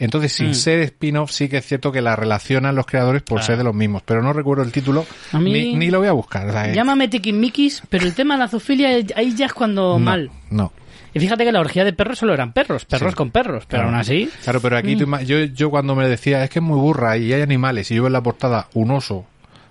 Entonces, 0.00 0.32
sin 0.32 0.50
Mm. 0.50 0.54
ser 0.54 0.78
spin-off, 0.80 1.32
sí 1.32 1.48
que 1.48 1.56
es 1.56 1.66
cierto 1.66 1.90
que 1.90 2.00
la 2.00 2.14
relacionan 2.14 2.76
los 2.76 2.86
creadores 2.86 3.22
por 3.22 3.38
Claro. 3.38 3.46
ser 3.46 3.56
de 3.58 3.64
los 3.64 3.74
mismos. 3.74 4.02
Pero 4.04 4.22
no 4.22 4.32
recuerdo 4.32 4.62
el 4.62 4.70
título, 4.70 5.04
A 5.32 5.40
mí- 5.40 5.52
ni, 5.52 5.74
ni 5.74 5.90
lo 5.90 5.98
voy 5.98 6.06
a 6.06 6.12
buscar. 6.12 6.48
o 6.48 6.52
sea, 6.52 6.72
Llámame 6.72 7.08
Tiquismiquis, 7.08 7.82
pero 7.88 8.06
el 8.06 8.14
tema 8.14 8.34
de 8.34 8.40
la 8.40 8.48
zoofilia 8.48 8.90
ahí 9.16 9.34
ya 9.34 9.46
es 9.46 9.52
cuando 9.52 9.94
no, 9.94 9.98
mal. 9.98 10.30
No. 10.50 10.72
Y 11.14 11.20
fíjate 11.20 11.44
que 11.44 11.52
la 11.52 11.60
orgía 11.60 11.84
de 11.84 11.92
perros 11.92 12.18
solo 12.18 12.34
eran 12.34 12.52
perros, 12.52 12.84
perros 12.84 13.12
Sí. 13.12 13.16
con 13.16 13.30
perros, 13.30 13.64
pero 13.66 13.82
Claro. 13.82 13.88
aún 13.88 13.94
así. 13.98 14.28
Claro, 14.44 14.60
pero 14.60 14.76
aquí 14.76 14.94
tú 14.96 15.06
yo, 15.24 15.44
yo 15.44 15.70
cuando 15.70 15.94
me 15.94 16.06
decía, 16.08 16.44
es 16.44 16.50
que 16.50 16.58
es 16.58 16.62
muy 16.64 16.78
burra 16.78 17.16
y 17.16 17.32
hay 17.32 17.42
animales, 17.42 17.90
y 17.90 17.94
yo 17.94 18.02
veo 18.02 18.06
en 18.08 18.12
la 18.12 18.22
portada 18.22 18.68
un 18.74 18.90
oso, 18.90 19.24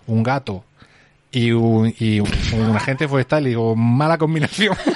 un 0.08 0.24
gato 0.24 0.64
y 1.32 1.52
un, 1.52 1.94
y 2.00 2.20
un, 2.20 2.30
un 2.54 2.76
agente 2.76 3.08
forestal, 3.08 3.46
y 3.46 3.50
digo, 3.50 3.76
mala 3.76 4.18
combinación. 4.18 4.76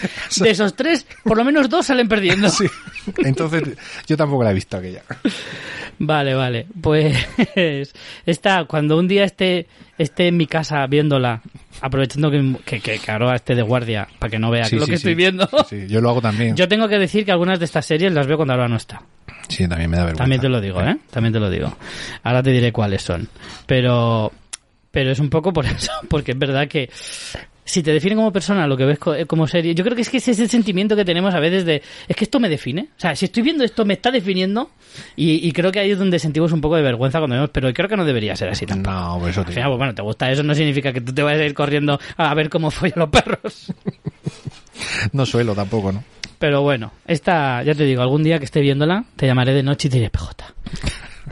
De 0.40 0.50
esos 0.50 0.74
tres, 0.74 1.06
por 1.24 1.36
lo 1.36 1.44
menos 1.44 1.68
dos 1.68 1.86
salen 1.86 2.08
perdiendo. 2.08 2.48
Sí. 2.48 2.66
Entonces, 3.18 3.62
yo 4.06 4.16
tampoco 4.16 4.44
la 4.44 4.50
he 4.50 4.54
visto 4.54 4.76
aquella. 4.76 5.02
Vale, 5.98 6.34
vale. 6.34 6.66
Pues 6.80 7.16
esta, 8.26 8.64
cuando 8.64 8.98
un 8.98 9.08
día 9.08 9.24
esté, 9.24 9.66
esté 9.96 10.28
en 10.28 10.36
mi 10.36 10.46
casa 10.46 10.86
viéndola, 10.86 11.42
aprovechando 11.80 12.30
que, 12.30 12.80
que, 12.80 12.98
que, 12.98 13.10
ahora 13.10 13.36
esté 13.36 13.54
de 13.54 13.62
guardia 13.62 14.08
para 14.18 14.30
que 14.30 14.38
no 14.38 14.50
vea 14.50 14.64
Sí, 14.64 14.76
lo 14.76 14.84
sí, 14.84 14.90
que 14.90 14.96
estoy 14.96 15.14
viendo. 15.14 15.48
Sí, 15.68 15.86
yo 15.88 16.00
lo 16.00 16.10
hago 16.10 16.20
también. 16.20 16.54
Yo 16.56 16.68
tengo 16.68 16.88
que 16.88 16.98
decir 16.98 17.24
que 17.24 17.32
algunas 17.32 17.58
de 17.58 17.64
estas 17.64 17.86
series 17.86 18.12
las 18.12 18.26
veo 18.26 18.36
cuando 18.36 18.54
ahora 18.54 18.68
no 18.68 18.76
está. 18.76 19.02
Sí, 19.48 19.66
también 19.66 19.90
me 19.90 19.96
da 19.96 20.04
vergüenza. 20.04 20.22
También 20.22 20.40
te 20.40 20.48
lo 20.48 20.60
digo, 20.60 20.82
¿eh? 20.82 20.96
También 21.10 21.32
te 21.32 21.40
lo 21.40 21.50
digo. 21.50 21.76
Ahora 22.22 22.42
te 22.42 22.50
diré 22.50 22.72
cuáles 22.72 23.02
son. 23.02 23.28
Pero, 23.66 24.32
pero 24.90 25.10
es 25.10 25.18
un 25.18 25.30
poco 25.30 25.52
por 25.52 25.66
eso, 25.66 25.92
porque 26.08 26.32
es 26.32 26.38
verdad 26.38 26.68
que 26.68 26.90
si 27.68 27.82
te 27.82 27.92
define 27.92 28.16
como 28.16 28.32
persona 28.32 28.66
lo 28.66 28.78
que 28.78 28.86
ves 28.86 28.98
eh, 29.14 29.26
como 29.26 29.46
serie, 29.46 29.74
yo 29.74 29.84
creo 29.84 29.94
que 29.94 30.00
es 30.00 30.08
que 30.08 30.16
ese 30.16 30.30
es 30.30 30.38
el 30.38 30.48
sentimiento 30.48 30.96
que 30.96 31.04
tenemos 31.04 31.34
a 31.34 31.38
veces 31.38 31.66
de, 31.66 31.82
es 32.08 32.16
que 32.16 32.24
esto 32.24 32.40
me 32.40 32.48
define. 32.48 32.88
O 32.96 33.00
sea, 33.00 33.14
si 33.14 33.26
estoy 33.26 33.42
viendo 33.42 33.62
esto 33.62 33.84
me 33.84 33.92
está 33.92 34.10
definiendo 34.10 34.70
y, 35.16 35.46
y 35.46 35.52
creo 35.52 35.70
que 35.70 35.80
ahí 35.80 35.90
es 35.90 35.98
donde 35.98 36.18
sentimos 36.18 36.50
un 36.52 36.62
poco 36.62 36.76
de 36.76 36.82
vergüenza 36.82 37.18
cuando 37.18 37.36
vemos, 37.36 37.50
pero 37.52 37.70
creo 37.74 37.86
que 37.86 37.96
no 37.96 38.06
debería 38.06 38.34
ser 38.36 38.48
así 38.48 38.64
tampoco. 38.64 38.96
No, 38.96 39.18
por 39.20 39.28
eso 39.28 39.40
Al 39.42 39.52
final, 39.52 39.68
pues 39.68 39.78
bueno, 39.78 39.94
te 39.94 40.02
gusta 40.02 40.30
eso, 40.30 40.42
no 40.42 40.54
significa 40.54 40.94
que 40.94 41.02
tú 41.02 41.12
te 41.12 41.22
vayas 41.22 41.42
a 41.42 41.44
ir 41.44 41.52
corriendo 41.52 42.00
a 42.16 42.34
ver 42.34 42.48
cómo 42.48 42.70
follan 42.70 42.98
los 43.00 43.10
perros. 43.10 43.72
No 45.12 45.26
suelo 45.26 45.56
tampoco, 45.56 45.90
¿no? 45.90 46.04
Pero 46.38 46.62
bueno, 46.62 46.92
esta, 47.04 47.64
ya 47.64 47.74
te 47.74 47.82
digo, 47.82 48.00
algún 48.00 48.22
día 48.22 48.38
que 48.38 48.44
esté 48.44 48.60
viéndola, 48.60 49.04
te 49.16 49.26
llamaré 49.26 49.52
de 49.52 49.64
noche 49.64 49.88
y 49.88 49.90
te 49.90 49.96
diré, 49.96 50.08
PJ, 50.08 50.54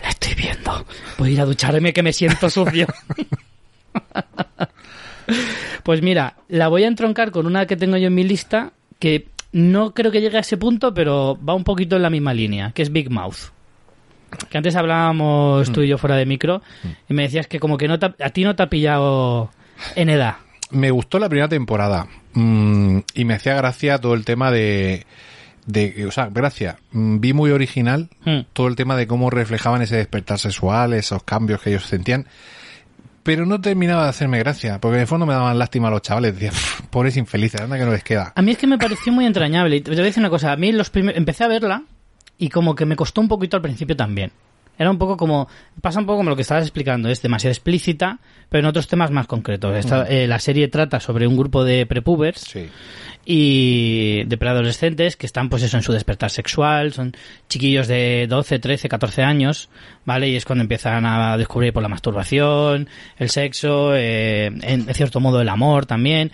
la 0.02 0.08
estoy 0.08 0.34
viendo. 0.34 0.84
Voy 1.16 1.30
a 1.30 1.32
ir 1.32 1.40
a 1.40 1.44
ducharme 1.44 1.92
que 1.92 2.02
me 2.02 2.12
siento 2.12 2.50
sucio. 2.50 2.88
pues 5.82 6.02
mira, 6.02 6.36
la 6.48 6.68
voy 6.68 6.84
a 6.84 6.88
entroncar 6.88 7.30
con 7.30 7.46
una 7.46 7.66
que 7.66 7.76
tengo 7.76 7.96
yo 7.96 8.08
en 8.08 8.14
mi 8.14 8.24
lista 8.24 8.72
que 8.98 9.28
no 9.52 9.94
creo 9.94 10.12
que 10.12 10.20
llegue 10.20 10.36
a 10.36 10.40
ese 10.40 10.56
punto, 10.56 10.92
pero 10.92 11.38
va 11.42 11.54
un 11.54 11.64
poquito 11.64 11.96
en 11.96 12.02
la 12.02 12.10
misma 12.10 12.34
línea, 12.34 12.72
que 12.72 12.82
es 12.82 12.92
Big 12.92 13.10
Mouth. 13.10 13.52
Que 14.50 14.58
antes 14.58 14.76
hablábamos 14.76 15.70
tú 15.72 15.82
y 15.82 15.88
yo 15.88 15.98
fuera 15.98 16.16
de 16.16 16.26
micro 16.26 16.60
y 17.08 17.14
me 17.14 17.22
decías 17.22 17.46
que 17.46 17.60
como 17.60 17.78
que 17.78 17.88
no 17.88 17.98
te 17.98 18.06
a 18.06 18.30
ti 18.30 18.44
no 18.44 18.56
te 18.56 18.62
ha 18.64 18.68
pillado 18.68 19.50
en 19.94 20.10
edad. 20.10 20.36
Me 20.70 20.90
gustó 20.90 21.18
la 21.18 21.28
primera 21.28 21.48
temporada 21.48 22.08
mm, 22.34 22.98
y 23.14 23.24
me 23.24 23.34
hacía 23.34 23.54
gracia 23.54 23.98
todo 23.98 24.14
el 24.14 24.24
tema 24.24 24.50
de, 24.50 25.06
de 25.64 26.06
o 26.06 26.10
sea, 26.10 26.26
gracia. 26.26 26.78
mm, 26.90 27.20
vi 27.20 27.32
muy 27.32 27.50
original 27.50 28.08
todo 28.52 28.66
el 28.66 28.76
tema 28.76 28.96
de 28.96 29.06
cómo 29.06 29.30
reflejaban 29.30 29.80
ese 29.80 29.96
despertar 29.96 30.38
sexual, 30.38 30.92
esos 30.92 31.22
cambios 31.22 31.62
que 31.62 31.70
ellos 31.70 31.86
sentían. 31.86 32.26
Pero 33.26 33.44
no 33.44 33.60
terminaba 33.60 34.04
de 34.04 34.08
hacerme 34.08 34.38
gracia, 34.38 34.80
porque 34.80 34.94
en 34.94 35.00
el 35.02 35.06
fondo 35.06 35.26
me 35.26 35.34
daban 35.34 35.58
lástima 35.58 35.88
a 35.88 35.90
los 35.90 36.00
chavales. 36.00 36.32
Decía, 36.34 36.50
"Pff, 36.52 36.82
pobres 36.90 37.16
infelices, 37.18 37.60
anda 37.60 37.76
que 37.76 37.84
no 37.84 37.90
les 37.92 38.02
queda. 38.04 38.32
A 38.34 38.40
mí 38.40 38.52
es 38.52 38.56
que 38.58 38.66
me 38.68 38.78
pareció 38.78 39.12
muy 39.12 39.26
entrañable. 39.26 39.76
Y 39.76 39.80
te 39.82 39.90
voy 39.90 40.00
a 40.00 40.04
decir 40.04 40.20
una 40.22 40.30
cosa. 40.30 40.52
A 40.52 40.56
mí 40.56 40.70
los 40.72 40.88
primer- 40.90 41.18
empecé 41.18 41.44
a 41.44 41.48
verla 41.48 41.82
y 42.38 42.48
como 42.48 42.74
que 42.74 42.86
me 42.86 42.96
costó 42.96 43.20
un 43.20 43.28
poquito 43.28 43.56
al 43.56 43.62
principio 43.62 43.96
también. 43.96 44.30
Era 44.78 44.90
un 44.90 44.98
poco 44.98 45.16
como... 45.16 45.48
Pasa 45.80 45.98
un 46.00 46.06
poco 46.06 46.18
como 46.18 46.30
lo 46.30 46.36
que 46.36 46.42
estabas 46.42 46.64
explicando. 46.64 47.08
Es 47.08 47.22
demasiado 47.22 47.52
explícita, 47.52 48.18
pero 48.48 48.60
en 48.60 48.66
otros 48.66 48.88
temas 48.88 49.10
más 49.10 49.26
concretos. 49.26 49.74
Esta- 49.76 50.06
eh, 50.08 50.26
la 50.26 50.38
serie 50.38 50.68
trata 50.68 51.00
sobre 51.00 51.26
un 51.26 51.36
grupo 51.36 51.64
de 51.64 51.86
prepubers 51.86 52.40
Sí. 52.40 52.68
y 53.24 54.24
de 54.24 54.36
preadolescentes 54.36 55.16
que 55.16 55.26
están 55.26 55.48
pues 55.48 55.62
eso 55.62 55.76
en 55.76 55.82
su 55.82 55.92
despertar 55.92 56.30
sexual, 56.30 56.92
son 56.92 57.12
chiquillos 57.48 57.88
de 57.88 58.26
12, 58.28 58.58
13, 58.58 58.88
14 58.88 59.22
años, 59.22 59.68
¿vale? 60.04 60.28
Y 60.28 60.36
es 60.36 60.44
cuando 60.44 60.62
empiezan 60.62 61.04
a 61.06 61.36
descubrir 61.36 61.72
por 61.72 61.82
la 61.82 61.88
masturbación, 61.88 62.88
el 63.18 63.30
sexo, 63.30 63.94
eh, 63.96 64.46
en 64.46 64.94
cierto 64.94 65.20
modo 65.20 65.40
el 65.40 65.48
amor 65.48 65.86
también, 65.86 66.30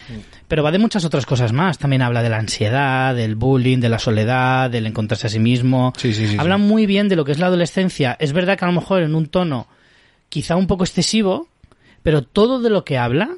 pero 0.53 0.63
va 0.63 0.71
de 0.71 0.79
muchas 0.79 1.03
otras 1.07 1.25
cosas 1.25 1.51
más, 1.51 1.79
también 1.79 2.03
habla 2.03 2.23
de 2.23 2.29
la 2.29 2.37
ansiedad, 2.37 3.15
del 3.15 3.37
bullying, 3.37 3.79
de 3.79 3.89
la 3.89 3.99
soledad, 3.99 4.69
del 4.69 4.87
encontrarse 4.87 5.29
a 5.29 5.31
sí 5.31 5.39
mismo, 5.39 5.95
Sí, 5.97 6.13
sí, 6.13 6.27
sí, 6.27 6.37
habla 6.39 6.59
muy 6.59 6.85
bien 6.85 7.09
de 7.09 7.17
lo 7.17 7.25
que 7.25 7.33
es 7.33 7.39
la 7.39 7.47
adolescencia, 7.47 8.19
es 8.21 8.35
verdad 8.35 8.59
que 8.59 8.67
a 8.67 8.69
lo 8.69 8.75
mejor 8.75 9.03
en 9.03 9.15
un 9.15 9.29
tono 9.29 9.67
quizá 10.29 10.57
un 10.57 10.67
poco 10.67 10.85
excesivo, 10.85 11.49
pero 12.03 12.21
todo 12.21 12.61
de 12.61 12.69
lo 12.69 12.85
que 12.85 12.99
habla 12.99 13.31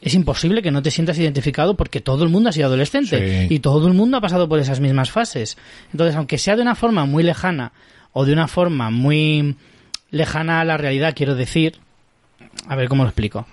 es 0.00 0.14
imposible 0.14 0.60
que 0.60 0.72
no 0.72 0.82
te 0.82 0.90
sientas 0.90 1.16
identificado 1.20 1.76
porque 1.76 2.00
todo 2.00 2.24
el 2.24 2.30
mundo 2.30 2.48
ha 2.48 2.52
sido 2.52 2.66
adolescente 2.66 3.46
y 3.48 3.60
todo 3.60 3.86
el 3.86 3.94
mundo 3.94 4.16
ha 4.16 4.20
pasado 4.20 4.48
por 4.48 4.58
esas 4.58 4.80
mismas 4.80 5.12
fases. 5.12 5.56
Entonces, 5.92 6.16
aunque 6.16 6.36
sea 6.36 6.56
de 6.56 6.62
una 6.62 6.74
forma 6.74 7.06
muy 7.06 7.22
lejana 7.22 7.70
o 8.12 8.24
de 8.24 8.32
una 8.32 8.48
forma 8.48 8.90
muy 8.90 9.54
lejana 10.10 10.62
a 10.62 10.64
la 10.64 10.76
realidad, 10.76 11.14
quiero 11.14 11.36
decir, 11.36 11.76
a 12.68 12.76
ver 12.76 12.88
cómo 12.88 13.02
lo 13.04 13.08
explico. 13.10 13.46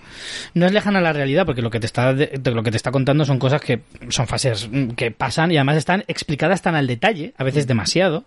No 0.54 0.66
es 0.66 0.72
lejana 0.72 1.00
a 1.00 1.02
la 1.02 1.14
realidad 1.14 1.46
porque 1.46 1.62
lo 1.62 1.70
que 1.70 1.80
te 1.80 1.86
está 1.86 2.14
de- 2.14 2.40
lo 2.52 2.64
que 2.64 2.72
te 2.72 2.78
está 2.78 2.92
contando 2.92 3.26
son 3.26 3.40
cosas 3.40 3.62
que 3.62 3.82
son 4.10 4.28
fases 4.28 4.70
mm, 4.72 4.90
que 4.92 5.12
pasan 5.12 5.52
y 5.52 5.58
además 5.58 5.78
están 5.78 6.04
explicadas 6.08 6.62
tan 6.62 6.76
al 6.76 6.88
detalle, 6.88 7.34
a 7.38 7.44
veces 7.44 7.68
demasiado, 7.68 8.24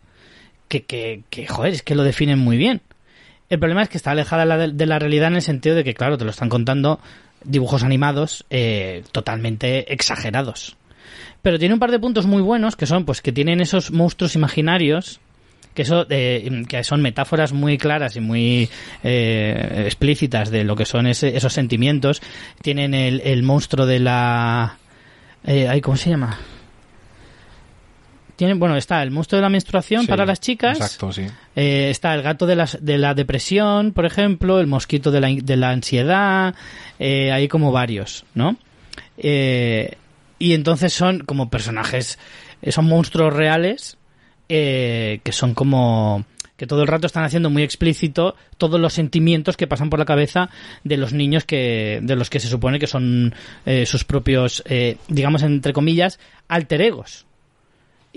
que, 0.68 0.82
que, 0.84 1.22
que 1.30 1.46
joder, 1.46 1.72
es 1.74 1.82
que 1.82 1.94
lo 1.94 2.02
definen 2.04 2.38
muy 2.38 2.56
bien. 2.56 2.80
El 3.48 3.58
problema 3.60 3.82
es 3.82 3.88
que 3.88 3.96
está 3.96 4.10
alejada 4.10 4.44
la 4.44 4.56
de, 4.58 4.72
de 4.72 4.86
la 4.86 4.98
realidad 4.98 5.28
en 5.28 5.36
el 5.36 5.42
sentido 5.42 5.76
de 5.76 5.84
que, 5.84 5.94
claro, 5.94 6.18
te 6.18 6.24
lo 6.24 6.30
están 6.30 6.48
contando 6.48 6.98
dibujos 7.44 7.84
animados 7.84 8.44
eh, 8.50 9.04
totalmente 9.12 9.92
exagerados. 9.92 10.76
Pero 11.42 11.58
tiene 11.60 11.74
un 11.74 11.78
par 11.80 11.92
de 11.92 12.00
puntos 12.00 12.26
muy 12.26 12.42
buenos 12.42 12.74
que 12.74 12.86
son, 12.86 13.04
pues, 13.04 13.22
que 13.22 13.30
tienen 13.30 13.60
esos 13.60 13.92
monstruos 13.92 14.34
imaginarios 14.34 15.20
que 15.76 15.82
eso 15.82 16.04
eh, 16.10 16.64
que 16.68 16.82
son 16.82 17.02
metáforas 17.02 17.52
muy 17.52 17.78
claras 17.78 18.16
y 18.16 18.20
muy 18.20 18.68
eh, 19.04 19.82
explícitas 19.86 20.50
de 20.50 20.64
lo 20.64 20.74
que 20.74 20.84
son 20.86 21.06
ese- 21.06 21.36
esos 21.36 21.52
sentimientos 21.52 22.20
tienen 22.62 22.94
el, 22.94 23.20
el 23.20 23.44
monstruo 23.44 23.86
de 23.86 24.00
la 24.00 24.78
Eh, 25.46 25.80
¿Cómo 25.82 25.96
se 25.96 26.10
llama? 26.10 26.36
Tiene, 28.34 28.52
bueno, 28.54 28.76
está 28.76 29.02
el 29.02 29.10
monstruo 29.10 29.38
de 29.38 29.42
la 29.42 29.48
menstruación 29.48 30.02
Sí, 30.02 30.08
para 30.08 30.26
las 30.26 30.40
chicas. 30.40 30.76
Exacto, 30.76 31.10
sí. 31.12 31.22
Eh, 31.54 31.88
está 31.90 32.12
el 32.14 32.20
gato 32.22 32.46
de 32.46 32.54
la, 32.56 32.68
de 32.80 32.98
la 32.98 33.14
depresión, 33.14 33.92
por 33.92 34.04
ejemplo, 34.04 34.60
el 34.60 34.66
mosquito 34.66 35.10
de 35.10 35.20
la, 35.20 35.28
de 35.28 35.56
la 35.56 35.70
ansiedad, 35.70 36.54
eh, 36.98 37.32
hay 37.32 37.48
como 37.48 37.72
varios, 37.72 38.26
¿no? 38.34 38.56
Eh, 39.16 39.94
y 40.38 40.52
entonces 40.52 40.92
son 40.92 41.20
como 41.20 41.48
personajes, 41.48 42.18
son 42.68 42.84
monstruos 42.86 43.32
reales 43.32 43.96
eh, 44.48 45.20
que 45.22 45.32
son 45.32 45.54
como 45.54 46.24
que 46.56 46.66
todo 46.66 46.82
el 46.82 46.88
rato 46.88 47.06
están 47.06 47.24
haciendo 47.24 47.50
muy 47.50 47.62
explícito 47.62 48.34
todos 48.56 48.80
los 48.80 48.94
sentimientos 48.94 49.56
que 49.56 49.66
pasan 49.66 49.90
por 49.90 49.98
la 49.98 50.06
cabeza 50.06 50.48
de 50.84 50.96
los 50.96 51.12
niños 51.12 51.44
que 51.44 52.00
de 52.02 52.16
los 52.16 52.30
que 52.30 52.40
se 52.40 52.48
supone 52.48 52.78
que 52.78 52.86
son 52.86 53.34
eh, 53.66 53.84
sus 53.84 54.04
propios 54.04 54.62
eh, 54.66 54.96
digamos 55.08 55.42
entre 55.42 55.72
comillas 55.72 56.18
alter 56.48 56.82
egos. 56.82 57.26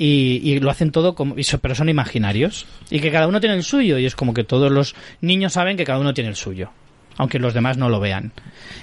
Y, 0.02 0.40
y 0.46 0.60
lo 0.62 0.72
hacen 0.72 0.92
todo 0.92 1.14
como 1.14 1.36
pero 1.62 1.76
son 1.76 1.90
imaginarios. 1.90 2.66
Y 2.90 3.02
que 3.02 3.12
cada 3.12 3.28
uno 3.28 3.42
tiene 3.42 3.58
el 3.58 3.64
suyo. 3.64 3.98
Y 3.98 4.06
es 4.06 4.16
como 4.16 4.34
que 4.34 4.46
todos 4.46 4.72
los 4.72 4.96
niños 5.20 5.52
saben 5.52 5.76
que 5.76 5.84
cada 5.84 6.00
uno 6.00 6.14
tiene 6.14 6.30
el 6.30 6.38
suyo 6.38 6.72
aunque 7.20 7.38
los 7.38 7.54
demás 7.54 7.78
no 7.78 7.90
lo 7.90 8.00
vean. 8.00 8.32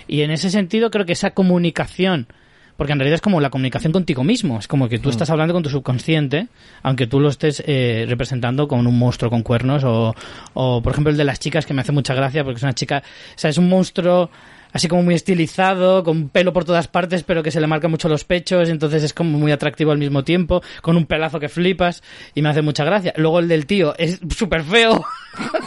Y 0.06 0.20
en 0.20 0.30
ese 0.30 0.50
sentido 0.50 0.90
creo 0.90 1.06
que 1.06 1.14
esa 1.14 1.30
comunicación 1.30 2.28
porque 2.76 2.92
en 2.92 2.98
realidad 2.98 3.16
es 3.16 3.20
como 3.20 3.40
la 3.40 3.50
comunicación 3.50 3.92
contigo 3.92 4.24
mismo 4.24 4.58
es 4.58 4.68
como 4.68 4.88
que 4.88 4.98
tú 4.98 5.10
estás 5.10 5.30
hablando 5.30 5.54
con 5.54 5.62
tu 5.62 5.70
subconsciente 5.70 6.48
aunque 6.82 7.06
tú 7.06 7.20
lo 7.20 7.28
estés 7.28 7.62
eh, 7.66 8.06
representando 8.08 8.68
con 8.68 8.86
un 8.86 8.98
monstruo 8.98 9.30
con 9.30 9.42
cuernos 9.42 9.84
o, 9.84 10.14
o 10.54 10.82
por 10.82 10.92
ejemplo 10.92 11.10
el 11.10 11.16
de 11.16 11.24
las 11.24 11.40
chicas 11.40 11.66
que 11.66 11.74
me 11.74 11.82
hace 11.82 11.92
mucha 11.92 12.14
gracia 12.14 12.44
porque 12.44 12.58
es 12.58 12.62
una 12.62 12.74
chica 12.74 13.02
o 13.34 13.38
sea 13.38 13.50
es 13.50 13.58
un 13.58 13.68
monstruo 13.68 14.30
así 14.76 14.88
como 14.88 15.02
muy 15.02 15.14
estilizado, 15.14 16.04
con 16.04 16.28
pelo 16.28 16.52
por 16.52 16.64
todas 16.64 16.86
partes, 16.86 17.22
pero 17.22 17.42
que 17.42 17.50
se 17.50 17.60
le 17.60 17.66
marca 17.66 17.88
mucho 17.88 18.10
los 18.10 18.24
pechos, 18.24 18.68
entonces 18.68 19.02
es 19.02 19.14
como 19.14 19.38
muy 19.38 19.50
atractivo 19.50 19.90
al 19.90 19.98
mismo 19.98 20.22
tiempo, 20.22 20.62
con 20.82 20.96
un 20.98 21.06
pelazo 21.06 21.40
que 21.40 21.48
flipas, 21.48 22.02
y 22.34 22.42
me 22.42 22.50
hace 22.50 22.60
mucha 22.60 22.84
gracia. 22.84 23.14
Luego 23.16 23.38
el 23.38 23.48
del 23.48 23.64
tío 23.64 23.96
es 23.96 24.20
súper 24.36 24.62
feo, 24.62 25.02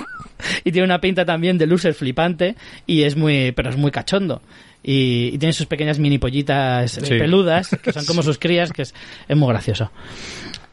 y 0.64 0.72
tiene 0.72 0.86
una 0.86 1.02
pinta 1.02 1.26
también 1.26 1.58
de 1.58 1.66
loser 1.66 1.96
flipante, 1.96 2.56
y 2.86 3.02
es 3.02 3.16
muy, 3.16 3.52
pero 3.52 3.70
es 3.70 3.78
muy 3.78 3.90
cachondo. 3.90 4.44
Y, 4.84 5.32
y 5.34 5.38
tiene 5.38 5.52
sus 5.54 5.66
pequeñas 5.66 6.00
mini 6.00 6.18
pollitas 6.18 6.98
eh, 6.98 7.06
Sí. 7.06 7.18
peludas, 7.18 7.70
que 7.82 7.92
son 7.92 8.06
como 8.08 8.24
sus 8.24 8.38
crías, 8.38 8.72
que 8.72 8.84
es, 8.84 8.94
es 9.28 9.38
muy 9.38 9.50
gracioso. 9.50 9.92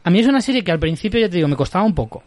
A 0.03 0.09
mí 0.09 0.19
es 0.19 0.27
una 0.27 0.41
serie 0.41 0.63
que 0.63 0.71
al 0.71 0.79
principio, 0.79 1.19
ya 1.19 1.29
te 1.29 1.35
digo, 1.35 1.47
me 1.49 1.55
costaba 1.57 1.83
un 1.83 1.93
poco. 1.95 2.23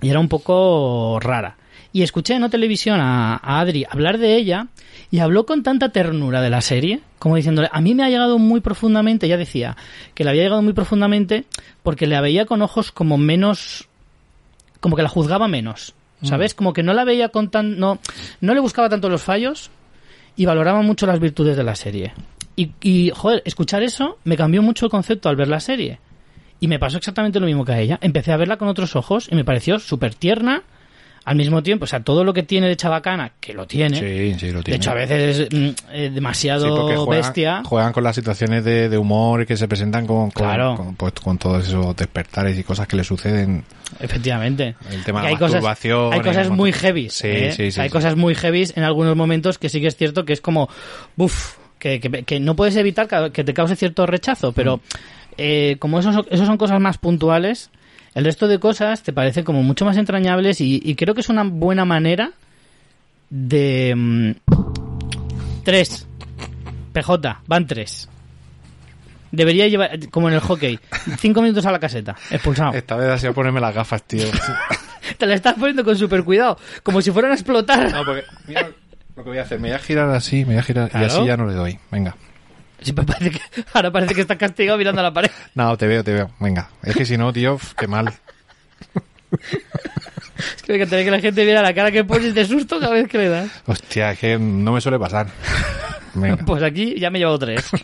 Y 0.00 0.08
era 0.08 0.18
un 0.18 0.28
poco 0.28 1.18
rara. 1.20 1.56
Y 1.92 2.02
escuché 2.02 2.34
en 2.34 2.42
la 2.42 2.48
televisión 2.48 3.00
a, 3.00 3.34
a 3.36 3.60
Adri 3.60 3.84
hablar 3.90 4.16
de 4.18 4.36
ella 4.36 4.68
y 5.10 5.18
habló 5.18 5.44
con 5.44 5.62
tanta 5.62 5.90
ternura 5.90 6.40
de 6.40 6.48
la 6.48 6.60
serie, 6.60 7.00
como 7.18 7.36
diciéndole, 7.36 7.68
a 7.72 7.80
mí 7.80 7.94
me 7.94 8.04
ha 8.04 8.08
llegado 8.08 8.38
muy 8.38 8.60
profundamente, 8.60 9.26
ya 9.28 9.36
decía, 9.36 9.76
que 10.14 10.22
le 10.24 10.30
había 10.30 10.44
llegado 10.44 10.62
muy 10.62 10.72
profundamente 10.72 11.44
porque 11.82 12.06
la 12.06 12.20
veía 12.20 12.46
con 12.46 12.62
ojos 12.62 12.92
como 12.92 13.18
menos, 13.18 13.88
como 14.78 14.94
que 14.96 15.02
la 15.02 15.08
juzgaba 15.08 15.48
menos, 15.48 15.94
¿sabes? 16.22 16.54
Como 16.54 16.72
que 16.72 16.84
no 16.84 16.94
la 16.94 17.04
veía 17.04 17.28
con 17.30 17.50
tan, 17.50 17.78
no, 17.78 17.98
no 18.40 18.54
le 18.54 18.60
buscaba 18.60 18.88
tanto 18.88 19.08
los 19.08 19.22
fallos 19.22 19.70
y 20.40 20.46
valoraba 20.46 20.80
mucho 20.80 21.04
las 21.04 21.20
virtudes 21.20 21.54
de 21.54 21.64
la 21.64 21.74
serie. 21.74 22.14
Y, 22.56 22.72
y, 22.80 23.10
joder, 23.14 23.42
escuchar 23.44 23.82
eso 23.82 24.16
me 24.24 24.38
cambió 24.38 24.62
mucho 24.62 24.86
el 24.86 24.90
concepto 24.90 25.28
al 25.28 25.36
ver 25.36 25.48
la 25.48 25.60
serie. 25.60 26.00
Y 26.60 26.66
me 26.66 26.78
pasó 26.78 26.96
exactamente 26.96 27.40
lo 27.40 27.44
mismo 27.44 27.66
que 27.66 27.72
a 27.72 27.78
ella. 27.78 27.98
Empecé 28.00 28.32
a 28.32 28.38
verla 28.38 28.56
con 28.56 28.66
otros 28.68 28.96
ojos 28.96 29.28
y 29.30 29.34
me 29.34 29.44
pareció 29.44 29.78
súper 29.78 30.14
tierna. 30.14 30.62
Al 31.24 31.36
mismo 31.36 31.62
tiempo, 31.62 31.84
o 31.84 31.86
sea, 31.86 32.00
todo 32.00 32.24
lo 32.24 32.32
que 32.32 32.42
tiene 32.42 32.66
de 32.66 32.76
chabacana, 32.76 33.32
que 33.40 33.52
lo 33.52 33.66
tiene. 33.66 33.98
Sí, 33.98 34.38
sí, 34.40 34.50
lo 34.52 34.62
de 34.62 34.74
hecho, 34.74 34.90
a 34.90 34.94
veces 34.94 35.38
es 35.38 35.48
mm, 35.52 35.64
eh, 35.92 36.08
Sí, 36.08 36.14
demasiado 36.14 37.04
juegan, 37.04 37.08
bestia. 37.10 37.62
juegan 37.64 37.92
con 37.92 38.02
las 38.04 38.16
situaciones 38.16 38.64
de, 38.64 38.88
de 38.88 38.96
humor 38.98 39.44
que 39.46 39.56
se 39.56 39.68
presentan 39.68 40.06
con, 40.06 40.30
con, 40.30 40.46
Claro. 40.46 40.76
con, 40.76 40.96
pues, 40.96 41.12
con 41.22 41.36
todos 41.36 41.68
esos 41.68 41.94
despertares 41.94 42.58
y 42.58 42.64
cosas 42.64 42.88
que 42.88 42.96
le 42.96 43.04
suceden. 43.04 43.64
Efectivamente. 44.00 44.76
El 44.90 45.04
tema 45.04 45.20
de 45.22 45.28
hay 45.28 45.34
cosas, 45.34 45.62
masturbación, 45.62 46.12
hay 46.14 46.20
cosas 46.20 46.48
muy 46.48 46.72
heavy. 46.72 47.06
¿eh? 47.22 47.52
sí, 47.54 47.70
sí, 47.70 47.80
hay 47.80 47.90
cosas 47.90 48.16
muy 48.16 48.34
heavy 48.34 48.66
en 48.74 48.82
algunos 48.82 49.14
momentos 49.14 49.58
que 49.58 49.68
sí 49.68 49.80
que 49.80 49.88
es 49.88 49.96
cierto 49.96 50.24
que 50.24 50.32
es 50.32 50.40
como, 50.40 50.68
uff, 51.18 51.56
que, 51.78 52.00
que, 52.00 52.22
que 52.24 52.40
no 52.40 52.56
puedes 52.56 52.76
evitar 52.76 53.30
que, 53.30 53.44
te 53.44 53.52
cause 53.54 53.76
cierto 53.76 54.06
rechazo, 54.06 54.52
pero 54.52 54.78
Mm. 54.78 54.80
eh, 55.38 55.76
como 55.78 56.00
esos, 56.00 56.14
son- 56.14 56.26
esos 56.30 56.46
son 56.46 56.56
cosas 56.56 56.80
más 56.80 56.98
puntuales, 56.98 57.70
el 58.14 58.24
resto 58.24 58.48
de 58.48 58.58
cosas 58.58 59.02
te 59.02 59.12
parecen 59.12 59.44
como 59.44 59.62
mucho 59.62 59.84
más 59.84 59.96
entrañables 59.96 60.60
y, 60.60 60.80
y 60.84 60.94
creo 60.96 61.14
que 61.14 61.20
es 61.20 61.28
una 61.28 61.44
buena 61.44 61.84
manera 61.84 62.32
de... 63.30 63.94
mm, 63.96 64.30
tres. 65.64 66.06
PJ, 66.92 67.40
van 67.46 67.66
tres. 67.66 68.08
Debería 69.32 69.68
llevar, 69.68 69.96
como 70.10 70.28
en 70.28 70.34
el 70.34 70.40
hockey, 70.40 70.80
cinco 71.18 71.40
minutos 71.40 71.64
a 71.64 71.70
la 71.70 71.78
caseta, 71.78 72.16
expulsado. 72.32 72.72
Esta 72.72 72.96
vez 72.96 73.08
ha 73.10 73.18
sido 73.18 73.32
ponerme 73.32 73.60
las 73.60 73.72
gafas, 73.74 74.02
tío. 74.02 74.24
Te 75.18 75.26
la 75.26 75.34
estás 75.34 75.54
poniendo 75.54 75.84
con 75.84 75.96
super 75.96 76.24
cuidado, 76.24 76.58
como 76.82 77.00
si 77.00 77.12
fueran 77.12 77.30
a 77.30 77.34
explotar. 77.34 77.92
No, 77.92 78.04
porque 78.04 78.24
mira 78.48 78.68
lo 79.16 79.22
que 79.22 79.28
voy 79.30 79.38
a 79.38 79.42
hacer. 79.42 79.60
Me 79.60 79.68
voy 79.68 79.76
a 79.76 79.78
girar 79.78 80.08
así, 80.10 80.38
me 80.38 80.54
voy 80.54 80.56
a 80.56 80.62
girar 80.62 80.88
y 80.88 80.90
Claro. 80.90 81.06
así 81.06 81.26
ya 81.26 81.36
no 81.36 81.46
le 81.46 81.52
doy. 81.54 81.78
Venga. 81.92 82.16
Me 82.86 83.04
parece 83.04 83.30
que, 83.30 83.40
ahora 83.74 83.90
parece 83.90 84.14
que 84.14 84.20
estás 84.22 84.36
castigado 84.38 84.78
mirando 84.78 85.00
a 85.00 85.04
la 85.04 85.12
pared. 85.12 85.30
No, 85.54 85.76
te 85.76 85.86
veo, 85.86 86.02
te 86.02 86.12
veo. 86.12 86.30
Venga. 86.40 86.70
Es 86.82 86.96
que 86.96 87.04
si 87.04 87.16
no, 87.16 87.32
tío, 87.32 87.58
qué 87.78 87.86
mal. 87.86 88.12
Es 90.38 90.62
que 90.62 90.72
me 90.72 90.76
encantaría 90.76 91.04
que 91.04 91.10
la 91.10 91.20
gente 91.20 91.44
viera 91.44 91.62
la 91.62 91.74
cara 91.74 91.90
que 91.90 92.04
pones 92.04 92.34
de 92.34 92.44
susto 92.44 92.80
cada 92.80 92.94
vez 92.94 93.08
que 93.08 93.18
le 93.18 93.28
das. 93.28 93.50
Hostia, 93.66 94.12
es 94.12 94.18
que 94.18 94.38
no 94.38 94.72
me 94.72 94.80
suele 94.80 94.98
pasar. 94.98 95.28
Venga. 96.14 96.36
Pues 96.46 96.62
aquí 96.62 96.98
ya 96.98 97.10
me 97.10 97.18
he 97.18 97.20
llevado 97.20 97.38
tres. 97.38 97.70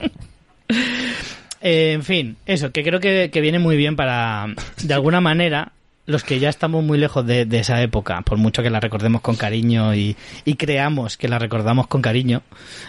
Eh, 1.63 1.95
en 1.95 2.05
fin, 2.05 2.37
eso, 2.45 2.71
que 2.71 2.85
creo 2.85 3.01
que, 3.01 3.31
que 3.33 3.41
viene 3.41 3.59
muy 3.59 3.77
bien 3.77 3.97
para, 3.97 4.47
de 4.85 4.95
alguna 4.95 5.21
manera, 5.21 5.73
los 6.05 6.23
que 6.23 6.39
ya 6.39 6.49
estamos 6.49 6.85
muy 6.85 6.99
lejos 6.99 7.27
de, 7.27 7.45
de 7.45 7.59
esa 7.59 7.83
época, 7.83 8.21
por 8.21 8.39
mucho 8.39 8.63
que 8.63 8.71
la 8.71 8.79
recordemos 8.79 9.21
con 9.23 9.37
cariño 9.37 9.95
y, 9.95 10.17
y 10.45 10.55
creamos 10.55 11.17
que 11.17 11.29
la 11.29 11.39
recordamos 11.39 11.89
con 11.89 12.03
cariño, 12.03 12.43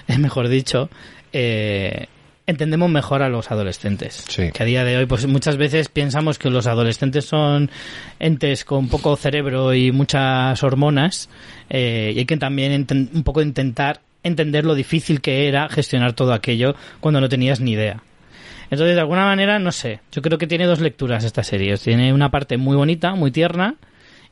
es 0.08 0.20
mejor 0.20 0.50
dicho, 0.50 0.90
eh, 1.34 2.08
entendemos 2.48 2.90
mejor 2.90 3.22
a 3.22 3.30
los 3.30 3.52
adolescentes. 3.52 4.26
Sí. 4.30 4.52
Que 4.52 4.64
a 4.64 4.66
día 4.66 4.84
de 4.84 4.98
hoy, 4.98 5.06
pues 5.06 5.28
muchas 5.28 5.58
veces 5.58 5.90
pensamos 5.90 6.40
que 6.40 6.50
los 6.50 6.66
adolescentes 6.66 7.26
son 7.26 7.70
entes 8.20 8.66
con 8.66 8.88
poco 8.88 9.16
cerebro 9.18 9.74
y 9.74 9.92
muchas 9.92 10.64
hormonas, 10.64 11.30
eh, 11.70 12.14
y 12.16 12.20
hay 12.20 12.26
que 12.26 12.38
también 12.38 12.88
un 13.14 13.24
poco 13.24 13.42
intentar 13.42 14.02
entender 14.24 14.66
lo 14.66 14.76
difícil 14.76 15.22
que 15.22 15.48
era 15.48 15.70
gestionar 15.70 16.14
todo 16.14 16.34
aquello 16.34 16.76
cuando 17.00 17.22
no 17.22 17.30
tenías 17.30 17.60
ni 17.60 17.72
idea. 17.72 18.02
Entonces, 18.70 18.96
de 18.96 19.02
alguna 19.02 19.26
manera, 19.26 19.60
no 19.60 19.72
sé, 19.72 20.02
yo 20.12 20.22
creo 20.22 20.38
que 20.38 20.48
tiene 20.48 20.66
dos 20.66 20.82
lecturas 20.82 21.24
esta 21.24 21.44
serie. 21.44 21.78
Tiene 21.78 22.14
una 22.14 22.32
parte 22.32 22.58
muy 22.58 22.76
bonita, 22.76 23.16
muy 23.16 23.32
tierna, 23.32 23.76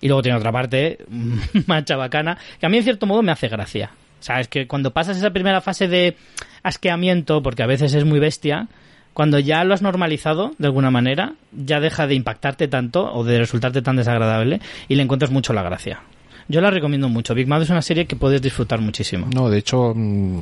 y 0.01 0.07
luego 0.07 0.21
tiene 0.21 0.37
otra 0.37 0.51
parte 0.51 0.99
más 1.67 1.85
chabacana, 1.85 2.37
que 2.59 2.65
a 2.65 2.69
mí 2.69 2.77
en 2.77 2.83
cierto 2.83 3.05
modo 3.05 3.21
me 3.21 3.31
hace 3.31 3.47
gracia. 3.47 3.91
Sabes 4.19 4.47
que 4.47 4.67
cuando 4.67 4.91
pasas 4.91 5.17
esa 5.17 5.29
primera 5.31 5.61
fase 5.61 5.87
de 5.87 6.17
asqueamiento, 6.65 7.41
porque 7.41 7.63
a 7.63 7.67
veces 7.67 7.93
es 7.93 8.03
muy 8.05 8.19
bestia, 8.19 8.67
cuando 9.13 9.39
ya 9.39 9.63
lo 9.63 9.73
has 9.73 9.81
normalizado 9.81 10.51
de 10.57 10.67
alguna 10.67 10.91
manera, 10.91 11.33
ya 11.53 11.79
deja 11.79 12.05
de 12.07 12.15
impactarte 12.15 12.67
tanto 12.67 13.13
o 13.13 13.23
de 13.23 13.37
resultarte 13.39 13.81
tan 13.81 13.95
desagradable 13.95 14.59
y 14.89 14.95
le 14.95 15.03
encuentras 15.03 15.31
mucho 15.31 15.53
la 15.53 15.63
gracia. 15.63 16.01
Yo 16.47 16.61
la 16.61 16.69
recomiendo 16.69 17.09
mucho. 17.09 17.33
Big 17.33 17.47
Mouth 17.47 17.63
es 17.63 17.69
una 17.71 17.81
serie 17.81 18.05
que 18.05 18.15
puedes 18.15 18.39
disfrutar 18.41 18.79
muchísimo. 18.79 19.27
No, 19.33 19.49
de 19.49 19.57
hecho, 19.57 19.93
mm, 19.95 20.41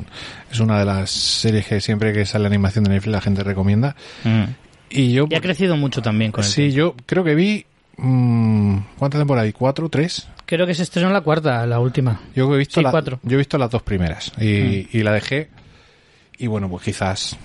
es 0.52 0.60
una 0.60 0.78
de 0.78 0.84
las 0.84 1.10
series 1.10 1.66
que 1.66 1.80
siempre 1.80 2.12
que 2.12 2.26
sale 2.26 2.46
animación 2.46 2.84
de 2.84 2.90
Netflix 2.90 3.12
la 3.12 3.20
gente 3.22 3.42
recomienda. 3.42 3.96
Mm. 4.24 4.44
Y 4.90 5.12
yo, 5.12 5.26
Y 5.30 5.34
ha 5.34 5.40
crecido 5.40 5.76
mucho 5.76 6.02
también 6.02 6.30
con 6.30 6.44
el 6.44 6.50
sí, 6.50 6.72
yo 6.72 6.94
creo 7.06 7.24
que 7.24 7.34
vi. 7.34 7.64
mm, 7.96 8.76
¿Cuántas 8.98 9.20
temporadas 9.20 9.46
hay? 9.46 9.52
¿Cuatro? 9.52 9.88
¿Tres? 9.88 10.28
Creo 10.46 10.66
que 10.66 10.74
se 10.74 10.82
estrenó 10.82 11.08
la 11.10 11.22
cuarta, 11.22 11.64
la 11.66 11.80
última. 11.80 12.20
Yo 12.34 12.52
he 12.54 12.58
visto, 12.58 12.80
Sí, 12.80 12.84
la- 12.84 12.90
cuatro. 12.90 13.18
Yo 13.22 13.34
he 13.36 13.38
visto 13.38 13.56
las 13.56 13.70
dos 13.70 13.82
primeras 13.82 14.30
y, 14.40 14.88
y 14.92 15.02
la 15.02 15.12
dejé. 15.12 15.48
Y 16.38 16.46
bueno, 16.46 16.68
pues 16.68 16.84
quizás 16.84 17.36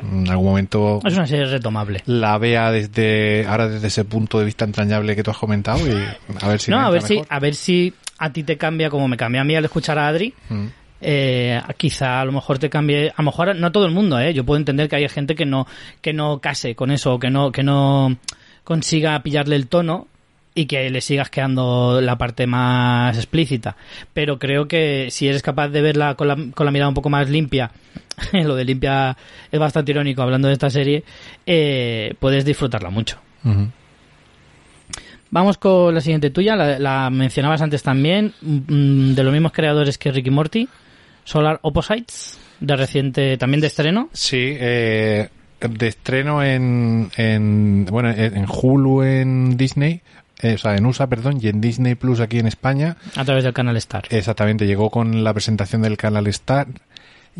en 0.00 0.28
algún 0.28 0.46
momento 0.46 1.00
Es 1.04 1.14
una 1.14 1.26
serie 1.26 1.46
retomable. 1.46 2.02
la 2.06 2.38
vea 2.38 2.70
desde 2.70 3.46
ahora 3.46 3.68
desde 3.68 3.88
ese 3.88 4.04
punto 4.04 4.38
de 4.38 4.44
vista 4.44 4.64
entrañable 4.64 5.16
que 5.16 5.22
tú 5.22 5.30
has 5.30 5.38
comentado 5.38 5.80
y 5.86 5.92
a 6.40 6.48
ver 6.48 6.60
si 6.60 6.70
no, 6.70 6.78
a 6.80 6.90
ver 6.90 7.02
si, 7.02 7.20
a 7.28 7.38
ver 7.40 7.54
si 7.54 7.92
a 8.18 8.32
ti 8.32 8.44
te 8.44 8.56
cambia 8.56 8.90
como 8.90 9.08
me 9.08 9.16
cambia 9.16 9.40
a 9.40 9.44
mí 9.44 9.54
al 9.56 9.64
escuchar 9.64 9.98
a 9.98 10.08
Adri. 10.08 10.34
Mm. 10.48 10.66
Eh, 11.00 11.60
quizá 11.76 12.20
a 12.20 12.24
lo 12.24 12.32
mejor 12.32 12.58
te 12.58 12.68
cambie, 12.68 13.10
a 13.10 13.14
lo 13.22 13.24
mejor 13.24 13.54
no 13.54 13.70
todo 13.70 13.86
el 13.86 13.92
mundo, 13.92 14.18
eh. 14.18 14.34
Yo 14.34 14.44
puedo 14.44 14.58
entender 14.58 14.88
que 14.88 14.96
hay 14.96 15.08
gente 15.08 15.34
que 15.36 15.46
no, 15.46 15.66
que 16.00 16.12
no 16.12 16.40
case 16.40 16.74
con 16.74 16.90
eso, 16.90 17.14
o 17.14 17.18
que 17.20 17.30
no, 17.30 17.52
que 17.52 17.62
no 17.62 18.16
consiga 18.64 19.20
pillarle 19.22 19.56
el 19.56 19.68
tono 19.68 20.08
y 20.58 20.66
que 20.66 20.90
le 20.90 21.00
sigas 21.00 21.30
quedando 21.30 22.00
la 22.00 22.18
parte 22.18 22.48
más 22.48 23.16
explícita. 23.16 23.76
Pero 24.12 24.40
creo 24.40 24.66
que 24.66 25.06
si 25.10 25.28
eres 25.28 25.40
capaz 25.40 25.68
de 25.68 25.80
verla 25.80 26.16
con 26.16 26.26
la, 26.26 26.36
con 26.52 26.66
la 26.66 26.72
mirada 26.72 26.88
un 26.88 26.96
poco 26.96 27.10
más 27.10 27.30
limpia, 27.30 27.70
lo 28.32 28.56
de 28.56 28.64
limpia 28.64 29.16
es 29.52 29.60
bastante 29.60 29.92
irónico 29.92 30.20
hablando 30.20 30.48
de 30.48 30.54
esta 30.54 30.68
serie, 30.68 31.04
eh, 31.46 32.12
puedes 32.18 32.44
disfrutarla 32.44 32.90
mucho. 32.90 33.20
Vamos 35.30 35.58
con 35.58 35.94
la 35.94 36.00
siguiente 36.00 36.30
tuya, 36.30 36.56
la, 36.56 36.76
la 36.80 37.08
mencionabas 37.08 37.62
antes 37.62 37.84
también, 37.84 38.34
mm, 38.40 39.14
de 39.14 39.22
los 39.22 39.32
mismos 39.32 39.52
creadores 39.52 39.96
que 39.96 40.10
Ricky 40.10 40.30
Morty, 40.30 40.68
Solar 41.22 41.60
Opposites, 41.62 42.36
de 42.58 42.74
reciente, 42.74 43.36
también 43.36 43.60
de 43.60 43.68
estreno. 43.68 44.08
Sí, 44.12 44.56
eh, 44.58 45.28
de 45.60 45.86
estreno 45.86 46.42
en, 46.42 47.10
en 47.16 47.84
bueno 47.84 48.10
en 48.10 48.36
en 48.36 48.46
Hulu 48.48 49.02
en 49.02 49.56
Disney 49.56 50.02
eh, 50.42 50.54
o 50.54 50.58
sea 50.58 50.76
en 50.76 50.86
USA 50.86 51.06
perdón 51.08 51.38
y 51.42 51.48
en 51.48 51.60
Disney 51.60 51.94
Plus 51.94 52.20
aquí 52.20 52.38
en 52.38 52.46
España 52.46 52.96
A 53.16 53.24
través 53.24 53.44
del 53.44 53.52
canal 53.52 53.76
Star. 53.78 54.04
exactamente 54.10 54.66
llegó 54.66 54.90
con 54.90 55.24
la 55.24 55.32
presentación 55.34 55.82
del 55.82 55.96
canal 55.96 56.26
Star 56.28 56.66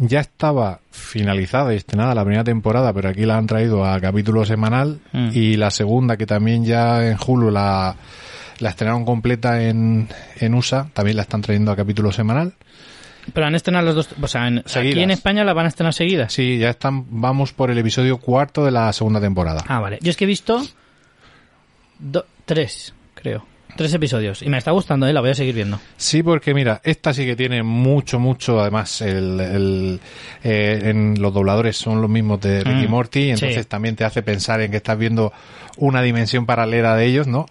ya 0.01 0.21
estaba 0.21 0.81
finalizada 0.91 1.73
y 1.75 1.77
estrenada 1.77 2.15
la 2.15 2.23
primera 2.25 2.45
temporada 2.45 2.93
pero 2.93 3.09
aquí 3.09 3.25
la 3.27 3.37
han 3.37 3.47
traído 3.47 3.85
a 3.85 4.01
capítulo 4.01 4.45
semanal 4.45 5.01
Mm. 5.13 5.31
y 5.33 5.57
la 5.57 5.71
segunda 5.71 6.17
que 6.17 6.27
también 6.27 6.65
ya 6.65 7.05
en 7.07 7.17
Hulu 7.25 7.51
la 7.51 7.97
la 8.61 8.71
estrenaron 8.71 9.05
completa 9.05 9.63
en, 9.63 10.09
en 10.41 10.55
USA 10.55 10.89
también 10.93 11.17
la 11.17 11.23
están 11.23 11.43
trayendo 11.43 11.71
a 11.73 11.77
capítulo 11.77 12.11
semanal 12.13 12.55
Pero 13.33 13.47
han 13.47 13.55
estrenado 13.55 13.85
las 13.87 13.95
dos. 13.95 14.09
O 14.21 14.27
sea, 14.27 14.49
en- 14.49 14.59
aquí 14.61 15.01
en 15.01 15.11
España 15.13 15.45
la 15.45 15.53
van 15.53 15.67
a 15.67 15.69
estrenar 15.69 15.95
seguidas. 15.95 16.33
sí 16.33 16.59
ya 16.59 16.71
están 16.71 17.05
vamos 17.11 17.53
por 17.53 17.71
el 17.71 17.79
episodio 17.79 18.19
cuarto 18.19 18.65
de 18.65 18.71
la 18.73 18.93
segunda 18.93 19.21
temporada 19.21 19.63
Ah, 19.69 19.79
vale. 19.81 19.99
Yo 20.03 20.11
es 20.11 20.17
que 20.17 20.25
he 20.25 20.27
visto. 20.29 20.61
do- 21.99 22.27
tres, 22.49 22.95
creo. 23.15 23.45
Tres 23.77 23.93
episodios. 23.95 24.43
Y 24.43 24.49
me 24.49 24.59
está 24.59 24.73
gustando, 24.73 25.07
¿eh? 25.07 25.13
La 25.13 25.21
voy 25.21 25.31
a 25.31 25.35
seguir 25.35 25.55
viendo. 25.55 25.79
Sí, 25.97 26.23
porque 26.25 26.53
mira, 26.55 26.81
esta 26.83 27.13
sí 27.13 27.25
que 27.27 27.37
tiene 27.37 27.63
mucho, 27.63 28.19
mucho, 28.19 28.59
además, 28.59 29.03
el, 29.03 29.39
el, 29.39 30.01
eh, 30.43 30.81
en 30.85 31.21
los 31.21 31.33
dobladores 31.33 31.77
son 31.77 32.01
los 32.01 32.11
mismos 32.11 32.41
de 32.41 32.65
Ricky 32.65 32.89
Mm, 32.89 32.91
Morty, 32.91 33.31
entonces 33.31 33.63
sí. 33.63 33.69
también 33.69 33.95
te 33.95 34.05
hace 34.05 34.23
pensar 34.23 34.61
en 34.63 34.71
que 34.73 34.79
estás 34.79 34.99
viendo 34.99 35.33
una 35.77 36.03
dimensión 36.03 36.45
paralela 36.47 36.97
de 36.97 37.05
ellos, 37.07 37.29
¿no? 37.29 37.47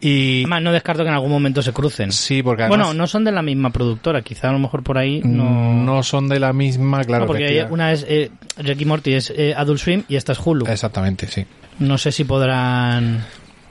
Y 0.00 0.40
Además, 0.42 0.62
no 0.62 0.72
descarto 0.72 1.02
que 1.04 1.08
en 1.08 1.14
algún 1.14 1.30
momento 1.30 1.62
se 1.62 1.72
crucen. 1.72 2.12
sí, 2.12 2.42
porque 2.42 2.64
además 2.64 2.86
bueno, 2.86 2.94
no 2.94 3.06
son 3.08 3.24
de 3.24 3.32
la 3.32 3.42
misma 3.42 3.70
productora. 3.70 4.20
Quizá 4.22 4.50
a 4.50 4.52
lo 4.52 4.58
mejor 4.58 4.82
por 4.84 4.98
ahí 4.98 5.20
no. 5.24 5.72
no 5.74 6.02
son 6.02 6.28
de 6.28 6.38
la 6.38 6.52
misma, 6.52 7.02
claro. 7.02 7.24
No, 7.24 7.28
porque 7.28 7.66
una 7.70 7.92
es 7.92 8.04
eh, 8.08 8.30
Ricky 8.58 8.84
Morty, 8.84 9.14
es 9.14 9.32
eh, 9.34 9.54
Adult 9.56 9.80
Swim 9.80 10.02
y 10.08 10.16
esta 10.16 10.32
es 10.32 10.38
Hulu. 10.44 10.66
Exactamente, 10.66 11.26
sí. 11.28 11.44
No 11.78 11.98
sé 11.98 12.12
si 12.12 12.24
podrán. 12.24 13.24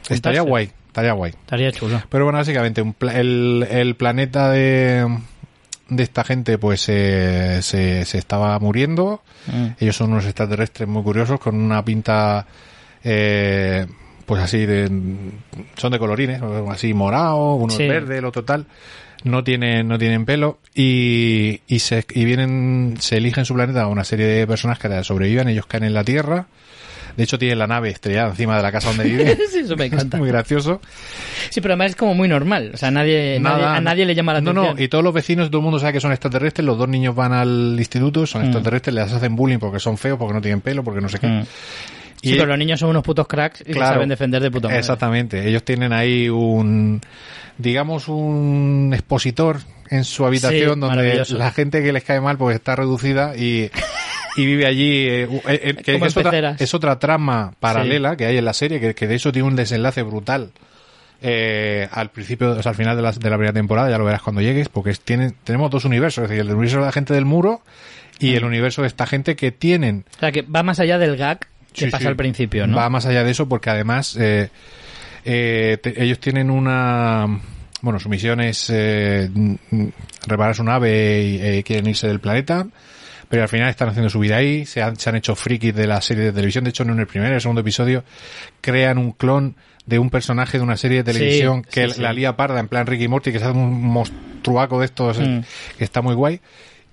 Estaría 0.10 0.42
guay, 0.42 0.72
estaría 0.88 1.14
guay. 1.14 1.32
Estaría 1.32 1.72
chulo. 1.72 2.02
Pero 2.10 2.26
bueno, 2.26 2.40
básicamente, 2.40 2.82
un 2.82 2.94
pla- 2.94 3.18
el, 3.20 3.66
el 3.70 3.96
planeta 3.96 4.50
de, 4.50 5.08
de 5.90 6.04
esta 6.04 6.24
gente, 6.24 6.58
pues 6.58 6.86
eh, 6.90 7.60
se, 7.62 8.06
se 8.06 8.18
estaba 8.18 8.58
muriendo. 8.60 9.22
Mm. 9.48 9.68
Ellos 9.80 9.96
son 9.96 10.12
unos 10.12 10.26
extraterrestres 10.26 10.88
muy 10.90 11.04
curiosos 11.04 11.40
con 11.40 11.56
una 11.56 11.84
pinta, 11.86 12.46
eh, 13.04 13.86
pues 14.26 14.42
así 14.42 14.66
de, 14.66 14.90
son 15.76 15.92
de 15.92 16.00
colorines, 16.00 16.42
así 16.70 16.94
morado, 16.94 17.56
uno 17.56 17.74
Sí. 17.74 17.84
es 17.84 17.90
verde, 17.90 18.18
el 18.18 18.26
otro 18.26 18.44
tal. 18.44 18.66
No 19.24 19.44
tienen, 19.44 19.88
no 19.88 20.00
tienen 20.00 20.26
pelo 20.26 20.58
y, 20.74 21.62
y 21.68 21.78
se, 21.80 22.04
y 22.10 22.26
vienen, 22.26 22.96
se 23.00 23.18
eligen 23.18 23.46
su 23.46 23.54
planeta 23.54 23.84
a 23.84 23.88
una 23.88 24.04
serie 24.04 24.26
de 24.26 24.48
personas 24.48 24.80
que 24.80 25.04
sobreviven, 25.04 25.48
ellos 25.48 25.68
caen 25.68 25.84
en 25.84 25.94
la 25.94 26.04
Tierra. 26.04 26.48
De 27.22 27.26
hecho, 27.26 27.38
tienen 27.38 27.60
la 27.60 27.68
nave 27.68 27.90
estrellada 27.92 28.30
encima 28.32 28.58
de 28.58 28.64
la 28.64 28.72
casa 28.72 28.88
donde 28.88 29.04
viven. 29.04 29.38
sí, 29.52 29.60
eso 29.60 29.76
me 29.76 29.86
Es 29.86 29.94
encanta. 29.94 30.18
muy 30.18 30.28
gracioso. 30.30 30.82
Sí, 31.52 31.62
pero 31.62 31.74
además 31.76 31.92
es 31.92 31.96
como 31.96 32.16
muy 32.16 32.28
normal. 32.28 32.72
O 32.74 32.78
sea, 32.78 32.90
nadie, 32.90 33.40
nadie- 33.40 33.64
a 33.64 33.80
nadie 33.80 34.08
le 34.08 34.16
llama 34.16 34.34
la 34.34 34.42
no, 34.42 34.50
atención. 34.50 34.76
No, 34.76 34.84
y 34.84 34.88
todos 34.88 35.04
los 35.04 35.14
vecinos, 35.14 35.50
todo 35.52 35.60
el 35.60 35.64
mundo 35.66 35.78
sabe 35.78 35.94
que 35.94 36.00
son 36.00 36.12
extraterrestres. 36.12 36.66
Los 36.66 36.80
dos 36.80 36.90
niños 36.90 37.14
van 37.14 37.32
al 37.32 37.76
instituto, 37.78 38.26
son 38.26 38.42
Mm. 38.42 38.46
extraterrestres, 38.46 38.96
les 38.96 39.12
hacen 39.14 39.36
bullying 39.36 39.60
porque 39.60 39.80
son 39.80 40.00
feos, 40.00 40.18
porque 40.18 40.34
no 40.34 40.42
tienen 40.42 40.62
pelo, 40.62 40.84
porque 40.84 41.00
no 41.00 41.10
sé 41.10 41.20
qué. 41.20 41.28
Mm. 41.28 41.44
Y 42.24 42.30
Sí, 42.30 42.34
pero 42.38 42.48
los 42.48 42.58
niños 42.58 42.80
son 42.80 42.90
unos 42.90 43.04
putos 43.04 43.28
cracks 43.28 43.62
y 43.62 43.74
Claro. 43.74 43.94
saben 43.94 44.10
defender 44.10 44.42
de 44.42 44.50
puta 44.50 44.68
madre. 44.68 44.80
Exactamente. 44.80 45.48
Ellos 45.48 45.64
tienen 45.64 45.94
ahí 45.94 46.28
un, 46.28 47.02
digamos, 47.60 48.08
un 48.08 48.90
expositor 48.94 49.58
en 49.92 50.04
su 50.06 50.26
habitación 50.26 50.74
Sí, 50.76 50.80
donde 50.80 51.24
la 51.30 51.52
gente 51.52 51.84
que 51.84 51.92
les 51.94 52.04
cae 52.04 52.20
mal 52.20 52.38
pues 52.38 52.56
está 52.56 52.76
reducida 52.76 53.36
y, 53.38 53.70
y 54.38 54.46
vive 54.46 54.66
allí. 54.66 55.08
eh, 55.08 55.24
eh, 55.24 55.40
eh, 55.48 55.76
que 55.84 55.96
es, 55.96 56.18
otra, 56.18 56.32
peceras. 56.32 56.62
es 56.62 56.74
otra 56.74 57.00
trama 57.00 57.54
paralela 57.60 58.16
que 58.16 58.26
hay 58.26 58.38
en 58.38 58.46
la 58.46 58.54
serie, 58.54 58.80
que, 58.80 58.94
que 58.96 59.08
de 59.08 59.16
eso 59.16 59.32
tiene 59.32 59.48
un 59.48 59.56
desenlace 59.56 60.02
brutal. 60.04 60.52
eh, 61.22 61.88
al 61.92 62.10
principio, 62.10 62.52
o 62.52 62.64
sea, 62.64 62.72
al 62.72 62.76
final 62.76 62.96
de 62.96 63.04
la, 63.04 63.12
de 63.12 63.30
la 63.30 63.36
primera 63.36 63.54
temporada, 63.54 63.90
ya 63.90 63.98
lo 63.98 64.06
verás 64.06 64.22
cuando 64.22 64.42
llegues, 64.42 64.70
porque 64.70 64.94
tienen, 64.94 65.36
tenemos 65.44 65.70
dos 65.70 65.86
universos, 65.86 66.24
es 66.24 66.30
decir, 66.30 66.42
el 66.46 66.52
universo 66.52 66.80
de 66.80 66.86
la 66.86 66.92
gente 66.92 67.14
del 67.14 67.26
muro 67.26 67.62
y 68.20 68.36
el 68.36 68.44
universo 68.46 68.82
de 68.82 68.88
esta 68.88 69.06
gente 69.08 69.36
que 69.36 69.52
tienen 69.52 70.06
O 70.18 70.20
sea, 70.20 70.32
que 70.32 70.42
va 70.44 70.62
más 70.64 70.80
allá 70.80 70.98
del 70.98 71.18
gag 71.18 71.40
que 71.74 71.86
Sí, 71.86 71.92
pasa 71.92 72.02
sí. 72.04 72.08
al 72.08 72.16
principio, 72.16 72.68
¿no? 72.68 72.76
Va 72.78 72.90
más 72.90 73.06
allá 73.06 73.24
de 73.24 73.32
eso 73.32 73.48
porque 73.48 73.70
además 73.70 74.16
eh, 74.20 74.50
eh, 75.26 75.78
te- 75.82 76.04
ellos 76.04 76.20
tienen 76.20 76.50
una... 76.50 77.26
Bueno, 77.82 78.00
su 78.00 78.10
misión 78.10 78.42
es 78.42 78.70
eh, 78.72 79.30
mm, 79.34 79.54
mm, 79.72 79.88
reparar 80.28 80.56
su 80.56 80.64
nave 80.64 81.22
y 81.24 81.38
eh, 81.42 81.64
quieren 81.64 81.88
irse 81.88 82.08
del 82.08 82.20
planeta, 82.20 82.68
pero 83.32 83.42
al 83.44 83.50
final 83.50 83.70
están 83.70 83.90
haciendo 83.90 84.10
su 84.12 84.20
vida 84.20 84.36
ahí, 84.38 84.66
se 84.68 84.84
han, 84.84 84.96
se 84.98 85.10
han 85.10 85.16
hecho 85.16 85.36
frikis 85.36 85.74
de 85.74 85.88
la 85.88 86.00
serie 86.02 86.26
de 86.26 86.32
televisión, 86.34 86.64
de 86.66 86.70
hecho 86.70 86.84
en 86.84 87.00
el 87.00 87.08
primer 87.08 87.32
y 87.32 87.36
el 87.36 87.42
segundo 87.42 87.62
episodio 87.62 88.04
crean 88.62 89.00
un 89.00 89.14
clon 89.14 89.56
de 89.88 89.98
un 89.98 90.12
personaje 90.12 90.58
de 90.60 90.64
una 90.64 90.78
serie 90.78 91.02
de 91.02 91.12
Sí, 91.14 91.18
televisión 91.20 91.64
que 91.64 91.88
sí, 91.88 91.96
sí. 91.96 92.02
la 92.02 92.14
lía 92.14 92.36
parda 92.38 92.60
en 92.60 92.68
plan 92.68 92.86
Ricky 92.86 93.08
Morty, 93.08 93.32
que 93.32 93.38
es 93.40 93.44
un 93.44 93.82
monstruaco 93.84 94.80
de 94.80 94.86
estos 94.86 95.18
eh, 95.18 95.22
Mm. 95.24 95.78
que 95.80 95.84
está 95.84 96.02
muy 96.04 96.14
guay. 96.14 96.40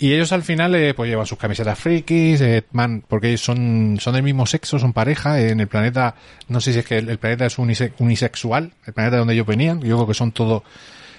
Y 0.00 0.12
ellos 0.14 0.30
al 0.32 0.44
final 0.44 0.74
eh, 0.76 0.94
pues 0.94 1.10
llevan 1.10 1.26
sus 1.26 1.38
camisetas 1.38 1.76
frikis, 1.76 2.40
eh, 2.40 2.62
van, 2.70 3.02
porque 3.06 3.28
ellos 3.30 3.40
son, 3.40 3.96
son 4.00 4.14
del 4.14 4.22
mismo 4.22 4.46
sexo, 4.46 4.78
son 4.78 4.92
pareja. 4.92 5.40
eh, 5.40 5.50
en 5.50 5.58
el 5.60 5.66
planeta, 5.66 6.14
no 6.46 6.60
sé 6.60 6.72
si 6.72 6.78
es 6.78 6.86
que 6.86 6.98
el, 6.98 7.08
el 7.08 7.18
planeta 7.18 7.46
es 7.46 7.58
unise- 7.58 7.92
unisexual, 7.98 8.70
el 8.86 8.92
planeta 8.92 9.16
donde 9.16 9.34
ellos 9.34 9.46
venían. 9.46 9.80
Yo 9.80 9.96
creo 9.96 10.06
que 10.06 10.14
son 10.14 10.30
todos 10.30 10.62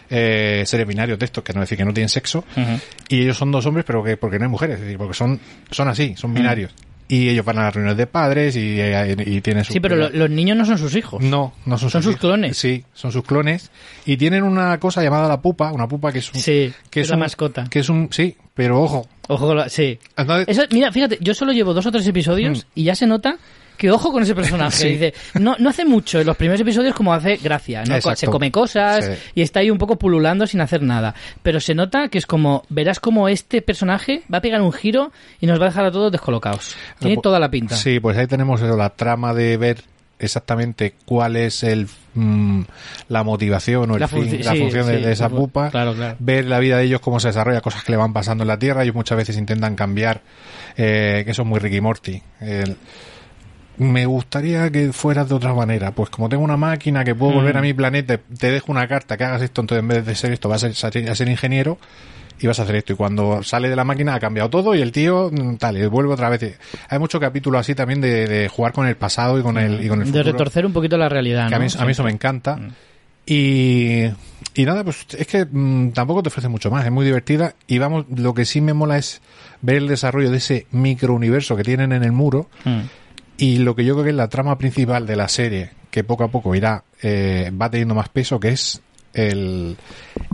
eh, 0.09 0.63
seres 0.65 0.87
binarios 0.87 1.17
de 1.19 1.25
estos, 1.25 1.43
que 1.43 1.53
no 1.53 1.61
decir 1.61 1.77
que 1.77 1.85
no 1.85 1.93
tienen 1.93 2.09
sexo. 2.09 2.43
Y 3.07 3.21
ellos 3.21 3.37
son 3.37 3.51
dos 3.51 3.65
hombres, 3.65 3.85
pero 3.85 4.03
que 4.03 4.17
porque 4.17 4.37
no 4.39 4.45
hay 4.45 4.51
mujeres, 4.51 4.75
es 4.77 4.81
decir, 4.81 4.97
porque 4.97 5.13
son, 5.13 5.39
son 5.71 5.87
así, 5.87 6.15
son 6.17 6.33
binarios. 6.33 6.71
Y 7.11 7.27
ellos 7.29 7.43
van 7.43 7.57
a 7.57 7.63
las 7.63 7.73
reuniones 7.73 7.97
de 7.97 8.05
padres 8.05 8.55
y, 8.55 8.79
eh, 8.79 9.15
y 9.25 9.41
tienen 9.41 9.63
su 9.65 9.73
Sí, 9.73 9.79
pero 9.79 9.95
lo- 9.95 10.09
los 10.11 10.29
niños 10.29 10.55
no 10.55 10.63
son 10.63 10.77
sus 10.77 10.95
hijos. 10.95 11.23
no, 11.23 11.53
no 11.65 11.75
son, 11.79 11.89
Son 11.89 12.03
sus 12.03 12.17
clones. 12.17 12.55
Sí, 12.55 12.83
son 12.93 13.11
sus 13.11 13.23
clones. 13.23 13.71
Y 14.05 14.15
tienen 14.17 14.43
una 14.43 14.79
cosa 14.79 15.01
llamada 15.01 15.27
la 15.27 15.41
pupa, 15.41 15.71
una 15.71 15.87
pupa 15.87 16.11
que 16.11 16.19
es 16.19 16.31
un, 16.31 16.39
Sí, 16.39 16.71
que 16.91 17.01
es 17.01 17.09
la 17.09 17.15
un- 17.15 17.21
mascota. 17.21 17.63
Que 17.67 17.79
es 17.79 17.89
un, 17.89 18.09
sí, 18.11 18.37
pero 18.53 18.79
ojo. 18.79 19.07
Ojo 19.27 19.47
con 19.47 19.57
la- 19.57 19.69
Sí. 19.69 19.97
Entonces- 20.15 20.47
Eso, 20.55 20.67
mira, 20.71 20.91
fíjate, 20.91 21.17
yo 21.19 21.33
solo 21.33 21.51
llevo 21.51 21.73
dos 21.73 21.85
o 21.87 21.91
tres 21.91 22.05
episodios 22.05 22.67
y 22.75 22.83
ya 22.83 22.93
se 22.93 23.07
nota 23.07 23.37
que 23.79 23.89
ojo 23.89 24.11
con 24.11 24.21
ese 24.21 24.35
personaje. 24.35 24.77
Sí. 24.77 24.87
Dice, 24.89 25.13
no, 25.35 25.55
no 25.57 25.69
hace 25.69 25.85
mucho 25.85 26.19
en 26.19 26.27
los 26.27 26.35
primeros 26.37 26.61
episodios 26.61 26.93
como 26.93 27.13
hace 27.13 27.37
gracia, 27.37 27.83
¿no? 27.85 27.95
Exacto. 27.95 28.19
Se 28.19 28.27
come 28.27 28.51
cosas 28.51 29.05
Sí. 29.05 29.11
y 29.35 29.41
está 29.41 29.61
ahí 29.61 29.71
un 29.71 29.77
poco 29.79 29.97
pululando 29.97 30.45
sin 30.45 30.61
hacer 30.61 30.83
nada. 30.83 31.15
Pero 31.41 31.59
se 31.59 31.73
nota 31.73 32.09
que 32.09 32.17
es 32.19 32.25
como, 32.27 32.63
verás 32.69 32.99
como 32.99 33.27
este 33.29 33.61
personaje 33.63 34.21
va 34.31 34.39
a 34.39 34.41
pegar 34.41 34.61
un 34.61 34.71
giro 34.73 35.11
y 35.39 35.47
nos 35.47 35.59
va 35.59 35.65
a 35.65 35.69
dejar 35.69 35.85
a 35.85 35.91
todos 35.91 36.11
descolocados. 36.11 36.75
Tiene 36.99 37.15
Pu- 37.17 37.21
toda 37.23 37.39
la 37.39 37.49
pinta. 37.49 37.75
Sí, 37.75 37.99
pues 37.99 38.17
ahí 38.17 38.27
tenemos 38.27 38.61
eso, 38.61 38.75
la 38.77 38.89
trama 38.91 39.33
de 39.33 39.57
ver 39.57 39.81
exactamente 40.21 40.95
cuál 41.05 41.37
es 41.37 41.63
el 41.63 41.87
mm, 42.13 42.63
la 43.07 43.23
motivación 43.23 43.89
o 43.89 43.93
el 43.93 44.01
La 44.01 44.07
fin, 44.09 44.39
la 44.43 44.53
función 44.55 44.85
de, 44.87 44.97
sí, 44.97 45.03
de 45.05 45.11
esa 45.13 45.29
fu- 45.29 45.37
pupa, 45.37 45.69
claro, 45.71 45.93
claro. 45.93 46.17
ver 46.19 46.43
la 46.45 46.59
vida 46.59 46.77
de 46.77 46.83
ellos, 46.83 46.99
cómo 46.99 47.21
se 47.21 47.29
desarrolla, 47.29 47.61
cosas 47.61 47.85
que 47.85 47.93
le 47.93 47.97
van 47.97 48.11
pasando 48.11 48.43
en 48.43 48.49
la 48.49 48.59
Tierra, 48.59 48.83
ellos 48.83 48.95
muchas 48.95 49.17
veces 49.17 49.37
intentan 49.37 49.75
cambiar, 49.77 50.21
eh, 50.75 51.23
que 51.25 51.33
son 51.33 51.47
muy 51.47 51.59
Ricky 51.59 51.79
Morty. 51.79 52.21
El- 52.41 52.75
me 53.79 54.05
gustaría 54.05 54.69
que 54.69 54.93
fueras 54.93 55.27
de 55.29 55.35
otra 55.35 55.53
manera, 55.53 55.91
pues 55.91 56.09
como 56.09 56.29
tengo 56.29 56.43
una 56.43 56.57
máquina 56.57 57.03
que 57.03 57.15
puedo 57.15 57.31
Mm. 57.31 57.35
volver 57.35 57.57
a 57.57 57.61
mi 57.61 57.73
planeta, 57.73 58.17
te 58.37 58.51
dejo 58.51 58.71
una 58.71 58.87
carta 58.87 59.17
que 59.17 59.23
hagas 59.23 59.41
esto, 59.41 59.61
entonces 59.61 59.81
en 59.81 59.87
vez 59.87 60.05
de 60.05 60.15
ser 60.15 60.31
esto 60.31 60.47
vas 60.49 60.63
a 60.63 60.71
ser, 60.71 61.09
a 61.09 61.15
ser 61.15 61.27
ingeniero 61.29 61.77
y 62.41 62.47
vas 62.47 62.59
a 62.59 62.63
hacer 62.63 62.75
esto. 62.75 62.93
Y 62.93 62.95
cuando 62.95 63.41
sale 63.43 63.67
de 63.69 63.75
la 63.75 63.83
máquina 63.83 64.13
ha 64.15 64.19
cambiado 64.19 64.49
todo 64.49 64.75
y 64.75 64.81
el 64.81 64.91
tío, 64.91 65.29
mm, 65.31 65.55
tal, 65.57 65.77
y 65.77 65.85
vuelve 65.87 66.13
otra 66.13 66.29
vez. 66.29 66.57
Hay 66.89 66.99
muchos 66.99 67.19
capítulos 67.19 67.59
así 67.61 67.75
también 67.75 67.99
de, 68.01 68.27
de 68.27 68.47
jugar 68.47 68.71
con 68.73 68.87
el 68.87 68.95
pasado 68.95 69.39
y 69.39 69.41
con 69.43 69.57
el, 69.57 69.83
y 69.83 69.87
con 69.89 69.99
el 70.01 70.05
de 70.11 70.19
futuro. 70.19 70.31
retorcer 70.33 70.65
un 70.65 70.73
poquito 70.73 70.97
la 70.97 71.09
realidad, 71.09 71.49
que 71.49 71.55
a, 71.55 71.59
mí, 71.59 71.67
a 71.77 71.85
mí 71.85 71.91
eso 71.91 72.03
me 72.03 72.11
encanta. 72.11 72.59
Y, 73.25 74.05
y 74.55 74.65
nada, 74.65 74.83
pues 74.83 75.05
es 75.17 75.27
que 75.27 75.45
mm, 75.45 75.91
tampoco 75.91 76.23
te 76.23 76.29
ofrece 76.29 76.47
mucho 76.47 76.71
más, 76.71 76.85
es 76.85 76.91
muy 76.91 77.05
divertida. 77.05 77.53
Y 77.67 77.77
vamos, 77.77 78.05
lo 78.15 78.33
que 78.33 78.45
sí 78.45 78.59
me 78.61 78.73
mola 78.73 78.97
es 78.97 79.21
ver 79.61 79.75
el 79.77 79.87
desarrollo 79.87 80.31
de 80.31 80.37
ese 80.37 80.65
microuniverso 80.71 81.55
que 81.55 81.63
tienen 81.63 81.91
en 81.91 82.03
el 82.03 82.11
muro. 82.11 82.49
Mm. 82.65 82.79
Y 83.39 83.59
lo 83.59 83.75
que 83.75 83.85
yo 83.85 83.93
creo 83.95 84.03
que 84.03 84.09
es 84.11 84.15
la 84.15 84.27
trama 84.27 84.57
principal 84.57 85.07
de 85.07 85.15
la 85.15 85.27
serie, 85.29 85.71
que 85.91 86.03
poco 86.03 86.23
a 86.25 86.27
poco 86.27 86.53
irá, 86.55 86.83
eh, 87.01 87.51
va 87.59 87.69
teniendo 87.69 87.95
más 87.95 88.09
peso, 88.09 88.39
que 88.39 88.49
es 88.49 88.81
el, 89.13 89.77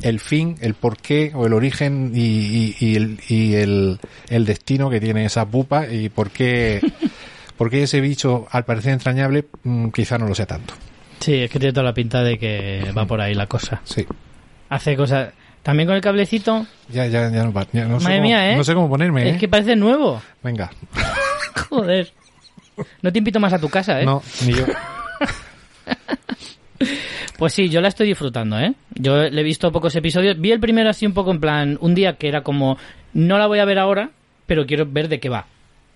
el 0.02 0.20
fin, 0.20 0.56
el 0.62 0.74
porqué 0.74 1.32
o 1.36 1.46
el 1.46 1.54
origen 1.54 2.12
y, 2.16 2.22
y- 2.22 2.76
y 2.80 2.96
el, 2.96 3.20
y 3.30 3.54
el, 3.56 4.00
el 4.30 4.46
destino 4.46 4.90
que 4.90 5.00
tiene 5.00 5.26
esa 5.26 5.46
pupa 5.46 5.88
y 5.88 6.10
por 6.10 6.32
qué, 6.32 6.82
por 7.58 7.70
qué 7.70 7.84
ese 7.84 8.02
bicho, 8.02 8.48
al 8.52 8.66
parecer 8.66 8.94
entrañable, 8.94 9.46
mm, 9.64 9.90
quizá 9.90 10.18
no 10.18 10.28
lo 10.28 10.36
sea 10.36 10.46
tanto. 10.48 10.74
Sí, 11.20 11.36
es 11.36 11.50
que 11.52 11.60
tiene 11.60 11.74
toda 11.74 11.86
la 11.86 11.94
pinta 11.94 12.24
de 12.24 12.38
que 12.38 12.92
va 12.98 13.06
por 13.06 13.22
ahí 13.22 13.34
la 13.34 13.48
cosa. 13.48 13.82
Sí. 13.86 14.06
Hace 14.70 14.96
cosas... 14.96 15.30
También 15.64 15.88
con 15.88 15.96
el 15.96 16.02
cablecito, 16.02 16.68
Ya, 16.90 17.08
ya, 17.08 17.28
ya 17.32 17.44
no, 17.44 17.52
va- 17.52 17.66
ya 17.74 17.86
no 17.86 18.00
sé 18.00 18.04
Madre 18.04 18.18
cómo, 18.18 18.28
mía, 18.28 18.52
¿eh? 18.52 18.56
no 18.56 18.64
sé 18.64 18.74
cómo 18.76 18.88
ponerme, 18.90 19.30
es 19.30 19.36
¿eh? 19.36 19.40
que 19.40 19.48
parece 19.48 19.76
nuevo. 19.76 20.22
Venga. 20.44 20.70
Joder. 21.70 22.12
No 23.02 23.12
te 23.12 23.20
invito 23.20 23.40
más 23.40 23.54
a 23.54 23.60
tu 23.60 23.70
casa, 23.70 24.02
¿eh? 24.02 24.06
No, 24.06 24.22
ni 24.46 24.54
yo. 24.54 24.66
Pues 27.38 27.54
sí, 27.54 27.70
yo 27.70 27.82
la 27.82 27.90
estoy 27.90 28.08
disfrutando, 28.08 28.58
¿eh? 28.58 28.74
Yo 28.94 29.30
le 29.30 29.42
he 29.42 29.44
visto 29.44 29.72
pocos 29.72 29.96
episodios. 29.96 30.40
Vi 30.40 30.52
el 30.52 30.60
primero 30.60 30.90
así 30.90 31.06
un 31.06 31.14
poco 31.14 31.32
en 31.32 31.42
plan, 31.42 31.78
un 31.82 31.94
día 31.94 32.14
que 32.14 32.28
era 32.30 32.44
como, 32.44 32.78
no 33.14 33.38
la 33.38 33.48
voy 33.48 33.60
a 33.60 33.66
ver 33.66 33.78
ahora, 33.78 34.12
pero 34.46 34.66
quiero 34.66 34.86
ver 34.86 35.10
de 35.10 35.20
qué 35.20 35.28
va. 35.28 35.46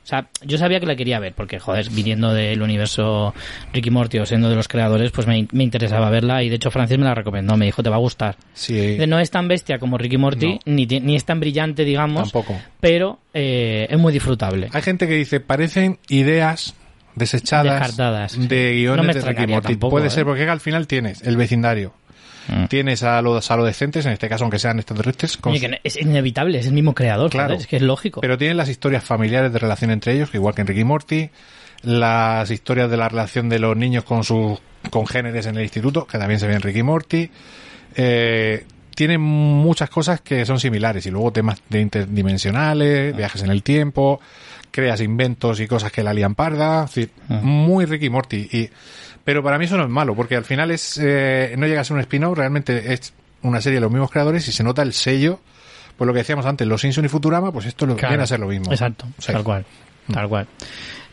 O 0.04 0.08
sea, 0.10 0.28
yo 0.44 0.58
sabía 0.58 0.80
que 0.80 0.88
la 0.88 0.96
quería 0.96 1.20
ver, 1.20 1.34
porque, 1.34 1.60
joder, 1.60 1.88
viniendo 1.92 2.34
del 2.34 2.62
universo 2.64 3.34
Ricky 3.74 3.92
Morty 3.92 4.18
o 4.18 4.26
siendo 4.26 4.50
de 4.50 4.56
los 4.56 4.68
creadores, 4.68 5.12
pues 5.12 5.28
me, 5.28 5.48
me 5.52 5.64
interesaba 5.64 6.10
verla 6.10 6.42
y 6.42 6.50
de 6.50 6.56
hecho 6.56 6.72
Francis 6.72 6.98
me 6.98 7.06
la 7.06 7.14
recomendó, 7.14 7.56
me 7.58 7.66
dijo, 7.66 7.84
te 7.84 7.90
va 7.90 7.98
a 7.98 8.00
gustar. 8.00 8.36
Sí, 8.54 8.98
No 9.08 9.20
es 9.20 9.30
tan 9.30 9.48
bestia 9.48 9.78
como 9.78 10.00
Ricky 10.00 10.18
Morty, 10.18 10.54
No. 10.54 10.60
ni, 10.66 10.86
ni 10.88 11.16
es 11.16 11.26
tan 11.26 11.40
brillante, 11.40 11.86
digamos, 11.86 12.32
tampoco. 12.32 12.60
pero 12.80 13.20
eh, 13.36 13.86
es 13.90 14.00
muy 14.00 14.12
disfrutable. 14.12 14.70
Hay 14.74 14.82
gente 14.82 15.08
que 15.08 15.14
dice, 15.14 15.42
parecen 15.42 16.00
ideas 16.10 16.74
desechadas 17.16 17.80
Descartadas, 17.80 18.48
de 18.50 18.74
guiones 18.74 18.98
No 18.98 19.04
me 19.04 19.14
de 19.14 19.22
Ricky 19.22 19.48
Morty. 19.48 19.68
tampoco, 19.74 19.92
Puede 19.92 20.08
¿eh? 20.08 20.12
ser 20.12 20.26
porque 20.26 20.48
al 20.50 20.60
final 20.60 20.88
tienes 20.88 21.22
el 21.22 21.38
vecindario, 21.38 21.94
Mm. 22.50 22.66
tienes 22.66 23.04
a 23.04 23.22
los 23.22 23.50
adolescentes, 23.52 24.06
en 24.06 24.12
este 24.14 24.28
caso 24.30 24.44
aunque 24.44 24.60
sean 24.60 24.80
extraterrestres, 24.80 25.38
con 25.38 25.54
Oye, 25.54 25.80
es 25.84 25.96
inevitable, 25.98 26.60
es 26.60 26.68
el 26.68 26.74
mismo 26.74 26.94
creador, 26.96 27.30
Claro. 27.30 27.54
es 27.54 27.68
que 27.68 27.76
es 27.78 27.82
lógico. 27.82 28.22
Pero 28.22 28.38
tienen 28.38 28.58
las 28.58 28.70
historias 28.70 29.04
familiares 29.04 29.52
de 29.54 29.60
relación 29.60 29.92
entre 29.92 30.14
ellos, 30.14 30.30
igual 30.34 30.56
que 30.56 30.62
en 30.62 30.68
Ricky 30.68 30.84
Morty, 30.84 31.30
las 31.84 32.50
historias 32.52 32.90
de 32.90 32.98
la 32.98 33.08
relación 33.10 33.50
de 33.50 33.60
los 33.60 33.78
niños 33.78 34.04
con 34.04 34.24
sus 34.24 34.60
congéneres 34.90 35.46
en 35.46 35.56
el 35.58 35.64
instituto, 35.64 36.06
que 36.08 36.18
también 36.18 36.40
se 36.40 36.48
ve 36.48 36.56
en 36.56 36.62
Ricky 36.62 36.84
Morty. 36.84 37.30
Eh, 37.96 38.66
tienen 38.96 39.22
muchas 39.22 39.90
cosas 39.90 40.20
que 40.22 40.46
son 40.46 40.60
similares 40.60 41.06
y 41.06 41.12
luego 41.12 41.32
temas 41.32 41.62
de 41.70 41.80
interdimensionales, 41.80 43.16
viajes 43.16 43.42
en 43.44 43.50
el 43.50 43.64
tiempo, 43.64 44.20
creas 44.72 45.02
inventos 45.02 45.60
y 45.60 45.68
cosas 45.68 45.92
que 45.92 46.04
la 46.04 46.14
lían 46.14 46.36
parda, 46.36 46.84
es 46.86 46.96
decir, 46.96 47.12
muy 47.30 47.86
Ricky 47.86 48.10
Morty. 48.10 48.48
Y, 48.52 48.70
pero 49.30 49.44
para 49.44 49.60
mí 49.60 49.66
eso 49.66 49.78
no 49.78 49.84
es 49.84 49.90
malo, 49.92 50.16
porque 50.16 50.36
al 50.36 50.44
final 50.44 50.72
es 50.72 51.00
eh, 51.00 51.54
no 51.56 51.68
llega 51.68 51.82
a 51.82 51.84
ser 51.84 51.94
un 51.94 52.00
spin-off, 52.02 52.36
realmente 52.36 52.92
es 52.92 53.14
una 53.44 53.62
serie 53.62 53.76
de 53.76 53.82
los 53.82 53.92
mismos 53.92 54.10
creadores 54.10 54.48
y 54.48 54.52
se 54.52 54.64
nota 54.64 54.82
el 54.82 54.92
sello 54.92 55.40
pues 55.96 56.08
lo 56.08 56.14
que 56.14 56.18
decíamos 56.22 56.48
antes, 56.48 56.66
los 56.68 56.82
Simpson 56.82 57.06
y 57.06 57.10
Futurama, 57.10 57.52
pues 57.52 57.68
esto 57.68 57.86
lo 57.86 57.96
Claro. 57.96 58.14
viene 58.14 58.24
a 58.24 58.26
ser 58.26 58.40
lo 58.40 58.48
mismo. 58.48 58.72
Exacto, 58.72 59.06
tal 59.24 59.44
cual. 59.44 59.66
Tal 60.12 60.28
cual. 60.28 60.48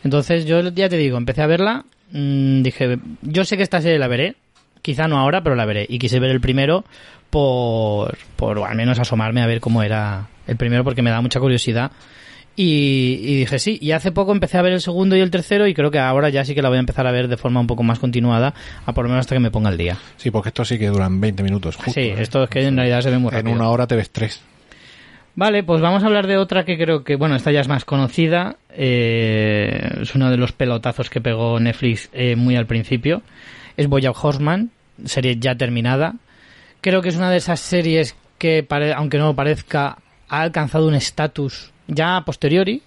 Entonces, 0.03 0.47
yo 0.47 0.63
ya 0.71 0.89
te 0.89 0.97
digo, 0.97 1.19
empecé 1.19 1.43
a 1.43 1.47
verla, 1.47 1.85
mm, 2.13 2.63
dije, 2.63 2.99
yo 3.21 3.45
sé 3.45 3.59
que 3.59 3.63
esta 3.65 3.83
serie 3.83 3.99
la 3.99 4.09
veré, 4.09 4.37
quizá 4.81 5.09
no 5.09 5.19
ahora, 5.19 5.43
pero 5.43 5.57
la 5.57 5.67
veré. 5.67 5.85
Y 5.91 5.99
quise 5.99 6.21
ver 6.21 6.31
el 6.31 6.41
primero 6.41 6.87
por, 7.29 8.17
por 8.37 8.61
al 8.61 8.77
menos 8.77 8.99
asomarme 8.99 9.43
a 9.43 9.47
ver 9.47 9.61
cómo 9.61 9.83
era 9.83 10.29
el 10.47 10.57
primero, 10.57 10.85
porque 10.85 11.03
me 11.03 11.11
da 11.11 11.21
mucha 11.21 11.39
curiosidad. 11.39 11.91
Y, 12.59 13.19
y 13.23 13.37
dije 13.37 13.59
sí, 13.59 13.79
y 13.83 13.91
hace 13.93 14.13
poco 14.13 14.33
empecé 14.33 14.57
a 14.57 14.63
ver 14.63 14.73
el 14.73 14.81
segundo 14.81 15.15
y 15.15 15.21
el 15.21 15.31
tercero 15.31 15.67
y 15.67 15.75
creo 15.75 15.91
que 15.91 15.99
ahora 15.99 16.31
ya 16.31 16.43
sí 16.45 16.55
que 16.55 16.63
la 16.63 16.71
voy 16.71 16.77
a 16.79 16.81
empezar 16.81 17.07
a 17.07 17.11
ver 17.13 17.29
de 17.29 17.37
forma 17.37 17.61
un 17.61 17.67
poco 17.67 17.83
más 17.83 17.99
continuada, 17.99 18.55
a 18.87 18.93
por 18.95 19.05
lo 19.05 19.11
menos 19.11 19.21
hasta 19.25 19.35
que 19.35 19.41
me 19.41 19.51
ponga 19.51 19.69
el 19.71 19.77
día. 19.77 19.99
Sí, 20.17 20.31
porque 20.31 20.49
esto 20.49 20.65
sí 20.65 20.79
que 20.79 20.87
duran 20.89 21.21
20 21.21 21.43
minutos. 21.43 21.77
justo, 21.77 21.91
sí, 21.93 22.01
¿eh? 22.01 22.17
esto 22.19 22.45
es 22.45 22.49
que 22.51 22.67
en 22.67 22.77
realidad 22.77 23.03
se 23.03 23.11
ve 23.11 23.19
muy 23.19 23.29
En 23.29 23.35
rápido. 23.37 23.55
una 23.55 23.69
hora 23.69 23.87
te 23.87 23.95
ves 23.97 24.11
tres. 24.11 24.41
Vale, 25.35 25.65
pues 25.65 25.83
vamos 25.83 26.03
a 26.03 26.07
hablar 26.07 26.27
de 26.27 26.39
otra 26.39 26.65
que 26.65 26.79
creo 26.79 27.05
que, 27.05 27.17
bueno, 27.17 27.37
esta 27.37 27.53
ya 27.53 27.61
es 27.61 27.69
más 27.69 27.85
conocida. 27.85 28.57
eh, 28.71 29.99
es 30.01 30.15
uno 30.15 30.31
de 30.31 30.39
los 30.39 30.53
pelotazos 30.53 31.11
que 31.11 31.21
pegó 31.21 31.61
Netflix 31.61 32.09
eh, 32.15 32.37
muy 32.37 32.57
al 32.57 32.65
principio. 32.67 33.21
Es 33.77 33.87
Bojack 33.87 34.17
Horseman, 34.25 34.71
serie 35.05 35.37
ya 35.39 35.55
terminada. 35.55 36.15
Creo 36.81 37.03
que 37.03 37.11
es 37.11 37.17
una 37.17 37.31
de 37.31 37.37
esas 37.37 37.61
series 37.61 38.17
que, 38.39 38.67
aunque 38.97 39.19
no 39.19 39.27
lo 39.27 39.35
parezca, 39.37 39.99
ha 40.29 40.41
alcanzado 40.41 40.89
un 40.89 40.95
estatus 40.95 41.73
ya 41.87 42.17
a 42.17 42.25
posteriori, 42.25 42.83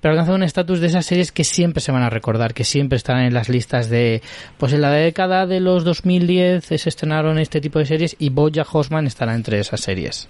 pero 0.00 0.12
ha 0.12 0.14
alcanzado 0.14 0.36
un 0.36 0.42
estatus 0.42 0.80
de 0.80 0.86
esas 0.88 1.06
series 1.06 1.32
que 1.32 1.44
siempre 1.44 1.80
se 1.80 1.92
van 1.92 2.02
a 2.02 2.10
recordar, 2.10 2.54
que 2.54 2.64
siempre 2.64 2.96
están 2.96 3.20
en 3.20 3.34
las 3.34 3.48
listas 3.48 3.88
de, 3.88 4.22
pues 4.58 4.72
en 4.72 4.80
la 4.80 4.90
década 4.90 5.46
de 5.46 5.60
los 5.60 5.84
2010 5.84 6.64
se 6.64 6.88
estrenaron 6.88 7.38
este 7.38 7.60
tipo 7.60 7.78
de 7.78 7.86
series 7.86 8.16
y 8.18 8.30
Bojack 8.30 8.74
Horseman 8.74 9.06
estará 9.06 9.34
entre 9.34 9.60
esas 9.60 9.80
series. 9.80 10.28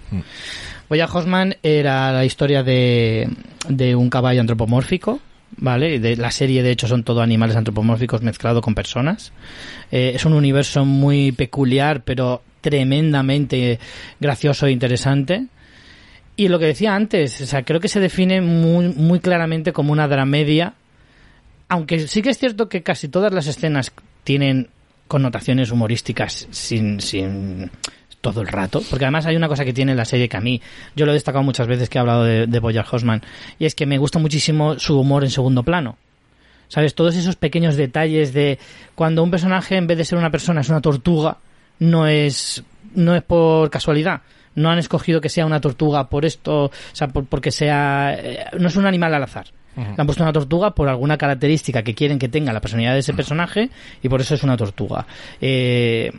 Bojack 0.89 1.13
Horseman 1.13 1.55
era 1.63 2.11
la 2.11 2.25
historia 2.25 2.63
de, 2.63 3.29
de 3.69 3.95
un 3.95 4.09
caballo 4.09 4.41
antropomórfico, 4.41 5.19
¿vale? 5.57 5.99
De, 5.99 6.15
la 6.15 6.31
serie, 6.31 6.63
de 6.63 6.71
hecho, 6.71 6.87
son 6.87 7.03
todo 7.03 7.21
animales 7.21 7.55
antropomórficos 7.55 8.21
mezclados 8.21 8.61
con 8.61 8.75
personas. 8.75 9.31
Eh, 9.91 10.13
es 10.15 10.25
un 10.25 10.33
universo 10.33 10.85
muy 10.85 11.31
peculiar, 11.31 12.03
pero 12.03 12.41
tremendamente 12.61 13.79
gracioso 14.19 14.67
e 14.67 14.71
interesante. 14.71 15.47
Y 16.35 16.47
lo 16.47 16.59
que 16.59 16.65
decía 16.65 16.95
antes, 16.95 17.41
o 17.41 17.45
sea, 17.45 17.63
creo 17.63 17.79
que 17.79 17.87
se 17.87 17.99
define 17.99 18.41
muy, 18.41 18.89
muy 18.89 19.19
claramente 19.19 19.71
como 19.71 19.91
una 19.91 20.07
dramedia, 20.07 20.73
aunque 21.69 22.07
sí 22.07 22.21
que 22.21 22.29
es 22.29 22.39
cierto 22.39 22.69
que 22.69 22.81
casi 22.81 23.07
todas 23.07 23.33
las 23.33 23.47
escenas 23.47 23.91
tienen 24.23 24.69
connotaciones 25.07 25.71
humorísticas 25.71 26.47
sin, 26.49 26.99
sin 27.01 27.69
todo 28.21 28.41
el 28.41 28.47
rato, 28.47 28.81
porque 28.89 29.05
además 29.05 29.25
hay 29.25 29.35
una 29.35 29.47
cosa 29.47 29.65
que 29.65 29.73
tiene 29.73 29.93
la 29.93 30.05
serie 30.05 30.27
que 30.27 30.37
a 30.37 30.41
mí, 30.41 30.61
yo 30.95 31.05
lo 31.05 31.11
he 31.11 31.13
destacado 31.13 31.43
muchas 31.43 31.67
veces 31.67 31.89
que 31.89 31.97
he 31.97 32.01
hablado 32.01 32.23
de, 32.23 32.47
de 32.47 32.59
Bojack 32.59 32.91
Horseman, 32.91 33.21
y 33.59 33.65
es 33.65 33.75
que 33.75 33.85
me 33.85 33.97
gusta 33.97 34.17
muchísimo 34.17 34.79
su 34.79 34.99
humor 34.99 35.23
en 35.23 35.29
segundo 35.29 35.63
plano. 35.63 35.97
¿Sabes? 36.69 36.95
Todos 36.95 37.15
esos 37.15 37.35
pequeños 37.35 37.75
detalles 37.75 38.33
de 38.33 38.57
cuando 38.95 39.21
un 39.21 39.29
personaje 39.29 39.75
en 39.75 39.85
vez 39.85 39.97
de 39.97 40.05
ser 40.05 40.17
una 40.17 40.31
persona 40.31 40.61
es 40.61 40.69
una 40.69 40.81
tortuga, 40.81 41.37
no 41.77 42.07
es 42.07 42.63
no 42.95 43.15
es 43.15 43.21
por 43.21 43.69
casualidad. 43.69 44.21
No 44.55 44.69
han 44.69 44.77
escogido 44.79 45.19
que 45.21 45.29
sea 45.29 45.45
una 45.45 45.59
tortuga 45.61 46.09
por 46.09 46.25
esto, 46.25 46.65
o 46.65 46.71
sea, 46.93 47.07
por- 47.07 47.25
porque 47.25 47.51
sea 47.51 48.13
eh, 48.17 48.45
no 48.59 48.67
es 48.67 48.75
un 48.75 48.85
animal 48.85 49.13
al 49.13 49.23
azar. 49.23 49.47
Le 49.75 49.95
han 49.97 50.05
puesto 50.05 50.21
una 50.21 50.31
tortuga 50.33 50.71
por 50.75 50.87
alguna 50.87 51.17
característica 51.17 51.81
que 51.81 51.95
quieren 51.95 52.19
que 52.19 52.29
tenga 52.29 52.53
la 52.53 52.61
personalidad 52.61 52.93
de 52.93 52.99
ese 52.99 53.13
personaje 53.13 53.69
y 54.03 54.09
por 54.09 54.21
eso 54.21 54.35
es 54.35 54.43
una 54.43 54.55
tortuga. 54.55 55.07
Eh, 55.41 56.11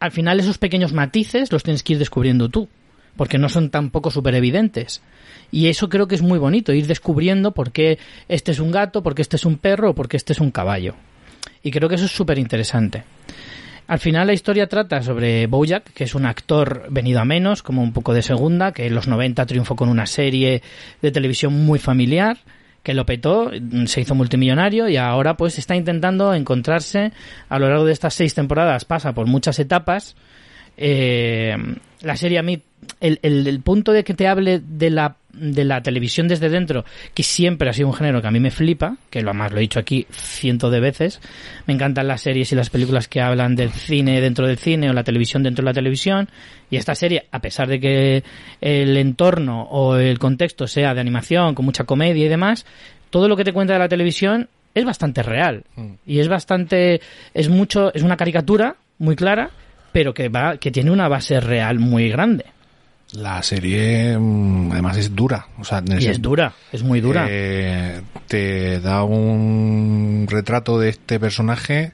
al 0.00 0.10
final 0.10 0.40
esos 0.40 0.58
pequeños 0.58 0.92
matices 0.92 1.52
los 1.52 1.62
tienes 1.62 1.84
que 1.84 1.92
ir 1.92 1.98
descubriendo 2.00 2.48
tú, 2.48 2.68
porque 3.16 3.38
no 3.38 3.48
son 3.48 3.70
tampoco 3.70 4.10
súper 4.10 4.34
evidentes. 4.34 5.02
Y 5.52 5.68
eso 5.68 5.88
creo 5.88 6.08
que 6.08 6.16
es 6.16 6.22
muy 6.22 6.38
bonito, 6.40 6.72
ir 6.72 6.88
descubriendo 6.88 7.52
por 7.52 7.70
qué 7.70 7.98
este 8.28 8.50
es 8.50 8.58
un 8.58 8.72
gato, 8.72 9.04
por 9.04 9.14
qué 9.14 9.22
este 9.22 9.36
es 9.36 9.44
un 9.44 9.56
perro 9.58 9.90
o 9.90 9.94
por 9.94 10.08
qué 10.08 10.16
este 10.16 10.32
es 10.32 10.40
un 10.40 10.50
caballo. 10.50 10.94
Y 11.62 11.70
creo 11.70 11.88
que 11.88 11.94
eso 11.94 12.06
es 12.06 12.10
súper 12.10 12.38
interesante. 12.40 13.04
Al 13.86 13.98
final 13.98 14.26
la 14.26 14.32
historia 14.32 14.66
trata 14.66 15.02
sobre 15.02 15.46
Bojack, 15.46 15.92
que 15.92 16.04
es 16.04 16.14
un 16.14 16.24
actor 16.24 16.86
venido 16.88 17.20
a 17.20 17.24
menos, 17.26 17.62
como 17.62 17.82
un 17.82 17.92
poco 17.92 18.14
de 18.14 18.22
segunda, 18.22 18.72
que 18.72 18.86
en 18.86 18.94
los 18.94 19.08
90 19.08 19.44
triunfó 19.44 19.76
con 19.76 19.90
una 19.90 20.06
serie 20.06 20.62
de 21.02 21.10
televisión 21.12 21.52
muy 21.66 21.78
familiar, 21.78 22.38
que 22.82 22.94
lo 22.94 23.04
petó, 23.04 23.50
se 23.86 24.00
hizo 24.00 24.14
multimillonario 24.14 24.88
y 24.88 24.96
ahora 24.96 25.36
pues 25.36 25.58
está 25.58 25.76
intentando 25.76 26.32
encontrarse 26.34 27.12
a 27.48 27.58
lo 27.58 27.68
largo 27.68 27.84
de 27.84 27.92
estas 27.92 28.14
seis 28.14 28.34
temporadas, 28.34 28.84
pasa 28.86 29.12
por 29.12 29.26
muchas 29.26 29.58
etapas. 29.58 30.16
Eh, 30.78 31.56
la 32.00 32.16
serie 32.16 32.38
a 32.38 32.42
mí, 32.42 32.62
el, 33.00 33.18
el- 33.22 33.46
el 33.46 33.60
punto 33.60 33.92
de 33.92 34.02
que 34.04 34.14
te 34.14 34.26
hable 34.28 34.60
de 34.60 34.90
la, 34.90 35.16
de 35.36 35.64
la 35.64 35.82
televisión 35.82 36.28
desde 36.28 36.48
dentro, 36.48 36.84
que 37.14 37.22
siempre 37.22 37.68
ha 37.68 37.72
sido 37.72 37.88
un 37.88 37.94
género 37.94 38.20
que 38.22 38.28
a 38.28 38.30
mí 38.30 38.40
me 38.40 38.50
flipa, 38.50 38.96
que 39.10 39.22
lo 39.22 39.34
más 39.34 39.52
lo 39.52 39.58
he 39.58 39.62
dicho 39.62 39.78
aquí 39.78 40.06
cientos 40.10 40.70
de 40.72 40.80
veces, 40.80 41.20
me 41.66 41.74
encantan 41.74 42.08
las 42.08 42.22
series 42.22 42.52
y 42.52 42.56
las 42.56 42.70
películas 42.70 43.08
que 43.08 43.20
hablan 43.20 43.56
del 43.56 43.70
cine 43.70 44.20
dentro 44.20 44.46
del 44.46 44.58
cine 44.58 44.90
o 44.90 44.92
la 44.92 45.04
televisión 45.04 45.42
dentro 45.42 45.62
de 45.62 45.70
la 45.70 45.74
televisión, 45.74 46.28
y 46.70 46.76
esta 46.76 46.94
serie, 46.94 47.26
a 47.30 47.40
pesar 47.40 47.68
de 47.68 47.80
que 47.80 48.24
el 48.60 48.96
entorno 48.96 49.62
o 49.62 49.96
el 49.96 50.18
contexto 50.18 50.66
sea 50.66 50.94
de 50.94 51.00
animación, 51.00 51.54
con 51.54 51.64
mucha 51.64 51.84
comedia 51.84 52.24
y 52.24 52.28
demás, 52.28 52.66
todo 53.10 53.28
lo 53.28 53.36
que 53.36 53.44
te 53.44 53.52
cuenta 53.52 53.74
de 53.74 53.78
la 53.78 53.88
televisión 53.88 54.48
es 54.74 54.84
bastante 54.84 55.22
real. 55.22 55.64
Y 56.06 56.18
es 56.18 56.28
bastante 56.28 57.00
es 57.32 57.48
mucho 57.48 57.94
es 57.94 58.02
una 58.02 58.16
caricatura 58.16 58.76
muy 58.98 59.16
clara 59.16 59.50
pero 59.92 60.12
que 60.12 60.28
va 60.28 60.56
que 60.56 60.70
tiene 60.70 60.90
una 60.90 61.08
base 61.08 61.40
real 61.40 61.78
muy 61.78 62.08
grande 62.08 62.44
La 63.14 63.42
serie, 63.42 64.18
mm, 64.18 64.72
además, 64.72 64.96
es 64.96 65.14
dura. 65.14 65.46
O 65.58 65.64
sea, 65.64 65.82
y 65.86 66.06
es 66.06 66.20
dura 66.22 66.52
es 66.72 66.82
muy 66.82 67.00
dura 67.00 67.26
eh, 67.30 68.00
te 68.28 68.80
da 68.80 69.04
un 69.04 70.26
retrato 70.28 70.78
de 70.78 70.88
este 70.88 71.20
personaje, 71.20 71.92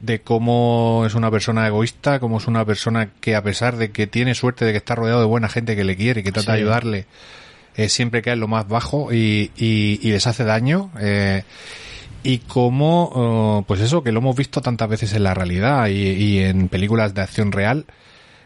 de 0.00 0.20
cómo 0.20 1.04
es 1.06 1.14
una 1.14 1.30
persona 1.30 1.66
egoísta, 1.66 2.18
cómo 2.20 2.38
es 2.38 2.46
una 2.46 2.64
persona 2.64 3.10
que 3.20 3.34
a 3.36 3.42
pesar 3.42 3.76
de 3.76 3.90
que 3.90 4.06
tiene 4.06 4.34
suerte 4.34 4.64
de 4.64 4.72
que 4.72 4.78
está 4.78 4.94
rodeado 4.94 5.20
de 5.20 5.26
buena 5.26 5.48
gente 5.48 5.76
que 5.76 5.84
le 5.84 5.96
quiere 5.96 6.20
y 6.20 6.24
que 6.24 6.32
trata 6.32 6.52
de 6.52 6.58
ayudarle, 6.62 7.06
eh, 7.76 7.88
siempre 7.88 8.22
cae 8.22 8.34
en 8.34 8.40
lo 8.40 8.48
más 8.48 8.66
bajo 8.68 9.12
y, 9.12 9.50
y- 9.56 9.98
y 10.02 10.10
les 10.10 10.26
hace 10.26 10.44
daño. 10.44 10.90
eh, 11.00 11.42
y 12.24 12.38
cómo, 12.38 13.10
oh, 13.14 13.64
pues 13.66 13.80
eso, 13.80 14.02
que 14.02 14.10
lo 14.10 14.18
hemos 14.18 14.34
visto 14.34 14.60
tantas 14.60 14.88
veces 14.88 15.12
en 15.14 15.22
la 15.22 15.34
realidad 15.34 15.86
y, 15.86 15.92
y 16.10 16.38
en 16.40 16.68
películas 16.68 17.14
de 17.14 17.22
acción 17.22 17.52
real, 17.52 17.86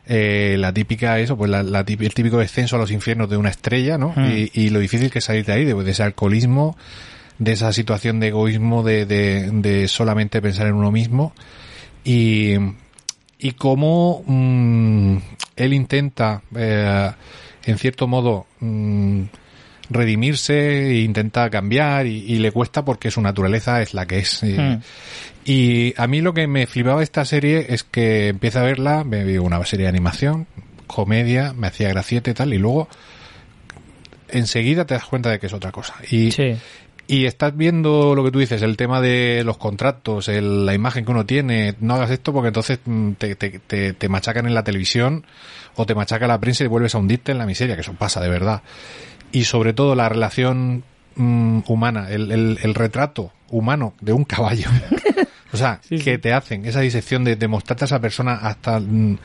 eh, 0.06 0.56
la 0.58 0.72
típica, 0.72 1.18
eso, 1.20 1.36
pues 1.36 1.50
la, 1.50 1.62
la 1.62 1.80
el 1.80 2.14
típico 2.14 2.38
descenso 2.38 2.76
a 2.76 2.78
los 2.78 2.90
infiernos 2.90 3.30
de 3.30 3.36
una 3.36 3.50
estrella, 3.50 3.98
¿no? 3.98 4.12
Mm. 4.16 4.30
Y, 4.32 4.50
y 4.54 4.70
lo 4.70 4.80
difícil 4.80 5.10
que 5.10 5.20
es 5.20 5.24
salir 5.24 5.44
de 5.44 5.52
ahí, 5.52 5.64
de, 5.64 5.74
de 5.74 5.90
ese 5.90 6.02
alcoholismo, 6.02 6.76
de 7.38 7.52
esa 7.52 7.72
situación 7.72 8.20
de 8.20 8.28
egoísmo, 8.28 8.82
de, 8.82 9.06
de, 9.06 9.50
de 9.52 9.88
solamente 9.88 10.42
pensar 10.42 10.66
en 10.66 10.74
uno 10.74 10.90
mismo. 10.90 11.32
Y, 12.04 12.54
y 13.38 13.52
cómo 13.52 14.22
mm, 14.26 15.16
él 15.56 15.72
intenta, 15.72 16.42
eh, 16.56 17.10
en 17.64 17.78
cierto 17.78 18.08
modo, 18.08 18.46
mm, 18.60 19.22
redimirse 19.90 20.88
e 20.88 21.00
intenta 21.02 21.48
cambiar 21.50 22.06
y, 22.06 22.24
y 22.26 22.38
le 22.38 22.50
cuesta 22.50 22.84
porque 22.84 23.10
su 23.10 23.20
naturaleza 23.20 23.82
es 23.82 23.94
la 23.94 24.06
que 24.06 24.18
es. 24.20 24.42
Y, 24.42 24.52
Mm. 24.58 24.80
Y 25.44 25.94
a 25.96 26.06
mí 26.06 26.20
lo 26.20 26.34
que 26.34 26.46
me 26.46 26.66
flipaba 26.66 26.98
de 26.98 27.04
esta 27.04 27.24
serie 27.24 27.66
es 27.70 27.82
que 27.84 28.28
empieza 28.28 28.60
a 28.60 28.64
verla, 28.64 29.04
me 29.04 29.24
vi 29.24 29.38
una 29.38 29.64
serie 29.64 29.84
de 29.84 29.88
animación, 29.90 30.46
comedia, 30.86 31.52
me 31.52 31.66
hacía 31.66 31.88
gracieta 31.88 32.30
y 32.30 32.34
tal, 32.34 32.54
y 32.54 32.58
luego 32.58 32.88
enseguida 34.28 34.84
te 34.86 34.94
das 34.94 35.04
cuenta 35.04 35.30
de 35.30 35.38
que 35.38 35.46
es 35.46 35.52
otra 35.52 35.72
cosa. 35.72 35.94
Y, 36.10 36.30
sí 36.32 36.56
Y 37.08 37.26
estás 37.26 37.54
viendo 37.56 38.14
lo 38.14 38.24
que 38.24 38.30
tú 38.30 38.38
dices, 38.38 38.62
el 38.62 38.76
tema 38.76 39.00
de 39.00 39.42
los 39.44 39.58
contratos, 39.58 40.28
el- 40.28 40.64
la 40.64 40.72
imagen 40.74 41.04
que 41.04 41.10
uno 41.10 41.26
tiene, 41.26 41.74
no 41.80 41.94
hagas 41.94 42.10
esto 42.10 42.32
porque 42.32 42.48
entonces 42.48 42.78
mm, 42.84 43.12
te, 43.12 43.34
te, 43.34 43.58
te, 43.58 43.92
te 43.92 44.08
machacan 44.08 44.46
en 44.46 44.54
la 44.54 44.62
televisión 44.64 45.26
o 45.74 45.84
te 45.84 45.94
machaca 45.94 46.26
la 46.26 46.38
prensa 46.40 46.64
y 46.64 46.68
vuelves 46.68 46.94
a 46.94 46.98
hundirte 46.98 47.32
en 47.32 47.38
la 47.38 47.46
miseria, 47.46 47.74
que 47.74 47.80
eso 47.82 47.92
pasa 47.94 48.20
de 48.20 48.28
verdad. 48.28 48.62
Y 49.32 49.44
sobre 49.44 49.72
todo 49.72 49.94
la 49.94 50.08
relación 50.08 50.84
mm, 51.16 51.60
humana, 51.66 52.06
el, 52.10 52.30
el, 52.30 52.58
el 52.62 52.74
retrato 52.74 53.32
humano 53.50 53.94
de 54.00 54.12
un 54.12 54.24
caballo. 54.24 54.68
o 55.52 55.56
sea, 55.56 55.80
Sí, 55.82 55.98
que 55.98 56.14
sí. 56.14 56.18
te 56.18 56.32
hacen 56.32 56.64
esa 56.66 56.80
disección 56.80 57.24
de, 57.24 57.36
de 57.36 57.48
mostrarte 57.48 57.84
a 57.84 57.86
esa 57.86 58.00
persona 58.00 58.34
hasta 58.34 58.80
mm, 58.80 59.18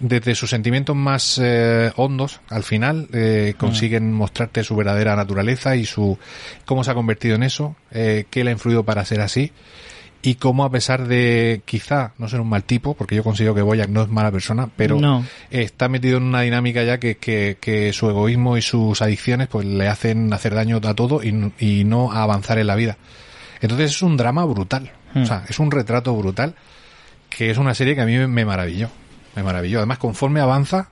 desde 0.00 0.34
sus 0.34 0.50
sentimientos 0.50 0.96
más 0.96 1.40
eh, 1.42 1.92
hondos 1.96 2.40
al 2.50 2.64
final 2.64 3.08
eh, 3.12 3.54
consiguen 3.56 4.12
mostrarte 4.12 4.64
su 4.64 4.74
verdadera 4.74 5.14
naturaleza 5.14 5.76
y 5.76 5.84
su 5.86 6.18
cómo 6.64 6.82
se 6.82 6.90
ha 6.90 6.94
convertido 6.94 7.36
en 7.36 7.44
eso 7.44 7.76
eh, 7.92 8.24
qué 8.30 8.42
le 8.42 8.50
ha 8.50 8.52
influido 8.52 8.82
para 8.84 9.04
ser 9.04 9.20
así 9.20 9.52
y 10.20 10.34
cómo 10.36 10.64
a 10.64 10.70
pesar 10.70 11.06
de 11.06 11.62
quizá 11.64 12.12
no 12.18 12.28
ser 12.28 12.40
un 12.40 12.48
mal 12.48 12.64
tipo 12.64 12.94
porque 12.94 13.14
yo 13.14 13.22
considero 13.22 13.54
que 13.54 13.62
Boyack 13.62 13.88
no 13.88 14.02
es 14.02 14.08
mala 14.08 14.32
persona 14.32 14.68
pero 14.74 14.98
No. 14.98 15.24
está 15.50 15.88
metido 15.88 16.16
en 16.16 16.24
una 16.24 16.40
dinámica 16.40 16.82
ya 16.82 16.98
que, 16.98 17.16
que, 17.18 17.56
que 17.60 17.92
su 17.92 18.10
egoísmo 18.10 18.56
y 18.56 18.62
sus 18.62 19.00
adicciones 19.00 19.46
pues 19.46 19.64
le 19.64 19.86
hacen 19.86 20.32
hacer 20.32 20.54
daño 20.56 20.80
a 20.82 20.94
todo 20.94 21.22
y, 21.22 21.52
y 21.60 21.84
no 21.84 22.10
a 22.10 22.22
avanzar 22.24 22.58
en 22.58 22.66
la 22.66 22.74
vida 22.74 22.96
entonces 23.60 23.92
es 23.92 24.02
un 24.02 24.16
drama 24.16 24.44
brutal 24.44 24.90
Hmm. 25.14 25.22
o 25.22 25.26
sea 25.26 25.44
es 25.48 25.58
un 25.58 25.70
retrato 25.70 26.14
brutal 26.16 26.54
que 27.30 27.50
es 27.50 27.58
una 27.58 27.72
serie 27.74 27.94
que 27.94 28.00
a 28.02 28.06
mí 28.06 28.16
me- 28.18 28.44
maravilló 28.44 28.90
me 29.36 29.42
maravilló 29.42 29.78
además 29.78 29.98
conforme 29.98 30.40
avanza 30.40 30.90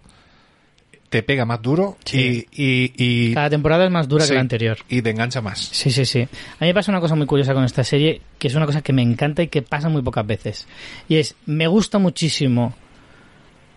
te 1.09 1.23
pega 1.23 1.44
más 1.44 1.61
duro 1.61 1.99
Sí. 2.05 2.47
y, 2.53 2.65
y, 2.65 2.93
y- 3.31 3.35
Cada 3.35 3.51
temporada 3.51 3.85
es 3.85 3.90
más 3.90 4.09
dura 4.09 4.24
sí, 4.24 4.31
que 4.31 4.35
la 4.36 4.40
anterior. 4.40 4.78
y 4.89 5.03
te 5.03 5.11
engancha 5.11 5.43
más 5.43 5.59
Sí, 5.59 5.90
sí, 5.90 6.07
sí. 6.07 6.20
A 6.23 6.27
mí 6.65 6.69
me 6.69 6.74
pasa 6.74 6.90
una 6.90 7.01
cosa 7.01 7.15
muy 7.15 7.27
curiosa 7.27 7.53
con 7.53 7.65
esta 7.65 7.85
serie, 7.85 8.23
que 8.39 8.49
es 8.49 8.55
una 8.55 8.65
cosa 8.65 8.81
que 8.81 8.94
me 8.94 9.03
encanta 9.03 9.43
y 9.43 9.49
que 9.49 9.61
pasa 9.61 9.90
muy 9.90 10.01
pocas 10.01 10.27
veces. 10.27 10.66
Y 11.11 11.16
es, 11.16 11.35
me 11.44 11.66
gusta 11.66 11.99
muchísimo 11.99 12.74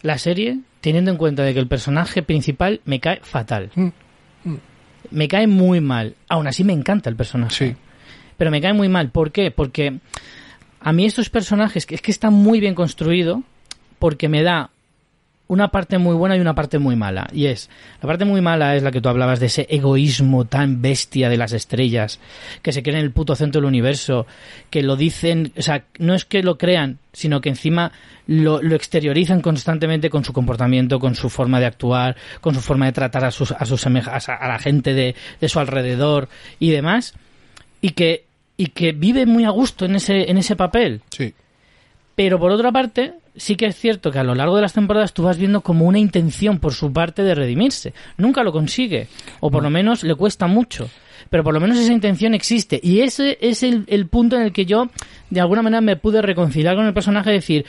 la 0.01 0.17
serie 0.17 0.59
teniendo 0.79 1.11
en 1.11 1.17
cuenta 1.17 1.43
de 1.43 1.53
que 1.53 1.59
el 1.59 1.67
personaje 1.67 2.23
principal 2.23 2.79
me 2.85 3.01
cae 3.01 3.19
fatal. 3.21 3.69
Mm, 3.75 3.89
Me 5.11 5.27
cae 5.27 5.45
muy 5.47 5.81
mal. 5.81 6.15
Aún 6.29 6.47
así 6.47 6.63
me 6.63 6.71
encanta 6.73 7.09
el 7.09 7.15
personaje. 7.17 7.53
sí 7.53 7.75
Pero 8.37 8.51
me 8.51 8.61
cae 8.61 8.73
muy 8.73 8.89
mal. 8.89 9.09
¿Por 9.09 9.31
qué? 9.31 9.51
Porque 9.51 9.99
a 10.79 10.91
mí 10.91 11.05
estos 11.05 11.29
personajes, 11.29 11.85
que 11.85 11.95
es 11.95 12.01
que 12.01 12.11
está 12.11 12.29
muy 12.29 12.59
bien 12.59 12.75
construido, 12.75 13.43
porque 13.99 14.29
me 14.29 14.43
da 14.43 14.69
una 15.47 15.69
parte 15.69 15.97
muy 15.97 16.15
buena 16.15 16.35
y 16.35 16.39
una 16.39 16.55
parte 16.55 16.79
muy 16.79 16.95
mala. 16.95 17.27
Y 17.31 17.45
es, 17.45 17.69
la 18.01 18.07
parte 18.07 18.25
muy 18.25 18.41
mala 18.41 18.75
es 18.75 18.83
la 18.83 18.91
que 18.91 19.01
tú 19.01 19.09
hablabas 19.09 19.39
de 19.39 19.45
ese 19.47 19.67
egoísmo 19.69 20.45
tan 20.45 20.81
bestia 20.81 21.29
de 21.29 21.37
las 21.37 21.53
estrellas, 21.53 22.19
que 22.61 22.71
se 22.71 22.81
creen 22.81 22.99
el 22.99 23.11
puto 23.11 23.35
centro 23.35 23.61
del 23.61 23.67
universo, 23.67 24.25
que 24.69 24.81
lo 24.81 24.95
dicen, 24.95 25.53
o 25.57 25.61
sea, 25.61 25.85
no 25.99 26.15
es 26.15 26.25
que 26.25 26.41
lo 26.41 26.57
crean, 26.57 26.97
sino 27.13 27.41
que 27.41 27.49
encima 27.49 27.91
lo, 28.27 28.59
exteriorizan 28.75 29.41
constantemente 29.41 30.09
con 30.09 30.25
su 30.25 30.33
comportamiento, 30.33 30.99
con 30.99 31.15
su 31.15 31.29
forma 31.29 31.59
de 31.59 31.67
actuar, 31.67 32.15
con 32.41 32.55
su 32.55 32.61
forma 32.61 32.87
de 32.87 32.93
tratar 32.93 33.25
a 33.25 33.31
sus, 33.31 33.51
a 33.51 33.65
sus 33.65 33.85
a, 33.85 34.17
a 34.17 34.47
la 34.47 34.59
gente 34.59 34.93
de, 34.93 35.15
de 35.39 35.49
su 35.49 35.59
alrededor 35.59 36.27
y 36.59 36.71
demás, 36.71 37.13
y 37.81 37.91
que, 37.91 38.24
y 38.57 38.67
que 38.67 38.91
vive 38.91 39.25
muy 39.25 39.43
a 39.45 39.49
gusto 39.49 39.85
en 39.85 39.95
ese, 39.95 40.29
en 40.29 40.37
ese 40.37 40.55
papel. 40.55 41.01
sí 41.09 41.33
Pero 42.15 42.39
por 42.39 42.51
otra 42.51 42.71
parte, 42.71 43.13
sí 43.35 43.55
que 43.55 43.65
es 43.65 43.75
cierto 43.75 44.11
que 44.11 44.19
a 44.19 44.23
lo 44.23 44.33
largo 44.35 44.55
de 44.55 44.61
las 44.61 44.73
temporadas 44.73 45.13
tú 45.13 45.23
vas 45.23 45.37
viendo 45.37 45.61
como 45.61 45.85
una 45.85 45.99
intención 45.99 46.59
por 46.59 46.73
su 46.73 46.93
parte 46.93 47.23
de 47.23 47.35
redimirse. 47.35 47.93
Nunca 48.17 48.43
lo 48.43 48.51
consigue, 48.53 49.07
o 49.41 49.51
por 49.51 49.63
lo 49.63 49.69
menos 49.69 50.03
le 50.03 50.15
cuesta 50.15 50.47
mucho. 50.47 50.89
Pero 51.29 51.43
por 51.43 51.53
lo 51.53 51.59
menos 51.59 51.77
esa 51.79 51.91
intención 51.91 52.33
existe. 52.35 52.79
Y 52.81 52.99
ese 53.01 53.37
es 53.41 53.63
el, 53.63 53.83
el 53.87 54.05
punto 54.07 54.35
en 54.35 54.43
el 54.43 54.53
que 54.53 54.65
yo, 54.65 54.89
de 55.29 55.41
alguna 55.41 55.61
manera, 55.63 55.81
me 55.81 55.95
pude 55.97 56.21
reconciliar 56.21 56.75
con 56.75 56.85
el 56.85 56.93
personaje 56.93 57.31
y 57.31 57.33
decir, 57.33 57.65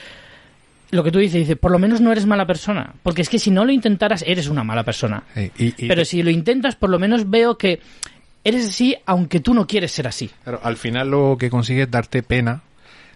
lo 0.90 1.02
que 1.02 1.10
tú 1.10 1.18
dices, 1.18 1.40
dice, 1.40 1.56
por 1.56 1.70
lo 1.72 1.78
menos 1.78 2.00
no 2.00 2.12
eres 2.12 2.26
mala 2.26 2.46
persona. 2.46 2.92
Porque 3.02 3.22
es 3.22 3.28
que 3.28 3.38
si 3.38 3.50
no 3.50 3.64
lo 3.64 3.72
intentaras, 3.72 4.22
eres 4.26 4.48
una 4.48 4.62
mala 4.62 4.84
persona. 4.84 5.24
Sí, 5.34 5.50
y, 5.58 5.66
y- 5.84 5.88
Pero 5.88 6.04
si 6.04 6.22
lo 6.22 6.30
intentas, 6.30 6.76
por 6.76 6.90
lo 6.90 6.98
menos 6.98 7.28
veo 7.30 7.56
que 7.58 7.80
eres 8.48 8.68
así, 8.68 8.96
aunque 9.06 9.40
tú 9.40 9.54
no 9.54 9.66
quieres 9.66 9.92
ser 9.92 10.06
así. 10.06 10.30
claro, 10.44 10.60
al 10.62 10.76
final 10.76 11.10
lo 11.10 11.36
que 11.38 11.50
consigue 11.50 11.82
es 11.82 11.90
darte 11.90 12.22
pena 12.22 12.62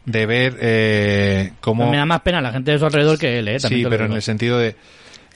de 0.04 0.26
ver 0.26 0.56
eh, 0.60 1.52
cómo 1.60 1.90
Me 1.90 1.96
da 1.98 2.06
más 2.06 2.20
pena 2.22 2.40
la 2.40 2.52
gente 2.52 2.72
de 2.72 2.78
su 2.78 2.86
alrededor 2.86 3.18
que 3.18 3.38
él, 3.38 3.48
¿eh? 3.48 3.58
También 3.58 3.82
sí 3.84 3.90
pero 3.90 4.06
en 4.06 4.12
el 4.12 4.22
sentido 4.22 4.58
de 4.58 4.74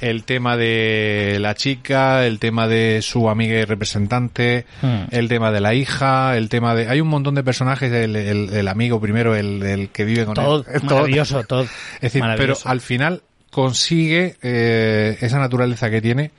el 0.01 0.25
tema 0.25 0.57
de 0.57 1.39
la 1.41 1.55
chica, 1.55 2.27
el 2.27 2.39
tema 2.41 2.66
de 2.66 3.01
su 3.01 3.29
amiga 3.31 3.59
y 3.61 3.65
representante, 3.65 4.66
Hmm. 4.83 5.05
el 5.12 5.29
tema 5.29 5.53
de 5.53 5.61
la 5.61 5.73
hija, 5.75 6.37
el 6.37 6.49
tema 6.49 6.75
de... 6.75 6.89
Hay 6.89 7.01
un 7.01 7.07
montón 7.09 7.35
de 7.37 7.45
personajes, 7.45 7.93
el, 7.93 8.16
el- 8.16 8.51
el 8.53 8.69
amigo 8.69 9.01
primero, 9.01 9.37
el, 9.37 9.62
el 9.62 9.89
que 9.91 10.05
vive 10.05 10.25
con 10.27 10.35
Todo, 10.35 10.65
él. 10.69 10.83
maravilloso, 10.83 11.45
todo. 11.45 11.62
Es 11.62 12.01
decir, 12.12 12.23
pero 12.37 12.55
al 12.65 12.81
final 12.81 13.23
consigue 13.51 14.37
eh, 14.43 15.16
esa 15.21 15.39
naturaleza 15.39 15.89
que 15.91 16.03
tiene, 16.03 16.33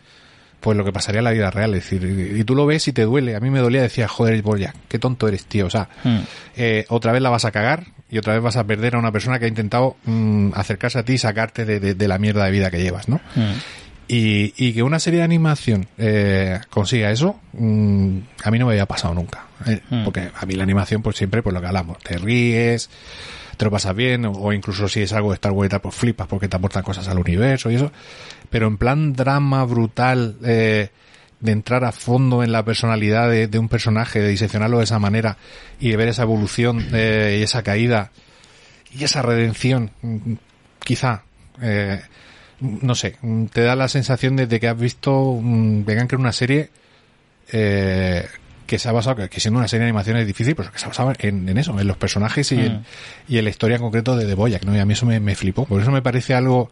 pues 0.66 0.76
lo 0.76 0.84
que 0.84 0.92
pasaría 0.92 1.20
en 1.20 1.26
la 1.26 1.32
vida 1.32 1.52
real. 1.52 1.76
Es 1.76 1.84
decir, 1.84 2.36
y, 2.40 2.44
tú 2.44 2.56
lo 2.56 2.66
ves 2.66 2.88
y 2.88 2.92
te 2.92 3.04
duele. 3.04 3.36
A 3.36 3.40
mí 3.40 3.52
me 3.52 3.60
dolía, 3.60 3.84
decía, 3.84 4.08
joder, 4.08 4.42
Bojack, 4.42 4.76
qué 4.90 4.98
tonto 4.98 5.28
eres, 5.28 5.46
tío. 5.46 5.68
O 5.68 5.70
sea, 5.70 5.90
Hmm. 6.04 6.22
eh, 6.58 6.86
otra 6.90 7.12
vez 7.12 7.22
la 7.22 7.30
vas 7.30 7.46
a 7.46 7.52
cagar 7.52 7.86
y 8.10 8.18
otra 8.18 8.34
vez 8.34 8.42
vas 8.42 8.58
a 8.58 8.64
perder 8.66 8.96
a 8.96 8.98
una 8.98 9.12
persona 9.12 9.38
que 9.38 9.46
ha 9.46 9.48
intentado 9.48 9.96
mm, 10.06 10.54
acercarse 10.56 10.98
a 10.98 11.04
ti 11.06 11.14
y 11.14 11.18
sacarte 11.20 11.66
de, 11.66 11.80
de- 11.80 11.94
de 11.94 12.08
la 12.08 12.18
mierda 12.18 12.46
de 12.46 12.52
vida 12.52 12.72
que 12.72 12.82
llevas, 12.82 13.08
¿no? 13.08 13.22
Hmm. 13.36 13.54
Y, 14.08 14.54
y 14.58 14.74
que 14.74 14.82
una 14.84 15.00
serie 15.00 15.20
de 15.20 15.26
animación 15.26 15.88
eh, 16.00 16.60
consiga 16.72 17.12
eso, 17.12 17.40
mm, 17.54 18.18
a 18.44 18.50
mí 18.52 18.58
no 18.58 18.66
me 18.66 18.72
había 18.74 18.88
pasado 18.88 19.14
nunca. 19.14 19.46
Eh, 19.68 19.82
Mm. 19.90 20.04
Porque 20.04 20.30
a 20.36 20.46
mí 20.48 20.56
la 20.56 20.64
animación, 20.64 21.02
pues 21.04 21.16
siempre, 21.16 21.42
por 21.44 21.54
lo 21.54 21.62
que 21.62 21.68
hablamos, 21.68 22.00
te 22.00 22.18
ríes, 22.18 22.90
te 23.58 23.66
lo 23.66 23.72
pasas 23.72 23.96
bien, 23.96 24.26
o, 24.26 24.54
incluso 24.54 24.88
si 24.88 25.02
es 25.02 25.14
algo 25.14 25.30
de 25.30 25.36
Star 25.36 25.52
Wars 25.52 25.74
pues 25.82 25.96
flipas 25.96 26.28
porque 26.28 26.48
te 26.48 26.56
aportan 26.56 26.84
cosas 26.84 27.08
al 27.08 27.20
universo 27.20 27.72
y 27.72 27.76
eso. 27.76 27.92
Pero 28.50 28.68
en 28.68 28.78
plan 28.78 29.14
drama 29.14 29.64
brutal, 29.66 30.38
eh, 30.44 30.90
de 31.40 31.52
entrar 31.52 31.84
a 31.86 31.92
fondo 31.92 32.44
en 32.44 32.52
la 32.52 32.64
personalidad 32.66 33.30
de, 33.30 33.48
de 33.48 33.60
un 33.60 33.70
personaje, 33.70 34.20
de 34.20 34.30
diseccionarlo 34.30 34.80
de 34.80 34.86
esa 34.86 35.00
manera 35.00 35.38
y 35.80 35.90
de 35.90 35.98
ver 35.98 36.10
esa 36.10 36.24
evolución 36.24 36.88
eh, 36.94 37.38
y 37.40 37.44
esa 37.44 37.64
caída 37.64 38.12
y 38.98 39.04
esa 39.04 39.22
redención, 39.22 39.92
quizá, 40.80 41.24
eh, 41.62 42.02
no 42.62 42.96
sé, 42.96 43.18
te 43.52 43.62
da 43.62 43.76
la 43.76 43.90
sensación 43.90 44.38
de, 44.38 44.48
que 44.60 44.68
has 44.70 44.80
visto, 44.80 45.38
mm, 45.42 45.84
vengan 45.84 46.08
que 46.08 46.16
una 46.16 46.32
serie 46.32 46.70
eh, 47.52 48.26
que 48.66 48.80
se 48.80 48.90
ha 48.90 48.92
basado, 48.92 49.16
que, 49.16 49.30
que 49.30 49.40
siendo 49.40 49.60
una 49.60 49.68
serie 49.68 49.82
de 49.86 49.90
animación 49.90 50.18
es 50.18 50.26
difícil, 50.28 50.56
pero 50.56 50.72
que 50.72 50.80
se 50.80 50.86
ha 50.86 50.90
basado 50.90 51.14
en, 51.20 51.48
en 51.50 51.58
eso, 51.58 51.80
en 51.80 51.88
los 51.88 51.98
personajes 51.98 52.52
y, 52.52 52.56
en, 52.60 52.74
Mm. 52.78 52.84
y 53.30 53.38
en 53.38 53.44
la 53.44 53.50
historia 53.50 53.76
en 53.76 53.82
concreto 53.82 54.16
de 54.18 54.26
The 54.26 54.34
Boyack, 54.36 54.64
¿no? 54.66 54.76
Y 54.76 54.80
a 54.80 54.86
mí 54.86 54.94
eso 54.94 55.06
me, 55.06 55.20
me 55.20 55.36
flipó, 55.36 55.66
por 55.66 55.82
eso 55.82 55.92
me 55.92 56.02
parece 56.02 56.34
algo 56.34 56.72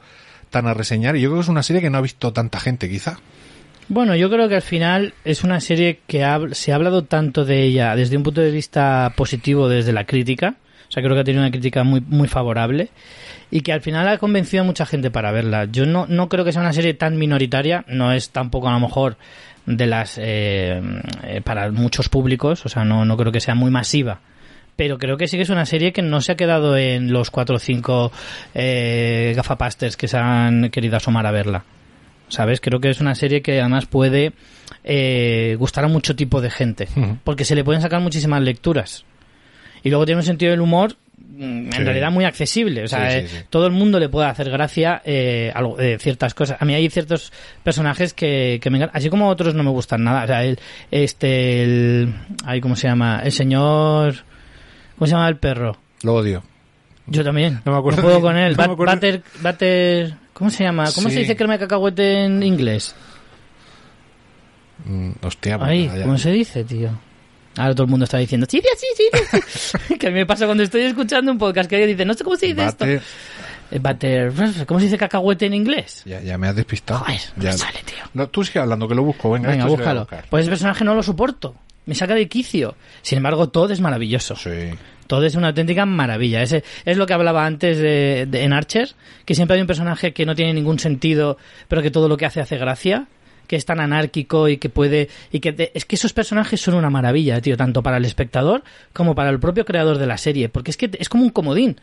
tan 0.49 0.68
a 0.68 0.74
reseñar 0.74 1.15
y 1.15 1.22
yo 1.22 1.30
creo 1.30 1.40
que 1.40 1.44
es 1.44 1.49
una 1.49 1.64
serie 1.64 1.82
que 1.82 1.90
no 1.90 1.98
ha 1.98 2.02
visto 2.02 2.32
tanta 2.34 2.60
gente, 2.60 2.90
quizá. 2.90 3.18
Bueno, 3.90 4.15
yo 4.15 4.30
creo 4.30 4.48
que 4.48 4.56
al 4.56 4.61
final 4.61 5.14
es 5.26 5.44
una 5.44 5.60
serie 5.60 5.99
que 6.07 6.24
hab- 6.24 6.53
se 6.53 6.72
ha 6.72 6.76
hablado 6.76 7.03
tanto 7.03 7.44
de 7.44 7.64
ella 7.64 7.95
desde 7.95 8.15
un 8.18 8.24
punto 8.24 8.40
de 8.41 8.49
vista 8.52 9.11
positivo, 9.15 9.68
desde 9.68 9.91
la 9.91 10.06
crítica. 10.06 10.56
O 10.88 10.91
sea, 10.94 11.02
creo 11.03 11.15
que 11.15 11.22
ha 11.22 11.24
tenido 11.24 11.41
una 11.41 11.52
crítica 11.52 11.84
muy, 11.84 12.02
muy 12.02 12.28
favorable 12.28 12.90
y 13.52 13.61
que 13.61 13.74
al 13.74 13.82
final 13.82 14.07
ha 14.07 14.20
convencido 14.20 14.61
a 14.64 14.65
mucha 14.65 14.86
gente 14.86 15.10
para 15.11 15.32
verla. 15.32 15.65
Yo 15.65 15.86
no, 15.88 16.06
no 16.07 16.30
creo 16.30 16.45
que 16.45 16.52
sea 16.52 16.61
una 16.61 16.72
serie 16.72 16.94
tan 16.94 17.18
minoritaria, 17.18 17.84
no 17.88 18.14
es 18.14 18.30
tampoco 18.30 18.70
a 18.70 18.74
lo 18.74 18.80
mejor 18.80 19.18
de 19.65 19.85
las 19.88 20.18
eh, 20.18 20.81
eh, 21.23 21.41
para 21.44 21.72
muchos 21.72 22.10
públicos, 22.10 22.65
o 22.65 22.69
sea, 22.69 22.84
no, 22.84 23.06
no 23.06 23.18
creo 23.18 23.31
que 23.31 23.40
sea 23.40 23.56
muy 23.56 23.72
masiva. 23.72 24.19
Pero 24.76 24.98
creo 24.98 25.18
que 25.18 25.27
sí 25.27 25.38
que 25.38 25.44
es 25.44 25.49
una 25.49 25.65
serie 25.65 25.94
que 25.94 26.02
no 26.02 26.22
se 26.22 26.31
ha 26.31 26.35
quedado 26.35 26.77
en 26.77 27.14
los 27.14 27.30
cuatro 27.30 27.57
o 27.57 27.60
cinco 27.60 28.11
eh, 28.56 29.34
gafapasters 29.35 29.95
que 29.98 30.07
se 30.07 30.18
han 30.18 30.69
querido 30.69 30.98
asomar 30.98 31.27
a 31.27 31.31
verla. 31.31 31.64
¿Sabes? 32.27 32.60
Creo 32.60 32.80
que 32.80 32.90
es 32.90 32.99
una 32.99 33.14
serie 33.14 33.44
que 33.44 33.60
además 33.61 33.85
puede 33.85 34.34
eh, 34.84 35.56
gustar 35.60 35.85
a 35.85 35.88
mucho 35.88 36.15
tipo 36.15 36.41
de 36.41 36.49
gente. 36.49 36.88
Porque 37.23 37.45
se 37.45 37.53
le 37.53 37.64
pueden 37.64 37.84
sacar 37.84 38.02
muchísimas 38.02 38.41
lecturas. 38.41 39.06
Y 39.84 39.90
luego 39.90 40.06
tiene 40.06 40.22
un 40.22 40.26
sentido 40.26 40.52
del 40.52 40.61
humor 40.61 40.95
en 41.38 41.72
Sí. 41.72 41.77
realidad 41.84 42.11
muy 42.11 42.26
accesible. 42.26 42.84
O 42.84 42.88
sea, 42.88 43.10
Sí, 43.10 43.18
eh, 43.18 43.27
sí, 43.27 43.38
sí. 43.38 43.43
todo 43.49 43.65
el 43.65 43.72
mundo 43.73 43.99
le 43.99 44.10
puede 44.10 44.27
hacer 44.27 44.49
gracia 44.49 45.01
eh, 45.05 45.51
algo- 45.55 45.80
eh, 45.80 45.97
ciertas 45.99 46.34
cosas. 46.34 46.57
A 46.61 46.65
mí 46.65 46.73
hay 46.76 46.89
ciertos 46.89 47.31
personajes 47.64 48.14
que, 48.14 48.60
que 48.61 48.69
me 48.69 48.77
encantan, 48.77 48.97
así 48.97 49.10
como 49.10 49.27
otros 49.30 49.55
no 49.55 49.64
me 49.64 49.72
gustan 49.72 50.03
nada. 50.03 50.23
O 50.23 50.27
sea, 50.27 50.43
el, 50.43 50.60
este, 50.91 51.64
el, 51.64 52.14
ay, 52.45 52.61
¿cómo 52.61 52.76
se 52.76 52.88
llama? 52.88 53.22
El 53.23 53.31
señor, 53.31 54.15
¿cómo 54.97 55.07
se 55.07 55.14
llama 55.14 55.27
el 55.30 55.38
perro? 55.38 55.77
Lo 56.03 56.15
odio. 56.15 56.43
Yo 57.07 57.23
también. 57.23 57.61
No 57.65 57.72
me 57.73 57.77
acuerdo 57.80 58.01
puedo 58.01 58.15
ni- 58.18 58.22
con 58.22 58.38
él. 58.38 58.51
no 58.55 58.57
Bat- 58.64 58.72
acuerdo. 58.72 58.93
Butter, 58.95 59.23
butter- 59.41 60.18
¿cómo 60.34 60.49
se 60.49 60.64
llama? 60.64 60.85
¿Cómo 60.95 61.10
Sí. 61.10 61.15
se 61.15 61.19
dice 61.22 61.35
crema 61.35 61.53
de 61.53 61.60
cacahuete 61.60 62.26
en 62.26 62.43
inglés? 62.43 62.95
Mm, 64.85 65.11
hostia, 65.22 65.57
pues 65.57 65.69
Ay. 65.69 65.89
¿cómo 66.03 66.18
se 66.18 66.31
dice, 66.31 66.64
tío? 66.64 66.89
Ahora 67.57 67.73
todo 67.75 67.84
el 67.85 67.89
mundo 67.89 68.05
está 68.05 68.17
diciendo, 68.17 68.47
sí, 68.49 68.61
sí, 68.77 68.88
sí, 68.95 69.38
sí. 69.88 69.95
que 69.99 70.07
a 70.07 70.09
mí 70.09 70.15
me 70.15 70.25
pasa 70.25 70.45
cuando 70.45 70.63
estoy 70.63 70.81
escuchando 70.81 71.31
un 71.31 71.38
podcast 71.38 71.69
que 71.69 71.75
alguien 71.75 71.91
dice, 71.91 72.05
no 72.05 72.13
sé 72.13 72.23
cómo 72.23 72.35
se 72.35 72.47
dice 72.47 72.65
esto. 72.65 72.85
Eh, 72.85 72.99
Butter, 73.80 74.31
¿cómo 74.67 74.80
se 74.80 74.85
dice 74.85 74.97
cacahuete 74.97 75.45
en 75.47 75.53
inglés? 75.53 76.03
Ya, 76.05 76.21
ya 76.21 76.38
me 76.38 76.47
has 76.47 76.55
despistado. 76.55 76.99
Joder, 77.01 77.19
no 77.35 77.43
Ya- 77.43 77.51
me 77.51 77.57
sale, 77.57 77.80
tío. 77.85 78.03
No, 78.13 78.27
tú 78.27 78.43
sigue 78.43 78.59
hablando, 78.59 78.88
que 78.88 78.95
lo 78.95 79.03
busco. 79.03 79.31
Venga, 79.31 79.49
Venga, 79.49 79.63
esto 79.65 79.75
búscalo. 79.75 80.07
Pues 80.30 80.41
ese 80.43 80.49
personaje 80.49 80.84
no 80.84 80.93
lo 80.95 81.01
soporto. 81.03 81.55
me 81.85 81.95
saca 81.95 82.13
de 82.15 82.27
quicio. 82.27 82.75
Sin 83.01 83.17
embargo, 83.17 83.49
Todd 83.49 83.71
es 83.71 83.81
maravilloso. 83.81 84.35
Sí. 84.35 84.49
Todo 85.07 85.25
es 85.25 85.35
una 85.35 85.49
auténtica 85.49 85.85
maravilla. 85.85 86.41
Ese, 86.41 86.63
es 86.85 86.97
lo 86.97 87.05
que 87.05 87.13
hablaba 87.13 87.45
antes 87.45 87.77
de, 87.77 88.25
de- 88.30 88.43
en 88.43 88.53
Archer, 88.53 88.89
que 89.25 89.35
siempre 89.35 89.55
hay 89.55 89.61
un 89.61 89.67
personaje 89.67 90.13
que 90.13 90.25
no 90.25 90.34
tiene 90.35 90.53
ningún 90.53 90.80
sentido, 90.80 91.38
pero 91.67 91.81
que 91.81 91.91
todo 91.91 92.07
lo 92.07 92.15
que 92.15 92.25
hace 92.25 92.41
hace 92.41 92.57
gracia, 92.57 93.07
que 93.53 93.57
es 93.57 93.65
tan 93.65 93.80
anárquico 93.80 94.49
y 94.49 94.57
que 94.57 94.69
puede... 94.69 95.09
y 95.31 95.39
que 95.41 95.53
te- 95.53 95.71
Es 95.77 95.85
que 95.85 95.93
esos 95.95 96.11
personajes 96.11 96.59
son 96.59 96.73
una 96.73 96.89
maravilla, 96.89 97.39
tío, 97.39 97.55
tanto 97.55 97.84
para 97.84 97.97
el 97.97 98.05
espectador 98.05 98.63
como 98.93 99.13
para 99.13 99.30
el 99.30 99.39
propio 99.39 99.63
creador 99.63 99.99
de 99.99 100.07
la 100.07 100.17
serie, 100.17 100.49
porque 100.49 100.71
es 100.71 100.77
que 100.77 100.89
es 100.97 101.07
como 101.07 101.21
un 101.23 101.30
comodín. 101.30 101.80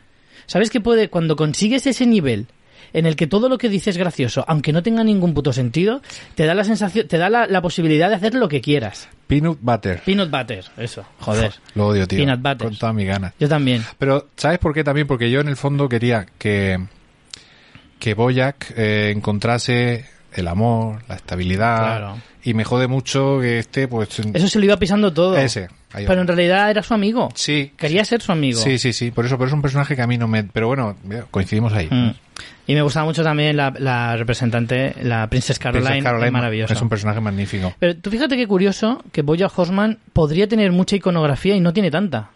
¿Sabes 0.47 0.69
que 0.69 0.81
puede, 0.81 1.07
cuando 1.07 1.37
consigues 1.37 1.87
ese 1.87 2.05
nivel 2.05 2.47
en 2.91 3.05
el 3.05 3.15
que 3.15 3.25
todo 3.25 3.47
lo 3.47 3.57
que 3.57 3.69
dices 3.69 3.95
es 3.95 3.97
gracioso, 3.97 4.43
aunque 4.49 4.73
no 4.73 4.83
tenga 4.83 5.01
ningún 5.05 5.33
puto 5.33 5.53
sentido, 5.53 6.01
te 6.35 6.45
da 6.45 6.53
la 6.53 6.65
sensación, 6.65 7.07
te 7.07 7.17
da 7.17 7.29
la, 7.29 7.47
la 7.47 7.61
posibilidad 7.61 8.09
de 8.09 8.15
hacer 8.15 8.33
lo 8.33 8.49
que 8.49 8.59
quieras. 8.59 9.07
Peanut 9.27 9.57
butter. 9.61 10.01
Peanut 10.05 10.29
butter, 10.29 10.65
eso, 10.77 11.05
joder. 11.21 11.53
Lo 11.75 11.87
odio, 11.87 12.05
tío. 12.05 12.17
Peanut 12.17 12.41
butter. 12.41 12.67
Con 12.67 12.75
todas 12.77 12.93
mis 12.95 13.07
ganas. 13.07 13.33
Yo 13.39 13.47
también. 13.47 13.81
Pero, 13.97 14.27
¿sabes 14.35 14.59
por 14.59 14.73
qué 14.73 14.83
también? 14.83 15.07
Porque 15.07 15.31
yo 15.31 15.39
en 15.39 15.47
el 15.47 15.55
fondo 15.55 15.87
quería 15.87 16.25
que, 16.37 16.79
que 17.97 18.13
Boyac 18.13 18.73
eh, 18.75 19.13
encontrase 19.15 20.05
el 20.33 20.47
amor, 20.47 21.03
la 21.07 21.15
estabilidad. 21.15 21.77
Claro. 21.77 22.17
Y 22.43 22.53
me 22.53 22.63
jode 22.63 22.87
mucho 22.87 23.39
que 23.39 23.59
este, 23.59 23.87
pues. 23.87 24.19
Eso 24.19 24.47
se 24.47 24.59
lo 24.59 24.65
iba 24.65 24.77
pisando 24.77 25.13
todo. 25.13 25.37
Ese. 25.37 25.69
ahí 25.93 26.05
va. 26.05 26.09
Pero 26.09 26.21
en 26.21 26.27
realidad 26.27 26.71
era 26.71 26.81
su 26.81 26.93
amigo. 26.93 27.29
Sí. 27.35 27.71
Quería 27.77 28.03
ser 28.03 28.21
su 28.21 28.31
amigo. 28.31 28.59
Sí, 28.59 28.77
sí, 28.79 28.93
sí. 28.93 29.11
Por 29.11 29.25
eso, 29.25 29.37
pero 29.37 29.47
es 29.47 29.53
un 29.53 29.61
personaje 29.61 29.95
que 29.95 30.01
a 30.01 30.07
mí 30.07 30.17
no 30.17 30.27
me. 30.27 30.43
Pero 30.43 30.67
bueno, 30.67 30.95
coincidimos 31.29 31.73
ahí. 31.73 31.87
Mm. 31.89 32.11
Y 32.67 32.73
me 32.73 32.81
gustaba 32.81 33.05
mucho 33.05 33.23
también 33.23 33.57
la, 33.57 33.73
la 33.77 34.15
representante, 34.15 34.95
la 35.03 35.27
Princess 35.27 35.59
Caroline, 35.59 35.85
Princess 35.85 36.03
Caroline 36.03 36.27
es 36.27 36.33
maravillosa. 36.33 36.73
Es 36.73 36.81
un 36.81 36.89
personaje 36.89 37.19
magnífico. 37.19 37.73
Pero 37.79 37.97
tú 37.97 38.09
fíjate 38.09 38.37
qué 38.37 38.47
curioso 38.47 39.03
que 39.11 39.21
Boya 39.23 39.51
Horseman 39.53 39.99
podría 40.13 40.47
tener 40.47 40.71
mucha 40.71 40.95
iconografía 40.95 41.55
y 41.55 41.59
no 41.59 41.73
tiene 41.73 41.91
tanta. 41.91 42.29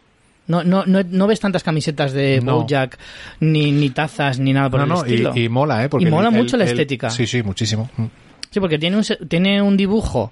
No, 0.47 0.63
no, 0.63 0.85
no, 0.85 1.01
no 1.03 1.27
ves 1.27 1.39
tantas 1.39 1.63
camisetas 1.63 2.13
de 2.13 2.39
No. 2.43 2.59
Bojack, 2.61 2.97
ni, 3.39 3.71
ni 3.71 3.89
tazas, 3.89 4.37
ni 4.39 4.53
nada 4.53 4.69
por 4.69 4.81
el 4.81 4.91
estilo. 4.91 5.31
y, 5.35 5.43
y 5.45 5.49
mola, 5.49 5.83
¿eh? 5.83 5.89
Porque 5.89 6.07
Y 6.07 6.11
mola 6.11 6.29
el- 6.29 6.35
mucho 6.35 6.55
la 6.57 6.65
el- 6.65 6.69
estética. 6.71 7.09
Sí, 7.09 7.25
sí, 7.25 7.41
muchísimo. 7.41 7.89
Mm. 7.97 8.05
Sí, 8.51 8.59
porque 8.59 8.77
tiene 8.77 8.97
un, 8.97 9.03
tiene 9.27 9.61
un 9.61 9.75
dibujo 9.75 10.31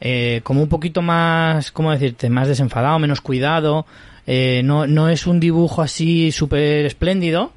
eh, 0.00 0.40
como 0.42 0.60
un 0.62 0.68
poquito 0.68 1.02
más, 1.02 1.70
¿cómo 1.72 1.92
decirte? 1.92 2.28
Más 2.28 2.48
desenfadado, 2.48 2.98
menos 2.98 3.20
cuidado. 3.20 3.86
Eh, 4.26 4.62
no, 4.64 4.86
no 4.86 5.08
es 5.08 5.26
un 5.26 5.38
dibujo 5.40 5.80
así 5.82 6.32
súper 6.32 6.84
espléndido. 6.84 7.52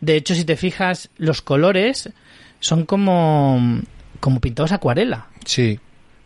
De 0.00 0.16
hecho, 0.16 0.34
si 0.34 0.44
te 0.44 0.56
fijas, 0.56 1.08
los 1.18 1.40
colores 1.42 2.10
son 2.60 2.84
como, 2.84 3.80
como 4.20 4.40
pintados 4.40 4.72
acuarela, 4.72 5.26
Sí, 5.44 5.78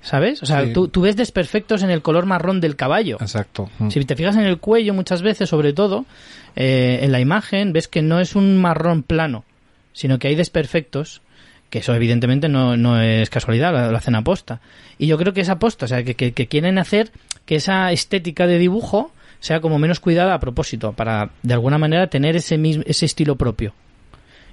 ¿sabes? 0.06 0.42
O 0.42 0.46
sea, 0.46 0.64
Sí. 0.64 0.72
tú, 0.72 0.88
tú 0.88 1.00
ves 1.02 1.16
desperfectos 1.16 1.82
en 1.82 1.90
el 1.90 2.00
color 2.00 2.26
marrón 2.26 2.60
del 2.60 2.76
caballo. 2.76 3.16
exacto. 3.20 3.68
Mm. 3.78 3.90
Si 3.90 4.04
te 4.04 4.14
fijas 4.16 4.36
en 4.36 4.42
el 4.44 4.58
cuello 4.58 4.94
muchas 4.94 5.20
veces, 5.22 5.48
sobre 5.50 5.72
todo, 5.72 6.06
eh, 6.54 7.00
en 7.02 7.10
la 7.12 7.18
imagen, 7.20 7.72
ves 7.72 7.88
que 7.88 8.02
no 8.02 8.20
es 8.20 8.36
un 8.36 8.56
marrón 8.58 9.02
plano, 9.02 9.44
sino 9.92 10.18
que 10.18 10.28
hay 10.28 10.34
desperfectos, 10.36 11.22
que 11.70 11.80
eso 11.80 11.92
evidentemente 11.94 12.48
no, 12.48 12.76
no 12.76 13.00
es 13.00 13.28
casualidad, 13.30 13.90
lo, 13.90 13.96
hacen 13.98 14.14
aposta. 14.14 14.60
Y 14.98 15.08
yo 15.08 15.18
creo 15.18 15.32
que 15.32 15.40
es 15.40 15.48
aposta, 15.48 15.86
o 15.86 15.88
sea, 15.88 16.04
que, 16.04 16.14
que- 16.14 16.32
que 16.32 16.46
quieren 16.46 16.78
hacer 16.78 17.10
que 17.44 17.56
esa 17.56 17.90
estética 17.90 18.46
de 18.46 18.58
dibujo 18.58 19.10
sea 19.40 19.60
como 19.60 19.78
menos 19.78 19.98
cuidada 20.00 20.34
a 20.34 20.40
propósito, 20.40 20.92
para 20.92 21.30
de 21.42 21.52
alguna 21.54 21.78
manera 21.78 22.06
tener 22.06 22.36
ese, 22.36 22.56
mismo, 22.58 22.84
ese 22.86 23.04
estilo 23.06 23.34
propio. 23.36 23.74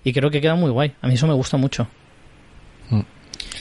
Y 0.03 0.11
creo 0.13 0.29
que 0.31 0.41
queda 0.41 0.55
muy 0.55 0.71
guay, 0.71 0.93
a 1.01 1.07
mí 1.07 1.13
eso 1.13 1.27
me 1.27 1.33
gusta 1.33 1.57
mucho. 1.57 1.87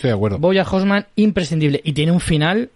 Estoy 0.03 0.11
de 0.11 0.17
acuerdo. 0.17 0.39
Boya 0.39 0.67
Horseman, 0.69 1.07
imprescindible. 1.15 1.81
Y 1.85 1.93
tiene 1.93 2.11
un 2.11 2.19
final 2.19 2.71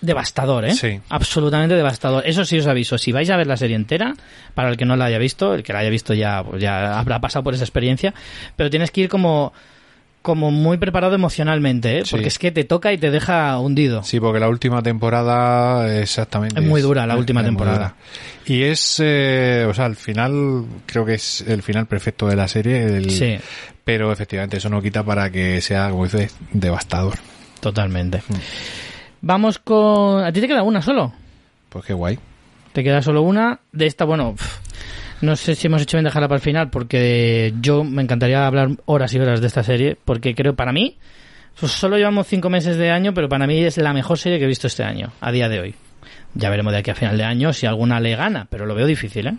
devastador, 0.00 0.64
¿eh? 0.64 0.74
Sí. 0.74 1.00
Absolutamente 1.08 1.76
devastador. 1.76 2.26
Eso 2.26 2.44
sí 2.44 2.58
os 2.58 2.66
aviso. 2.66 2.98
Si 2.98 3.12
vais 3.12 3.30
a 3.30 3.36
ver 3.36 3.46
la 3.46 3.56
serie 3.56 3.76
entera, 3.76 4.16
para 4.52 4.68
el 4.68 4.76
que 4.76 4.84
no 4.84 4.96
la 4.96 5.04
haya 5.04 5.18
visto, 5.18 5.54
el 5.54 5.62
que 5.62 5.72
la 5.72 5.78
haya 5.78 5.90
visto 5.90 6.12
ya, 6.12 6.42
pues 6.42 6.60
ya 6.60 6.98
habrá 6.98 7.20
pasado 7.20 7.44
por 7.44 7.54
esa 7.54 7.62
experiencia, 7.62 8.14
pero 8.56 8.68
tienes 8.68 8.90
que 8.90 9.02
ir 9.02 9.08
como, 9.08 9.52
como 10.24 10.50
muy 10.50 10.78
preparado 10.78 11.14
emocionalmente, 11.14 11.98
¿eh? 11.98 12.02
Sí. 12.06 12.12
Porque 12.12 12.28
es 12.28 12.38
que 12.38 12.50
te 12.50 12.64
toca 12.64 12.94
y 12.94 12.98
te 12.98 13.10
deja 13.10 13.58
hundido. 13.58 14.02
Sí, 14.04 14.18
porque 14.20 14.40
la 14.40 14.48
última 14.48 14.82
temporada 14.82 16.00
exactamente 16.00 16.58
Es 16.60 16.66
muy 16.66 16.80
dura 16.80 17.06
la 17.06 17.14
última 17.18 17.42
es 17.42 17.46
temporada. 17.46 17.94
Y 18.46 18.62
es, 18.62 19.02
eh, 19.04 19.66
o 19.68 19.74
sea, 19.74 19.84
al 19.84 19.96
final 19.96 20.64
creo 20.86 21.04
que 21.04 21.12
es 21.14 21.42
el 21.46 21.62
final 21.62 21.84
perfecto 21.86 22.26
de 22.26 22.36
la 22.36 22.48
serie. 22.48 22.84
el- 22.96 23.10
Sí, 23.10 23.36
Pero 23.84 24.10
efectivamente 24.10 24.56
eso 24.56 24.70
no 24.70 24.80
quita 24.80 25.02
para 25.04 25.30
que 25.30 25.60
sea, 25.60 25.90
como 25.90 26.04
dices, 26.04 26.34
devastador. 26.54 27.18
totalmente. 27.60 28.22
Mm. 28.26 28.34
Vamos 29.20 29.58
con... 29.58 30.24
¿A 30.24 30.32
ti 30.32 30.40
te 30.40 30.48
queda 30.48 30.62
una 30.62 30.80
solo? 30.80 31.12
Pues 31.68 31.84
qué 31.84 31.92
guay. 31.92 32.18
Te 32.72 32.82
queda 32.82 33.02
solo 33.02 33.20
una. 33.22 33.60
De 33.72 33.86
esta, 33.86 34.04
bueno, 34.06 34.34
no 35.24 35.36
sé 35.36 35.54
si 35.54 35.66
hemos 35.66 35.82
hecho 35.82 35.96
bien 35.96 36.04
dejarla 36.04 36.28
para 36.28 36.36
el 36.36 36.42
final, 36.42 36.70
porque 36.70 37.52
yo 37.60 37.84
me 37.84 38.02
encantaría 38.02 38.46
hablar 38.46 38.70
horas 38.86 39.12
y 39.14 39.18
horas 39.18 39.40
de 39.40 39.46
esta 39.46 39.62
serie, 39.62 39.96
porque 40.04 40.34
creo, 40.34 40.54
para 40.54 40.72
mí, 40.72 40.96
pues 41.58 41.72
solo 41.72 41.96
llevamos 41.96 42.26
cinco 42.26 42.50
meses 42.50 42.76
de 42.76 42.90
año, 42.90 43.14
pero 43.14 43.28
para 43.28 43.46
mí 43.46 43.62
es 43.64 43.76
la 43.78 43.92
mejor 43.92 44.18
serie 44.18 44.38
que 44.38 44.44
he 44.44 44.48
visto 44.48 44.66
este 44.66 44.84
año, 44.84 45.12
a 45.20 45.32
día 45.32 45.48
de 45.48 45.60
hoy. 45.60 45.74
Ya 46.34 46.50
veremos 46.50 46.72
de 46.72 46.80
aquí 46.80 46.90
a 46.90 46.94
final 46.94 47.16
de 47.16 47.24
año 47.24 47.52
si 47.52 47.66
alguna 47.66 48.00
le 48.00 48.16
gana, 48.16 48.46
pero 48.50 48.66
lo 48.66 48.74
veo 48.74 48.86
difícil, 48.86 49.26
¿eh? 49.28 49.34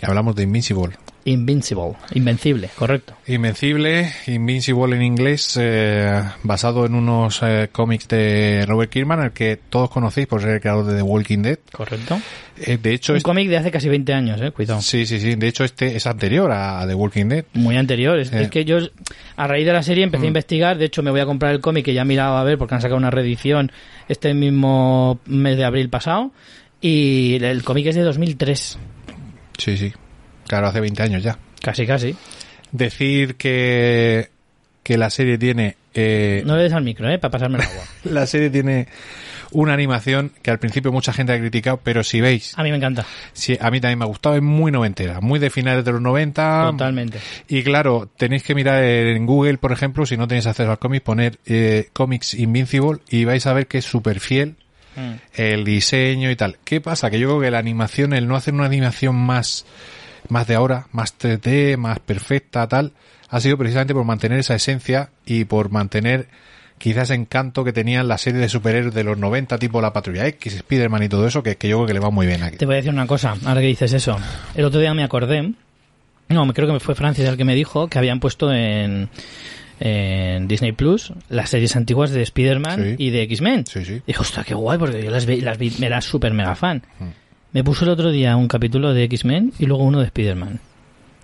Que 0.00 0.06
hablamos 0.06 0.34
de 0.34 0.44
Invincible. 0.44 0.96
Invincible, 1.26 1.92
invencible, 2.14 2.70
correcto. 2.74 3.12
Invencible, 3.26 4.10
Invincible 4.26 4.96
en 4.96 5.02
inglés, 5.02 5.58
eh, 5.60 6.22
basado 6.42 6.86
en 6.86 6.94
unos 6.94 7.40
eh, 7.42 7.68
cómics 7.70 8.08
de 8.08 8.64
Robert 8.66 8.90
Kirkman, 8.90 9.22
el 9.24 9.32
que 9.32 9.58
todos 9.68 9.90
conocéis 9.90 10.26
por 10.26 10.40
ser 10.40 10.52
el 10.52 10.60
creador 10.62 10.86
de 10.86 10.96
The 10.96 11.02
Walking 11.02 11.42
Dead. 11.42 11.58
Correcto. 11.70 12.18
Eh, 12.56 12.78
de 12.82 12.94
hecho, 12.94 13.12
Un 13.12 13.18
este- 13.18 13.26
cómic 13.28 13.50
de 13.50 13.58
hace 13.58 13.70
casi 13.70 13.90
20 13.90 14.14
años, 14.14 14.40
eh, 14.40 14.50
cuidado. 14.52 14.80
sí, 14.80 15.04
sí, 15.04 15.20
sí. 15.20 15.34
De 15.34 15.48
hecho, 15.48 15.64
este 15.64 15.94
es 15.94 16.06
anterior 16.06 16.50
a 16.50 16.86
The 16.86 16.94
Walking 16.94 17.26
Dead. 17.26 17.44
Muy 17.52 17.76
anterior. 17.76 18.18
Es, 18.18 18.32
Eh. 18.32 18.44
es 18.44 18.48
que 18.48 18.64
yo, 18.64 18.78
a 19.36 19.46
raíz 19.46 19.66
de 19.66 19.74
la 19.74 19.82
serie, 19.82 20.04
empecé 20.04 20.22
a 20.24 20.24
Mm. 20.24 20.28
investigar. 20.28 20.78
De 20.78 20.86
hecho, 20.86 21.02
me 21.02 21.10
voy 21.10 21.20
a 21.20 21.26
comprar 21.26 21.52
el 21.52 21.60
cómic 21.60 21.84
que 21.84 21.92
ya 21.92 22.00
he 22.00 22.06
mirado 22.06 22.38
a 22.38 22.44
ver 22.44 22.56
porque 22.56 22.74
han 22.76 22.80
sacado 22.80 22.96
una 22.96 23.10
reedición 23.10 23.70
este 24.08 24.32
mismo 24.32 25.20
mes 25.26 25.58
de 25.58 25.64
abril 25.66 25.90
pasado. 25.90 26.32
Y 26.80 27.36
el 27.44 27.62
cómic 27.62 27.88
es 27.88 27.94
de 27.94 28.00
2003. 28.00 28.78
Sí, 29.60 29.76
sí. 29.76 29.92
Claro, 30.46 30.66
hace 30.68 30.80
20 30.80 31.02
años 31.02 31.22
ya. 31.22 31.38
Casi, 31.62 31.86
casi. 31.86 32.16
Decir 32.72 33.36
que, 33.36 34.30
que 34.82 34.96
la 34.96 35.10
serie 35.10 35.36
tiene 35.38 35.76
eh, 35.94 36.42
No 36.46 36.56
le 36.56 36.64
des 36.64 36.72
al 36.72 36.82
micro, 36.84 37.08
¿eh? 37.10 37.18
Para 37.18 37.30
pasarme 37.32 37.58
el 37.58 37.64
agua. 37.64 37.82
la 38.04 38.26
serie 38.26 38.48
tiene 38.50 38.88
una 39.52 39.74
animación 39.74 40.32
que 40.42 40.50
al 40.50 40.58
principio 40.58 40.92
mucha 40.92 41.12
gente 41.12 41.32
ha 41.32 41.38
criticado, 41.38 41.80
pero 41.82 42.04
si 42.04 42.20
veis, 42.20 42.56
A 42.56 42.62
mí 42.62 42.70
me 42.70 42.76
encanta. 42.76 43.04
si, 43.32 43.58
a 43.60 43.70
mí 43.70 43.80
también 43.80 43.98
me 43.98 44.04
ha 44.04 44.08
gustado, 44.08 44.36
es 44.36 44.42
muy 44.42 44.70
noventera, 44.70 45.20
muy 45.20 45.38
de 45.40 45.50
finales 45.50 45.84
de 45.84 45.92
los 45.92 46.00
90. 46.00 46.68
Totalmente. 46.70 47.18
Y 47.48 47.62
claro, 47.62 48.08
tenéis 48.16 48.44
que 48.44 48.54
mirar 48.54 48.82
en 48.82 49.26
Google, 49.26 49.58
por 49.58 49.72
ejemplo, 49.72 50.06
si 50.06 50.16
no 50.16 50.28
tenéis 50.28 50.46
acceso 50.46 50.70
al 50.70 50.78
cómic, 50.78 51.02
poner 51.02 51.38
eh, 51.46 51.88
Comics 51.92 52.34
Invincible 52.34 53.00
y 53.10 53.24
vais 53.24 53.44
a 53.46 53.52
ver 53.52 53.66
que 53.66 53.78
es 53.78 53.84
súper 53.84 54.20
fiel 54.20 54.56
Mm. 54.96 55.12
el 55.34 55.64
diseño 55.64 56.30
y 56.30 56.36
tal. 56.36 56.58
¿Qué 56.64 56.80
pasa? 56.80 57.10
Que 57.10 57.18
yo 57.18 57.28
creo 57.28 57.40
que 57.40 57.50
la 57.50 57.58
animación, 57.58 58.12
el 58.12 58.26
no 58.26 58.36
hacer 58.36 58.54
una 58.54 58.66
animación 58.66 59.14
más, 59.14 59.64
más 60.28 60.46
de 60.46 60.54
ahora, 60.54 60.86
más 60.92 61.16
3D, 61.18 61.76
más 61.76 62.00
perfecta, 62.00 62.66
tal, 62.68 62.92
ha 63.28 63.40
sido 63.40 63.56
precisamente 63.56 63.94
por 63.94 64.04
mantener 64.04 64.38
esa 64.38 64.54
esencia 64.54 65.10
y 65.24 65.44
por 65.44 65.70
mantener 65.70 66.28
quizás 66.78 67.10
encanto 67.10 67.62
que 67.62 67.72
tenían 67.72 68.08
la 68.08 68.16
serie 68.18 68.40
de 68.40 68.48
superhéroes 68.48 68.94
de 68.94 69.04
los 69.04 69.18
90, 69.18 69.58
tipo 69.58 69.80
La 69.80 69.92
Patrulla 69.92 70.26
X, 70.26 70.54
Spider-Man 70.54 71.02
y 71.04 71.08
todo 71.08 71.26
eso, 71.26 71.42
que, 71.42 71.56
que 71.56 71.68
yo 71.68 71.76
creo 71.76 71.86
que 71.86 71.94
le 71.94 72.00
va 72.00 72.10
muy 72.10 72.26
bien 72.26 72.42
aquí. 72.42 72.56
Te 72.56 72.66
voy 72.66 72.74
a 72.74 72.76
decir 72.76 72.92
una 72.92 73.06
cosa, 73.06 73.36
ahora 73.44 73.60
que 73.60 73.66
dices 73.66 73.92
eso. 73.92 74.16
El 74.54 74.64
otro 74.64 74.80
día 74.80 74.94
me 74.94 75.04
acordé, 75.04 75.52
no, 76.28 76.46
me 76.46 76.54
creo 76.54 76.72
que 76.72 76.80
fue 76.80 76.94
Francis 76.94 77.26
el 77.26 77.36
que 77.36 77.44
me 77.44 77.54
dijo 77.54 77.88
que 77.88 77.98
habían 77.98 78.18
puesto 78.18 78.50
en, 78.52 79.10
en 79.80 80.46
Disney 80.46 80.72
Plus 80.72 81.12
las 81.30 81.50
series 81.50 81.74
antiguas 81.74 82.10
de 82.10 82.22
Spider-Man 82.22 82.82
Sí. 82.82 82.94
y 82.98 83.10
de 83.10 83.22
X-Men. 83.22 83.64
Sí, 83.66 83.84
sí. 83.84 84.02
Dije, 84.06 84.20
hostia, 84.20 84.44
qué 84.44 84.54
guay, 84.54 84.78
porque 84.78 85.02
yo 85.02 85.10
las 85.10 85.24
vi, 85.26 85.40
las 85.40 85.58
vi, 85.58 85.72
era 85.80 86.00
súper 86.00 86.32
mega 86.34 86.54
fan. 86.54 86.82
Mm. 86.98 87.04
Me 87.52 87.64
puso 87.64 87.84
el 87.84 87.90
otro 87.90 88.10
día 88.10 88.36
un 88.36 88.46
capítulo 88.46 88.92
de 88.94 89.04
X-Men 89.04 89.52
y 89.58 89.66
luego 89.66 89.82
uno 89.84 89.98
de 90.00 90.04
Spider-Man. 90.06 90.60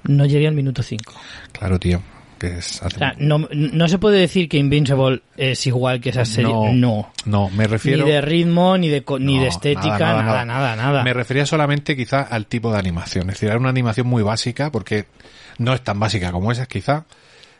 No 0.05 0.25
llegué 0.27 0.49
al 0.49 0.55
minuto 0.55 0.83
5. 0.83 1.13
Claro, 1.53 1.79
tío. 1.79 2.03
Que 2.39 2.59
es, 2.59 2.83
hace- 2.83 2.97
O 2.97 2.99
sea, 2.99 3.15
no, 3.19 3.49
no 3.53 3.89
se 3.89 3.99
puede 3.99 4.19
decir 4.21 4.47
que 4.49 4.59
Invincible 4.59 5.23
es 5.39 5.67
igual 5.67 6.01
que 6.03 6.11
esa 6.11 6.25
serie. 6.27 6.53
No, 6.53 6.73
No. 6.75 7.11
no, 7.25 7.49
me 7.51 7.67
refiero... 7.67 8.05
Ni 8.05 8.11
de 8.13 8.21
ritmo, 8.21 8.77
ni 8.77 8.89
de, 8.89 9.03
ni 9.21 9.37
No, 9.37 9.43
de 9.43 9.49
estética, 9.49 9.99
nada, 9.99 10.45
nada, 10.45 10.77
nada. 10.77 11.03
Me 11.03 11.15
refería 11.15 11.47
solamente 11.47 11.97
quizá 11.97 12.21
al 12.23 12.47
tipo 12.47 12.71
de 12.73 12.79
animación. 12.79 13.29
Es 13.31 13.37
decir, 13.37 13.49
era 13.49 13.59
una 13.59 13.71
animación 13.71 14.07
muy 14.07 14.23
básica 14.23 14.71
porque 14.71 15.07
no 15.59 15.73
es 15.73 15.81
tan 15.83 15.99
básica 15.99 16.31
como 16.31 16.53
esas 16.53 16.69
quizá. 16.69 17.05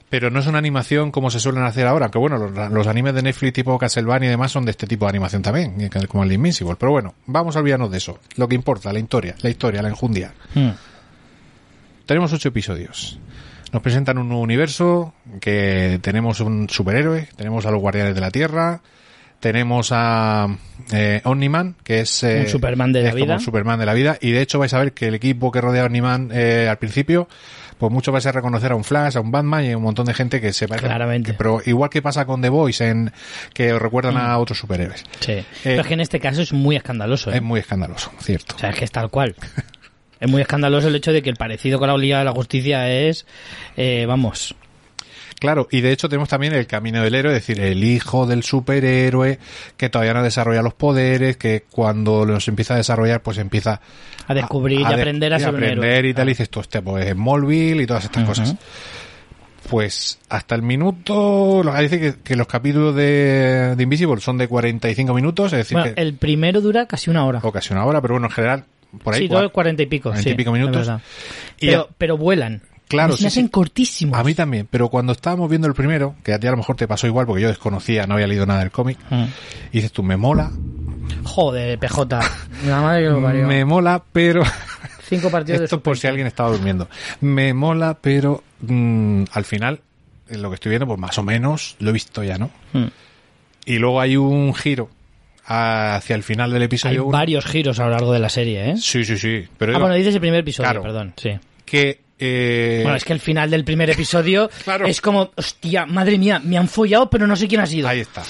Pero 0.09 0.31
no 0.31 0.39
es 0.39 0.47
una 0.47 0.59
animación 0.59 1.11
como 1.11 1.31
se 1.31 1.41
suelen 1.41 1.65
hacer 1.65 1.87
ahora. 1.87 2.07
Aunque 2.07 2.19
bueno, 2.19 2.39
los, 2.39 2.71
los 2.73 2.87
animes 2.87 3.13
de 3.15 3.23
Netflix 3.23 3.53
tipo 3.55 3.77
Castlevania 3.77 4.29
y 4.29 4.31
demás 4.31 4.53
son 4.53 4.65
de 4.65 4.71
este 4.71 4.87
tipo 4.87 5.05
de 5.05 5.11
animación 5.11 5.43
también. 5.43 5.75
Como 6.09 6.23
el 6.23 6.33
Invincible. 6.33 6.77
Pero 6.79 6.93
bueno, 6.93 7.15
vamos 7.27 7.57
a 7.57 7.59
olvidarnos 7.61 7.91
de 7.91 7.99
eso. 7.99 8.19
Lo 8.37 8.47
que 8.49 8.55
importa, 8.55 8.93
la 8.93 9.01
historia. 9.01 9.35
La 9.43 9.51
historia, 9.51 9.83
la 9.83 9.89
enjundia. 9.89 10.33
Mm. 10.55 10.71
Tenemos 12.07 12.33
ocho 12.33 12.49
episodios. 12.49 13.19
Nos 13.73 13.83
presentan 13.83 14.17
un 14.19 14.29
nuevo 14.29 14.43
universo, 14.43 15.13
que 15.41 15.99
tenemos 16.01 16.39
un 16.41 16.69
superhéroe, 16.71 17.29
tenemos 17.37 17.67
a 17.67 17.73
los 17.73 17.81
guardianes 17.81 18.15
de 18.15 18.21
la 18.21 18.31
Tierra, 18.31 18.81
tenemos 19.41 19.89
a 19.91 20.47
eh, 20.93 21.21
Omniman, 21.25 21.75
que 21.83 22.01
es... 22.01 22.23
eh, 22.23 22.43
Un 22.43 22.49
Superman 22.49 22.93
de 22.93 23.03
la 23.03 23.09
es 23.09 23.15
como 23.15 23.25
vida. 23.25 23.35
un 23.35 23.41
Superman 23.41 23.79
de 23.81 23.87
la 23.87 23.93
vida. 23.95 24.19
Y 24.21 24.31
de 24.31 24.41
hecho 24.41 24.61
vais 24.61 24.73
a 24.73 24.79
ver 24.79 24.93
que 24.93 25.09
el 25.09 25.15
equipo 25.17 25.51
que 25.51 25.61
rodea 25.61 25.83
a 25.83 25.87
Omniman 25.87 26.31
eh, 26.33 26.69
al 26.71 26.79
principio, 26.79 27.29
pues 27.79 27.93
mucho 27.93 28.13
vais 28.13 28.25
a 28.27 28.33
reconocer 28.33 28.73
a 28.73 28.75
un 28.77 28.85
Flash, 28.85 29.17
a 29.17 29.21
un 29.21 29.31
Batman 29.31 29.65
y 29.65 29.73
a 29.73 29.77
un 29.77 29.83
montón 29.83 30.07
de 30.07 30.15
gente 30.15 30.41
que 30.41 30.53
se 30.53 30.67
parece. 30.69 30.87
Claramente. 30.87 31.33
que- 31.33 31.37
pero 31.39 31.61
igual 31.67 31.91
que 31.91 32.03
pasa 32.03 32.25
con 32.27 32.41
The 32.43 32.49
Voice, 32.49 32.89
en, 32.89 33.13
que 33.53 33.79
recuerdan 33.79 34.15
Mm. 34.15 34.19
a 34.19 34.39
otros 34.39 34.59
superhéroes. 34.59 35.05
Sí. 35.21 35.45
Pero 35.65 35.81
es 35.83 35.87
que 35.87 35.95
en 35.95 36.01
este 36.01 36.21
caso 36.21 36.43
es 36.43 36.53
muy 36.53 36.77
escandaloso. 36.77 37.31
¿eh? 37.31 37.37
Es 37.37 37.43
muy 37.43 37.61
escandaloso, 37.61 38.11
cierto. 38.21 38.57
O 38.57 38.59
sea, 38.59 38.71
es 38.71 38.79
que 38.79 38.85
es 38.85 38.91
tal 38.91 39.11
cual. 39.11 39.35
es 40.21 40.31
muy 40.31 40.41
escandaloso 40.43 40.89
el 40.89 40.97
hecho 40.97 41.13
de 41.13 41.23
que 41.23 41.31
el 41.31 41.37
parecido 41.37 41.79
con 41.79 41.89
la 41.89 41.97
Liga 41.97 42.19
de 42.21 42.25
la 42.25 42.33
Justicia 42.33 42.89
es, 42.91 43.27
eh, 43.77 44.07
vamos, 44.09 44.55
Claro, 45.39 45.69
y 45.71 45.83
de 45.83 45.93
hecho 45.93 46.09
tenemos 46.09 46.29
también 46.31 46.55
el 46.55 46.67
camino 46.67 47.03
del 47.03 47.15
héroe, 47.15 47.37
es 47.37 47.47
decir, 47.47 47.63
el 47.63 47.85
hijo 47.85 48.27
del 48.27 48.43
superhéroe 48.43 49.39
que 49.77 49.89
todavía 49.91 50.15
no 50.15 50.23
desarrolla 50.23 50.63
los 50.63 50.73
poderes, 50.75 51.37
que 51.37 51.65
cuando 51.71 52.25
los 52.25 52.49
empieza 52.49 52.73
a 52.75 52.79
desarrollar, 52.79 53.21
pues 53.23 53.37
empieza 53.39 53.81
a 54.27 54.35
descubrir 54.35 54.81
y 54.81 54.85
de- 54.85 54.95
aprender 54.95 55.35
a 55.35 55.37
y 55.37 55.41
ser 55.41 55.55
un 55.55 55.63
héroe. 55.63 56.09
y 56.09 56.15
tal, 56.15 56.29
y 56.29 56.33
dices 56.33 56.49
tú, 56.49 56.61
este, 56.61 56.81
pues 56.81 57.05
es 57.07 57.13
Smallville 57.13 57.83
y 57.83 57.87
todas 57.87 58.05
estas 58.05 58.25
cosas. 58.25 58.57
Pues 59.69 60.21
hasta 60.29 60.55
el 60.55 60.63
minuto, 60.63 61.63
dice 61.81 61.99
que, 61.99 62.15
que 62.23 62.37
los 62.37 62.47
capítulos 62.47 62.95
de, 62.95 63.75
de 63.77 63.83
Invisible 63.83 64.21
son 64.21 64.39
de 64.39 64.47
45 64.47 65.13
minutos, 65.13 65.53
es 65.53 65.59
decir, 65.59 65.77
Bueno, 65.77 65.93
que 65.95 66.01
el 66.01 66.15
primero 66.15 66.61
dura 66.61 66.87
casi 66.87 67.11
una 67.11 67.27
hora. 67.27 67.41
ocasiona 67.43 67.83
ahora, 67.83 68.01
pero 68.01 68.15
bueno, 68.15 68.29
en 68.29 68.33
general, 68.33 68.65
por 69.03 69.15
ahí. 69.15 69.23
sí, 69.23 69.29
todo 69.29 69.41
el 69.41 69.47
y 69.47 69.49
pico. 69.87 70.11
40 70.11 70.21
y 70.21 70.23
sí, 70.23 70.35
pico 70.37 70.53
minutos. 70.53 70.89
Y 71.59 71.67
Pero, 71.67 71.81
a- 71.83 71.89
pero 71.99 72.17
vuelan. 72.17 72.63
Claro, 72.89 73.13
Se 73.13 73.19
sí, 73.19 73.25
me 73.25 73.29
hacen 73.29 73.45
sí. 73.47 73.51
cortísimos. 73.51 74.19
A 74.19 74.23
mí 74.25 74.35
también, 74.35 74.69
pero 74.71 74.89
cuando 74.89 75.13
estábamos 75.13 75.49
viendo 75.51 75.67
el 75.67 75.75
primero, 75.75 76.15
que 76.23 76.33
a 76.33 76.39
ti 76.39 76.47
a 76.47 76.51
lo 76.53 76.57
mejor 76.57 76.77
te 76.77 76.87
pasó 76.87 77.07
igual 77.07 77.27
porque 77.27 77.43
yo 77.43 77.49
desconocía, 77.49 78.07
no 78.07 78.15
había 78.15 78.27
leído 78.29 78.47
nada 78.47 78.61
del 78.61 78.71
cómic, 78.71 78.99
Mm. 79.11 79.25
y 79.25 79.71
dices 79.73 79.91
tú, 79.93 80.03
me 80.03 80.17
mola, 80.17 80.51
Joder, 81.25 81.79
PJ. 81.79 82.21
La 82.67 82.81
madre 82.81 83.03
que 83.05 83.11
lo 83.11 83.23
parió. 83.23 83.47
me 83.47 83.65
mola, 83.65 84.03
pero 84.13 84.43
Cinco 85.09 85.31
partidos 85.31 85.63
esto 85.63 85.77
de 85.77 85.83
por 85.83 85.97
si 85.99 86.07
alguien 86.07 86.27
estaba 86.27 86.51
durmiendo, 86.51 86.89
me 87.21 87.55
mola, 87.55 87.99
pero 88.01 88.43
mm, 88.61 89.25
al 89.33 89.45
final, 89.45 89.81
en 90.29 90.43
lo 90.43 90.49
que 90.51 90.55
estoy 90.57 90.71
viendo, 90.71 90.87
pues 90.87 90.99
más 90.99 91.17
o 91.19 91.23
menos 91.23 91.77
lo 91.81 91.91
he 91.91 91.93
visto 91.93 92.23
ya, 92.25 92.39
¿no? 92.39 92.51
Mm. 92.73 92.87
Y 93.67 93.79
luego 93.79 94.01
hay 94.01 94.17
un 94.17 94.55
giro 94.55 94.91
hacia 95.45 96.17
el 96.17 96.23
final 96.25 96.51
del 96.53 96.63
Hay 96.63 96.67
episodio 96.67 97.05
uno. 97.05 97.13
varios 97.17 97.45
giros 97.47 97.79
a 97.79 97.85
lo 97.85 97.91
largo 97.91 98.13
de 98.13 98.19
la 98.21 98.29
serie, 98.29 98.71
¿eh? 98.71 98.77
Sí, 98.79 99.05
sí, 99.05 99.17
sí, 99.17 99.45
pero 99.59 99.73
Ah, 99.73 99.75
digo 99.75 99.81
bueno, 99.81 99.95
dices 99.97 100.15
el 100.15 100.21
primer 100.21 100.41
episodio, 100.41 100.67
Claro. 100.71 100.83
perdón, 100.83 101.15
sí. 101.17 101.31
que... 101.65 102.06
eh, 102.19 102.81
Bueno, 102.83 102.97
es 102.97 103.05
que 103.05 103.13
el 103.13 103.21
final 103.21 103.51
del 103.51 103.65
primer 103.65 103.91
episodio 103.91 104.49
Claro. 104.65 104.87
es 104.87 105.01
como, 105.01 105.31
hostia, 105.37 105.87
madre 105.87 106.19
mía, 106.19 106.41
me 106.43 106.57
han 106.59 106.69
follado, 106.69 107.09
pero 107.11 107.27
no 107.27 107.37
sé 107.37 107.49
quién 107.49 107.61
ha 107.61 107.67
sido. 107.67 107.89
Ahí 107.89 108.01
está. 108.01 108.23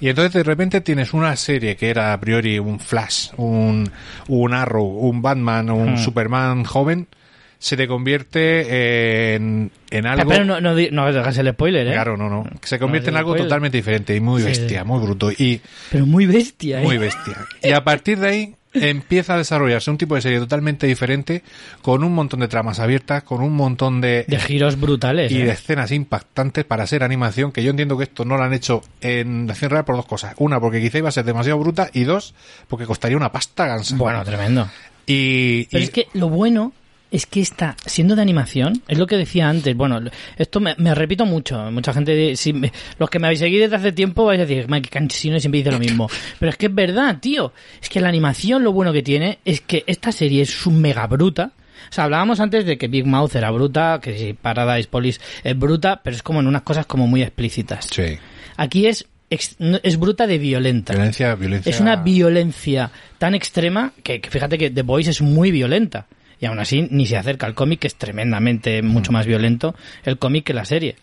Y 0.00 0.08
entonces 0.08 0.32
de 0.32 0.42
repente 0.42 0.80
tienes 0.80 1.12
una 1.14 1.36
serie 1.36 1.76
que 1.76 1.88
era 1.88 2.12
a 2.12 2.18
priori 2.20 2.58
un 2.58 2.80
Flash, 2.80 3.28
un, 3.36 3.88
un 4.28 4.54
Arrow, 4.54 4.84
un 4.84 5.22
Batman, 5.22 5.70
un 5.70 5.94
Hmm. 5.94 5.98
Superman 5.98 6.64
joven, 6.64 7.06
se 7.58 7.76
te 7.76 7.86
convierte 7.86 9.34
en, 9.36 9.70
en 9.90 10.06
algo... 10.06 10.28
Pero 10.28 10.44
no, 10.44 10.60
no, 10.60 10.74
no 10.90 11.02
hagas 11.04 11.38
el 11.38 11.50
spoiler, 11.52 11.86
¿eh? 11.86 11.92
Claro, 11.92 12.16
no, 12.16 12.28
no. 12.28 12.44
Se 12.62 12.78
convierte 12.80 13.10
en 13.10 13.16
algo 13.16 13.30
spoiler. 13.30 13.46
totalmente 13.46 13.76
diferente 13.76 14.16
y 14.16 14.20
muy 14.20 14.42
Sí, 14.42 14.48
bestia, 14.48 14.80
sí. 14.82 14.86
muy 14.88 15.00
bruto 15.00 15.30
y 15.30 15.60
Pero 15.92 16.04
muy 16.06 16.26
bestia, 16.26 16.80
¿eh? 16.80 16.82
muy 16.82 16.98
bestia. 16.98 17.36
Y 17.62 17.70
a 17.70 17.84
partir 17.84 18.18
de 18.18 18.26
ahí 18.28 18.54
empieza 18.74 19.34
a 19.34 19.38
desarrollarse 19.38 19.90
un 19.90 19.98
tipo 19.98 20.14
de 20.14 20.22
serie 20.22 20.38
totalmente 20.38 20.86
diferente, 20.86 21.42
con 21.82 22.04
un 22.04 22.14
montón 22.14 22.40
de 22.40 22.48
tramas 22.48 22.78
abiertas, 22.80 23.22
con 23.22 23.42
un 23.42 23.54
montón 23.54 24.00
de, 24.00 24.24
De 24.28 24.38
giros 24.38 24.80
brutales. 24.80 25.30
y 25.32 25.40
¿eh? 25.42 25.44
de 25.44 25.50
escenas 25.52 25.92
impactantes 25.92 26.64
para 26.64 26.86
ser 26.86 27.02
animación, 27.04 27.52
que 27.52 27.62
yo 27.62 27.70
entiendo 27.70 27.96
que 27.98 28.04
esto 28.04 28.24
no 28.24 28.36
lo 28.36 28.44
han 28.44 28.52
hecho 28.54 28.82
en 29.00 29.46
la 29.46 29.52
acción 29.52 29.70
real 29.70 29.84
por 29.84 29.96
dos 29.96 30.06
cosas. 30.06 30.34
Una, 30.38 30.60
porque 30.60 30.80
quizá 30.80 30.98
iba 30.98 31.08
a 31.08 31.12
ser 31.12 31.24
demasiado 31.24 31.58
bruta, 31.58 31.90
y 31.92 32.04
dos, 32.04 32.34
porque 32.68 32.86
costaría 32.86 33.16
una 33.16 33.32
pasta 33.32 33.66
gansa. 33.66 33.96
Bueno, 33.96 34.24
tremendo. 34.24 34.68
y, 35.06 35.64
Pero 35.66 35.80
y- 35.80 35.84
es 35.84 35.90
que 35.90 36.08
lo 36.14 36.28
bueno 36.28 36.72
es 37.12 37.26
que 37.26 37.40
está 37.40 37.76
siendo 37.86 38.16
de 38.16 38.22
animación, 38.22 38.82
es 38.88 38.98
lo 38.98 39.06
que 39.06 39.16
decía 39.16 39.48
antes. 39.48 39.76
Bueno, 39.76 40.00
esto 40.38 40.58
me, 40.60 40.74
me 40.78 40.94
repito 40.94 41.26
mucho. 41.26 41.70
Mucha 41.70 41.92
gente, 41.92 42.34
si 42.36 42.52
me- 42.52 42.72
los 42.98 43.08
que 43.10 43.18
me 43.18 43.26
habéis 43.28 43.40
seguido 43.40 43.62
desde 43.62 43.76
hace 43.76 43.92
tiempo 43.92 44.24
vais 44.24 44.40
a 44.40 44.46
decir, 44.46 44.66
"Madre, 44.68 44.82
qué 44.82 44.88
cansino 44.90 45.38
siempre 45.38 45.58
dice 45.58 45.70
lo 45.70 45.78
mismo. 45.78 46.08
Pero 46.40 46.50
es 46.50 46.56
que 46.56 46.66
es 46.66 46.74
verdad, 46.74 47.18
tío. 47.20 47.52
Es 47.80 47.88
que 47.88 48.00
la 48.00 48.08
animación 48.08 48.64
lo 48.64 48.72
bueno 48.72 48.92
que 48.92 49.02
tiene 49.02 49.38
es 49.44 49.60
que 49.60 49.84
esta 49.86 50.10
serie 50.10 50.42
es 50.42 50.66
un 50.66 50.80
mega 50.80 51.06
bruta. 51.06 51.52
O 51.90 51.92
sea, 51.94 52.04
hablábamos 52.04 52.40
antes 52.40 52.64
de 52.64 52.78
que 52.78 52.88
Big 52.88 53.04
Mouth 53.06 53.34
era 53.36 53.50
bruta, 53.50 54.00
que 54.02 54.16
si 54.16 54.32
Paradise 54.32 54.88
Police 54.88 55.20
es 55.44 55.58
bruta, 55.58 56.00
pero 56.02 56.16
es 56.16 56.22
como 56.22 56.40
en 56.40 56.46
unas 56.46 56.62
cosas 56.62 56.86
como 56.86 57.06
muy 57.06 57.22
explícitas. 57.22 57.88
sí, 57.92 58.18
Aquí 58.56 58.86
es, 58.86 59.06
es 59.30 59.98
bruta 59.98 60.26
de 60.26 60.38
violenta. 60.38 60.92
violencia, 60.94 61.34
violencia. 61.34 61.68
Es 61.70 61.80
una 61.80 61.96
violencia 61.96 62.90
tan 63.18 63.34
extrema 63.34 63.92
que, 64.02 64.20
que 64.20 64.30
fíjate 64.30 64.56
que 64.58 64.70
The 64.70 64.82
Voice 64.82 65.10
es 65.10 65.20
muy 65.22 65.50
violenta. 65.50 66.06
Y 66.42 66.46
aún 66.46 66.58
así 66.58 66.88
ni 66.90 67.06
se 67.06 67.16
acerca 67.16 67.46
al 67.46 67.54
cómic, 67.54 67.78
que 67.80 67.86
es 67.86 67.94
tremendamente 67.94 68.82
mucho 68.82 69.12
más 69.12 69.24
violento 69.26 69.74
el 70.04 70.18
cómic 70.18 70.44
que 70.44 70.52
la 70.52 70.64
serie. 70.66 70.96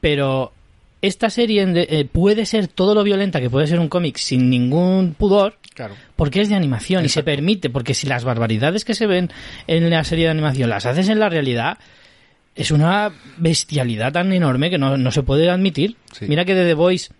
Pero 0.00 0.52
esta 1.00 1.30
serie 1.30 1.64
eh, 1.76 2.04
puede 2.10 2.44
ser 2.44 2.66
todo 2.68 2.94
lo 2.94 3.02
violenta 3.04 3.40
que 3.40 3.48
puede 3.48 3.66
ser 3.68 3.78
un 3.78 3.88
cómic 3.88 4.16
sin 4.18 4.50
ningún 4.50 5.14
pudor, 5.16 5.56
Claro. 5.74 5.94
porque 6.16 6.40
es 6.42 6.48
de 6.48 6.56
animación 6.56 7.04
y 7.04 7.08
se 7.08 7.22
permite, 7.22 7.70
porque 7.70 7.94
si 7.94 8.06
las 8.08 8.24
barbaridades 8.24 8.84
que 8.84 8.94
se 8.94 9.06
ven 9.06 9.30
en 9.66 9.88
la 9.88 10.02
serie 10.04 10.24
de 10.26 10.32
animación 10.32 10.68
las 10.68 10.84
haces 10.84 11.08
en 11.08 11.20
la 11.20 11.28
realidad, 11.30 11.78
es 12.56 12.70
una 12.72 13.12
bestialidad 13.38 14.12
tan 14.12 14.32
enorme 14.32 14.68
que 14.70 14.76
no, 14.78 14.96
no 14.98 15.10
se 15.12 15.22
puede 15.22 15.48
admitir. 15.48 15.96
Sí. 16.12 16.26
Mira 16.28 16.44
que 16.44 16.54
de 16.54 16.66
The 16.66 16.74
Voice, 16.74 17.12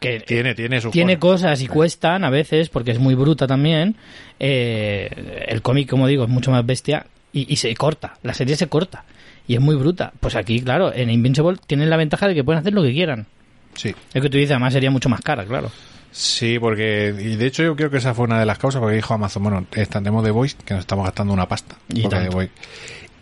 que 0.00 0.20
Tiene, 0.20 0.54
tiene 0.54 0.80
su 0.80 0.90
tiene 0.90 1.18
cosas. 1.18 1.60
y 1.62 1.68
cuestan 1.68 2.24
a 2.24 2.30
veces 2.30 2.68
porque 2.70 2.90
es 2.90 2.98
muy 2.98 3.14
bruta 3.14 3.46
también. 3.46 3.96
eh, 4.38 5.44
el 5.48 5.62
cómic, 5.62 5.88
como 5.88 6.06
digo, 6.06 6.24
es 6.24 6.30
mucho 6.30 6.50
más 6.50 6.64
bestia 6.66 7.06
y, 7.32 7.52
y 7.52 7.56
se 7.56 7.74
corta. 7.76 8.14
La 8.22 8.34
serie 8.34 8.56
se 8.56 8.66
corta 8.68 9.04
y 9.46 9.54
es 9.54 9.60
muy 9.60 9.76
bruta. 9.76 10.12
Pues 10.20 10.34
aquí, 10.36 10.60
claro, 10.60 10.92
en 10.94 11.10
Invincible 11.10 11.58
tienen 11.66 11.90
la 11.90 11.96
ventaja 11.96 12.26
de 12.26 12.34
que 12.34 12.42
pueden 12.44 12.60
hacer 12.60 12.72
lo 12.72 12.82
que 12.82 12.92
quieran. 12.92 13.26
Sí. 13.74 13.94
Es 14.14 14.22
que 14.22 14.28
tú 14.30 14.36
dices, 14.38 14.52
además 14.52 14.72
sería 14.72 14.90
mucho 14.90 15.08
más 15.08 15.20
cara, 15.20 15.44
claro. 15.44 15.70
Sí, 16.12 16.58
porque, 16.58 17.14
y 17.16 17.36
de 17.36 17.46
hecho 17.46 17.62
yo 17.62 17.76
creo 17.76 17.88
que 17.88 17.98
esa 17.98 18.14
fue 18.14 18.24
una 18.24 18.40
de 18.40 18.46
las 18.46 18.58
causas, 18.58 18.80
porque 18.80 18.96
dijo 18.96 19.14
Amazon, 19.14 19.44
bueno, 19.44 19.64
tenemos 19.70 20.24
The 20.24 20.32
Voice, 20.32 20.56
que 20.64 20.74
nos 20.74 20.80
estamos 20.80 21.04
gastando 21.04 21.32
una 21.32 21.46
pasta. 21.46 21.76
Y 21.94 22.02
porque. 22.02 22.18
The 22.18 22.28
Voice. 22.30 22.52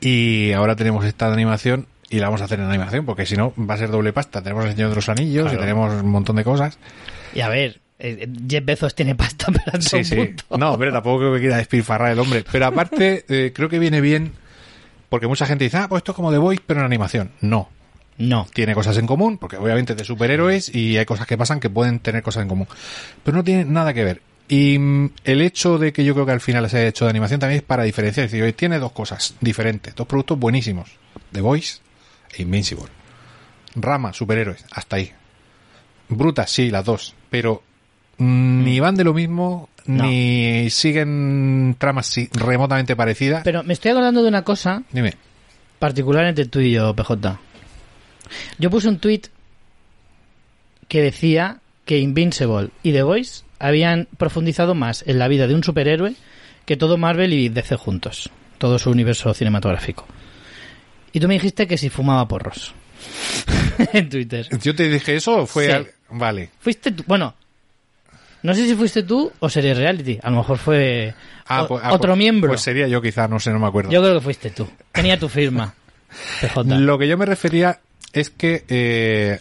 Y 0.01 0.53
ahora 0.53 0.75
tenemos 0.75 1.05
esta 1.05 1.31
animación 1.33 1.87
y 2.11 2.19
la 2.19 2.27
vamos 2.27 2.41
a 2.41 2.45
hacer 2.45 2.59
en 2.61 2.67
animación, 2.67 3.05
porque 3.05 3.27
si 3.27 3.37
no 3.37 3.53
va 3.59 3.75
a 3.75 3.79
ser 3.79 3.91
doble 3.91 4.13
pasta. 4.13 4.43
Tenemos 4.43 4.65
el 4.65 4.73
Señor 4.73 4.91
de 4.91 4.97
los 4.97 5.09
Anillos 5.09 5.45
Claro. 5.45 5.59
y 5.59 5.61
tenemos 5.61 6.03
un 6.03 6.11
montón 6.11 6.37
de 6.37 6.45
cosas. 6.45 6.79
Y 7.35 7.41
a 7.41 7.49
ver, 7.49 7.81
eh, 7.99 8.29
Jeff 8.49 8.65
Bezos 8.65 8.95
tiene 8.95 9.15
pasta 9.15 9.47
para 9.53 9.81
Sí, 9.81 10.05
sí. 10.05 10.17
punto. 10.17 10.45
No, 10.59 10.79
pero 10.79 10.93
tampoco 10.93 11.19
creo 11.19 11.35
que 11.35 11.41
quiera 11.41 11.57
despilfarrar 11.59 12.13
el 12.13 12.19
hombre. 12.19 12.45
Pero 12.51 12.67
aparte, 12.67 13.25
eh, 13.29 13.53
creo 13.55 13.69
que 13.69 13.79
viene 13.79 14.01
bien, 14.01 14.33
porque 15.09 15.27
mucha 15.27 15.47
gente 15.47 15.65
dice, 15.65 15.77
ah, 15.77 15.87
pues 15.89 16.01
esto 16.01 16.13
es 16.13 16.17
como 16.17 16.31
The 16.33 16.39
Voice, 16.39 16.63
pero 16.67 16.81
en 16.81 16.87
animación. 16.87 17.31
No. 17.41 17.69
No. 18.17 18.47
Tiene 18.53 18.75
cosas 18.75 18.97
en 18.99 19.07
común, 19.07 19.39
porque 19.39 19.57
obviamente 19.59 19.93
es 19.93 19.99
de 19.99 20.05
superhéroes 20.05 20.75
y 20.75 20.97
hay 20.97 21.05
cosas 21.05 21.27
que 21.27 21.37
pasan 21.39 21.61
que 21.61 21.71
pueden 21.71 22.01
tener 22.01 22.23
cosas 22.23 22.43
en 22.43 22.49
común. 22.49 22.67
Pero 23.23 23.37
no 23.37 23.45
tiene 23.45 23.65
nada 23.65 23.93
que 23.95 24.03
ver. 24.05 24.23
Y 24.49 24.79
mm, 24.79 25.11
el 25.25 25.43
hecho 25.43 25.79
de 25.79 25.93
que 25.93 26.05
yo 26.05 26.15
creo 26.15 26.25
que 26.27 26.33
al 26.33 26.41
final 26.41 26.69
se 26.71 26.79
haya 26.79 26.89
hecho 26.89 27.05
de 27.05 27.11
animación 27.11 27.39
también 27.39 27.59
es 27.59 27.63
para 27.65 27.83
diferenciar. 27.85 28.25
Es 28.27 28.33
decir, 28.33 28.43
hoy 28.45 28.55
tiene 28.55 28.79
dos 28.79 28.93
cosas 28.93 29.35
diferentes, 29.41 29.95
dos 29.95 30.07
productos 30.07 30.39
buenísimos. 30.39 30.91
The 31.33 31.43
Voice 31.43 31.79
e 32.37 32.43
Invincible. 32.43 32.87
Rama, 33.75 34.13
superhéroes, 34.13 34.65
hasta 34.73 34.97
ahí. 34.97 35.13
Brutas, 36.09 36.51
sí, 36.51 36.71
las 36.71 36.85
dos. 36.85 37.15
Pero 37.31 37.63
mm, 38.19 38.65
ni 38.65 38.81
van 38.81 38.95
de 38.97 39.05
lo 39.05 39.15
mismo, 39.15 39.69
No. 39.87 40.05
ni 40.05 40.69
siguen 40.71 41.77
tramas 41.79 42.15
remotamente 42.33 42.97
parecidas. 42.97 43.43
Pero 43.45 43.63
me 43.63 43.73
estoy 43.75 43.91
acordando 43.93 44.23
de 44.23 44.29
una 44.29 44.43
cosa 44.43 44.83
Dime. 44.93 45.15
particular 45.79 46.25
entre 46.27 46.47
tú 46.47 46.61
y 46.61 46.73
yo, 46.73 46.95
PJ. 46.95 47.39
Yo 48.59 48.71
puse 48.71 48.89
un 48.89 48.99
tweet 48.99 49.23
que 50.89 51.03
decía 51.03 51.59
que 51.85 51.99
Invincible 51.99 52.71
y 52.83 52.93
The 52.93 53.03
Voice 53.03 53.45
habían 53.59 54.09
profundizado 54.17 54.75
más 54.75 55.05
en 55.07 55.19
la 55.19 55.29
vida 55.29 55.47
de 55.47 55.55
un 55.55 55.65
superhéroe 55.65 56.15
que 56.65 56.77
todo 56.77 56.99
Marvel 56.99 57.33
y 57.33 57.49
DC 57.49 57.77
juntos, 57.77 58.31
todo 58.59 58.79
su 58.79 58.91
universo 58.91 59.33
cinematográfico. 59.35 60.07
Y 61.13 61.21
tú 61.21 61.29
me 61.29 61.35
dijiste 61.35 61.67
que 61.67 61.79
si 61.79 61.89
fumaba 61.89 62.27
porros 62.29 62.75
en 63.93 64.09
Twitter. 64.09 64.49
¿Yo 64.63 64.75
te 64.75 64.89
dije 64.89 65.17
eso 65.17 65.39
o 65.43 65.47
fue 65.47 65.67
Sí. 65.67 65.73
al- 65.73 65.91
Vale. 66.11 66.51
Fuiste 66.61 66.91
tú, 66.93 67.05
bueno, 67.07 67.35
no 68.43 68.55
sé 68.55 68.67
si 68.67 68.75
fuiste 68.75 69.03
tú 69.03 69.31
o 69.41 69.49
sería 69.51 69.75
reality, 69.75 70.19
a 70.23 70.31
lo 70.31 70.39
mejor 70.39 70.57
fue 70.59 71.15
Ah, 71.47 71.63
o- 71.65 71.69
pues- 71.69 71.83
ah, 71.85 71.93
otro 71.93 72.11
pues- 72.13 72.19
miembro. 72.19 72.49
Pues 72.51 72.61
sería 72.63 72.89
yo 72.89 73.01
quizá, 73.03 73.29
no 73.29 73.39
sé, 73.41 73.51
no 73.51 73.59
me 73.59 73.67
acuerdo. 73.67 73.91
Yo 73.91 74.01
creo 74.03 74.15
que 74.15 74.21
fuiste 74.21 74.51
tú. 74.51 74.69
Tenía 74.93 75.19
tu 75.19 75.29
firma. 75.29 75.75
PJ. 76.41 76.63
Lo 76.79 76.99
que 76.99 77.07
yo 77.09 77.19
me 77.19 77.27
refería 77.27 77.81
es 78.13 78.31
que 78.31 78.65
eh, 78.69 79.41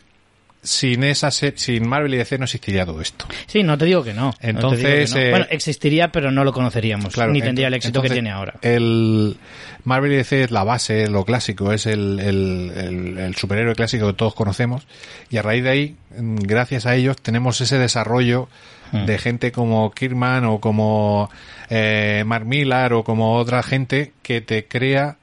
sin 0.67 1.03
esa 1.03 1.31
se- 1.31 1.53
sin 1.57 1.87
Marvel 1.87 2.13
y 2.13 2.17
DC 2.17 2.37
no 2.37 2.43
existiría 2.43 2.85
todo 2.85 3.01
esto. 3.01 3.25
Sí, 3.47 3.63
no 3.63 3.77
te 3.77 3.85
digo 3.85 4.03
que 4.03 4.13
no. 4.13 4.33
Entonces, 4.41 5.11
que 5.13 5.19
no. 5.19 5.25
eh, 5.25 5.29
bueno, 5.31 5.45
existiría, 5.49 6.11
pero 6.11 6.31
no 6.31 6.43
lo 6.43 6.51
conoceríamos. 6.53 7.13
Claro, 7.13 7.31
ni 7.31 7.41
tendría 7.41 7.67
el 7.67 7.73
éxito 7.73 8.01
que 8.01 8.09
tiene 8.09 8.29
ahora. 8.31 8.55
El 8.61 9.37
Marvel 9.85 10.11
y 10.13 10.15
DC 10.17 10.43
es 10.43 10.51
la 10.51 10.63
base, 10.63 11.07
lo 11.09 11.23
clásico, 11.25 11.71
es 11.73 11.85
el, 11.85 12.19
el, 12.19 12.71
el- 12.75 13.17
el 13.17 13.35
superhéroe 13.35 13.75
clásico 13.75 14.07
que 14.07 14.13
todos 14.13 14.33
conocemos. 14.35 14.85
Y 15.29 15.37
a 15.37 15.41
raíz 15.41 15.63
de 15.63 15.69
ahí, 15.69 15.95
mm, 16.17 16.35
gracias 16.41 16.85
a 16.85 16.95
ellos, 16.95 17.17
tenemos 17.21 17.59
ese 17.61 17.77
desarrollo 17.77 18.49
Hmm. 18.91 19.05
de 19.05 19.17
gente 19.17 19.51
como 19.51 19.91
Kirkman 19.91 20.45
o 20.45 20.61
como 20.61 21.29
eh, 21.69 22.23
Mark 22.25 22.45
Millar 22.45 22.93
o 22.93 23.03
como 23.03 23.35
otra 23.35 23.61
gente 23.61 24.13
que 24.21 24.39
te 24.39 24.65
crea 24.65 25.17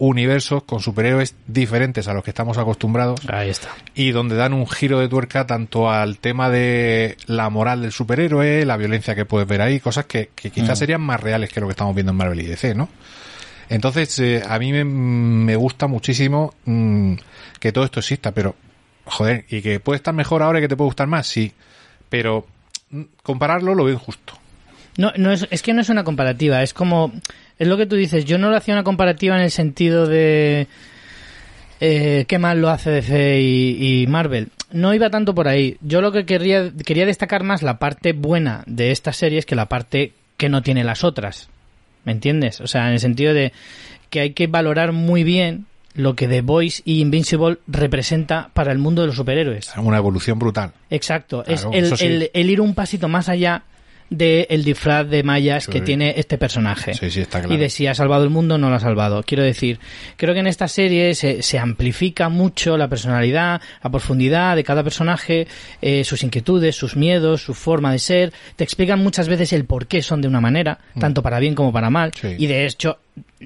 universos 0.00 0.62
con 0.64 0.80
superhéroes 0.80 1.34
diferentes 1.46 2.08
a 2.08 2.14
los 2.14 2.24
que 2.24 2.30
estamos 2.30 2.56
acostumbrados 2.58 3.20
Ahí 3.28 3.50
está. 3.50 3.68
y 3.94 4.10
donde 4.12 4.34
dan 4.34 4.54
un 4.54 4.66
giro 4.66 4.98
de 4.98 5.08
tuerca 5.08 5.46
tanto 5.46 5.90
al 5.90 6.16
tema 6.18 6.48
de 6.48 7.16
la 7.26 7.50
moral 7.50 7.82
del 7.82 7.92
superhéroe, 7.92 8.64
la 8.64 8.76
violencia 8.78 9.14
que 9.14 9.26
puedes 9.26 9.46
ver 9.46 9.60
ahí, 9.60 9.78
cosas 9.78 10.06
que, 10.06 10.30
que 10.34 10.50
quizás 10.50 10.78
Mm. 10.78 10.80
serían 10.80 11.00
más 11.02 11.20
reales 11.20 11.50
que 11.52 11.60
lo 11.60 11.66
que 11.66 11.72
estamos 11.72 11.94
viendo 11.94 12.12
en 12.12 12.16
Marvel 12.16 12.40
y 12.40 12.46
DC, 12.46 12.74
¿no? 12.74 12.88
Entonces, 13.68 14.18
eh, 14.18 14.42
a 14.48 14.58
mí 14.58 14.72
me, 14.72 14.84
me 14.84 15.54
gusta 15.54 15.86
muchísimo 15.86 16.54
mm, 16.64 17.14
que 17.60 17.70
todo 17.70 17.84
esto 17.84 18.00
exista, 18.00 18.32
pero, 18.32 18.56
joder, 19.04 19.44
y 19.50 19.60
que 19.62 19.80
puede 19.80 19.98
estar 19.98 20.14
mejor 20.14 20.42
ahora 20.42 20.58
y 20.58 20.62
que 20.62 20.68
te 20.68 20.76
puede 20.76 20.86
gustar 20.88 21.06
más, 21.08 21.26
sí, 21.26 21.52
pero 22.08 22.46
mm, 22.90 23.02
compararlo 23.22 23.74
lo 23.74 23.84
veo 23.84 23.94
injusto. 23.94 24.32
No, 24.96 25.12
no 25.16 25.30
es, 25.30 25.46
es 25.50 25.62
que 25.62 25.72
no 25.72 25.80
es 25.82 25.88
una 25.88 26.02
comparativa, 26.04 26.62
es 26.62 26.74
como, 26.74 27.12
es 27.60 27.68
lo 27.68 27.76
que 27.76 27.86
tú 27.86 27.94
dices, 27.94 28.24
yo 28.24 28.38
no 28.38 28.50
lo 28.50 28.56
hacía 28.56 28.74
una 28.74 28.82
comparativa 28.82 29.36
en 29.36 29.42
el 29.42 29.50
sentido 29.52 30.06
de 30.08 30.66
eh, 31.80 32.24
qué 32.28 32.38
mal 32.38 32.60
lo 32.60 32.68
hace 32.70 32.90
DC 32.90 33.40
y, 33.40 34.02
y 34.02 34.06
Marvel. 34.08 34.48
No 34.72 34.92
iba 34.94 35.10
tanto 35.10 35.34
por 35.34 35.48
ahí. 35.48 35.76
Yo 35.80 36.00
lo 36.00 36.12
que 36.12 36.24
quería, 36.26 36.70
quería 36.84 37.06
destacar 37.06 37.42
más 37.42 37.62
la 37.62 37.78
parte 37.78 38.12
buena 38.12 38.62
de 38.66 38.90
estas 38.90 39.16
series 39.16 39.46
que 39.46 39.54
la 39.56 39.66
parte 39.66 40.12
que 40.36 40.48
no 40.48 40.62
tiene 40.62 40.84
las 40.84 41.04
otras. 41.04 41.48
¿Me 42.04 42.12
entiendes? 42.12 42.60
O 42.60 42.66
sea, 42.66 42.86
en 42.88 42.94
el 42.94 43.00
sentido 43.00 43.34
de 43.34 43.52
que 44.10 44.20
hay 44.20 44.30
que 44.32 44.46
valorar 44.46 44.92
muy 44.92 45.22
bien 45.24 45.66
lo 45.94 46.14
que 46.14 46.28
The 46.28 46.40
Voice 46.42 46.82
y 46.84 47.00
Invincible 47.00 47.58
representa 47.66 48.50
para 48.54 48.72
el 48.72 48.78
mundo 48.78 49.02
de 49.02 49.08
los 49.08 49.16
superhéroes. 49.16 49.72
Una 49.76 49.98
evolución 49.98 50.38
brutal. 50.38 50.72
Exacto, 50.88 51.42
Claro, 51.44 51.70
es 51.72 51.78
el, 51.78 51.84
eso 51.84 51.96
sí. 51.96 52.06
el- 52.06 52.30
el 52.32 52.50
ir 52.50 52.60
un 52.60 52.74
pasito 52.74 53.08
más 53.08 53.28
allá 53.28 53.64
del 54.10 54.64
disfraz 54.64 55.08
de 55.08 55.22
mallas 55.22 55.64
Sí. 55.64 55.70
que 55.70 55.80
tiene 55.80 56.14
este 56.16 56.36
personaje. 56.36 56.94
Sí, 56.94 57.10
sí, 57.10 57.20
está 57.20 57.38
claro. 57.40 57.54
Y 57.54 57.58
de 57.58 57.70
si 57.70 57.86
ha 57.86 57.94
salvado 57.94 58.24
el 58.24 58.30
mundo 58.30 58.56
o 58.56 58.58
no 58.58 58.68
lo 58.68 58.74
ha 58.74 58.80
salvado. 58.80 59.22
Quiero 59.22 59.44
decir, 59.44 59.78
creo 60.16 60.34
que 60.34 60.40
en 60.40 60.48
esta 60.48 60.66
serie 60.66 61.14
se, 61.14 61.42
se 61.42 61.58
amplifica 61.60 62.28
mucho 62.28 62.76
la 62.76 62.88
personalidad, 62.88 63.60
la 63.82 63.90
profundidad 63.90 64.56
de 64.56 64.64
cada 64.64 64.82
personaje, 64.82 65.46
eh, 65.80 66.02
sus 66.04 66.24
inquietudes, 66.24 66.74
sus 66.74 66.96
miedos, 66.96 67.42
su 67.42 67.54
forma 67.54 67.92
de 67.92 68.00
ser. 68.00 68.32
Te 68.56 68.64
explican 68.64 68.98
muchas 68.98 69.28
veces 69.28 69.52
el 69.52 69.64
por 69.64 69.86
qué 69.86 70.02
son 70.02 70.20
de 70.20 70.26
una 70.28 70.40
manera, 70.40 70.80
tanto 70.98 71.22
para 71.22 71.38
bien 71.38 71.54
como 71.54 71.72
para 71.72 71.88
mal. 71.88 72.10
Mm. 72.10 72.18
Sí. 72.20 72.34
Y 72.38 72.46
de 72.48 72.66
hecho, 72.66 72.98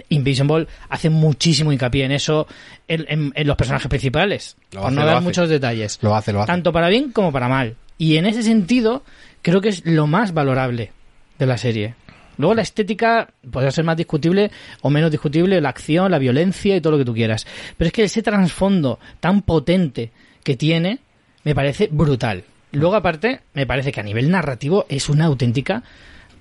Invisible 0.08 0.66
hace 0.88 1.08
muchísimo 1.10 1.72
hincapié 1.72 2.04
en 2.04 2.12
eso 2.12 2.46
en, 2.88 3.04
en- 3.08 3.32
en 3.34 3.46
los 3.46 3.56
personajes 3.56 3.88
principales. 3.88 4.56
Lo 4.72 4.82
por 4.82 4.92
no 4.92 5.04
dar 5.04 5.16
hace. 5.16 5.24
muchos 5.24 5.48
detalles 5.48 5.98
Lo 6.02 6.14
hace, 6.16 6.32
lo 6.32 6.40
hace. 6.40 6.46
tanto 6.48 6.72
para 6.72 6.88
bien 6.88 7.12
como 7.12 7.30
para 7.32 7.48
mal. 7.48 7.76
Y 7.96 8.16
en 8.16 8.26
ese 8.26 8.42
sentido, 8.42 9.04
creo 9.44 9.60
que 9.60 9.68
es 9.68 9.84
lo 9.84 10.06
más 10.06 10.32
valorable 10.32 10.90
de 11.38 11.46
la 11.46 11.58
serie. 11.58 11.94
Luego 12.38 12.54
la 12.54 12.62
estética 12.62 13.28
podría 13.48 13.70
ser 13.70 13.84
más 13.84 13.96
discutible 13.96 14.50
o 14.80 14.90
menos 14.90 15.10
discutible, 15.10 15.60
la 15.60 15.68
acción, 15.68 16.10
la 16.10 16.18
violencia 16.18 16.74
y 16.74 16.80
todo 16.80 16.92
lo 16.92 16.98
que 16.98 17.04
tú 17.04 17.14
quieras. 17.14 17.46
Pero 17.76 17.86
es 17.88 17.92
que 17.92 18.04
ese 18.04 18.22
trasfondo 18.22 18.98
tan 19.20 19.42
potente 19.42 20.10
que 20.42 20.56
tiene 20.56 20.98
me 21.44 21.54
parece 21.54 21.88
brutal. 21.92 22.42
Luego 22.72 22.96
aparte, 22.96 23.42
me 23.52 23.66
parece 23.66 23.92
que 23.92 24.00
a 24.00 24.02
nivel 24.02 24.30
narrativo 24.30 24.86
es 24.88 25.08
una 25.08 25.26
auténtica 25.26 25.84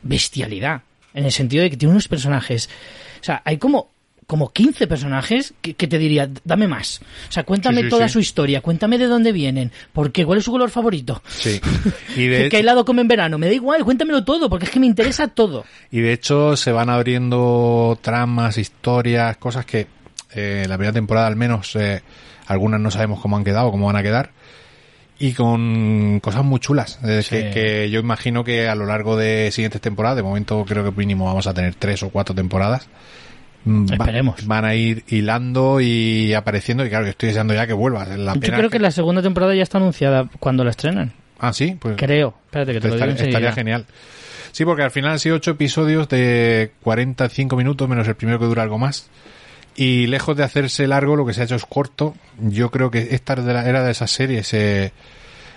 bestialidad. 0.02 0.82
En 1.14 1.26
el 1.26 1.32
sentido 1.32 1.62
de 1.62 1.70
que 1.70 1.78
tiene 1.78 1.92
unos 1.92 2.08
personajes. 2.08 2.70
O 3.22 3.24
sea, 3.24 3.42
hay 3.46 3.58
como, 3.58 3.90
como 4.34 4.50
15 4.52 4.88
personajes 4.88 5.54
que, 5.62 5.76
que 5.76 5.88
te 5.88 6.00
diría, 6.00 6.28
dame 6.44 6.68
más. 6.68 7.02
O 7.30 7.32
sea, 7.32 7.44
cuéntame 7.44 7.82
Sí, 7.82 7.84
sí, 7.84 7.90
toda 7.92 8.08
sí. 8.08 8.14
su 8.14 8.20
historia, 8.20 8.62
cuéntame 8.62 8.98
de 8.98 9.06
dónde 9.06 9.32
vienen, 9.32 9.72
por 9.92 10.12
qué, 10.12 10.26
cuál 10.26 10.40
es 10.40 10.46
su 10.46 10.50
color 10.52 10.72
favorito. 10.72 11.22
Sí. 11.28 11.62
Y 12.18 12.26
de, 12.26 12.50
¿Qué 12.50 12.60
helado 12.62 12.84
come 12.84 13.02
en 13.04 13.08
verano? 13.08 13.38
Me 13.38 13.46
da 13.46 13.54
igual, 13.54 13.84
cuéntamelo 13.84 14.24
todo, 14.26 14.50
porque 14.50 14.66
es 14.66 14.72
que 14.72 14.80
me 14.80 14.88
interesa 14.88 15.28
todo. 15.28 15.66
Y 15.92 16.00
de 16.02 16.14
hecho 16.14 16.58
se 16.58 16.72
van 16.72 16.90
abriendo 16.90 17.96
tramas, 18.02 18.58
historias, 18.58 19.38
cosas 19.38 19.68
que 19.68 19.82
eh, 20.34 20.62
en 20.64 20.70
la 20.70 20.78
primera 20.78 20.94
temporada 20.94 21.28
al 21.28 21.36
menos 21.36 21.76
eh, 21.76 22.02
algunas 22.48 22.80
no 22.82 22.90
sabemos 22.90 23.20
cómo 23.20 23.38
han 23.38 23.44
quedado, 23.44 23.70
cómo 23.70 23.86
van 23.86 23.98
a 23.98 24.02
quedar. 24.02 24.32
Y 25.20 25.34
con 25.34 26.20
cosas 26.22 26.44
muy 26.44 26.60
chulas, 26.60 26.98
eh, 27.04 27.22
Sí. 27.22 27.36
que, 27.36 27.52
que 27.52 27.90
yo 27.92 28.00
imagino 28.00 28.44
que 28.44 28.68
a 28.68 28.74
lo 28.74 28.88
largo 28.88 29.16
de 29.16 29.52
siguientes 29.52 29.80
temporadas, 29.80 30.18
de 30.18 30.24
momento 30.24 30.66
creo 30.68 30.84
que 30.84 30.92
mínimo 30.92 31.26
vamos 31.26 31.46
a 31.46 31.54
tener 31.54 31.76
tres 31.76 32.02
o 32.02 32.10
cuatro 32.10 32.34
temporadas, 32.34 32.88
mm, 33.66 33.86
va- 33.92 33.96
Esperemos. 33.96 34.46
van 34.48 34.66
a 34.66 34.76
ir 34.76 35.04
hilando 35.08 35.80
y 35.82 36.34
apareciendo 36.34 36.86
y 36.86 36.90
claro, 36.90 37.06
yo 37.06 37.12
estoy 37.12 37.28
deseando 37.30 37.54
ya 37.54 37.66
que 37.68 37.74
vuelvas. 37.74 38.08
La 38.10 38.34
Yo 38.34 38.40
pena 38.40 38.58
creo 38.58 38.68
es 38.68 38.72
que 38.72 38.80
la 38.80 38.92
segunda 38.92 39.22
temporada 39.22 39.54
ya 39.56 39.64
está 39.64 39.78
anunciada 39.78 40.30
cuando 40.40 40.64
la 40.64 40.72
estrenan. 40.72 41.14
Ah, 41.40 41.52
sí, 41.54 41.76
pues 41.80 41.96
Creo. 41.98 42.34
Espérate 42.46 42.74
que 42.74 42.80
te 42.80 42.88
lo 42.88 42.96
digo 42.96 43.06
estaría, 43.06 43.28
enseguida. 43.28 43.52
genial. 43.54 43.86
Sí, 44.52 44.66
porque 44.66 44.84
al 44.84 44.92
final 44.92 45.12
han 45.12 45.20
sido 45.20 45.36
ocho 45.38 45.52
episodios 45.52 46.08
de 46.10 46.72
45 46.84 47.56
minutos, 47.58 47.90
menos 47.90 48.08
el 48.08 48.16
primero 48.16 48.38
que 48.40 48.46
dura 48.46 48.64
algo 48.64 48.78
más. 48.78 49.08
Y 49.76 50.06
lejos 50.06 50.38
de 50.38 50.44
hacerse 50.44 50.86
largo, 50.88 51.16
lo 51.16 51.26
que 51.26 51.34
se 51.34 51.42
ha 51.42 51.46
hecho 51.46 51.56
es 51.56 51.66
corto. 51.66 52.14
Yo 52.40 52.70
creo 52.70 52.92
que 52.92 53.08
esta 53.12 53.34
era 53.34 53.42
de 53.44 53.54
la- 53.54 53.68
era 53.68 53.84
de 53.84 53.92
esas 53.92 54.12
series. 54.12 54.54
eh, 54.54 54.92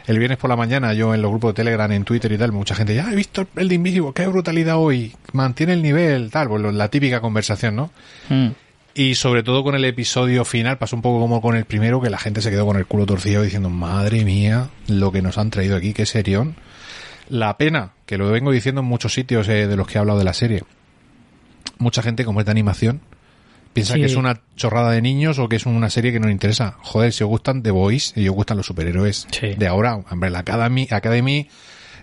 el 0.06 0.18
viernes 0.18 0.38
por 0.38 0.48
la 0.48 0.56
mañana, 0.56 0.94
yo 0.94 1.14
en 1.14 1.22
los 1.22 1.30
grupos 1.30 1.50
de 1.50 1.54
Telegram, 1.54 1.90
en 1.90 2.04
Twitter 2.04 2.30
y 2.30 2.38
tal, 2.38 2.52
mucha 2.52 2.74
gente, 2.74 2.94
ya 2.94 3.10
he 3.10 3.16
visto 3.16 3.46
el 3.56 3.68
de 3.68 3.74
Invisible, 3.74 4.12
qué 4.14 4.26
brutalidad 4.26 4.76
hoy, 4.76 5.14
mantiene 5.32 5.72
el 5.72 5.82
nivel, 5.82 6.30
tal, 6.30 6.48
pues 6.48 6.62
la 6.62 6.88
típica 6.88 7.20
conversación, 7.20 7.76
¿no? 7.76 7.90
Mm. 8.28 8.48
Y 8.94 9.14
sobre 9.16 9.42
todo 9.42 9.62
con 9.62 9.74
el 9.74 9.84
episodio 9.84 10.44
final, 10.44 10.78
pasó 10.78 10.96
un 10.96 11.02
poco 11.02 11.20
como 11.20 11.42
con 11.42 11.56
el 11.56 11.64
primero, 11.64 12.00
que 12.00 12.08
la 12.08 12.18
gente 12.18 12.40
se 12.40 12.50
quedó 12.50 12.64
con 12.64 12.76
el 12.76 12.86
culo 12.86 13.04
torcido 13.04 13.42
diciendo, 13.42 13.68
madre 13.68 14.24
mía, 14.24 14.70
lo 14.86 15.12
que 15.12 15.20
nos 15.20 15.36
han 15.38 15.50
traído 15.50 15.76
aquí, 15.76 15.92
qué 15.92 16.06
serión. 16.06 16.54
La 17.28 17.58
pena, 17.58 17.90
que 18.06 18.16
lo 18.16 18.30
vengo 18.30 18.52
diciendo 18.52 18.80
en 18.80 18.86
muchos 18.86 19.12
sitios 19.12 19.48
eh, 19.48 19.66
de 19.66 19.76
los 19.76 19.86
que 19.86 19.98
he 19.98 20.00
hablado 20.00 20.18
de 20.18 20.24
la 20.24 20.32
serie, 20.32 20.62
mucha 21.78 22.00
gente 22.00 22.24
como 22.24 22.40
es 22.40 22.46
de 22.46 22.52
animación, 22.52 23.00
piensa 23.76 23.94
Sí. 23.94 24.00
que 24.00 24.06
es 24.06 24.16
una 24.16 24.40
chorrada 24.56 24.90
de 24.90 25.00
niños 25.02 25.38
o 25.38 25.48
que 25.48 25.56
es 25.56 25.66
una 25.66 25.88
serie 25.90 26.12
que 26.12 26.18
no 26.18 26.26
le 26.26 26.32
interesa. 26.32 26.76
Joder, 26.82 27.12
si 27.12 27.22
os 27.22 27.28
gustan 27.30 27.62
The 27.62 27.70
Boys 27.70 28.12
y 28.16 28.28
os 28.28 28.34
gustan 28.34 28.56
los 28.56 28.66
superhéroes 28.66 29.26
Sí. 29.30 29.54
de 29.56 29.66
ahora, 29.66 29.96
hombre, 30.10 30.30
la 30.30 30.40
Academy, 30.40 30.88
Academy, 30.90 31.48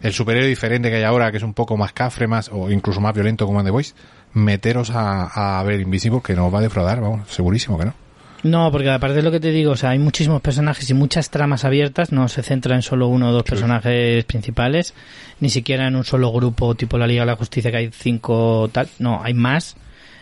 el 0.02 0.14
superhéroe 0.14 0.48
diferente 0.48 0.90
que 0.90 0.98
hay 0.98 1.04
ahora, 1.04 1.32
que 1.32 1.38
es 1.38 1.44
un 1.44 1.54
poco 1.54 1.76
más 1.78 1.92
cafre, 1.94 2.28
más, 2.28 2.50
o 2.54 2.70
incluso 2.72 3.02
más 3.02 3.14
violento 3.14 3.46
como 3.46 3.60
en 3.60 3.66
The 3.66 3.72
Boys, 3.72 3.96
meteros 4.34 4.90
a, 4.92 5.60
a 5.60 5.64
ver 5.64 5.80
Invisible 5.82 6.22
que 6.24 6.36
no 6.36 6.48
os 6.48 6.54
va 6.54 6.60
a 6.60 6.62
defraudar, 6.62 7.02
vamos, 7.02 7.30
segurísimo 7.30 7.78
que 7.78 7.86
no. 7.86 7.94
No, 8.44 8.70
porque 8.74 8.90
aparte 8.90 9.16
de 9.16 9.22
lo 9.22 9.32
que 9.32 9.40
te 9.40 9.52
digo, 9.52 9.72
o 9.72 9.76
sea, 9.78 9.92
hay 9.92 10.00
muchísimos 10.00 10.42
personajes 10.42 10.90
y 10.90 10.94
muchas 10.94 11.30
tramas 11.30 11.64
abiertas, 11.64 12.12
no 12.12 12.28
se 12.28 12.44
centra 12.44 12.76
en 12.76 12.82
solo 12.82 13.08
uno 13.08 13.30
o 13.30 13.32
dos 13.32 13.44
personajes 13.44 14.26
principales, 14.26 14.94
ni 15.40 15.50
siquiera 15.50 15.88
en 15.88 15.96
un 15.96 16.04
solo 16.04 16.30
grupo 16.30 16.76
tipo 16.76 16.98
la 16.98 17.08
Liga 17.08 17.22
de 17.22 17.28
la 17.28 17.38
Justicia 17.38 17.72
que 17.72 17.78
hay 17.78 17.90
cinco 17.94 18.70
tal, 18.74 18.90
no, 19.00 19.24
hay 19.24 19.34
más. 19.34 19.78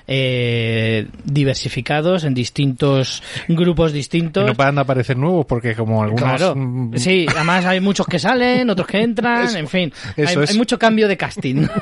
Eh, 0.07 1.07
diversificados 1.23 2.23
en 2.23 2.33
distintos 2.33 3.21
grupos 3.47 3.91
Y 3.91 3.95
distintos. 3.95 4.45
no 4.45 4.55
paran 4.55 4.75
de 4.75 4.81
aparecer 4.81 5.17
nuevos 5.17 5.45
porque 5.45 5.75
como 5.75 6.03
algunos... 6.03 6.23
Claro, 6.23 6.55
mm, 6.55 6.97
sí, 6.97 7.25
además 7.33 7.65
hay 7.65 7.79
muchos 7.79 8.05
que 8.07 8.19
salen, 8.19 8.69
otros 8.69 8.87
que 8.87 9.01
entran, 9.01 9.45
Eso- 9.45 9.57
en 9.57 9.67
fin, 9.67 9.93
eso 10.17 10.39
hay, 10.39 10.43
es. 10.45 10.51
hay 10.51 10.57
mucho 10.57 10.77
cambio 10.79 11.07
de 11.07 11.17
casting. 11.17 11.67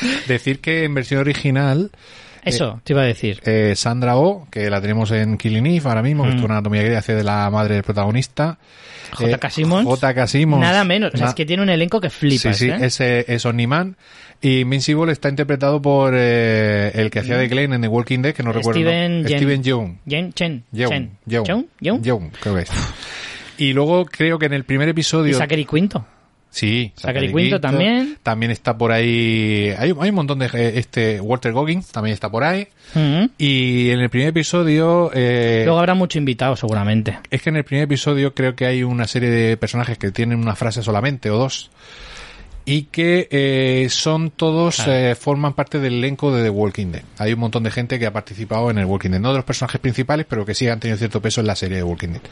Decir 0.28 0.60
que 0.60 0.84
en 0.84 0.94
versión 0.94 1.20
original, 1.20 1.90
Eso, 2.44 2.80
te 2.84 2.92
iba 2.94 3.02
a 3.02 3.06
decir. 3.06 3.40
eh, 3.44 3.74
Sandra 3.76 4.16
Oh, 4.16 4.46
que 4.50 4.70
la 4.70 4.80
tenemos 4.80 5.10
en 5.10 5.36
Killing 5.36 5.66
Eve 5.66 5.88
ahora 5.88 6.02
mismo, 6.02 6.22
que 6.24 6.30
Mm. 6.30 6.32
estuvo 6.32 6.46
en 6.46 6.52
Anatomía 6.52 6.82
Grey, 6.82 6.94
hace 6.96 7.14
de 7.14 7.24
la 7.24 7.50
madre 7.50 7.74
del 7.74 7.84
protagonista. 7.84 8.58
J.K. 9.12 9.50
Simmons. 9.50 9.84
J.K. 9.86 10.26
Simmons. 10.28 10.60
Nada 10.62 10.84
menos, 10.84 11.12
o 11.12 11.16
sea, 11.16 11.26
Na- 11.26 11.30
es 11.30 11.34
que 11.34 11.44
tiene 11.44 11.62
un 11.64 11.68
elenco 11.68 12.00
que 12.00 12.10
flipas, 12.10 12.56
sí, 12.56 12.66
sí, 12.66 12.70
¿eh? 12.70 12.76
es, 12.80 13.00
eh, 13.00 13.24
es 13.26 13.44
Omni-Man. 13.44 13.96
Y 14.42 14.60
Invincible 14.60 15.12
está 15.12 15.28
interpretado 15.28 15.82
por 15.82 16.14
eh, 16.16 16.90
el 16.94 17.10
que 17.10 17.18
hacía 17.18 17.36
de 17.36 17.48
Glenn 17.48 17.74
en 17.74 17.82
The 17.82 17.88
Walking 17.88 18.20
Dead, 18.22 18.34
que 18.34 18.42
no 18.42 18.52
recuerdo. 18.52 18.80
Steven 18.80 19.22
¿no? 19.22 19.28
Steven 19.28 19.62
Yeun. 19.62 19.98
Jen, 20.08 20.32
Chen, 20.32 20.64
Yeun. 20.72 21.10
Yeun. 21.26 22.02
Yeun, 22.02 22.30
creo 22.40 22.54
que 22.56 22.62
es. 22.62 22.70
Y 23.58 23.74
luego 23.74 24.06
creo 24.06 24.38
que 24.38 24.46
en 24.46 24.54
el 24.54 24.64
primer 24.64 24.88
Y 24.88 24.92
episodio... 24.92 25.36
Zachary 25.36 25.66
Quinto. 25.66 26.06
Sí, 26.48 26.92
Zachary 26.96 27.30
Quinto 27.30 27.60
también. 27.60 28.16
También 28.22 28.50
está 28.50 28.76
por 28.78 28.90
ahí. 28.90 29.72
Hay, 29.78 29.92
hay 30.00 30.08
un 30.08 30.14
montón 30.14 30.38
de. 30.38 30.46
eh, 30.46 30.72
Este 30.76 31.20
Walter 31.20 31.52
Goggins 31.52 31.88
también 31.92 32.14
está 32.14 32.30
por 32.30 32.42
ahí. 32.42 32.66
Mm. 32.94 33.24
Y 33.36 33.90
en 33.90 34.00
el 34.00 34.08
primer 34.08 34.28
episodio. 34.28 35.10
eh, 35.14 35.62
Luego 35.66 35.78
habrá 35.78 35.92
mucho 35.94 36.16
invitado, 36.18 36.56
seguramente. 36.56 37.18
es 37.30 37.42
que 37.42 37.50
en 37.50 37.56
el 37.56 37.64
primer 37.64 37.84
episodio 37.84 38.34
creo 38.34 38.56
que 38.56 38.64
hay 38.64 38.82
una 38.82 39.06
serie 39.06 39.28
de 39.28 39.56
personajes 39.58 39.98
que 39.98 40.10
tienen 40.10 40.38
una 40.40 40.56
frase 40.56 40.82
solamente 40.82 41.28
o 41.30 41.36
dos. 41.36 41.70
Y 42.64 42.82
que 42.84 43.26
eh, 43.30 43.88
son 43.90 44.30
todos, 44.30 44.76
Claro. 44.76 44.92
eh, 44.92 45.14
forman 45.14 45.54
parte 45.54 45.78
del 45.80 45.94
elenco 45.94 46.34
de 46.34 46.42
The 46.44 46.50
Walking 46.50 46.86
Dead. 46.92 47.02
Hay 47.18 47.32
un 47.32 47.40
montón 47.40 47.62
de 47.64 47.70
gente 47.70 47.98
que 47.98 48.06
ha 48.06 48.12
participado 48.12 48.70
en 48.70 48.78
el 48.78 48.84
Walking 48.86 49.10
Dead, 49.10 49.20
no 49.20 49.30
de 49.30 49.36
los 49.36 49.44
personajes 49.44 49.80
principales, 49.80 50.26
pero 50.28 50.44
que 50.44 50.54
sí 50.54 50.68
han 50.68 50.78
tenido 50.80 50.96
cierto 50.98 51.20
peso 51.20 51.40
en 51.40 51.46
la 51.46 51.56
serie 51.56 51.78
de 51.78 51.82
Walking 51.82 52.08
Dead. 52.08 52.22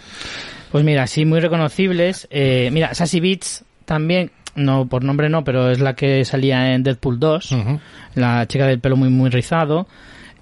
Pues 0.70 0.84
mira, 0.84 1.06
sí, 1.06 1.24
muy 1.24 1.40
reconocibles. 1.40 2.28
Eh, 2.30 2.68
mira, 2.72 2.94
Sassy 2.94 3.20
Beats 3.20 3.64
también, 3.86 4.30
no 4.54 4.86
por 4.86 5.02
nombre 5.02 5.28
no, 5.30 5.44
pero 5.44 5.70
es 5.70 5.80
la 5.80 5.94
que 5.94 6.24
salía 6.24 6.74
en 6.74 6.82
Deadpool 6.82 7.18
2, 7.18 7.52
Ujú. 7.52 7.80
la 8.14 8.46
chica 8.46 8.66
del 8.66 8.80
pelo 8.80 8.96
muy 8.96 9.08
muy 9.08 9.30
rizado. 9.30 9.86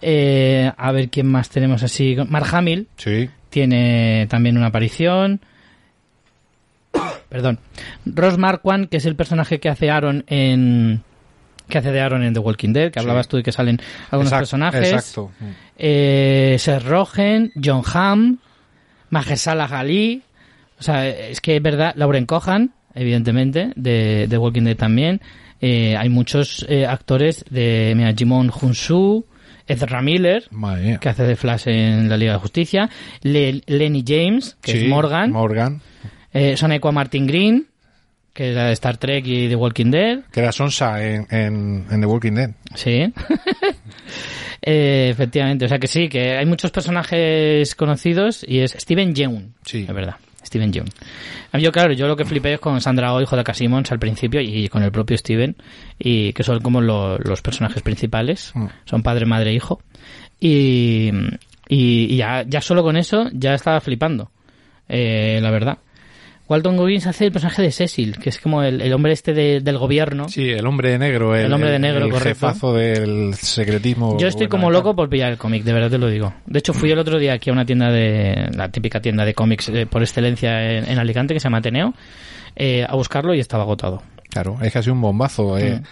Eh, 0.02 0.70
a 0.76 0.92
ver 0.92 1.08
quién 1.08 1.26
más 1.26 1.48
tenemos 1.48 1.82
así. 1.82 2.16
Mark 2.28 2.46
Hamill 2.52 2.86
Sí, 2.96 3.30
tiene 3.50 4.26
también 4.28 4.56
una 4.58 4.66
aparición. 4.66 5.40
Perdón. 7.28 7.58
Ross 8.04 8.38
Marquand, 8.38 8.88
que 8.88 8.96
es 8.98 9.06
el 9.06 9.16
personaje 9.16 9.58
que 9.60 9.68
hace 9.68 9.90
Aaron 9.90 10.24
en 10.28 11.02
que 11.68 11.78
hace 11.78 11.90
de 11.90 12.00
Aaron 12.00 12.22
en 12.22 12.32
The 12.32 12.38
Walking 12.40 12.72
Dead, 12.72 12.92
que 12.92 13.00
Sí. 13.00 13.04
hablabas 13.04 13.26
tú 13.26 13.36
de 13.38 13.42
que 13.42 13.50
salen 13.50 13.80
algunos 14.10 14.28
Exacto, 14.32 14.38
personajes. 14.42 14.92
Exacto. 14.92 15.32
eh, 15.76 16.56
Seth 16.60 16.84
Rogen, 16.84 17.50
John 17.62 17.82
Hamm, 17.92 18.38
Mahershala 19.10 19.64
Ali, 19.64 20.22
o 20.78 20.82
sea, 20.82 21.08
es 21.08 21.40
que 21.40 21.56
es 21.56 21.62
verdad, 21.62 21.92
Lauren 21.96 22.24
Cohan, 22.26 22.72
evidentemente, 22.94 23.72
de, 23.74 24.26
de 24.28 24.38
Walking 24.38 24.62
Dead 24.62 24.76
también. 24.76 25.20
Eh, 25.60 25.96
hay 25.96 26.08
muchos 26.08 26.64
eh, 26.68 26.86
actores 26.86 27.44
de, 27.50 27.94
mira, 27.96 28.12
Jimon 28.16 28.50
Hunsu, 28.60 29.24
Ezra 29.66 30.02
Miller, 30.02 30.48
que 31.00 31.08
hace 31.08 31.24
de 31.24 31.34
Flash 31.34 31.66
en 31.66 32.08
la 32.08 32.16
Liga 32.16 32.34
de 32.34 32.38
Justicia, 32.38 32.88
Le- 33.22 33.62
Lenny 33.66 34.04
James, 34.06 34.56
que 34.62 34.72
Sí, 34.72 34.78
es 34.84 34.88
Morgan, 34.88 35.32
Morgan. 35.32 35.80
Eh, 36.36 36.56
Sonequa 36.56 36.92
Martin 36.92 37.26
Green, 37.26 37.66
que 38.32 38.50
era 38.50 38.66
de 38.66 38.72
Star 38.74 38.96
Trek 38.98 39.26
y 39.26 39.46
de 39.48 39.56
Walking 39.56 39.90
Dead, 39.90 40.20
Que 40.30 40.40
era 40.40 40.52
Sonsa 40.52 41.02
en, 41.02 41.26
en, 41.30 41.86
en 41.90 42.00
The 42.00 42.06
Walking 42.06 42.32
Dead. 42.32 42.50
Sí. 42.74 43.12
Eh, 44.62 45.10
efectivamente, 45.10 45.66
o 45.66 45.68
sea 45.68 45.78
que 45.78 45.86
sí, 45.86 46.08
que 46.08 46.36
hay 46.36 46.46
muchos 46.46 46.70
personajes 46.72 47.74
conocidos 47.76 48.44
y 48.48 48.60
es 48.60 48.72
Steven 48.72 49.14
Yeun. 49.14 49.54
Sí. 49.64 49.84
Es 49.88 49.94
verdad, 49.94 50.16
Steven 50.44 50.72
Yeun. 50.72 50.88
A 51.52 51.56
mí 51.58 51.62
yo, 51.62 51.70
claro, 51.70 51.92
yo 51.92 52.08
lo 52.08 52.16
que 52.16 52.24
flipé 52.24 52.54
es 52.54 52.58
con 52.60 52.80
Sandra 52.80 53.12
Oh 53.14 53.20
y 53.20 53.26
J.K. 53.26 53.54
Simmons 53.54 53.92
al 53.92 53.98
principio 54.00 54.40
y 54.40 54.68
con 54.68 54.82
el 54.82 54.90
propio 54.90 55.16
Steven, 55.16 55.54
y 55.98 56.32
que 56.32 56.42
son 56.42 56.60
como 56.60 56.80
lo- 56.80 57.18
los 57.18 57.42
personajes 57.42 57.82
principales. 57.82 58.50
Mm. 58.54 58.66
Son 58.86 59.02
padre, 59.04 59.24
madre, 59.26 59.52
hijo. 59.52 59.80
Y, 60.40 61.10
y, 61.68 62.14
y 62.14 62.16
ya, 62.16 62.42
ya 62.46 62.60
solo 62.60 62.82
con 62.82 62.96
eso 62.96 63.28
ya 63.32 63.54
estaba 63.54 63.80
flipando, 63.80 64.30
eh, 64.88 65.38
la 65.42 65.50
verdad. 65.52 65.78
Walton 66.48 66.76
Goggins 66.76 67.06
hace 67.08 67.24
el 67.26 67.32
personaje 67.32 67.60
de 67.62 67.72
Cecil, 67.72 68.18
que 68.18 68.28
es 68.28 68.38
como 68.38 68.62
el, 68.62 68.80
el 68.80 68.92
hombre 68.92 69.12
este 69.12 69.32
de- 69.34 69.60
del 69.60 69.78
gobierno. 69.78 70.28
Sí, 70.28 70.48
el 70.50 70.64
hombre 70.66 70.90
de 70.90 70.98
negro. 70.98 71.34
El, 71.34 71.46
El 71.46 71.52
hombre 71.52 71.70
de 71.70 71.78
negro, 71.80 72.04
el 72.04 72.10
correcto. 72.12 72.28
jefazo 72.48 72.72
del 72.74 73.34
secretismo. 73.34 74.16
Yo 74.18 74.28
estoy 74.28 74.46
como 74.46 74.70
loco 74.70 74.94
por 74.94 75.08
pillar 75.08 75.32
el 75.32 75.38
cómic, 75.38 75.64
de 75.64 75.72
verdad 75.72 75.90
te 75.90 75.98
lo 75.98 76.08
digo. 76.08 76.32
De 76.46 76.58
hecho, 76.60 76.72
fui 76.72 76.90
el 76.90 76.98
otro 76.98 77.18
día 77.18 77.32
aquí 77.32 77.50
a 77.50 77.52
una 77.52 77.64
tienda 77.66 77.90
de. 77.90 78.48
la 78.54 78.68
típica 78.70 79.00
tienda 79.00 79.24
de 79.24 79.34
cómics 79.34 79.68
eh, 79.70 79.86
por 79.86 80.02
excelencia 80.02 80.70
en, 80.78 80.88
en 80.88 80.98
Alicante, 80.98 81.34
que 81.34 81.40
se 81.40 81.44
llama 81.44 81.58
Ateneo, 81.58 81.94
eh, 82.54 82.86
a 82.88 82.94
buscarlo 82.94 83.34
y 83.34 83.40
estaba 83.40 83.64
agotado. 83.64 84.02
Claro, 84.30 84.58
es 84.62 84.72
casi 84.72 84.90
un 84.90 85.00
bombazo. 85.00 85.58
eh. 85.58 85.80
Mm. 85.80 85.82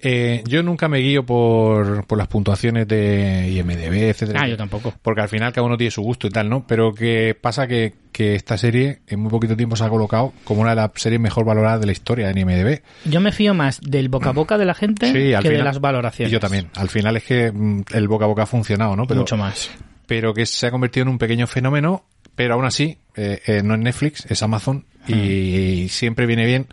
Eh, 0.00 0.42
yo 0.46 0.62
nunca 0.62 0.88
me 0.88 0.98
guío 0.98 1.24
por, 1.24 2.06
por 2.06 2.18
las 2.18 2.28
puntuaciones 2.28 2.86
de 2.86 3.48
IMDB, 3.50 4.10
etcétera. 4.10 4.40
Ah, 4.42 4.48
yo 4.48 4.56
tampoco. 4.56 4.94
Porque 5.02 5.22
al 5.22 5.28
final 5.28 5.52
cada 5.52 5.66
uno 5.66 5.76
tiene 5.76 5.90
su 5.90 6.02
gusto 6.02 6.26
y 6.26 6.30
tal, 6.30 6.48
¿no? 6.48 6.66
Pero 6.66 6.94
que 6.94 7.36
pasa 7.40 7.66
que, 7.66 7.94
que 8.12 8.34
esta 8.34 8.58
serie 8.58 9.00
en 9.06 9.20
muy 9.20 9.30
poquito 9.30 9.56
tiempo 9.56 9.76
se 9.76 9.84
ha 9.84 9.88
colocado 9.88 10.32
como 10.44 10.60
una 10.60 10.70
de 10.70 10.76
las 10.76 10.90
series 10.96 11.20
mejor 11.20 11.44
valoradas 11.44 11.80
de 11.80 11.86
la 11.86 11.92
historia 11.92 12.30
en 12.30 12.38
IMDB. 12.38 12.82
Yo 13.04 13.20
me 13.20 13.32
fío 13.32 13.54
más 13.54 13.80
del 13.80 14.08
boca 14.08 14.30
a 14.30 14.32
boca 14.32 14.58
de 14.58 14.64
la 14.64 14.74
gente 14.74 15.06
Sí, 15.06 15.32
que 15.42 15.50
de 15.50 15.62
las 15.62 15.80
valoraciones. 15.80 16.30
Y 16.30 16.32
yo 16.32 16.40
también. 16.40 16.68
Al 16.74 16.88
final 16.88 17.16
es 17.16 17.24
que 17.24 17.50
mm, 17.50 17.84
el 17.94 18.08
boca 18.08 18.26
a 18.26 18.28
boca 18.28 18.42
ha 18.42 18.46
funcionado, 18.46 18.96
¿no? 18.96 19.06
Pero, 19.06 19.20
Mucho 19.20 19.36
más. 19.36 19.70
pero 20.06 20.34
que 20.34 20.46
se 20.46 20.66
ha 20.66 20.70
convertido 20.70 21.02
en 21.02 21.08
un 21.08 21.18
pequeño 21.18 21.46
fenómeno, 21.46 22.04
pero 22.34 22.54
aún 22.54 22.66
así, 22.66 22.98
eh, 23.16 23.40
eh, 23.46 23.62
no 23.64 23.74
es 23.74 23.80
Netflix, 23.80 24.26
es 24.28 24.42
Amazon 24.42 24.84
y, 25.08 25.88
siempre 25.88 26.26
viene 26.26 26.44
bien 26.46 26.66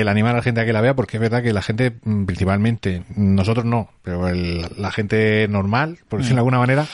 el 0.00 0.08
animar 0.08 0.32
a 0.34 0.36
la 0.38 0.42
gente 0.42 0.60
a 0.60 0.64
que 0.64 0.72
la 0.72 0.80
vea 0.80 0.94
porque 0.94 1.16
es 1.16 1.20
verdad 1.20 1.42
que 1.42 1.52
la 1.52 1.62
gente, 1.62 1.92
mm, 2.04 2.24
principalmente, 2.24 3.02
nosotros 3.16 3.64
no, 3.64 3.90
pero 4.02 4.28
el- 4.28 4.66
la 4.76 4.90
gente 4.90 5.46
normal, 5.48 5.98
por 6.08 6.20
decirlo 6.20 6.36
de 6.36 6.40
alguna 6.40 6.58
manera, 6.58 6.86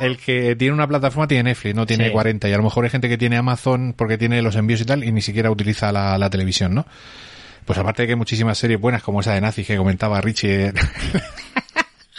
el 0.00 0.16
que 0.18 0.56
tiene 0.56 0.74
una 0.74 0.86
plataforma 0.88 1.28
tiene 1.28 1.44
Netflix, 1.50 1.74
no 1.74 1.86
tiene 1.86 2.06
Sí. 2.06 2.10
40 2.12 2.48
y 2.48 2.52
a 2.52 2.56
lo 2.56 2.62
mejor 2.62 2.84
hay 2.84 2.90
gente 2.90 3.08
que 3.08 3.18
tiene 3.18 3.36
Amazon 3.36 3.94
porque 3.96 4.18
tiene 4.18 4.42
los 4.42 4.56
envíos 4.56 4.80
y 4.80 4.84
tal 4.84 5.04
y 5.04 5.12
ni 5.12 5.22
siquiera 5.22 5.50
utiliza 5.50 5.92
la, 5.92 6.18
la 6.18 6.30
televisión, 6.30 6.74
¿no? 6.74 6.86
Pues 7.64 7.78
aparte 7.78 8.02
de 8.02 8.06
que 8.08 8.12
hay 8.12 8.18
muchísimas 8.18 8.58
series 8.58 8.80
buenas 8.80 9.02
como 9.02 9.20
esa 9.20 9.34
de 9.34 9.40
nazis 9.40 9.66
que 9.66 9.76
comentaba 9.76 10.20
Richie 10.20 10.72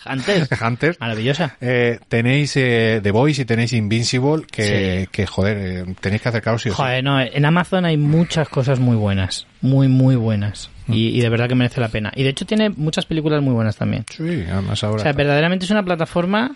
Antes, 0.05 0.49
Hunter, 0.61 0.97
maravillosa. 0.99 1.55
eh, 1.61 1.99
tenéis 2.07 2.55
eh, 2.57 2.99
The 3.03 3.11
Voice 3.11 3.41
y 3.41 3.45
tenéis 3.45 3.73
Invincible, 3.73 4.43
que, 4.51 5.01
Sí. 5.03 5.09
que 5.11 5.27
joder, 5.27 5.57
eh, 5.57 5.95
tenéis 5.99 6.21
que 6.21 6.29
acercaros 6.29 6.61
sí 6.61 6.69
o 6.69 6.71
sí. 6.73 6.77
Joder, 6.77 7.03
no, 7.03 7.19
en 7.21 7.45
Amazon 7.45 7.85
hay 7.85 7.97
muchas 7.97 8.49
cosas 8.49 8.79
muy 8.79 8.95
buenas. 8.95 9.45
Muy, 9.61 9.87
muy 9.87 10.15
buenas. 10.15 10.69
Mm. 10.87 10.93
Y, 10.93 11.07
y 11.09 11.21
de 11.21 11.29
verdad 11.29 11.47
que 11.47 11.55
merece 11.55 11.79
la 11.81 11.89
pena. 11.89 12.11
Y 12.15 12.23
de 12.23 12.29
hecho 12.29 12.45
tiene 12.45 12.69
muchas 12.69 13.05
películas 13.05 13.41
muy 13.43 13.53
buenas 13.53 13.75
también. 13.77 14.05
Sí, 14.09 14.43
además 14.51 14.83
ahora. 14.83 15.01
O 15.01 15.03
sea, 15.03 15.13
verdaderamente 15.13 15.65
es 15.65 15.71
una 15.71 15.83
plataforma. 15.83 16.55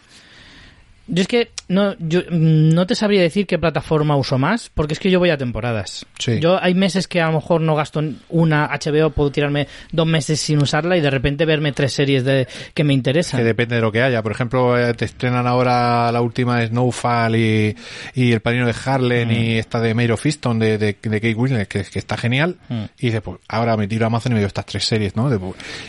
Yo 1.07 1.21
es 1.21 1.27
que 1.27 1.51
no, 1.67 1.95
yo 1.99 2.21
mm, 2.21 2.69
no 2.73 2.87
te 2.87 2.95
sabría 2.95 3.21
decir 3.21 3.45
qué 3.45 3.59
plataforma 3.59 4.15
uso 4.15 4.39
más, 4.39 4.71
porque 4.73 4.93
es 4.93 4.99
que 4.99 5.11
yo 5.11 5.19
voy 5.19 5.29
a 5.29 5.37
temporadas. 5.37 6.05
Sí. 6.17 6.39
Yo 6.39 6.61
hay 6.61 6.73
meses 6.73 7.07
que 7.07 7.21
a 7.21 7.27
lo 7.27 7.33
mejor 7.33 7.61
no 7.61 7.75
gasto 7.75 8.01
una 8.29 8.67
HBO, 8.71 9.11
puedo 9.11 9.31
tirarme 9.31 9.67
dos 9.91 10.07
meses 10.07 10.39
sin 10.39 10.61
usarla 10.61 10.97
y 10.97 11.01
de 11.01 11.09
repente 11.11 11.45
verme 11.45 11.71
tres 11.73 11.93
series 11.93 12.23
de 12.23 12.47
que 12.73 12.83
me 12.83 12.93
interesan. 12.93 13.39
que 13.39 13.43
depende 13.43 13.75
de 13.75 13.81
lo 13.81 13.91
que 13.91 14.01
haya. 14.01 14.23
Por 14.23 14.31
ejemplo, 14.31 14.79
eh, 14.79 14.93
te 14.95 15.05
estrenan 15.05 15.45
ahora 15.45 16.11
la 16.11 16.21
última 16.21 16.59
de 16.59 16.67
Snowfall 16.67 17.35
y, 17.35 17.75
y 18.15 18.31
El 18.31 18.39
Padrino 18.41 18.65
de 18.65 18.73
Harlem 18.85 19.29
y 19.31 19.57
esta 19.59 19.79
de 19.79 19.93
Mayor 19.93 20.13
of 20.13 20.25
Easton 20.25 20.57
de, 20.57 20.77
de, 20.79 20.97
de 20.99 21.21
Kate 21.21 21.35
Winslet, 21.35 21.67
que, 21.67 21.83
que 21.83 21.99
está 21.99 22.17
genial. 22.17 22.55
Mm. 22.69 22.83
Y 22.99 23.05
dices, 23.07 23.21
pues 23.21 23.37
ahora 23.47 23.77
me 23.77 23.87
tiro 23.87 24.05
a 24.05 24.07
Amazon 24.07 24.31
y 24.31 24.35
me 24.35 24.39
veo 24.41 24.47
estas 24.47 24.65
tres 24.65 24.85
series, 24.85 25.15
¿no? 25.15 25.29
De- 25.29 25.39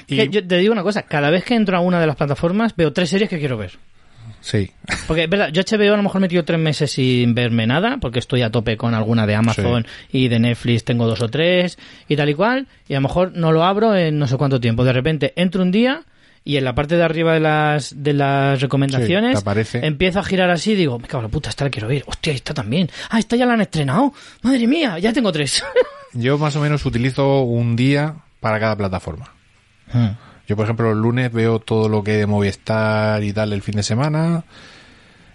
y, 0.09 0.16
Que 0.16 0.28
yo 0.28 0.47
te 0.47 0.59
digo 0.59 0.72
una 0.72 0.82
cosa, 0.82 1.02
cada 1.05 1.30
vez 1.30 1.43
que 1.44 1.55
entro 1.55 1.76
a 1.76 1.80
una 1.80 2.01
de 2.01 2.06
las 2.06 2.16
plataformas 2.16 2.76
veo 2.76 2.93
tres 2.93 3.09
series 3.09 3.30
que 3.30 3.38
quiero 3.38 3.56
ver. 3.56 3.72
Sí, 4.48 4.70
Porque 5.09 5.24
es 5.24 5.28
verdad, 5.28 5.48
yo 5.48 5.62
HBO 5.62 5.93
a 5.94 5.97
lo 5.97 6.05
mejor 6.05 6.20
me 6.20 6.28
tiro 6.28 6.44
tres 6.44 6.60
meses 6.60 6.93
sin 6.93 7.35
verme 7.35 7.66
nada, 7.66 7.97
porque 8.01 8.20
estoy 8.20 8.43
a 8.43 8.51
tope 8.52 8.77
con 8.77 8.94
alguna 8.94 9.27
de 9.27 9.35
Amazon 9.35 9.85
y 10.12 10.28
de 10.28 10.39
Netflix 10.39 10.85
tengo 10.85 11.05
dos 11.09 11.20
o 11.20 11.28
tres 11.28 11.77
y 12.06 12.14
tal 12.14 12.28
y 12.31 12.35
cual, 12.35 12.68
y 12.86 12.94
a 12.94 12.98
lo 12.98 13.01
mejor 13.09 13.32
no 13.35 13.51
lo 13.51 13.64
abro 13.64 13.97
en 13.97 14.20
no 14.20 14.28
sé 14.28 14.36
cuánto 14.36 14.60
tiempo. 14.60 14.85
De 14.85 14.93
repente 14.93 15.32
entro 15.35 15.62
un 15.62 15.73
día 15.73 16.05
y 16.44 16.59
en 16.59 16.62
la 16.64 16.77
parte 16.77 16.97
de 16.97 17.02
arriba 17.02 17.35
de 17.35 17.40
las, 17.40 17.93
de 18.05 18.12
las 18.12 18.59
Sí, 18.60 18.62
recomendaciones 18.62 19.36
aparece. 19.36 19.85
empiezo 19.85 20.20
a 20.20 20.23
girar 20.23 20.48
así 20.51 20.73
y 20.73 20.77
digo, 20.77 20.97
me 21.01 21.09
cago 21.09 21.23
en 21.23 21.24
la 21.24 21.31
puta, 21.32 21.48
esta 21.51 21.64
la 21.64 21.70
quiero 21.70 21.89
ver. 21.89 22.05
Hostia, 22.06 22.32
esta 22.32 22.55
también. 22.55 22.89
Ah, 23.10 23.18
esta 23.18 23.35
ya 23.35 23.47
la 23.47 23.55
han 23.55 23.62
estrenado. 23.62 24.12
Madre 24.43 24.64
mía, 24.68 24.97
ya 25.01 25.12
tengo 25.12 25.32
tres. 25.32 25.64
yo 26.12 26.39
más 26.39 26.55
o 26.55 26.60
menos 26.60 26.86
utilizo 26.86 27.40
un 27.40 27.74
día 27.74 28.14
para 28.39 28.60
cada 28.60 28.77
plataforma. 28.77 29.32
Yo, 30.47 30.56
por 30.56 30.64
ejemplo, 30.64 30.93
los 30.93 31.02
lunes 31.02 31.32
veo 31.32 31.59
todo 31.59 31.89
lo 31.89 32.05
que 32.05 32.12
hay 32.12 32.16
de 32.18 32.27
Movistar 32.27 33.23
y 33.23 33.32
tal 33.32 33.52
el 33.52 33.62
fin 33.62 33.77
de 33.77 33.82
semana. 33.82 34.44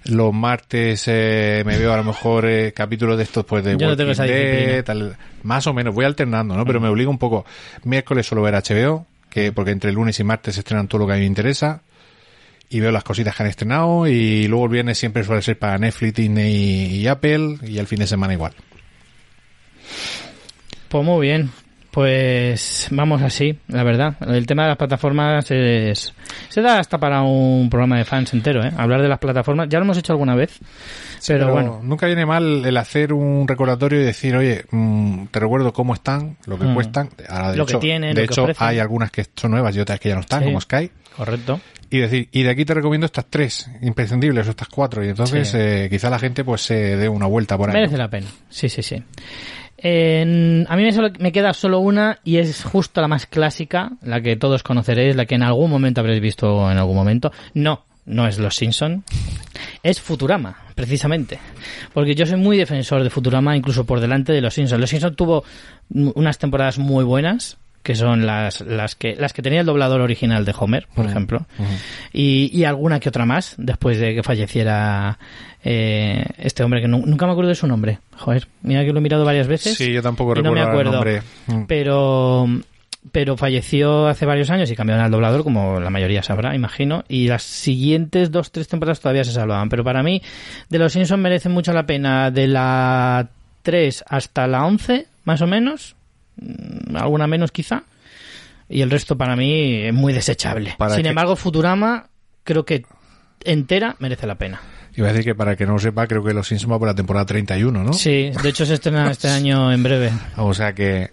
Los 0.06 0.34
martes 0.34 1.04
eh, 1.08 1.64
me 1.66 1.78
veo 1.78 1.94
a 1.94 1.98
lo 1.98 2.04
mejor 2.04 2.46
eh, 2.48 2.74
capítulos 2.74 3.18
de 3.18 3.24
estos 3.24 3.46
pues 3.46 3.64
de 3.64 3.78
Yo 3.78 3.88
no 3.88 3.96
tengo 3.96 4.12
esa 4.12 4.24
Walking 4.24 4.34
Dead, 4.36 4.52
disciplina. 4.52 4.84
tal. 4.84 5.18
más 5.44 5.68
o 5.68 5.74
menos 5.74 5.94
voy 5.94 6.06
alternando, 6.06 6.56
¿no? 6.56 6.66
Pero 6.66 6.80
me 6.80 6.88
obliga 6.88 7.10
un 7.10 7.20
poco. 7.20 7.46
Miércoles 7.84 8.26
suelo 8.26 8.42
ver 8.42 8.56
HBO, 8.56 9.06
que 9.30 9.52
porque 9.52 9.72
entre 9.72 9.92
lunes 9.92 10.20
y 10.20 10.24
martes 10.24 10.56
se 10.56 10.62
estrenan 10.62 10.88
todo 10.88 11.02
lo 11.02 11.08
que 11.08 11.14
a 11.14 11.16
mí 11.16 11.22
me 11.22 11.28
interesa 11.28 11.82
y 12.70 12.80
veo 12.80 12.92
las 12.92 13.04
cositas 13.04 13.36
que 13.36 13.44
han 13.44 13.50
estrenado 13.50 14.08
y 14.08 14.48
luego 14.48 14.66
el 14.66 14.72
viernes 14.72 14.98
siempre 14.98 15.24
suele 15.26 15.42
ser 15.42 15.60
para 15.60 15.78
Netflix, 15.78 16.14
Disney 16.16 16.96
y 16.96 17.06
Apple 17.08 17.58
y 17.64 17.78
el 17.78 17.86
fin 17.86 18.00
de 18.00 18.08
semana 18.08 18.34
igual. 18.34 18.54
Pues 20.88 21.04
muy 21.06 21.28
bien. 21.28 21.52
Pues 21.92 22.88
vamos 22.92 23.22
así, 23.22 23.60
la 23.68 23.84
verdad. 23.84 24.16
El 24.22 24.46
tema 24.48 24.64
de 24.64 24.70
las 24.70 24.78
plataformas 24.78 25.52
es... 25.52 26.14
Se 26.48 26.62
da 26.62 26.80
hasta 26.80 26.98
para 26.98 27.22
un 27.24 27.70
programa 27.70 27.98
de 27.98 28.06
fans 28.06 28.34
entero, 28.34 28.64
¿eh? 28.64 28.72
Hablar 28.78 29.02
de 29.02 29.10
las 29.10 29.20
plataformas. 29.20 29.68
Ya 29.70 29.78
lo 29.80 29.84
hemos 29.86 29.98
hecho 29.98 30.14
alguna 30.14 30.34
vez. 30.34 30.58
pero, 31.28 31.52
bueno. 31.52 31.82
nunca 31.84 32.08
viene 32.08 32.26
mal 32.26 32.66
el 32.66 32.78
hacer 32.78 33.12
un 33.14 33.46
recordatorio 33.48 34.02
y 34.02 34.06
decir, 34.06 34.36
oye, 34.38 34.64
mm, 34.72 35.26
te 35.28 35.40
recuerdo 35.42 35.74
cómo 35.74 35.94
están, 35.94 36.38
lo 36.46 36.58
que 36.58 36.66
Mm. 36.66 36.74
cuestan. 36.74 37.10
Ahora, 37.30 37.52
de 37.52 37.58
Lo 37.58 37.66
que 37.66 37.74
hecho, 37.74 37.80
tienen, 37.80 38.16
de 38.16 38.22
lo 38.22 38.28
que 38.28 38.34
hecho 38.34 38.48
hay 38.58 38.80
algunas 38.80 39.12
que 39.12 39.26
son 39.36 39.52
nuevas 39.52 39.76
y 39.76 39.80
otras 39.82 40.00
que 40.00 40.10
ya 40.10 40.16
no 40.16 40.22
están, 40.22 40.40
Sí. 40.40 40.46
como 40.46 40.62
Sky. 40.62 40.90
Correcto. 41.16 41.60
Y 41.90 41.98
decir, 42.00 42.30
y 42.32 42.44
de 42.44 42.50
aquí 42.52 42.64
te 42.64 42.74
recomiendo 42.74 43.06
estas 43.06 43.26
tres 43.30 43.70
imprescindibles 43.82 44.48
o 44.48 44.52
estas 44.52 44.70
cuatro. 44.70 45.04
Y 45.04 45.10
entonces 45.10 45.50
Sí. 45.50 45.58
eh, 45.60 45.88
quizá 45.92 46.10
la 46.10 46.20
gente 46.20 46.46
pues 46.46 46.62
se 46.62 46.96
dé 46.96 47.10
una 47.10 47.26
vuelta 47.26 47.58
por 47.58 47.70
ahí. 47.70 47.74
Merece 47.76 47.98
la 47.98 48.10
pena. 48.10 48.28
Sí, 48.50 48.70
sí, 48.70 48.82
sí. 48.82 49.04
En- 49.84 50.66
a 50.70 50.76
mí 50.76 50.84
me, 50.84 50.92
solo- 50.92 51.10
me 51.20 51.32
queda 51.32 51.54
solo 51.54 51.80
una 51.80 52.20
y 52.24 52.38
es 52.38 52.64
justo 52.64 53.02
la 53.02 53.08
más 53.08 53.26
clásica, 53.26 53.92
la 54.04 54.22
que 54.22 54.36
todos 54.36 54.64
conoceréis, 54.64 55.16
la 55.16 55.26
que 55.26 55.36
en 55.36 55.44
algún 55.44 55.72
momento 55.72 56.02
habréis 56.02 56.22
visto 56.22 56.70
en 56.72 56.78
algún 56.78 56.96
momento. 56.96 57.32
No, 57.56 57.84
no 58.06 58.28
es 58.28 58.38
Los 58.38 58.56
Simpson, 58.56 59.04
es 59.82 60.00
Futurama, 60.00 60.58
precisamente. 60.76 61.40
Porque 61.94 62.14
yo 62.16 62.26
soy 62.26 62.38
muy 62.38 62.58
defensor 62.58 63.04
de 63.04 63.10
Futurama, 63.10 63.58
incluso 63.58 63.86
por 63.86 64.00
delante 64.00 64.34
de 64.34 64.42
Los 64.42 64.54
Simpson. 64.54 64.80
Los 64.80 64.90
Simpson 64.92 65.16
tuvo 65.16 65.44
unas 65.90 66.38
temporadas 66.38 66.78
muy 66.78 67.04
buenas, 67.04 67.58
que 67.84 67.96
son 67.96 68.26
las, 68.26 68.62
las 68.62 68.96
que 68.96 69.16
las 69.16 69.34
que 69.34 69.42
tenía 69.42 69.62
el 69.62 69.66
doblador 69.66 70.02
original 70.02 70.46
de 70.46 70.54
Homer, 70.58 70.88
por 70.94 71.06
ejemplo, 71.06 71.46
y, 72.14 72.50
y 72.54 72.64
alguna 72.66 73.00
que 73.00 73.10
otra 73.10 73.26
más 73.26 73.56
después 73.58 74.00
de 74.00 74.14
que 74.16 74.24
falleciera 74.24 75.18
eh, 75.64 76.26
este 76.38 76.64
hombre 76.64 76.82
que 76.82 76.88
nu- 76.88 77.06
nunca 77.06 77.26
me 77.26 77.32
acuerdo 77.32 77.50
de 77.50 77.56
su 77.56 77.68
nombre. 77.68 78.00
Joder, 78.18 78.48
mira 78.64 78.84
que 78.86 78.92
lo 78.94 79.00
he 79.00 79.02
mirado 79.02 79.26
varias 79.26 79.48
veces. 79.48 79.78
Sí, 79.78 79.92
yo 79.92 80.02
tampoco 80.02 80.36
no 80.36 80.54
recuerdo 80.66 80.92
el 80.92 80.96
nombre. 80.96 81.22
Mm. 81.48 81.64
Pero 81.68 82.48
pero 83.12 83.36
falleció 83.36 84.08
hace 84.08 84.28
varios 84.28 84.52
años 84.52 84.70
y 84.70 84.76
cambiaron 84.76 85.04
al 85.04 85.10
doblador, 85.10 85.44
como 85.44 85.80
la 85.80 85.90
mayoría 85.90 86.22
sabrá, 86.22 86.54
imagino. 86.54 87.04
Y 87.10 87.28
las 87.28 87.42
siguientes 87.42 88.30
dos, 88.30 88.52
tres 88.52 88.68
temporadas 88.68 89.00
todavía 89.00 89.24
se 89.24 89.32
salvaban. 89.32 89.70
Pero 89.70 89.84
para 89.84 90.04
mí, 90.04 90.22
de 90.70 90.78
los 90.78 90.94
Simpsons 90.94 91.20
merecen 91.20 91.52
mucho 91.52 91.74
la 91.74 91.88
pena. 91.88 92.30
De 92.30 92.48
la 92.48 93.28
3 93.64 94.04
hasta 94.08 94.46
la 94.46 94.66
11, 94.66 95.08
más 95.24 95.42
o 95.42 95.48
menos. 95.48 95.96
Mm, 96.38 96.96
Alguna 96.96 97.28
menos 97.28 97.52
quizá. 97.52 97.84
Y 98.70 98.82
el 98.82 98.90
resto 98.90 99.18
para 99.18 99.36
mí 99.36 99.84
es 99.84 99.94
muy 99.94 100.14
desechable. 100.14 100.76
Para 100.78 100.96
Sin 100.96 101.04
que- 101.04 101.10
embargo, 101.10 101.36
Futurama 101.36 102.08
creo 102.44 102.66
que 102.66 102.86
entera 103.44 103.96
merece 104.00 104.26
la 104.28 104.36
pena. 104.36 104.62
Iba 104.96 105.08
a 105.08 105.12
decir 105.12 105.26
que 105.26 105.36
para 105.36 105.56
que 105.56 105.66
no 105.66 105.74
lo 105.74 105.80
sepa, 105.80 106.06
creo 106.08 106.24
que 106.24 106.34
Los 106.34 106.48
Simpsons 106.48 106.72
va 106.74 106.80
por 106.80 106.88
la 106.88 106.96
temporada 106.96 107.26
31, 107.26 107.84
¿no? 107.84 107.94
Sí, 107.94 108.32
de 108.44 108.50
hecho 108.50 108.66
se 108.66 108.74
estrena 108.76 109.10
este 109.12 109.30
año 109.30 109.72
en 109.72 109.84
breve. 109.84 110.12
O 110.38 110.54
sea 110.54 110.74
que 110.74 111.12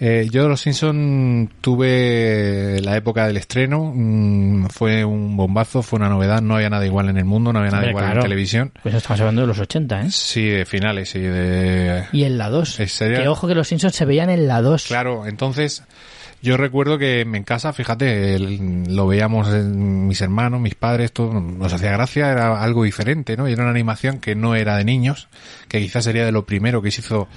eh, 0.00 0.28
yo 0.30 0.42
de 0.44 0.48
Los 0.48 0.62
Simpsons 0.62 1.50
tuve 1.60 2.80
la 2.82 2.96
época 2.96 3.26
del 3.26 3.36
estreno, 3.36 3.92
mm, 3.94 4.66
fue 4.66 5.04
un 5.04 5.36
bombazo, 5.36 5.82
fue 5.82 5.98
una 5.98 6.08
novedad, 6.08 6.40
no 6.40 6.56
había 6.56 6.70
nada 6.70 6.86
igual 6.86 7.08
en 7.10 7.18
el 7.18 7.24
mundo, 7.24 7.52
no 7.52 7.58
había 7.58 7.70
nada 7.70 7.82
Hombre, 7.82 7.90
igual 7.90 8.04
claro. 8.06 8.20
en 8.20 8.24
televisión. 8.24 8.72
Pues 8.82 8.94
estamos 8.94 9.20
hablando 9.20 9.42
de 9.42 9.46
los 9.46 9.58
80, 9.58 10.00
¿eh? 10.02 10.10
Sí, 10.10 10.46
de 10.46 10.64
finales, 10.64 11.10
sí, 11.10 11.20
de... 11.20 12.04
Y 12.12 12.24
en 12.24 12.38
la 12.38 12.48
2. 12.48 12.80
¿En 12.80 12.88
serio? 12.88 13.18
Que 13.20 13.28
ojo 13.28 13.46
que 13.46 13.54
los 13.54 13.68
Simpsons 13.68 13.94
se 13.94 14.04
veían 14.04 14.30
en 14.30 14.48
la 14.48 14.62
2. 14.62 14.86
Claro, 14.86 15.26
entonces 15.26 15.84
yo 16.42 16.56
recuerdo 16.56 16.96
que 16.96 17.20
en 17.20 17.44
casa, 17.44 17.72
fíjate, 17.74 18.34
el- 18.36 18.96
lo 18.96 19.06
veíamos 19.06 19.48
en 19.52 20.06
mis 20.08 20.20
hermanos, 20.22 20.60
mis 20.60 20.74
padres, 20.74 21.12
todo, 21.12 21.34
nos 21.38 21.72
hacía 21.72 21.92
gracia, 21.92 22.30
era 22.32 22.62
algo 22.62 22.84
diferente, 22.84 23.36
¿no? 23.36 23.46
Y 23.48 23.52
era 23.52 23.62
una 23.64 23.70
animación 23.72 24.18
que 24.20 24.34
no 24.34 24.54
era 24.54 24.76
de 24.78 24.84
niños, 24.84 25.28
que 25.68 25.80
quizás 25.80 26.04
sería 26.04 26.24
de 26.24 26.32
lo 26.32 26.46
primero 26.46 26.80
que 26.80 26.90
se 26.90 27.02
hizo, 27.02 27.28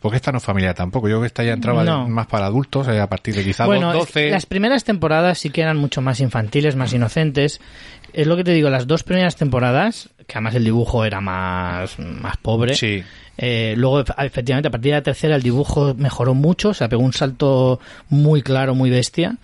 porque 0.00 0.16
esta 0.16 0.30
no 0.32 0.38
es 0.38 0.44
familiar 0.44 0.74
tampoco, 0.74 1.08
yo 1.08 1.14
creo 1.14 1.20
que 1.22 1.26
esta 1.28 1.42
ya 1.44 1.52
entraba 1.52 1.82
No. 1.84 2.08
más 2.08 2.26
para 2.26 2.46
adultos, 2.46 2.86
eh, 2.88 3.00
a 3.00 3.08
partir 3.08 3.34
de 3.34 3.42
quizás 3.44 3.66
bueno, 3.66 3.92
12. 3.92 4.30
las 4.30 4.46
primeras 4.46 4.84
temporadas 4.84 5.38
sí 5.38 5.50
que 5.50 5.62
eran 5.62 5.76
mucho 5.76 6.00
más 6.00 6.20
infantiles, 6.20 6.76
más 6.76 6.92
inocentes. 6.92 7.60
Es 8.12 8.26
lo 8.26 8.36
que 8.36 8.44
te 8.44 8.52
digo, 8.52 8.70
las 8.70 8.86
dos 8.86 9.02
primeras 9.02 9.36
temporadas, 9.36 10.08
que 10.26 10.34
además 10.34 10.54
el 10.54 10.64
dibujo 10.64 11.04
era 11.04 11.20
más, 11.20 11.98
más 11.98 12.36
pobre. 12.38 12.74
Sí, 12.74 13.02
Eh, 13.38 13.74
luego, 13.76 14.02
efe- 14.02 14.14
efectivamente, 14.24 14.68
a 14.68 14.70
partir 14.70 14.92
de 14.92 14.96
la 14.98 15.02
tercera 15.02 15.36
el 15.36 15.42
dibujo 15.42 15.94
mejoró 15.94 16.32
mucho, 16.32 16.70
o 16.70 16.74
sea, 16.74 16.88
pegó 16.88 17.02
un 17.02 17.12
salto 17.12 17.78
muy 18.08 18.40
claro, 18.40 18.74
muy 18.74 18.88
bestia. 18.88 19.36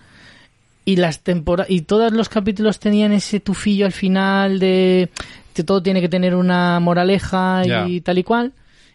Y 0.85 0.95
las 0.95 1.19
tempora 1.19 1.65
y 1.69 1.81
todos 1.81 2.11
los 2.11 2.27
capítulos 2.27 2.79
tenían 2.79 3.11
ese 3.13 3.39
tufillo 3.39 3.85
al 3.85 3.91
final 3.91 4.57
de 4.59 5.09
que 5.53 5.63
todo 5.63 5.83
tiene 5.83 6.01
que 6.01 6.09
tener 6.09 6.33
una 6.35 6.79
moraleja 6.79 7.61
y 7.87 8.01
tal 8.01 8.17
y 8.17 8.23
cual. 8.23 8.51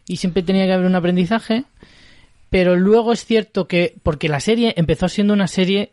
Y 0.09 0.17
siempre 0.17 0.43
tenía 0.43 0.67
que 0.67 0.73
haber 0.73 0.87
un 0.87 0.95
aprendizaje. 0.97 1.65
Pero 2.51 2.77
luego 2.77 3.13
es 3.13 3.25
cierto 3.25 3.69
que, 3.69 3.95
porque 4.03 4.29
la 4.29 4.41
serie 4.41 4.73
empezó 4.77 5.09
siendo 5.09 5.35
una 5.35 5.47
serie 5.49 5.93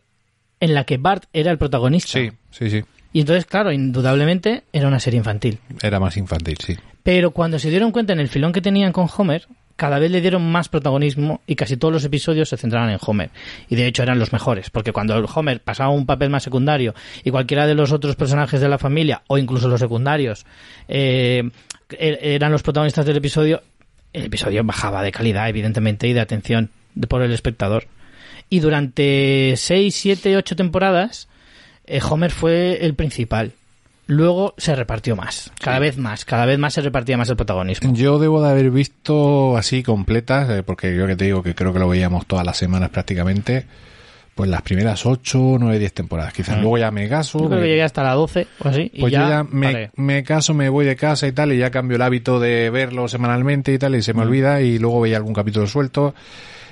en 0.62 0.74
la 0.74 0.86
que 0.86 0.98
Bart 0.98 1.26
era 1.34 1.52
el 1.52 1.58
protagonista. 1.58 2.14
sí, 2.18 2.32
sí, 2.50 2.70
sí, 2.70 2.84
Y 3.12 3.20
entonces, 3.20 3.46
claro, 3.46 3.74
indudablemente 3.74 4.64
era 4.72 4.88
una 4.88 5.02
serie 5.02 5.18
infantil. 5.18 5.60
era 5.82 6.00
más 6.00 6.16
infantil, 6.16 6.58
sí. 6.66 6.78
Pero 7.04 7.32
cuando 7.32 7.60
se 7.60 7.70
dieron 7.70 7.92
cuenta 7.92 8.14
en 8.14 8.20
el 8.22 8.30
filón 8.30 8.54
que 8.54 8.62
tenían 8.62 8.94
con 8.94 9.08
Homer, 9.18 9.48
cada 9.76 10.00
vez 10.00 10.10
le 10.10 10.22
dieron 10.22 10.50
más 10.50 10.70
protagonismo 10.70 11.42
y 11.46 11.56
casi 11.56 11.76
todos 11.76 11.94
los 11.94 12.06
episodios 12.06 12.48
se 12.48 12.56
centraban 12.56 12.90
en 12.90 13.00
Homer. 13.06 13.30
Y 13.70 13.76
de 13.76 13.86
hecho 13.88 14.02
eran 14.04 14.18
los 14.18 14.32
mejores, 14.32 14.70
porque 14.70 14.94
cuando 14.94 15.14
Homer 15.26 15.60
pasaba 15.60 15.90
un 15.90 16.06
papel 16.06 16.30
más 16.30 16.44
secundario 16.44 16.96
y 17.26 17.32
cualquiera 17.32 17.68
de 17.68 17.76
los 17.76 17.92
otros 17.92 18.16
personajes 18.16 18.62
de 18.62 18.70
la 18.70 18.78
familia, 18.78 19.24
o 19.28 19.38
incluso 19.38 19.68
los 19.68 19.82
secundarios, 19.82 20.46
eh, 20.88 21.44
er- 21.90 22.20
eran 22.22 22.54
los 22.54 22.64
protagonistas 22.64 23.06
del 23.06 23.18
episodio, 23.18 23.62
el 24.16 24.26
episodio 24.26 24.64
bajaba 24.64 25.04
de 25.04 25.12
calidad, 25.12 25.50
evidentemente, 25.50 26.08
y 26.08 26.14
de 26.14 26.22
atención 26.22 26.70
por 27.10 27.22
el 27.22 27.34
espectador. 27.34 27.88
Y 28.50 28.60
durante 28.60 29.54
6, 29.58 29.94
7, 29.94 30.38
8 30.38 30.56
temporadas, 30.56 31.28
eh, 31.86 32.00
Homer 32.10 32.32
fue 32.32 32.86
el 32.86 32.96
principal. 32.96 33.52
Luego 34.08 34.54
se 34.58 34.76
repartió 34.76 35.16
más, 35.16 35.52
cada 35.60 35.80
vez 35.80 35.98
más, 35.98 36.26
cada 36.26 36.46
vez 36.46 36.60
más 36.60 36.76
se 36.76 36.82
repartía 36.82 37.18
más 37.18 37.28
el 37.30 37.36
protagonismo. 37.36 37.92
Yo 37.94 38.20
debo 38.20 38.42
de 38.42 38.52
haber 38.52 38.70
visto 38.70 39.58
así 39.58 39.82
completas, 39.82 40.48
eh, 40.50 40.64
porque 40.64 40.96
yo 40.96 41.08
que 41.08 41.16
te 41.16 41.26
digo 41.26 41.42
que 41.42 41.56
creo 41.56 41.74
que 41.74 41.80
lo 41.80 41.90
veíamos 41.90 42.28
todas 42.28 42.46
las 42.46 42.56
semanas 42.56 42.92
prácticamente, 42.92 43.66
pues 44.36 44.50
las 44.50 44.62
primeras 44.64 45.06
8, 45.06 45.58
9, 45.60 45.80
10 45.80 45.94
temporadas. 45.94 46.34
Quizás 46.34 46.58
Mm. 46.58 46.62
luego 46.62 46.78
ya 46.78 46.92
me 46.92 47.08
caso. 47.08 47.40
Yo 47.40 47.48
creo 47.48 47.62
que 47.62 47.68
llegué 47.70 47.84
hasta 47.84 48.04
la 48.04 48.14
12 48.14 48.48
o 48.60 48.68
así. 48.68 48.92
y 48.94 49.00
Pues 49.00 49.14
ya, 49.14 49.22
yo 49.24 49.30
ya 49.30 49.44
me, 49.96 50.24
caso, 50.24 50.54
me 50.54 50.68
voy 50.70 50.86
de 50.86 50.98
casa 50.98 51.26
y 51.26 51.32
tal, 51.32 51.54
y 51.54 51.58
ya 51.58 51.72
cambio 51.72 51.96
el 51.96 52.02
hábito 52.02 52.40
de 52.42 52.70
verlo 52.70 53.08
semanalmente 53.08 53.74
y 53.74 53.78
tal, 53.78 53.96
y 53.96 54.02
se 54.02 54.14
me 54.14 54.24
olvida, 54.24 54.60
y 54.62 54.78
luego 54.78 55.00
veía 55.02 55.16
algún 55.18 55.34
capítulo 55.34 55.66
suelto, 55.68 56.14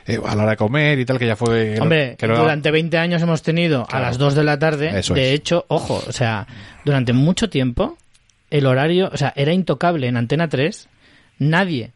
eh, 0.05 0.19
a 0.25 0.35
la 0.35 0.43
hora 0.43 0.51
de 0.51 0.57
comer 0.57 0.99
y 0.99 1.05
tal, 1.05 1.17
que 1.17 1.25
ya 1.25 1.37
fue... 1.37 1.79
Hombre, 1.79 2.15
que 2.17 2.27
lo- 2.27 2.37
durante 2.37 2.69
20 2.69 2.97
años 2.97 3.21
hemos 3.21 3.41
tenido 3.41 3.85
Claro. 3.85 4.05
a 4.05 4.07
las 4.09 4.17
2 4.17 4.35
de 4.35 4.43
la 4.43 4.59
tarde. 4.59 4.99
Eso 4.99 5.13
de 5.13 5.29
es. 5.33 5.39
hecho, 5.39 5.63
ojo, 5.69 6.03
o 6.05 6.11
sea, 6.11 6.45
durante 6.83 7.13
mucho 7.13 7.49
tiempo 7.49 7.97
el 8.51 8.65
horario, 8.65 9.09
o 9.13 9.15
sea, 9.17 9.31
era 9.37 9.53
intocable 9.53 10.07
en 10.07 10.17
Antena 10.17 10.49
3. 10.49 10.89
Nadie 11.39 11.91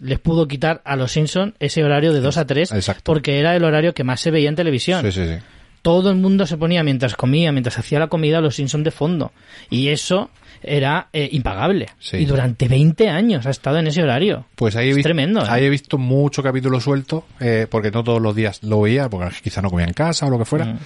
les 0.00 0.18
pudo 0.18 0.46
quitar 0.48 0.80
a 0.84 0.96
los 0.96 1.12
Simpson 1.12 1.54
ese 1.58 1.82
horario 1.84 2.12
de 2.12 2.20
2 2.20 2.36
a 2.36 2.46
3 2.46 2.72
Exacto. 2.72 3.02
porque 3.04 3.38
era 3.40 3.54
el 3.56 3.64
horario 3.64 3.94
que 3.94 4.04
más 4.04 4.20
se 4.20 4.30
veía 4.30 4.48
en 4.48 4.54
televisión. 4.56 5.02
Sí, 5.04 5.12
sí, 5.12 5.26
sí. 5.26 5.34
todo 5.82 6.10
el 6.10 6.16
mundo 6.16 6.46
se 6.46 6.56
ponía 6.56 6.82
mientras 6.82 7.14
comía, 7.16 7.50
mientras 7.52 7.78
hacía 7.78 7.98
la 7.98 8.06
comida, 8.08 8.40
los 8.40 8.54
Simpsons 8.56 8.84
de 8.84 8.90
fondo. 8.90 9.32
Y 9.70 9.88
eso 9.88 10.30
era 10.62 11.08
eh, 11.12 11.28
impagable. 11.32 11.86
Sí. 12.00 12.16
Y 12.18 12.24
durante 12.24 12.66
20 12.68 13.08
años 13.08 13.46
ha 13.46 13.50
estado 13.50 13.78
en 13.78 13.86
ese 13.86 14.02
horario. 14.02 14.44
Pues 14.56 14.74
ahí 14.76 14.88
he, 14.88 14.90
Es 14.90 14.96
vi- 14.96 15.02
tremendo, 15.02 15.40
¿eh? 15.42 15.46
ahí 15.48 15.64
he 15.64 15.70
visto 15.70 15.98
mucho 15.98 16.42
capítulo 16.42 16.80
suelto, 16.80 17.24
eh, 17.40 17.66
porque 17.70 17.90
no 17.92 18.02
todos 18.02 18.20
los 18.20 18.34
días 18.34 18.62
lo 18.64 18.80
veía, 18.80 19.08
porque 19.08 19.34
quizá 19.42 19.62
no 19.62 19.70
comía 19.70 19.86
en 19.86 19.92
casa 19.94 20.26
o 20.26 20.30
lo 20.30 20.38
que 20.38 20.44
fuera. 20.44 20.64
Mm. 20.66 20.78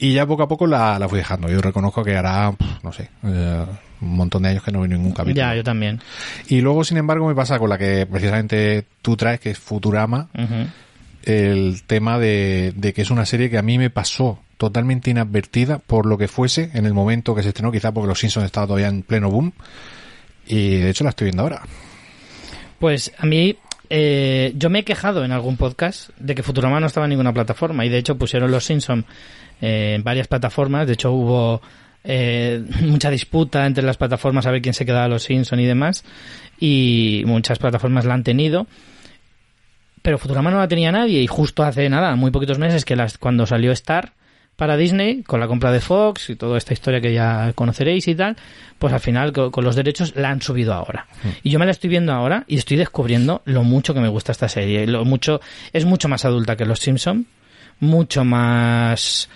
Y 0.00 0.14
ya 0.14 0.26
poco 0.26 0.42
a 0.44 0.48
poco 0.48 0.66
la, 0.66 0.98
la 0.98 1.08
fui 1.08 1.18
dejando. 1.18 1.48
Yo 1.48 1.60
reconozco 1.60 2.02
que 2.04 2.14
hará, 2.16 2.54
no 2.82 2.92
sé, 2.92 3.10
eh, 3.24 3.64
un 4.00 4.16
montón 4.16 4.42
de 4.42 4.50
años 4.50 4.62
que 4.62 4.72
no 4.72 4.82
vi 4.82 4.88
ningún 4.88 5.12
capítulo. 5.12 5.36
Ya, 5.36 5.54
yo 5.54 5.64
también. 5.64 6.00
Y 6.48 6.60
luego, 6.60 6.84
sin 6.84 6.96
embargo, 6.96 7.28
me 7.28 7.34
pasa 7.34 7.58
con 7.58 7.70
la 7.70 7.78
que 7.78 8.06
precisamente 8.06 8.84
tú 9.02 9.16
traes, 9.16 9.40
que 9.40 9.50
es 9.50 9.58
Futurama, 9.58 10.28
el 11.24 11.82
tema 11.86 12.18
de, 12.18 12.72
de 12.76 12.92
que 12.92 13.02
es 13.02 13.10
una 13.10 13.26
serie 13.26 13.50
que 13.50 13.58
a 13.58 13.62
mí 13.62 13.78
me 13.78 13.90
pasó 13.90 14.40
totalmente 14.60 15.10
inadvertida 15.10 15.78
por 15.78 16.04
lo 16.04 16.18
que 16.18 16.28
fuese 16.28 16.70
en 16.74 16.84
el 16.84 16.92
momento 16.92 17.34
que 17.34 17.42
se 17.42 17.48
estrenó, 17.48 17.72
quizá 17.72 17.92
porque 17.92 18.08
Los 18.08 18.18
Simpsons 18.18 18.44
estaban 18.44 18.68
todavía 18.68 18.88
en 18.88 19.02
pleno 19.02 19.30
boom. 19.30 19.52
Y 20.46 20.76
de 20.76 20.90
hecho 20.90 21.02
la 21.02 21.10
estoy 21.10 21.26
viendo 21.26 21.42
ahora. 21.42 21.62
Pues 22.78 23.10
a 23.16 23.24
mí, 23.24 23.56
eh, 23.88 24.52
yo 24.56 24.68
me 24.68 24.80
he 24.80 24.84
quejado 24.84 25.24
en 25.24 25.32
algún 25.32 25.56
podcast 25.56 26.10
de 26.18 26.34
que 26.34 26.42
Futurama 26.42 26.78
no 26.78 26.88
estaba 26.88 27.06
en 27.06 27.10
ninguna 27.10 27.32
plataforma. 27.32 27.86
Y 27.86 27.88
de 27.88 27.96
hecho 27.96 28.18
pusieron 28.18 28.50
los 28.50 28.64
Simpsons 28.64 29.06
eh, 29.62 29.94
en 29.96 30.04
varias 30.04 30.28
plataformas. 30.28 30.86
De 30.86 30.92
hecho 30.92 31.12
hubo 31.12 31.62
eh, 32.04 32.64
mucha 32.82 33.10
disputa 33.10 33.66
entre 33.66 33.84
las 33.84 33.96
plataformas 33.96 34.46
a 34.46 34.50
ver 34.50 34.62
quién 34.62 34.74
se 34.74 34.86
quedaba 34.86 35.08
los 35.08 35.24
Simpsons 35.24 35.62
y 35.62 35.66
demás. 35.66 36.04
Y 36.58 37.22
muchas 37.26 37.58
plataformas 37.58 38.04
la 38.04 38.14
han 38.14 38.24
tenido. 38.24 38.66
Pero 40.02 40.18
Futurama 40.18 40.50
no 40.50 40.58
la 40.58 40.68
tenía 40.68 40.92
nadie. 40.92 41.20
Y 41.22 41.26
justo 41.26 41.62
hace 41.62 41.88
nada, 41.88 42.14
muy 42.16 42.30
poquitos 42.30 42.58
meses, 42.58 42.84
que 42.84 42.96
las, 42.96 43.18
cuando 43.18 43.46
salió 43.46 43.72
Star 43.72 44.12
para 44.56 44.76
Disney, 44.76 45.22
con 45.22 45.40
la 45.40 45.48
compra 45.48 45.72
de 45.72 45.80
Fox 45.80 46.28
y 46.28 46.36
toda 46.36 46.58
esta 46.58 46.74
historia 46.74 47.00
que 47.00 47.14
ya 47.14 47.54
conoceréis 47.54 48.06
y 48.08 48.14
tal, 48.14 48.36
pues 48.78 48.92
al 48.92 49.00
final 49.00 49.32
con, 49.32 49.50
con 49.50 49.64
los 49.64 49.74
derechos 49.74 50.14
la 50.16 50.28
han 50.28 50.42
subido 50.42 50.74
ahora. 50.74 51.06
Y 51.42 51.48
yo 51.48 51.58
me 51.58 51.64
la 51.64 51.70
estoy 51.70 51.88
viendo 51.88 52.12
ahora 52.12 52.44
y 52.46 52.58
estoy 52.58 52.76
descubriendo 52.76 53.40
lo 53.46 53.62
mucho 53.64 53.94
que 53.94 54.00
me 54.00 54.08
gusta 54.08 54.32
esta 54.32 54.50
serie. 54.50 54.86
Lo 54.86 55.06
mucho, 55.06 55.40
es 55.72 55.86
mucho 55.86 56.08
más 56.08 56.26
adulta 56.26 56.56
que 56.56 56.66
Los 56.66 56.80
Simpson, 56.80 57.26
mucho 57.78 58.22
más 58.22 59.30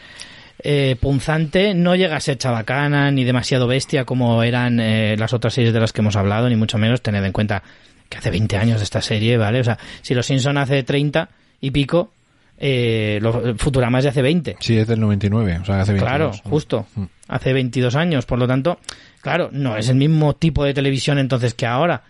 eh, 0.60 0.97
punzante, 1.01 1.74
no 1.74 1.94
llega 1.97 2.16
a 2.16 2.20
ser 2.20 2.39
chabacana 2.39 3.10
ni 3.10 3.24
demasiado 3.24 3.66
bestia 3.66 4.05
como 4.05 4.43
eran 4.43 4.81
eh, 4.81 5.16
las 5.18 5.32
otras 5.32 5.55
series 5.55 5.72
de 5.74 5.81
las 5.81 5.93
que 5.93 6.01
hemos 6.01 6.16
hablado, 6.16 6.48
ni 6.48 6.56
mucho 6.56 6.78
menos 6.78 7.02
tened 7.02 7.24
en 7.24 7.32
cuenta 7.32 7.62
que 8.09 8.18
hace 8.18 8.31
20 8.31 8.56
años 8.56 8.78
de 8.78 8.85
esta 8.85 9.01
serie, 9.02 9.36
¿vale? 9.36 9.60
O 9.60 9.64
sea, 9.64 9.78
si 10.02 10.14
Los 10.14 10.26
Simpson 10.26 10.56
hace 10.59 10.82
30 10.82 11.28
y 11.60 11.70
pico, 11.70 12.12
eh, 12.59 13.18
lo- 13.20 13.56
Futurama 13.56 13.98
es 13.98 14.05
de 14.05 14.10
hace 14.10 14.22
20. 14.22 14.56
Sí, 14.60 14.76
es 14.78 14.86
del 14.86 15.01
99, 15.01 15.59
o 15.62 15.64
sea, 15.64 15.81
hace 15.81 15.93
22. 15.93 16.09
Claro, 16.09 16.32
justo. 16.44 16.86
Mm. 16.94 17.05
Hace 17.28 17.52
22 17.52 17.97
años, 17.97 18.26
por 18.26 18.39
lo 18.39 18.47
tanto, 18.47 18.78
claro, 19.22 19.48
no 19.52 19.76
es 19.76 19.89
el 19.89 19.97
mismo 19.97 20.35
tipo 20.35 20.64
de 20.64 20.74
televisión 20.74 21.18
entonces 21.18 21.55
que 21.55 21.66
ahora, 21.66 22.02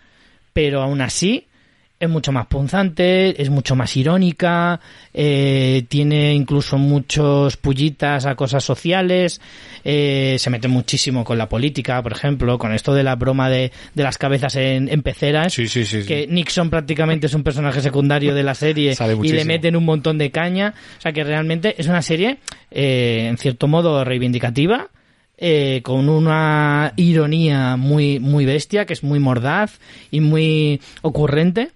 pero 0.53 0.83
aún 0.83 1.01
así 1.01 1.47
es 2.05 2.11
mucho 2.11 2.33
más 2.33 2.47
punzante, 2.47 3.41
es 3.41 3.51
mucho 3.51 3.77
más 3.77 3.97
irónica, 3.97 4.81
eh, 5.13 5.85
tiene 5.89 6.35
incluso 6.35 6.79
muchos 6.79 7.57
pullitas 7.57 8.27
a 8.27 8.35
cosas 8.35 8.65
sociales, 8.65 9.41
eh, 9.85 10.37
se 10.39 10.51
mete 10.51 10.69
muchísimo 10.69 11.25
con 11.25 11.39
la 11.39 11.49
política, 11.49 12.03
por 12.03 12.13
ejemplo, 12.13 12.59
con 12.59 12.73
esto 12.73 12.95
de 12.95 13.03
la 13.03 13.17
broma 13.17 13.49
de, 13.51 13.73
de 13.95 14.03
las 14.03 14.19
cabezas 14.19 14.57
en, 14.57 14.89
en 14.89 15.03
peceras, 15.03 15.53
Sí, 15.53 15.67
sí, 15.67 15.85
sí, 15.85 16.03
sí. 16.03 16.09
que 16.09 16.27
Nixon 16.27 16.71
prácticamente 16.71 17.27
es 17.27 17.35
un 17.35 17.43
personaje 17.43 17.81
secundario 17.81 18.35
de 18.35 18.43
la 18.43 18.55
serie 18.55 18.95
y 19.23 19.33
le 19.33 19.45
meten 19.45 19.77
un 19.77 19.85
montón 19.85 20.19
de 20.19 20.31
caña, 20.31 20.75
o 20.99 21.01
sea 21.01 21.13
que 21.13 21.25
realmente 21.25 21.75
es 21.79 21.87
una 21.87 22.03
serie, 22.03 22.39
eh, 22.71 23.27
en 23.29 23.39
cierto 23.39 23.69
modo, 23.69 24.05
reivindicativa, 24.05 24.89
eh, 25.37 25.81
con 25.83 26.09
una 26.09 26.93
ironía 26.97 27.77
muy, 27.77 28.21
muy 28.21 28.45
bestia, 28.45 28.87
que 28.87 28.93
es 28.93 29.03
muy 29.03 29.19
mordaz 29.19 29.81
y 30.11 30.21
muy 30.21 30.81
ocurrente. 31.03 31.73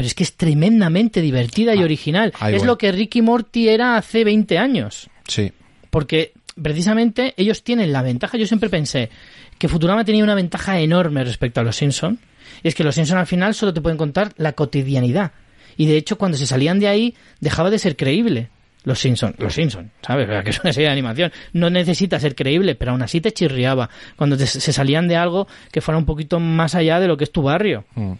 Pero 0.00 0.06
es 0.06 0.14
que 0.14 0.22
es 0.22 0.34
tremendamente 0.36 1.20
divertida 1.20 1.74
y 1.74 1.80
Ah, 1.80 1.84
original. 1.84 2.32
es 2.48 2.58
voy. 2.58 2.66
lo 2.66 2.78
que 2.78 2.90
Ricky 2.90 3.20
Morty 3.22 3.68
era 3.68 3.96
hace 3.98 4.24
20 4.24 4.56
años. 4.58 5.10
Sí. 5.28 5.52
Porque 5.90 6.32
precisamente 6.60 7.34
ellos 7.36 7.62
tienen 7.62 7.92
la 7.92 8.00
ventaja. 8.02 8.38
Yo 8.38 8.46
siempre 8.46 8.70
pensé 8.70 9.10
que 9.58 9.68
Futurama 9.68 10.04
tenía 10.04 10.24
una 10.24 10.34
ventaja 10.34 10.78
enorme 10.80 11.22
respecto 11.24 11.60
a 11.60 11.64
los 11.64 11.76
Simpson. 11.76 12.18
Y 12.62 12.68
es 12.68 12.74
que 12.74 12.84
los 12.84 12.94
Simpson 12.94 13.18
al 13.18 13.26
final 13.26 13.54
solo 13.54 13.74
te 13.74 13.80
pueden 13.80 13.98
contar 13.98 14.32
la 14.36 14.52
cotidianidad. 14.52 15.32
Y 15.76 15.86
de 15.86 15.96
hecho, 15.96 16.16
cuando 16.16 16.36
se 16.38 16.46
salían 16.46 16.78
de 16.80 16.88
ahí, 16.88 17.14
dejaba 17.40 17.70
de 17.70 17.78
ser 17.78 17.96
creíble. 17.96 18.48
Los 18.84 18.98
Simpson, 18.98 19.34
los 19.36 19.52
Simpson, 19.52 19.90
¿sabes? 20.00 20.26
Que 20.44 20.50
es 20.50 20.60
una 20.60 20.72
serie 20.72 20.86
de 20.88 20.92
animación. 20.92 21.30
No 21.52 21.68
necesita 21.68 22.18
ser 22.18 22.34
creíble, 22.34 22.74
pero 22.74 22.92
aún 22.92 23.02
así 23.02 23.20
te 23.20 23.32
chirriaba 23.32 23.90
cuando 24.16 24.38
te- 24.38 24.46
se 24.46 24.72
salían 24.72 25.06
de 25.08 25.16
algo 25.16 25.46
que 25.70 25.82
fuera 25.82 25.98
un 25.98 26.06
poquito 26.06 26.40
más 26.40 26.74
allá 26.74 26.98
de 26.98 27.06
lo 27.06 27.18
que 27.18 27.24
es 27.24 27.32
tu 27.32 27.42
barrio. 27.42 27.84
Mm. 27.94 28.12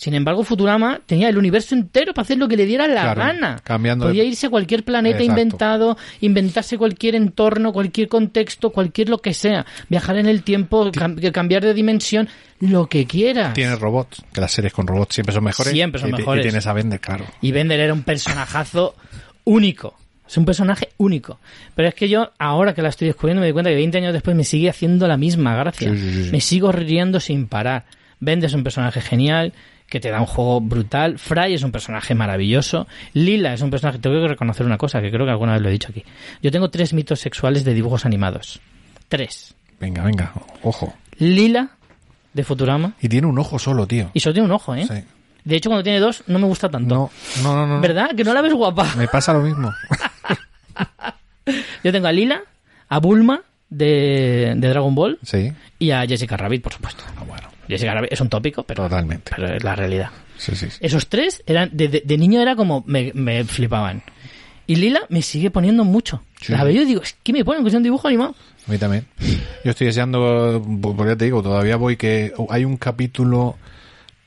Sin 0.00 0.14
embargo, 0.14 0.44
Futurama 0.44 1.00
tenía 1.06 1.28
el 1.28 1.36
universo 1.36 1.74
entero 1.74 2.14
para 2.14 2.22
hacer 2.22 2.38
lo 2.38 2.46
que 2.46 2.56
le 2.56 2.66
diera 2.66 2.86
la 2.86 3.02
Claro, 3.02 3.20
gana. 3.20 3.60
cambiando 3.64 4.06
Podía 4.06 4.22
irse 4.22 4.46
a 4.46 4.50
cualquier 4.50 4.84
planeta 4.84 5.18
Exacto. 5.18 5.32
inventado, 5.40 5.98
inventarse 6.20 6.78
cualquier 6.78 7.16
entorno, 7.16 7.72
cualquier 7.72 8.06
contexto, 8.08 8.70
cualquier 8.70 9.08
lo 9.08 9.18
que 9.18 9.34
sea. 9.34 9.66
Viajar 9.88 10.16
en 10.18 10.26
el 10.28 10.44
tiempo, 10.44 10.86
cam- 10.92 11.32
cambiar 11.32 11.64
de 11.64 11.74
dimensión, 11.74 12.28
lo 12.60 12.86
que 12.86 13.06
quieras. 13.06 13.54
Tiene 13.54 13.74
robots, 13.74 14.22
que 14.32 14.40
las 14.40 14.52
series 14.52 14.72
con 14.72 14.86
robots 14.86 15.16
siempre 15.16 15.34
son 15.34 15.42
mejores. 15.42 15.72
Siempre 15.72 16.00
son 16.00 16.10
y, 16.10 16.12
mejores. 16.12 16.44
Y 16.44 16.48
tienes 16.48 16.66
a 16.68 16.72
Bender, 16.74 17.00
claro. 17.00 17.24
Y 17.40 17.50
Bender 17.50 17.80
era 17.80 17.92
un 17.92 18.04
personajazo 18.04 18.94
único. 19.44 19.96
Es 20.28 20.36
un 20.36 20.44
personaje 20.44 20.90
único. 20.98 21.40
Pero 21.74 21.88
es 21.88 21.94
que 21.94 22.08
yo, 22.08 22.30
ahora 22.38 22.72
que 22.74 22.82
la 22.82 22.90
estoy 22.90 23.08
descubriendo, 23.08 23.40
me 23.40 23.46
doy 23.46 23.52
cuenta 23.52 23.70
que 23.70 23.76
20 23.76 23.98
años 23.98 24.12
después 24.12 24.36
me 24.36 24.44
sigue 24.44 24.68
haciendo 24.70 25.08
la 25.08 25.16
misma 25.16 25.56
gracia. 25.56 25.90
Sí, 25.90 25.98
sí, 25.98 26.10
sí, 26.12 26.24
sí. 26.26 26.30
Me 26.30 26.40
sigo 26.40 26.70
riendo 26.70 27.18
sin 27.18 27.48
parar. 27.48 27.86
Bender 28.20 28.48
es 28.48 28.54
un 28.54 28.62
personaje 28.62 29.00
genial, 29.00 29.52
que 29.88 30.00
te 30.00 30.10
da 30.10 30.20
un 30.20 30.26
juego 30.26 30.60
brutal. 30.60 31.18
Fry 31.18 31.54
es 31.54 31.62
un 31.62 31.72
personaje 31.72 32.14
maravilloso. 32.14 32.86
Lila 33.14 33.54
es 33.54 33.62
un 33.62 33.70
personaje... 33.70 33.98
Tengo 33.98 34.20
que 34.20 34.28
reconocer 34.28 34.66
una 34.66 34.76
cosa, 34.78 35.00
que 35.00 35.10
creo 35.10 35.24
que 35.24 35.30
alguna 35.32 35.54
vez 35.54 35.62
lo 35.62 35.68
he 35.68 35.72
dicho 35.72 35.88
aquí. 35.90 36.04
Yo 36.42 36.50
tengo 36.50 36.68
tres 36.70 36.92
mitos 36.92 37.20
sexuales 37.20 37.64
de 37.64 37.72
dibujos 37.74 38.04
animados. 38.04 38.60
Tres. 39.08 39.54
Venga, 39.80 40.02
venga, 40.04 40.32
ojo. 40.62 40.92
Lila, 41.18 41.70
de 42.34 42.44
Futurama. 42.44 42.92
Y 43.00 43.08
tiene 43.08 43.26
un 43.26 43.38
ojo 43.38 43.58
solo, 43.58 43.86
tío. 43.86 44.10
Y 44.12 44.20
solo 44.20 44.34
tiene 44.34 44.46
un 44.46 44.52
ojo, 44.52 44.74
¿eh? 44.74 44.86
Sí. 44.86 45.02
De 45.44 45.56
hecho, 45.56 45.70
cuando 45.70 45.82
tiene 45.82 46.00
dos, 46.00 46.22
no 46.26 46.38
me 46.38 46.46
gusta 46.46 46.68
tanto. 46.68 46.94
No, 46.94 47.10
no, 47.42 47.56
no, 47.56 47.66
no. 47.76 47.80
¿Verdad? 47.80 48.10
Que 48.14 48.24
no 48.24 48.34
la 48.34 48.42
ves 48.42 48.52
guapa. 48.52 48.94
Me 48.96 49.08
pasa 49.08 49.32
lo 49.32 49.40
mismo. 49.40 49.72
Yo 51.82 51.92
tengo 51.92 52.06
a 52.08 52.12
Lila, 52.12 52.42
a 52.88 52.98
Bulma 52.98 53.40
de, 53.70 54.52
de 54.56 54.68
Dragon 54.68 54.94
Ball 54.94 55.18
Sí. 55.22 55.52
y 55.78 55.90
a 55.90 56.06
Jessica 56.06 56.36
Rabbit, 56.36 56.62
por 56.62 56.72
supuesto. 56.74 57.04
Ah, 57.16 57.24
bueno. 57.26 57.47
Jessica 57.68 57.94
Rabbit 57.94 58.12
es 58.12 58.20
un 58.20 58.28
tópico, 58.28 58.62
pero, 58.64 58.84
Totalmente. 58.84 59.32
pero 59.34 59.54
es 59.54 59.62
la 59.62 59.74
realidad. 59.76 60.10
Sí, 60.36 60.54
sí, 60.56 60.70
sí. 60.70 60.78
Esos 60.80 61.08
tres 61.08 61.42
eran 61.46 61.70
de, 61.72 61.88
de- 61.88 62.02
de 62.04 62.18
niño 62.18 62.40
era 62.40 62.56
como 62.56 62.82
me, 62.86 63.12
me 63.14 63.44
flipaban. 63.44 64.02
Y 64.66 64.76
Lila 64.76 65.00
me 65.08 65.22
sigue 65.22 65.50
poniendo 65.50 65.84
mucho. 65.84 66.22
La 66.48 66.62
veo 66.64 66.82
y 66.82 66.84
digo, 66.84 67.02
es 67.02 67.16
que 67.22 67.32
me 67.32 67.44
ponen 67.44 67.62
que 67.62 67.68
es 67.70 67.74
un 67.74 67.82
dibujo 67.82 68.06
animado. 68.06 68.34
A 68.66 68.70
mí 68.70 68.76
también. 68.78 69.06
Yo 69.64 69.70
estoy 69.70 69.86
deseando, 69.86 70.62
porque 70.82 71.04
ya 71.06 71.16
te 71.16 71.24
digo, 71.24 71.42
todavía 71.42 71.76
voy 71.76 71.96
que 71.96 72.32
hay 72.50 72.64
un 72.66 72.76
capítulo 72.76 73.56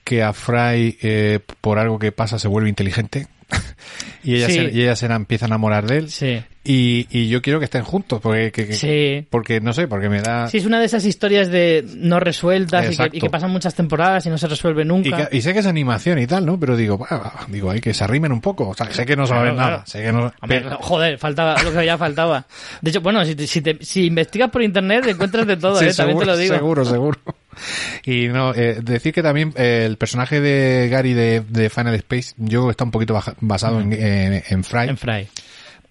que 0.03 0.23
a 0.23 0.33
Fry, 0.33 0.97
eh, 1.01 1.39
por 1.61 1.77
algo 1.77 1.99
que 1.99 2.11
pasa, 2.11 2.39
se 2.39 2.47
vuelve 2.47 2.69
inteligente. 2.69 3.27
y 4.23 4.35
ella, 4.35 4.47
Sí. 4.47 4.53
se, 4.55 4.63
y 4.71 4.81
ella 4.81 4.95
se 4.95 5.05
empieza 5.05 5.45
a 5.45 5.47
enamorar 5.47 5.85
de 5.85 5.97
él. 5.99 6.09
Sí. 6.09 6.41
Y, 6.63 7.07
y 7.09 7.27
yo 7.27 7.41
quiero 7.41 7.57
que 7.57 7.65
estén 7.65 7.83
juntos, 7.83 8.19
porque, 8.21 8.51
que- 8.51 8.67
que- 8.67 8.73
Sí. 8.73 9.27
porque 9.31 9.59
no 9.61 9.73
sé, 9.73 9.87
porque 9.87 10.09
me 10.09 10.21
da... 10.21 10.47
Sí, 10.47 10.57
es 10.57 10.65
una 10.65 10.79
de 10.79 10.85
esas 10.85 11.03
historias 11.05 11.49
de 11.49 11.83
no 11.97 12.19
resueltas 12.19 12.83
y 12.83 12.87
que, 12.89 12.91
Exacto. 12.93 13.17
y 13.17 13.19
que 13.19 13.29
pasan 13.31 13.49
muchas 13.49 13.73
temporadas 13.73 14.27
y 14.27 14.29
no 14.29 14.37
se 14.37 14.47
resuelve 14.47 14.85
nunca. 14.85 15.27
y 15.31 15.41
sé 15.41 15.53
que 15.53 15.59
es 15.59 15.65
animación 15.65 16.19
y 16.19 16.27
tal, 16.27 16.45
¿no? 16.45 16.59
Pero 16.59 16.77
digo, 16.77 16.99
bah, 16.99 17.45
digo, 17.47 17.71
hay 17.71 17.81
que 17.81 17.95
se 17.95 18.03
arrimen 18.03 18.31
un 18.31 18.41
poco. 18.41 18.69
O 18.69 18.73
sea, 18.75 18.91
sé 18.91 19.07
que 19.07 19.15
no 19.15 19.25
saben 19.25 19.53
Claro, 19.53 19.55
claro. 19.55 19.71
nada. 19.71 19.85
Sé 19.87 20.03
que 20.03 20.11
no... 20.11 20.31
Hombre, 20.39 20.61
pero- 20.61 20.77
joder, 20.77 21.17
faltaba 21.17 21.63
lo 21.63 21.73
que 21.73 21.83
ya 21.83 21.97
faltaba. 21.97 22.45
De 22.79 22.91
hecho, 22.91 23.01
bueno, 23.01 23.25
si, 23.25 23.33
te- 23.33 23.47
si, 23.47 23.61
te- 23.61 23.83
si 23.83 24.05
investigas 24.05 24.51
por 24.51 24.61
internet 24.61 25.03
encuentras 25.07 25.47
de 25.47 25.57
todo, 25.57 25.77
Sí, 25.79 25.85
¿eh? 25.85 25.93
también 25.95 26.19
te 26.19 26.25
lo 26.25 26.37
digo. 26.37 26.53
Seguro, 26.55 26.85
seguro. 26.85 27.19
Y 28.05 28.27
no, 28.29 28.53
eh, 28.53 28.77
decir 28.81 29.13
que 29.13 29.21
también 29.23 29.51
eh, 29.57 29.83
el 29.85 29.97
personaje 29.97 30.39
de 30.39 30.87
Gary 30.89 31.13
de, 31.13 31.41
de 31.41 31.69
Final 31.69 31.95
Space, 31.95 32.33
yo 32.37 32.59
creo 32.59 32.65
que 32.67 32.71
está 32.71 32.83
un 32.85 32.91
poquito 32.91 33.13
baja- 33.13 33.35
basado 33.41 33.81
en, 33.81 33.91
en, 33.93 34.43
en 34.47 34.63
Fry, 34.63 34.87
En 34.89 34.97
Fry. 34.97 35.27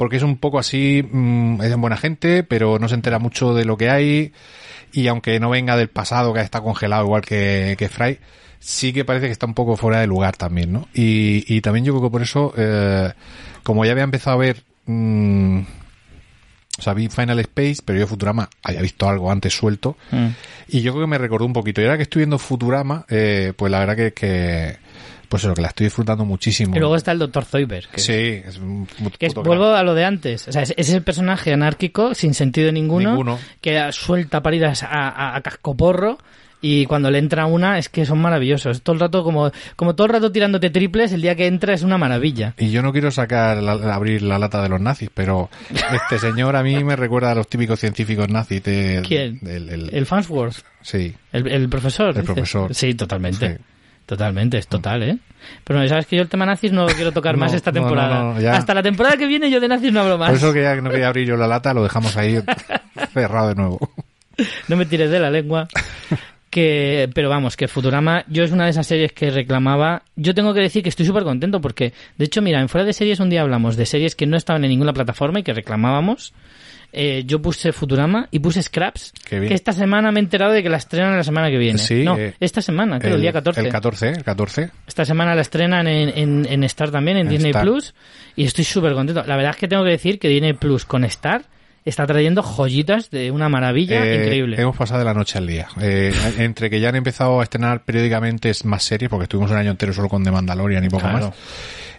Porque 0.00 0.16
es 0.16 0.22
un 0.22 0.38
poco 0.38 0.58
así, 0.58 1.02
mm, 1.12 1.60
es 1.60 1.76
buena 1.76 1.98
gente, 1.98 2.42
pero 2.42 2.78
no 2.78 2.88
se 2.88 2.94
entera 2.94 3.18
mucho 3.18 3.52
de 3.52 3.66
lo 3.66 3.76
que 3.76 3.90
hay, 3.90 4.32
y 4.94 5.08
aunque 5.08 5.38
no 5.38 5.50
venga 5.50 5.76
del 5.76 5.90
pasado 5.90 6.32
que 6.32 6.40
está 6.40 6.62
congelado 6.62 7.04
igual 7.04 7.20
que, 7.20 7.74
que 7.78 7.90
Fry, 7.90 8.18
sí 8.58 8.94
que 8.94 9.04
parece 9.04 9.26
que 9.26 9.32
está 9.32 9.44
un 9.44 9.52
poco 9.52 9.76
fuera 9.76 10.00
de 10.00 10.06
lugar 10.06 10.38
también, 10.38 10.72
¿no? 10.72 10.88
Y, 10.94 11.44
y 11.54 11.60
también 11.60 11.84
yo 11.84 11.92
creo 11.92 12.04
que 12.04 12.12
por 12.12 12.22
eso, 12.22 12.54
eh, 12.56 13.12
como 13.62 13.84
ya 13.84 13.92
había 13.92 14.04
empezado 14.04 14.36
a 14.36 14.40
ver, 14.40 14.62
mm, 14.86 15.58
o 16.78 16.82
sea, 16.82 16.94
vi 16.94 17.10
Final 17.10 17.38
Space, 17.40 17.82
pero 17.84 17.98
yo 17.98 18.06
Futurama 18.06 18.48
había 18.62 18.80
visto 18.80 19.06
algo 19.06 19.30
antes 19.30 19.54
suelto, 19.54 19.98
Mm. 20.12 20.28
y 20.68 20.80
yo 20.80 20.92
creo 20.92 21.04
que 21.04 21.10
me 21.10 21.18
recordó 21.18 21.44
un 21.44 21.52
poquito. 21.52 21.82
Y 21.82 21.84
ahora 21.84 21.98
que 21.98 22.04
estoy 22.04 22.20
viendo 22.20 22.38
Futurama, 22.38 23.04
eh, 23.10 23.52
pues 23.54 23.70
la 23.70 23.80
verdad 23.80 23.96
que, 23.96 24.12
que 24.14 24.76
pues 25.30 25.44
eso, 25.44 25.54
que 25.54 25.62
la 25.62 25.68
estoy 25.68 25.84
disfrutando 25.86 26.24
muchísimo. 26.26 26.76
Y 26.76 26.78
luego 26.80 26.96
está 26.96 27.12
el 27.12 27.20
Dr. 27.20 27.44
Zoidberg. 27.46 27.88
Que, 27.88 28.00
sí, 28.00 28.42
es 28.46 28.58
un 28.58 28.84
puto 28.86 29.16
que 29.18 29.26
es- 29.26 29.34
vuelvo 29.34 29.66
a 29.74 29.82
lo 29.82 29.94
de 29.94 30.04
antes. 30.04 30.48
O 30.48 30.52
sea, 30.52 30.62
es, 30.62 30.74
es 30.76 30.90
el 30.92 31.02
personaje 31.02 31.52
anárquico, 31.52 32.14
sin 32.14 32.34
sentido 32.34 32.70
ninguno, 32.72 33.10
Ninguno. 33.10 33.38
que 33.62 33.80
suelta 33.92 34.42
paridas 34.42 34.82
a, 34.82 34.88
a- 35.08 35.36
a 35.36 35.40
cascoporro. 35.40 36.18
Y 36.62 36.84
cuando 36.84 37.10
le 37.10 37.16
entra 37.18 37.46
una, 37.46 37.78
es 37.78 37.88
que 37.88 38.04
son 38.04 38.18
maravillosos. 38.20 38.82
Todo 38.82 38.92
el 38.92 39.00
rato, 39.00 39.24
como, 39.24 39.50
como 39.76 39.94
todo 39.94 40.08
el 40.08 40.12
rato 40.12 40.30
tirándote 40.30 40.68
triples, 40.68 41.10
el 41.12 41.22
día 41.22 41.34
que 41.34 41.46
entra 41.46 41.72
es 41.72 41.82
una 41.82 41.96
maravilla. 41.96 42.52
Y 42.58 42.70
yo 42.70 42.82
no 42.82 42.92
quiero 42.92 43.10
sacar, 43.10 43.62
la- 43.62 43.94
abrir 43.94 44.20
la 44.20 44.38
lata 44.38 44.60
de 44.62 44.68
los 44.68 44.78
nazis, 44.78 45.08
pero 45.14 45.48
este 45.70 46.18
señor 46.18 46.56
a 46.56 46.62
mí 46.62 46.84
me 46.84 46.96
recuerda 46.96 47.30
a 47.30 47.34
los 47.34 47.48
típicos 47.48 47.80
científicos 47.80 48.28
nazis. 48.28 48.62
De, 48.62 49.00
¿Quién? 49.08 49.38
del- 49.40 49.70
el- 49.70 49.94
El 49.94 50.04
Fansworth. 50.04 50.56
sí, 50.82 51.14
El, 51.32 51.46
el 51.46 51.68
profesor. 51.70 52.14
El 52.18 52.24
profesor. 52.24 52.74
Sí, 52.74 52.92
totalmente. 52.94 53.56
Sí. 53.56 53.62
Totalmente, 54.10 54.58
es 54.58 54.66
total, 54.66 55.04
¿eh? 55.04 55.18
Pero 55.62 55.86
sabes 55.86 56.04
que 56.04 56.16
yo 56.16 56.22
el 56.22 56.28
tema 56.28 56.44
nazis 56.44 56.72
no 56.72 56.84
lo 56.84 56.92
quiero 56.92 57.12
tocar 57.12 57.34
No, 57.36 57.42
más 57.42 57.54
esta 57.54 57.70
no, 57.70 57.78
temporada. 57.80 58.34
no. 58.34 58.50
Hasta 58.50 58.74
la 58.74 58.82
temporada 58.82 59.16
que 59.16 59.28
viene 59.28 59.48
yo 59.48 59.60
de 59.60 59.68
nazis 59.68 59.92
no 59.92 60.00
hablo 60.00 60.18
más. 60.18 60.30
por 60.30 60.36
eso 60.38 60.52
que 60.52 60.62
ya 60.62 60.74
no 60.74 60.90
quería 60.90 61.06
abrir 61.06 61.28
yo 61.28 61.36
la 61.36 61.46
lata, 61.46 61.72
lo 61.72 61.84
dejamos 61.84 62.16
ahí 62.16 62.40
cerrado 63.14 63.50
de 63.50 63.54
nuevo. 63.54 63.78
No 64.66 64.76
me 64.76 64.84
tires 64.84 65.12
de 65.12 65.20
la 65.20 65.30
lengua. 65.30 65.68
Que, 66.50 67.08
pero 67.14 67.28
vamos, 67.28 67.56
que 67.56 67.68
Futurama, 67.68 68.24
yo 68.26 68.42
es 68.42 68.50
una 68.50 68.64
de 68.64 68.70
esas 68.70 68.88
series 68.88 69.12
que 69.12 69.30
reclamaba. 69.30 70.02
Yo 70.16 70.34
tengo 70.34 70.52
que 70.54 70.58
decir 70.60 70.82
que 70.82 70.88
estoy 70.88 71.06
súper 71.06 71.22
contento 71.22 71.60
porque, 71.60 71.92
de 72.18 72.24
hecho, 72.24 72.42
mira, 72.42 72.60
en 72.60 72.68
fuera 72.68 72.84
de 72.84 72.92
series 72.92 73.20
un 73.20 73.30
día 73.30 73.42
hablamos 73.42 73.76
de 73.76 73.86
series 73.86 74.16
que 74.16 74.26
no 74.26 74.36
estaban 74.36 74.64
en 74.64 74.70
ninguna 74.70 74.92
plataforma 74.92 75.38
y 75.38 75.42
que 75.44 75.52
reclamábamos. 75.52 76.32
Eh, 76.92 77.22
yo 77.24 77.40
puse 77.40 77.72
Futurama 77.72 78.26
y 78.32 78.40
puse 78.40 78.62
Scraps, 78.62 79.12
que 79.28 79.54
esta 79.54 79.72
semana 79.72 80.10
me 80.10 80.18
he 80.18 80.22
enterado 80.24 80.52
de 80.52 80.62
que 80.62 80.68
la 80.68 80.78
estrenan 80.78 81.16
la 81.16 81.22
semana 81.22 81.48
que 81.48 81.58
viene. 81.58 81.78
Sí, 81.78 82.02
no, 82.04 82.18
eh, 82.18 82.34
esta 82.40 82.60
semana, 82.62 82.98
creo, 82.98 83.14
el, 83.14 83.20
día 83.20 83.32
14. 83.32 83.60
El 83.60 83.68
14, 83.68 84.08
el 84.08 84.24
14. 84.24 84.70
Esta 84.88 85.04
semana 85.04 85.34
la 85.34 85.42
estrenan 85.42 85.86
en, 85.86 86.08
en, 86.18 86.46
en 86.50 86.64
Star 86.64 86.90
también, 86.90 87.16
en 87.18 87.26
En 87.26 87.32
Disney 87.32 87.50
Star. 87.50 87.62
Plus, 87.62 87.94
y 88.34 88.44
estoy 88.44 88.64
súper 88.64 88.94
contento. 88.94 89.22
La 89.24 89.36
verdad 89.36 89.52
es 89.52 89.56
que 89.56 89.68
tengo 89.68 89.84
que 89.84 89.90
decir 89.90 90.18
que 90.18 90.28
Disney 90.28 90.54
Plus 90.54 90.84
con 90.84 91.04
Star 91.04 91.42
está 91.84 92.06
trayendo 92.06 92.42
joyitas 92.42 93.10
de 93.10 93.30
una 93.30 93.48
maravilla 93.48 94.04
Eh, 94.04 94.16
increíble. 94.22 94.60
Hemos 94.60 94.76
pasado 94.76 94.98
de 94.98 95.04
la 95.06 95.14
noche 95.14 95.38
al 95.38 95.46
día. 95.46 95.68
Eh, 95.80 96.12
entre 96.38 96.68
que 96.70 96.78
ya 96.80 96.90
han 96.90 96.96
empezado 96.96 97.40
a 97.40 97.44
estrenar 97.44 97.84
periódicamente 97.84 98.52
más 98.64 98.82
series, 98.82 99.08
porque 99.08 99.24
estuvimos 99.24 99.50
un 99.50 99.56
año 99.56 99.70
entero 99.70 99.92
solo 99.92 100.08
con 100.08 100.22
The 100.24 100.30
Mandalorian 100.30 100.84
y 100.84 100.88
poco 100.88 101.02
Claro. 101.08 101.28
más, 101.28 101.34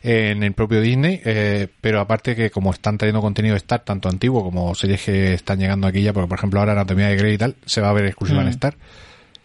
en 0.04 0.42
el 0.44 0.54
propio 0.54 0.82
Disney, 0.82 1.22
eh, 1.24 1.68
pero 1.80 2.00
aparte 2.00 2.36
que 2.36 2.50
como 2.50 2.72
están 2.72 2.98
trayendo 2.98 3.22
contenido 3.22 3.54
de 3.54 3.58
Star, 3.58 3.82
tanto 3.86 4.10
antiguo 4.10 4.44
como 4.44 4.74
series 4.76 5.04
que 5.04 5.34
están 5.34 5.60
llegando 5.60 5.88
aquí 5.88 6.02
ya, 6.02 6.12
porque 6.14 6.28
por 6.28 6.38
ejemplo 6.38 6.60
ahora 6.60 6.72
Anatomía 6.74 7.08
de 7.08 7.16
Grey 7.18 7.34
y 7.36 7.38
tal, 7.38 7.56
se 7.66 7.82
va 7.82 7.90
a 7.90 7.94
ver 7.94 8.06
exclusiva 8.06 8.40
Mm. 8.42 8.44
en 8.46 8.50
Star. 8.50 8.76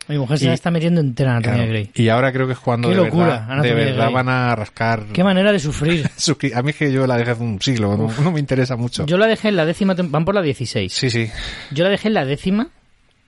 Mi 0.09 0.19
mujer 0.19 0.39
se 0.39 0.47
la 0.47 0.55
está 0.55 0.70
metiendo 0.70 1.01
entera 1.01 1.31
en 1.33 1.37
Anatomía 1.39 1.57
Claro. 1.65 1.73
de 1.73 1.78
Grey. 1.81 1.91
Y 1.97 2.09
ahora 2.11 2.33
creo 2.33 2.47
que 2.47 2.53
es 2.53 2.61
cuando 2.61 2.89
Qué 2.89 2.95
de 2.95 3.03
locura, 3.03 3.45
verdad, 3.49 3.62
de 4.07 4.12
van 4.12 4.28
a 4.28 4.55
rascar... 4.55 5.03
Qué 5.12 5.24
manera 5.24 5.51
de 5.51 5.59
sufrir. 5.59 6.09
A 6.55 6.62
mí 6.62 6.70
es 6.70 6.77
que 6.77 6.93
yo 6.93 7.09
la 7.09 7.16
dejé 7.16 7.33
hace 7.33 7.43
un 7.43 7.61
siglo, 7.61 7.97
no, 7.97 8.12
no 8.23 8.31
me 8.31 8.39
interesa 8.39 8.77
mucho. 8.77 9.05
Yo 9.07 9.19
la 9.19 9.27
dejé 9.27 9.49
en 9.49 9.57
la 9.57 9.66
décima, 9.66 9.95
van 9.99 10.24
por 10.24 10.35
la 10.37 10.43
16. 10.43 10.93
Sí, 10.93 11.11
sí. 11.11 11.28
Yo 11.73 11.83
la 11.83 11.91
dejé 11.91 12.07
en 12.07 12.15
la 12.15 12.24
décima 12.24 12.69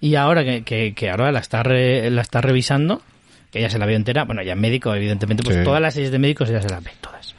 y 0.01 0.15
ahora 0.15 0.45
que, 0.45 0.63
que, 0.63 0.95
que 0.95 1.11
ahora 1.11 1.33
la 1.33 1.41
está, 1.41 1.65
re- 1.65 2.11
la 2.13 2.23
está 2.23 2.41
revisando, 2.41 3.03
que 3.51 3.59
ella 3.61 3.71
se 3.71 3.79
la 3.79 3.87
vio 3.87 3.97
entera. 3.97 4.25
Bueno, 4.25 4.43
ya 4.43 4.53
es 4.53 4.59
médico, 4.59 4.95
evidentemente, 4.95 5.43
pues 5.43 5.57
Sí. 5.57 5.65
todas 5.65 5.81
las 5.81 5.95
series 5.95 6.11
de 6.13 6.19
médicos 6.19 6.49
ella 6.51 6.63
se 6.63 6.69
las 6.69 6.83
ve, 6.83 6.91
todas. 7.01 7.35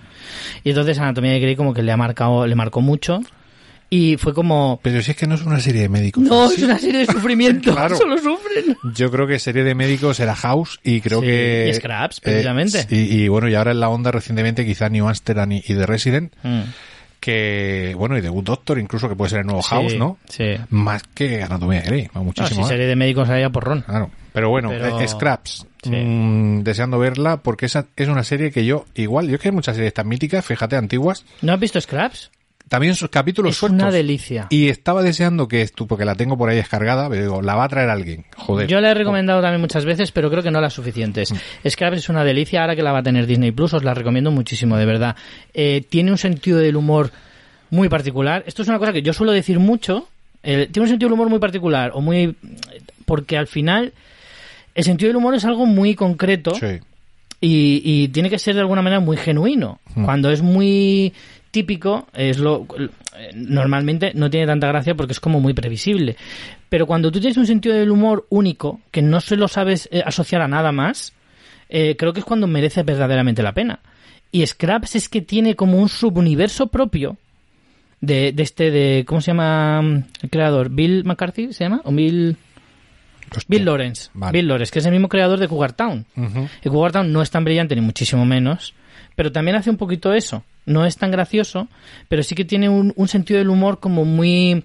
Y 0.64 0.70
entonces 0.70 0.98
Anatomía 1.00 1.32
de 1.34 1.40
Grey 1.40 1.56
como 1.56 1.74
que 1.74 1.82
le 1.84 1.92
ha 1.92 1.98
marcado, 1.98 2.46
le 2.48 2.56
marcó 2.56 2.82
mucho. 2.82 3.22
Y 3.92 4.18
fue 4.18 4.36
como... 4.36 4.80
Pero 4.84 5.02
si 5.02 5.10
es 5.12 5.18
que 5.18 5.26
no 5.26 5.34
es 5.34 5.42
una 5.42 5.60
serie 5.60 5.82
de 5.82 5.90
médicos. 5.90 6.22
No, 6.22 6.48
¿sí? 6.50 6.58
es 6.58 6.64
una 6.64 6.78
serie 6.78 7.00
de 7.00 7.06
sufrimiento. 7.12 7.72
Claro. 7.74 7.96
Solo 7.98 8.18
sufren. 8.20 8.78
Yo 8.94 9.10
creo 9.10 9.26
que 9.26 9.40
serie 9.40 9.64
de 9.64 9.74
médicos 9.74 10.20
era 10.20 10.36
House 10.36 10.80
y 10.84 11.02
creo 11.02 11.22
Sí, 11.22 11.26
que... 11.26 11.68
y 11.72 11.74
Scraps, 11.74 12.20
precisamente. 12.20 12.82
eh, 12.82 12.88
y, 12.92 13.24
y 13.24 13.28
bueno, 13.30 13.48
y 13.50 13.56
ahora 13.56 13.72
en 13.72 13.80
la 13.80 13.90
onda 13.90 14.12
recientemente 14.12 14.64
quizá 14.64 14.90
New 14.90 15.08
Amsterdam 15.08 15.52
y, 15.54 15.58
y 15.66 15.74
The 15.74 15.86
Resident, 15.88 16.34
Mm. 16.44 16.62
que 17.20 17.96
bueno, 17.98 18.18
y 18.18 18.22
The 18.22 18.30
Good 18.30 18.44
Doctor 18.44 18.78
incluso 18.80 19.10
que 19.10 19.16
puede 19.16 19.30
ser 19.32 19.40
el 19.40 19.46
nuevo 19.48 19.62
Sí, 19.64 19.70
House, 19.70 19.96
¿no? 19.96 20.18
Sí. 20.30 20.56
Más 20.70 21.04
que 21.04 21.42
Anatomía 21.44 21.82
de 21.82 21.88
Grey, 21.88 22.04
va 22.08 22.12
No, 22.16 22.24
muchísimo 22.26 22.50
si 22.56 22.60
más. 22.60 22.68
serie 22.70 22.86
de 22.86 22.96
médicos 22.96 23.28
había 23.30 23.50
porrón. 23.50 23.82
Claro. 23.82 24.12
Pero 24.34 24.50
bueno, 24.50 24.70
Pero- 24.70 25.00
eh, 25.00 25.08
Scraps, 25.08 25.66
Sí. 25.84 25.90
mm, 25.92 26.64
deseando 26.64 27.00
verla 27.00 27.38
porque 27.38 27.66
esa 27.66 27.86
es 27.96 28.08
una 28.10 28.24
serie 28.24 28.52
que 28.52 28.66
yo, 28.66 28.86
igual, 28.96 29.28
yo 29.28 29.36
es 29.36 29.42
que 29.42 29.48
hay 29.50 29.54
muchas 29.56 29.76
series 29.76 29.94
tan 29.94 30.08
míticas, 30.08 30.46
fíjate, 30.46 30.76
antiguas, 30.76 31.26
¿No 31.42 31.54
has 31.54 31.60
visto 31.60 31.80
Scraps? 31.82 32.30
también 32.68 32.94
sus 32.94 33.10
capítulos 33.10 33.54
Es 33.54 33.58
sueltos. 33.58 33.82
una 33.82 33.92
delicia. 33.92 34.46
Y 34.52 34.68
estaba 34.70 35.02
deseando 35.02 35.48
que 35.48 35.66
tú, 35.70 35.88
porque 35.88 36.06
la 36.06 36.14
tengo 36.14 36.38
por 36.38 36.50
ahí 36.50 36.56
descargada, 36.58 37.10
pero 37.10 37.22
digo, 37.24 37.42
la 37.42 37.56
va 37.56 37.64
a 37.64 37.70
traer 37.70 37.90
alguien. 37.90 38.26
Joder. 38.38 38.68
Yo 38.68 38.80
la 38.80 38.92
he 38.92 38.94
recomendado 38.94 39.42
también 39.42 39.62
muchas 39.62 39.86
veces, 39.86 40.12
pero 40.12 40.30
creo 40.30 40.44
que 40.44 40.52
no 40.52 40.62
las 40.62 40.74
suficientes. 40.74 41.32
Mm. 41.34 41.68
Scraps 41.68 41.98
es 41.98 42.10
una 42.10 42.24
delicia, 42.24 42.62
ahora 42.62 42.76
que 42.76 42.84
la 42.84 42.92
va 42.92 43.00
a 43.00 43.04
tener 43.04 43.26
Disney 43.26 43.52
Plus, 43.52 43.74
os 43.74 43.84
la 43.84 43.96
recomiendo 43.96 44.30
muchísimo, 44.30 44.78
de 44.78 44.86
verdad. 44.86 45.16
Eh, 45.56 45.84
tiene 45.90 46.12
un 46.12 46.20
sentido 46.20 46.60
del 46.60 46.76
humor 46.76 47.10
muy 47.72 47.90
particular. 47.90 48.44
Esto 48.46 48.62
es 48.62 48.68
una 48.68 48.78
cosa 48.78 48.94
que 48.94 49.02
yo 49.02 49.14
suelo 49.14 49.32
decir 49.32 49.58
mucho. 49.60 50.08
eh, 50.44 50.70
tiene 50.72 50.84
un 50.86 50.90
sentido 50.90 51.08
del 51.10 51.14
humor 51.16 51.30
muy 51.30 51.40
particular, 51.40 51.92
o 51.96 52.02
muy. 52.02 52.36
porque 53.06 53.36
al 53.38 53.48
final. 53.48 53.94
El 54.76 54.84
sentido 54.84 55.10
del 55.10 55.18
humor 55.18 55.36
es 55.36 55.46
algo 55.46 55.66
muy 55.66 55.96
concreto 55.96 56.54
Sí. 56.56 56.80
y, 57.42 57.82
y 57.84 58.08
tiene 58.10 58.30
que 58.30 58.40
ser 58.40 58.56
de 58.56 58.62
alguna 58.62 58.82
manera 58.82 59.00
muy 59.00 59.18
genuino. 59.18 59.80
Mm. 59.96 60.06
Cuando 60.06 60.30
es 60.32 60.42
muy 60.42 61.14
típico, 61.52 62.08
es 62.14 62.38
lo 62.38 62.66
normalmente 63.34 64.12
no 64.16 64.30
tiene 64.30 64.48
tanta 64.48 64.68
gracia 64.68 64.96
porque 64.96 65.14
es 65.14 65.20
como 65.20 65.40
muy 65.40 65.54
previsible. 65.54 66.16
Pero 66.70 66.86
cuando 66.86 67.12
tú 67.12 67.20
tienes 67.20 67.38
un 67.38 67.48
sentido 67.48 67.76
del 67.76 67.92
humor 67.92 68.26
único, 68.30 68.80
que 68.92 69.02
no 69.02 69.20
se 69.22 69.36
lo 69.36 69.48
sabes 69.48 69.90
eh, 69.92 70.02
asociar 70.06 70.42
a 70.42 70.48
nada 70.48 70.72
más, 70.72 71.14
eh, 71.68 71.96
creo 71.98 72.14
que 72.14 72.20
es 72.20 72.26
cuando 72.26 72.48
merece 72.48 72.84
verdaderamente 72.84 73.44
la 73.44 73.54
pena. 73.54 73.80
Y 74.32 74.46
Scraps 74.46 74.96
es 74.96 75.10
que 75.10 75.22
tiene 75.22 75.56
como 75.56 75.80
un 75.80 75.90
subuniverso 75.90 76.68
propio 76.68 77.18
de, 78.00 78.32
de 78.32 78.44
este 78.44 78.72
de 78.72 79.04
¿cómo 79.08 79.22
se 79.22 79.32
llama 79.32 80.04
el 80.22 80.30
creador? 80.30 80.70
Bill 80.70 81.04
McCarthy 81.04 81.52
se 81.52 81.64
llama 81.66 81.82
o 81.84 81.92
Bill 81.92 82.38
Hostia. 83.36 83.46
Bill 83.58 83.66
Lawrence. 83.66 84.10
Vale. 84.14 84.32
Bill 84.32 84.48
Lawrence, 84.48 84.72
que 84.72 84.80
es 84.80 84.86
el 84.86 84.92
mismo 84.92 85.10
creador 85.10 85.40
de 85.40 85.48
Cougar 85.48 85.74
Town. 85.74 86.06
El 86.16 86.72
Cougar 86.72 86.92
Town 86.92 87.12
no 87.12 87.22
es 87.22 87.30
tan 87.32 87.44
brillante 87.44 87.76
ni 87.76 87.82
muchísimo 87.82 88.26
menos, 88.26 88.74
pero 89.16 89.32
también 89.32 89.58
hace 89.58 89.70
un 89.70 89.78
poquito 89.78 90.14
eso. 90.14 90.44
No 90.66 90.86
es 90.86 90.98
tan 90.98 91.10
gracioso, 91.12 91.68
pero 92.08 92.22
sí 92.24 92.36
que 92.36 92.46
tiene 92.46 92.70
un, 92.70 92.94
un 92.96 93.08
sentido 93.08 93.40
del 93.40 93.50
humor 93.50 93.80
como 93.80 94.06
muy 94.06 94.64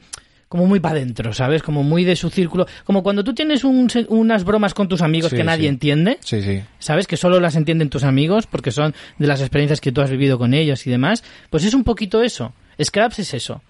como 0.49 0.66
muy 0.66 0.78
para 0.78 0.97
adentro, 0.97 1.32
¿sabes? 1.32 1.65
Como 1.65 1.82
muy 1.82 2.05
de 2.05 2.15
su 2.15 2.31
círculo. 2.31 2.66
Como 2.85 3.03
cuando 3.03 3.24
tú 3.24 3.35
tienes 3.35 3.65
un 3.65 3.89
unas 4.09 4.45
bromas 4.45 4.73
con 4.73 4.86
tus 4.86 5.01
amigos 5.03 5.31
Sí, 5.31 5.36
que 5.36 5.43
nadie 5.43 5.62
sí. 5.62 5.69
entiende, 5.69 6.19
Sí, 6.20 6.43
sí. 6.43 6.62
¿sabes? 6.78 7.09
Que 7.09 7.16
solo 7.16 7.41
las 7.41 7.57
entienden 7.57 7.89
tus 7.91 8.05
amigos 8.05 8.47
porque 8.47 8.70
son 8.70 8.95
de 9.19 9.27
las 9.27 9.41
experiencias 9.41 9.81
que 9.81 9.91
tú 9.91 10.01
has 10.01 10.11
vivido 10.11 10.39
con 10.39 10.55
ellos 10.55 10.86
y 10.86 10.91
demás. 10.91 11.24
Pues 11.51 11.65
es 11.65 11.74
un 11.74 11.82
poquito 11.82 12.23
eso. 12.23 12.53
Scraps 12.81 13.19
es 13.20 13.35
eso. 13.35 13.62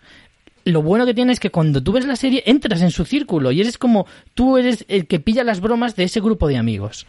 Lo 0.64 0.82
bueno 0.82 1.04
que 1.06 1.14
tiene 1.14 1.32
es 1.32 1.40
que 1.40 1.50
cuando 1.50 1.82
tú 1.82 1.92
ves 1.92 2.06
la 2.06 2.16
serie 2.16 2.42
entras 2.46 2.80
en 2.82 2.90
su 2.90 3.04
círculo 3.04 3.52
y 3.52 3.60
eres 3.60 3.76
como 3.78 4.06
tú 4.34 4.56
eres 4.56 4.84
el 4.88 5.06
que 5.06 5.20
pilla 5.20 5.44
las 5.44 5.60
bromas 5.60 5.94
de 5.96 6.04
ese 6.04 6.20
grupo 6.20 6.48
de 6.48 6.56
amigos. 6.56 7.06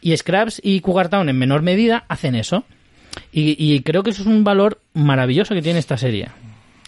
Y 0.00 0.16
Scraps 0.16 0.60
y 0.62 0.80
Cougar 0.80 1.08
Town 1.08 1.28
en 1.28 1.38
menor 1.38 1.62
medida 1.62 2.04
hacen 2.08 2.34
eso. 2.34 2.64
Y, 3.32 3.56
y 3.58 3.80
creo 3.80 4.02
que 4.02 4.10
eso 4.10 4.22
es 4.22 4.28
un 4.28 4.44
valor 4.44 4.80
maravilloso 4.94 5.54
que 5.54 5.62
tiene 5.62 5.78
esta 5.78 5.96
serie. 5.96 6.28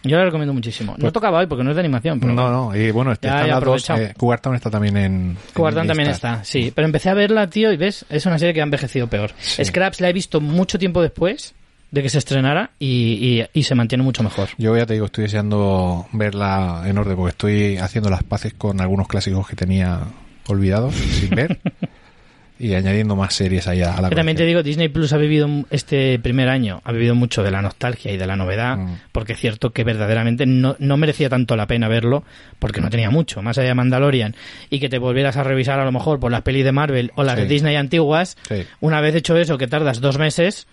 Yo 0.05 0.16
la 0.16 0.24
recomiendo 0.24 0.55
muchísimo. 0.55 0.94
No 0.97 1.10
tocaba 1.12 1.39
hoy 1.40 1.47
porque 1.47 1.64
no 1.64 1.70
es 1.70 1.76
de 1.76 1.80
animación, 1.80 2.20
pero 2.20 2.32
No, 2.32 2.51
no, 2.51 2.76
y 2.76 2.90
bueno, 2.93 3.12
este, 3.12 3.26
Ya, 3.26 3.35
están 3.35 3.47
ya 3.48 3.55
las 3.55 3.64
dos. 3.64 3.90
aprovechado. 3.90 4.52
Eh, 4.52 4.56
está 4.56 4.70
también 4.70 4.97
en. 4.97 5.36
Cougar 5.55 5.72
en 5.72 5.76
Town 5.78 5.86
también 5.89 6.10
está, 6.10 6.44
sí. 6.44 6.72
Pero 6.74 6.86
empecé 6.86 7.10
a 7.10 7.14
verla, 7.14 7.48
tío, 7.51 7.72
y 7.72 7.76
ves, 7.76 8.06
es 8.09 8.24
una 8.26 8.39
serie 8.39 8.55
que 8.55 8.60
ha 8.60 8.64
envejecido 8.64 9.09
peor. 9.09 9.32
Sí. 9.40 9.64
Scraps 9.64 10.01
la 10.01 10.09
he 10.09 10.12
visto 10.12 10.40
mucho 10.40 10.78
tiempo 10.78 11.02
después 11.02 11.55
de 11.90 12.02
que 12.02 12.09
se 12.10 12.19
estrenara 12.19 12.70
y, 12.78 13.40
y- 13.40 13.47
y 13.60 13.62
se 13.62 13.74
mantiene 13.74 14.05
mucho 14.05 14.23
mejor. 14.23 14.48
Yo 14.59 14.77
ya 14.77 14.85
te 14.86 14.94
digo, 14.94 15.06
estoy 15.06 15.24
deseando 15.24 16.06
verla 16.12 16.82
en 16.86 16.98
orden 16.98 17.16
porque 17.16 17.31
estoy 17.31 17.77
haciendo 17.78 18.10
las 18.10 18.23
paces 18.23 18.52
con 18.55 18.81
algunos 18.81 19.09
clásicos 19.09 19.48
que 19.48 19.56
tenía 19.56 20.01
olvidados 20.48 20.94
sin 20.94 21.31
ver 21.31 21.59
y 22.60 22.74
añadiendo 22.74 23.15
más 23.15 23.35
series 23.35 23.69
ahí 23.69 23.82
a, 23.82 24.01
la 24.01 24.10
también 24.10 24.36
te 24.36 24.44
digo, 24.44 24.65
Disney 24.65 24.89
Plus 24.89 25.12
ha 25.12 25.16
vivido 25.16 25.48
este 25.70 26.19
primer 26.19 26.48
año, 26.48 26.81
ha 26.85 26.90
vivido 26.90 27.15
mucho 27.15 27.44
de 27.44 27.52
la 27.52 27.62
nostalgia 27.62 28.12
y 28.12 28.16
de 28.16 28.27
la 28.27 28.35
novedad, 28.35 28.77
Mm. 28.77 28.94
porque 29.12 29.35
es 29.35 29.39
cierto 29.39 29.70
que 29.70 29.85
verdaderamente 29.85 30.44
no, 30.44 30.74
no 30.81 30.97
merecía 30.97 31.28
tanto 31.28 31.55
la 31.55 31.69
pena 31.69 31.86
verlo, 31.86 32.24
porque 32.59 32.81
no 32.81 32.90
tenía 32.90 33.10
mucho, 33.10 33.43
más 33.43 33.59
allá 33.59 33.69
de 33.69 33.74
Mandalorian, 33.74 34.35
y 34.70 34.81
que 34.81 34.89
te 34.89 34.98
volvieras 34.98 35.36
a 35.36 35.44
revisar 35.44 35.78
a 35.78 35.85
lo 35.85 35.93
mejor 35.93 36.19
por 36.19 36.32
las 36.32 36.43
pelis 36.43 36.65
de 36.65 36.73
Marvel 36.73 37.12
o 37.15 37.23
las 37.23 37.36
Sí. 37.36 37.43
de 37.43 37.47
Disney 37.48 37.77
antiguas, 37.77 38.36
Sí. 38.48 38.65
una 38.81 39.01
vez 39.01 39.15
hecho 39.15 39.36
eso, 39.36 39.56
que 39.56 39.69
tardas 39.69 40.01
dos 40.01 40.19
meses, 40.19 40.66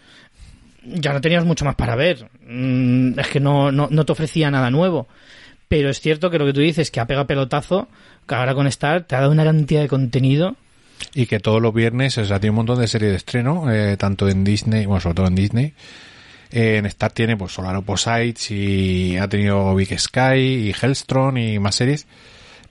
ya 0.85 1.13
no 1.13 1.21
tenías 1.21 1.45
mucho 1.45 1.65
más 1.65 1.75
para 1.75 1.95
ver. 1.95 2.29
Mm, 2.47 3.19
es 3.19 3.27
que 3.27 3.39
no, 3.39 3.71
no, 3.71 3.87
no 3.89 4.05
te 4.05 4.11
ofrecía 4.11 4.51
nada 4.51 4.69
nuevo. 4.69 5.07
Pero 5.67 5.89
es 5.89 5.99
cierto 5.99 6.29
que 6.29 6.37
lo 6.37 6.45
que 6.45 6.53
tú 6.53 6.61
dices, 6.61 6.91
que 6.91 6.99
ha 6.99 7.07
pegado 7.07 7.25
pelotazo, 7.27 7.87
que 8.27 8.35
ahora 8.35 8.53
con 8.53 8.67
Star 8.67 9.03
te 9.03 9.15
ha 9.15 9.19
dado 9.19 9.31
una 9.31 9.43
cantidad 9.43 9.81
de 9.81 9.87
contenido. 9.87 10.55
Y 11.13 11.25
que 11.25 11.39
todos 11.39 11.61
los 11.61 11.73
viernes, 11.73 12.17
o 12.17 12.25
sea, 12.25 12.39
tiene 12.39 12.51
un 12.51 12.57
montón 12.57 12.79
de 12.79 12.87
series 12.87 13.11
de 13.11 13.17
estreno, 13.17 13.71
eh, 13.71 13.97
tanto 13.97 14.29
en 14.29 14.43
Disney, 14.43 14.85
bueno, 14.85 15.01
sobre 15.01 15.15
todo 15.15 15.27
en 15.27 15.35
Disney. 15.35 15.73
Eh, 16.51 16.77
en 16.77 16.85
Star 16.85 17.11
tiene 17.11 17.35
pues 17.35 17.51
Solar 17.51 17.75
Opposites 17.75 18.51
y 18.51 19.17
ha 19.17 19.27
tenido 19.27 19.73
Big 19.75 19.99
Sky 19.99 20.37
y 20.37 20.73
Hellstrom 20.79 21.37
y 21.37 21.59
más 21.59 21.75
series. 21.75 22.05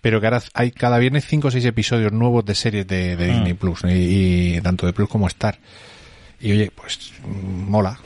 Pero 0.01 0.21
que 0.21 0.27
ahora 0.27 0.43
hay 0.55 0.71
cada 0.71 0.99
viernes 0.99 1.27
cinco 1.27 1.49
o 1.49 1.51
seis 1.51 1.65
episodios 1.65 2.13
nuevos 2.13 2.45
de 2.45 2.55
series 2.55 2.87
de, 2.87 3.17
de 3.17 3.27
Mm. 3.27 3.33
Disney 3.33 3.55
Plus, 3.55 3.85
y, 3.85 4.57
y 4.57 4.61
tanto 4.61 4.87
de 4.87 4.93
Plus 4.93 5.09
como 5.09 5.27
Star. 5.27 5.59
Y 6.45 6.53
oye, 6.53 6.71
pues 6.75 7.11
mola. 7.27 7.99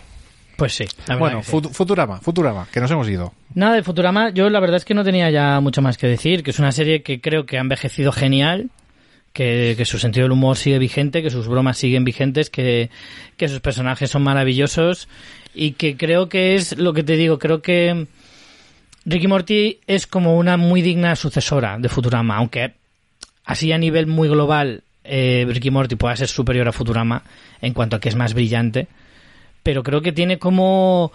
Pues 0.57 0.73
sí. 0.73 0.85
la 1.09 1.17
Bueno, 1.17 1.43
sí. 1.43 1.51
Futurama, 1.73 2.21
Futurama, 2.21 2.69
que 2.73 2.81
nos 2.81 2.89
hemos 2.89 3.09
ido. 3.09 3.35
Nada 3.55 3.75
de 3.75 3.83
Futurama, 3.83 4.31
yo 4.31 4.49
la 4.49 4.61
verdad 4.61 4.77
es 4.77 4.85
que 4.85 4.95
no 4.95 5.03
tenía 5.03 5.29
ya 5.29 5.61
mucho 5.61 5.83
más 5.83 5.99
que 5.99 6.07
decir, 6.07 6.45
que 6.45 6.53
es 6.53 6.59
una 6.61 6.71
serie 6.71 7.03
que 7.03 7.21
creo 7.21 7.47
que 7.47 7.59
ha 7.59 7.61
envejecido 7.61 8.13
genial, 8.13 8.71
que, 9.33 9.75
que 9.77 9.85
su 9.85 9.99
sentido 9.99 10.25
del 10.25 10.33
humor 10.33 10.57
sigue 10.57 10.79
vigente, 10.79 11.21
que 11.21 11.31
sus 11.31 11.49
bromas 11.49 11.79
siguen 11.79 12.05
vigentes, 12.05 12.49
que, 12.49 12.91
que 13.37 13.49
sus 13.49 13.59
personajes 13.59 14.09
son 14.09 14.23
maravillosos 14.23 15.09
y 15.53 15.73
que 15.73 15.97
creo 15.97 16.29
que 16.29 16.55
es 16.55 16.79
lo 16.79 16.93
que 16.93 17.03
te 17.03 17.17
digo, 17.17 17.41
creo 17.41 17.61
que 17.61 18.07
Ricky 19.05 19.27
Morty 19.27 19.81
es 19.89 20.07
como 20.07 20.37
una 20.37 20.57
muy 20.57 20.81
digna 20.81 21.17
sucesora 21.17 21.77
de 21.81 21.89
Futurama, 21.89 22.37
aunque 22.37 22.75
así 23.45 23.73
a 23.73 23.79
nivel 23.79 24.07
muy 24.07 24.29
global 24.29 24.85
eh, 25.09 25.47
Ricky 25.49 25.71
Morty 25.71 25.97
pueda 25.97 26.15
ser 26.17 26.29
superior 26.29 26.69
a 26.69 26.73
Futurama 26.73 27.23
en 27.61 27.73
cuanto 27.75 27.97
a 27.97 28.01
que 28.01 28.09
es 28.09 28.15
más 28.17 28.35
brillante, 28.35 28.87
pero 29.63 29.83
creo 29.83 30.01
que 30.03 30.13
tiene 30.13 30.39
como 30.39 31.11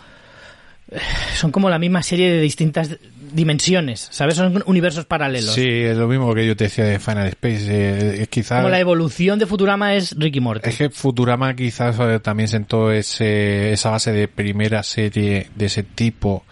son 1.35 1.51
como 1.51 1.69
la 1.69 1.79
misma 1.79 2.03
serie 2.03 2.29
de 2.31 2.39
distintas 2.41 2.97
dimensiones, 3.31 4.09
¿sabes? 4.11 4.35
Son 4.35 4.61
universos 4.67 5.05
paralelos. 5.05 5.53
Sí, 5.53 5.65
es 5.67 5.97
lo 5.97 6.07
mismo 6.07 6.35
que 6.35 6.45
yo 6.45 6.55
te 6.55 6.65
decía 6.65 6.83
de 6.83 6.99
Final 6.99 7.27
Space. 7.29 7.65
eh, 7.69 8.21
es 8.21 8.27
quizá, 8.27 8.57
Como 8.57 8.69
la 8.69 8.79
evolución 8.79 9.39
de 9.39 9.47
Futurama 9.47 9.95
es 9.95 10.13
Ricky 10.17 10.39
Morty. 10.39 10.69
es 10.69 10.77
que 10.77 10.89
Futurama 10.89 11.55
quizás 11.55 11.95
eh, 11.99 12.19
también 12.19 12.47
sentó 12.49 12.91
ese, 12.91 13.71
esa 13.73 13.89
base 13.91 14.11
de 14.11 14.27
primera 14.27 14.83
serie 14.83 15.47
de 15.55 15.65
ese 15.65 15.81
tipo 15.83 16.43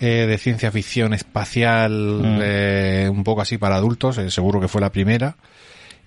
eh, 0.00 0.26
de 0.28 0.38
ciencia 0.38 0.70
ficción 0.70 1.14
espacial, 1.14 1.92
Mm. 2.22 2.38
eh, 2.42 3.08
un 3.10 3.24
poco 3.24 3.40
así 3.40 3.58
para 3.58 3.76
adultos, 3.76 4.18
eh, 4.18 4.30
seguro 4.30 4.60
que 4.60 4.68
fue 4.68 4.80
la 4.80 4.92
primera. 4.92 5.36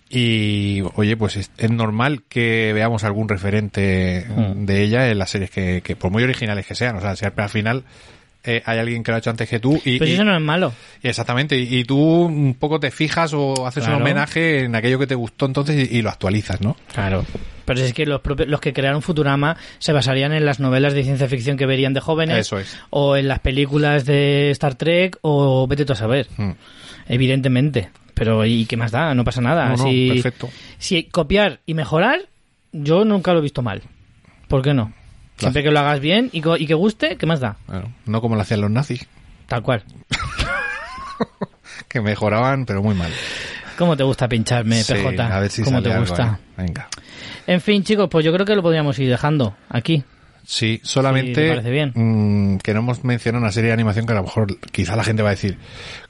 Y 0.10 0.82
oye, 0.96 1.18
pues 1.18 1.36
es, 1.36 1.52
es 1.58 1.70
normal 1.72 2.24
que 2.30 2.72
veamos 2.74 3.04
algún 3.04 3.28
referente 3.28 4.26
Mm. 4.30 4.66
de 4.66 4.84
ella 4.84 5.10
en 5.10 5.18
las 5.20 5.30
series 5.32 5.50
que, 5.52 5.82
que 5.84 5.96
por 5.96 6.12
muy 6.12 6.24
originales 6.24 6.66
que 6.66 6.76
sean, 6.76 6.96
o 6.96 7.02
sea, 7.02 7.16
si 7.16 7.26
al 7.26 7.34
al 7.36 7.50
final 7.50 7.84
eh, 8.44 8.62
hay 8.66 8.80
alguien 8.80 9.04
que 9.04 9.12
lo 9.12 9.16
ha 9.16 9.20
hecho 9.20 9.30
antes 9.30 9.50
que 9.50 9.60
tú 9.60 9.82
y, 9.84 10.00
Pero 10.00 10.10
y- 10.10 10.14
eso 10.14 10.24
no 10.24 10.34
es 10.34 10.42
malo. 10.42 10.72
Exactamente, 11.04 11.58
y, 11.58 11.80
y 11.80 11.84
tú 11.84 11.98
un 12.00 12.54
poco 12.58 12.80
te 12.80 12.92
fijas 12.92 13.34
o 13.34 13.68
haces 13.68 13.84
Claro. 13.84 13.98
un 13.98 14.04
homenaje 14.04 14.62
en 14.64 14.76
aquello 14.76 14.98
que 15.00 15.08
te 15.08 15.16
gustó 15.16 15.46
entonces 15.48 15.92
y, 15.92 15.98
y 15.98 16.02
lo 16.02 16.10
actualizas, 16.10 16.62
¿no? 16.62 16.78
Claro. 16.94 17.26
Pero 17.66 17.82
es 17.82 17.92
que 17.92 18.06
los, 18.06 18.22
propios- 18.22 18.48
los 18.48 18.62
que 18.62 18.72
crearon 18.72 19.02
Futurama 19.02 19.58
se 19.80 19.92
basarían 19.92 20.32
en 20.32 20.46
las 20.46 20.62
novelas 20.62 20.94
de 20.94 21.04
ciencia 21.04 21.28
ficción 21.28 21.58
que 21.58 21.66
verían 21.66 21.94
de 21.94 22.00
jóvenes. 22.00 22.38
Eso 22.38 22.58
es. 22.60 22.78
O 22.92 23.18
en 23.18 23.28
las 23.28 23.40
películas 23.40 24.06
de 24.06 24.52
Star 24.52 24.76
Trek 24.76 25.18
o 25.22 25.68
vete 25.68 25.84
tú 25.84 25.92
a 25.92 25.98
saber. 25.98 26.28
Mm. 26.38 26.52
Evidentemente. 27.10 27.90
Pero 28.18 28.44
¿y 28.46 28.66
qué 28.66 28.78
más 28.78 28.92
da? 28.92 29.14
No 29.14 29.24
pasa 29.24 29.42
nada. 29.42 29.70
No, 29.70 29.78
no, 29.78 29.84
si, 29.84 30.10
perfecto. 30.10 30.50
si 30.80 31.04
copiar 31.04 31.60
y 31.68 31.74
mejorar, 31.76 32.22
yo 32.72 33.06
nunca 33.06 33.32
lo 33.34 33.40
he 33.40 33.44
visto 33.44 33.62
mal. 33.62 33.84
¿Por 34.48 34.62
qué 34.64 34.74
no? 34.74 34.92
Siempre 35.38 35.62
que 35.62 35.70
lo 35.70 35.80
hagas 35.80 36.00
bien 36.00 36.30
y, 36.34 36.42
que 36.42 36.74
guste, 36.74 37.16
¿qué 37.18 37.26
más 37.28 37.40
da? 37.40 37.58
Bueno, 37.68 37.94
no 38.06 38.22
como 38.22 38.36
lo 38.36 38.42
hacían 38.42 38.62
los 38.62 38.72
nazis, 38.72 39.06
Tal 39.46 39.62
cual. 39.62 39.84
que 41.88 42.02
mejoraban, 42.02 42.66
pero 42.66 42.82
muy 42.82 42.96
mal. 42.96 43.12
¿Cómo 43.78 43.96
te 43.96 44.04
gusta 44.04 44.28
pincharme, 44.28 44.82
Sí, 44.84 44.94
PJ? 44.94 45.24
a 45.36 45.40
ver 45.40 45.52
si 45.52 45.62
¿Cómo 45.64 45.78
sale 45.78 45.90
te 45.90 45.94
algo 45.94 46.08
gusta? 46.08 46.40
ahí. 46.58 46.66
Venga. 46.66 46.88
En 47.46 47.62
fin, 47.62 47.84
chicos, 47.84 48.10
pues 48.10 48.26
yo 48.26 48.34
creo 48.34 48.46
que 48.46 48.56
lo 48.56 48.62
podríamos 48.64 48.98
ir 49.00 49.10
dejando 49.10 49.56
aquí. 49.70 50.04
Sí, 50.44 50.78
Sí, 50.78 50.78
¿te 50.80 50.88
solamente 50.88 51.50
parece 51.50 51.70
bien? 51.70 51.92
mm, 51.94 52.58
que 52.60 52.74
no 52.74 52.80
hemos 52.80 53.04
mencionado 53.04 53.44
una 53.44 53.52
serie 53.52 53.68
de 53.68 53.74
animación 53.74 54.06
que 54.06 54.14
a 54.14 54.16
lo 54.16 54.24
mejor 54.24 54.58
quizá 54.72 54.96
la 54.96 55.04
gente 55.04 55.22
va 55.22 55.30
a 55.30 55.32
decir, 55.32 55.58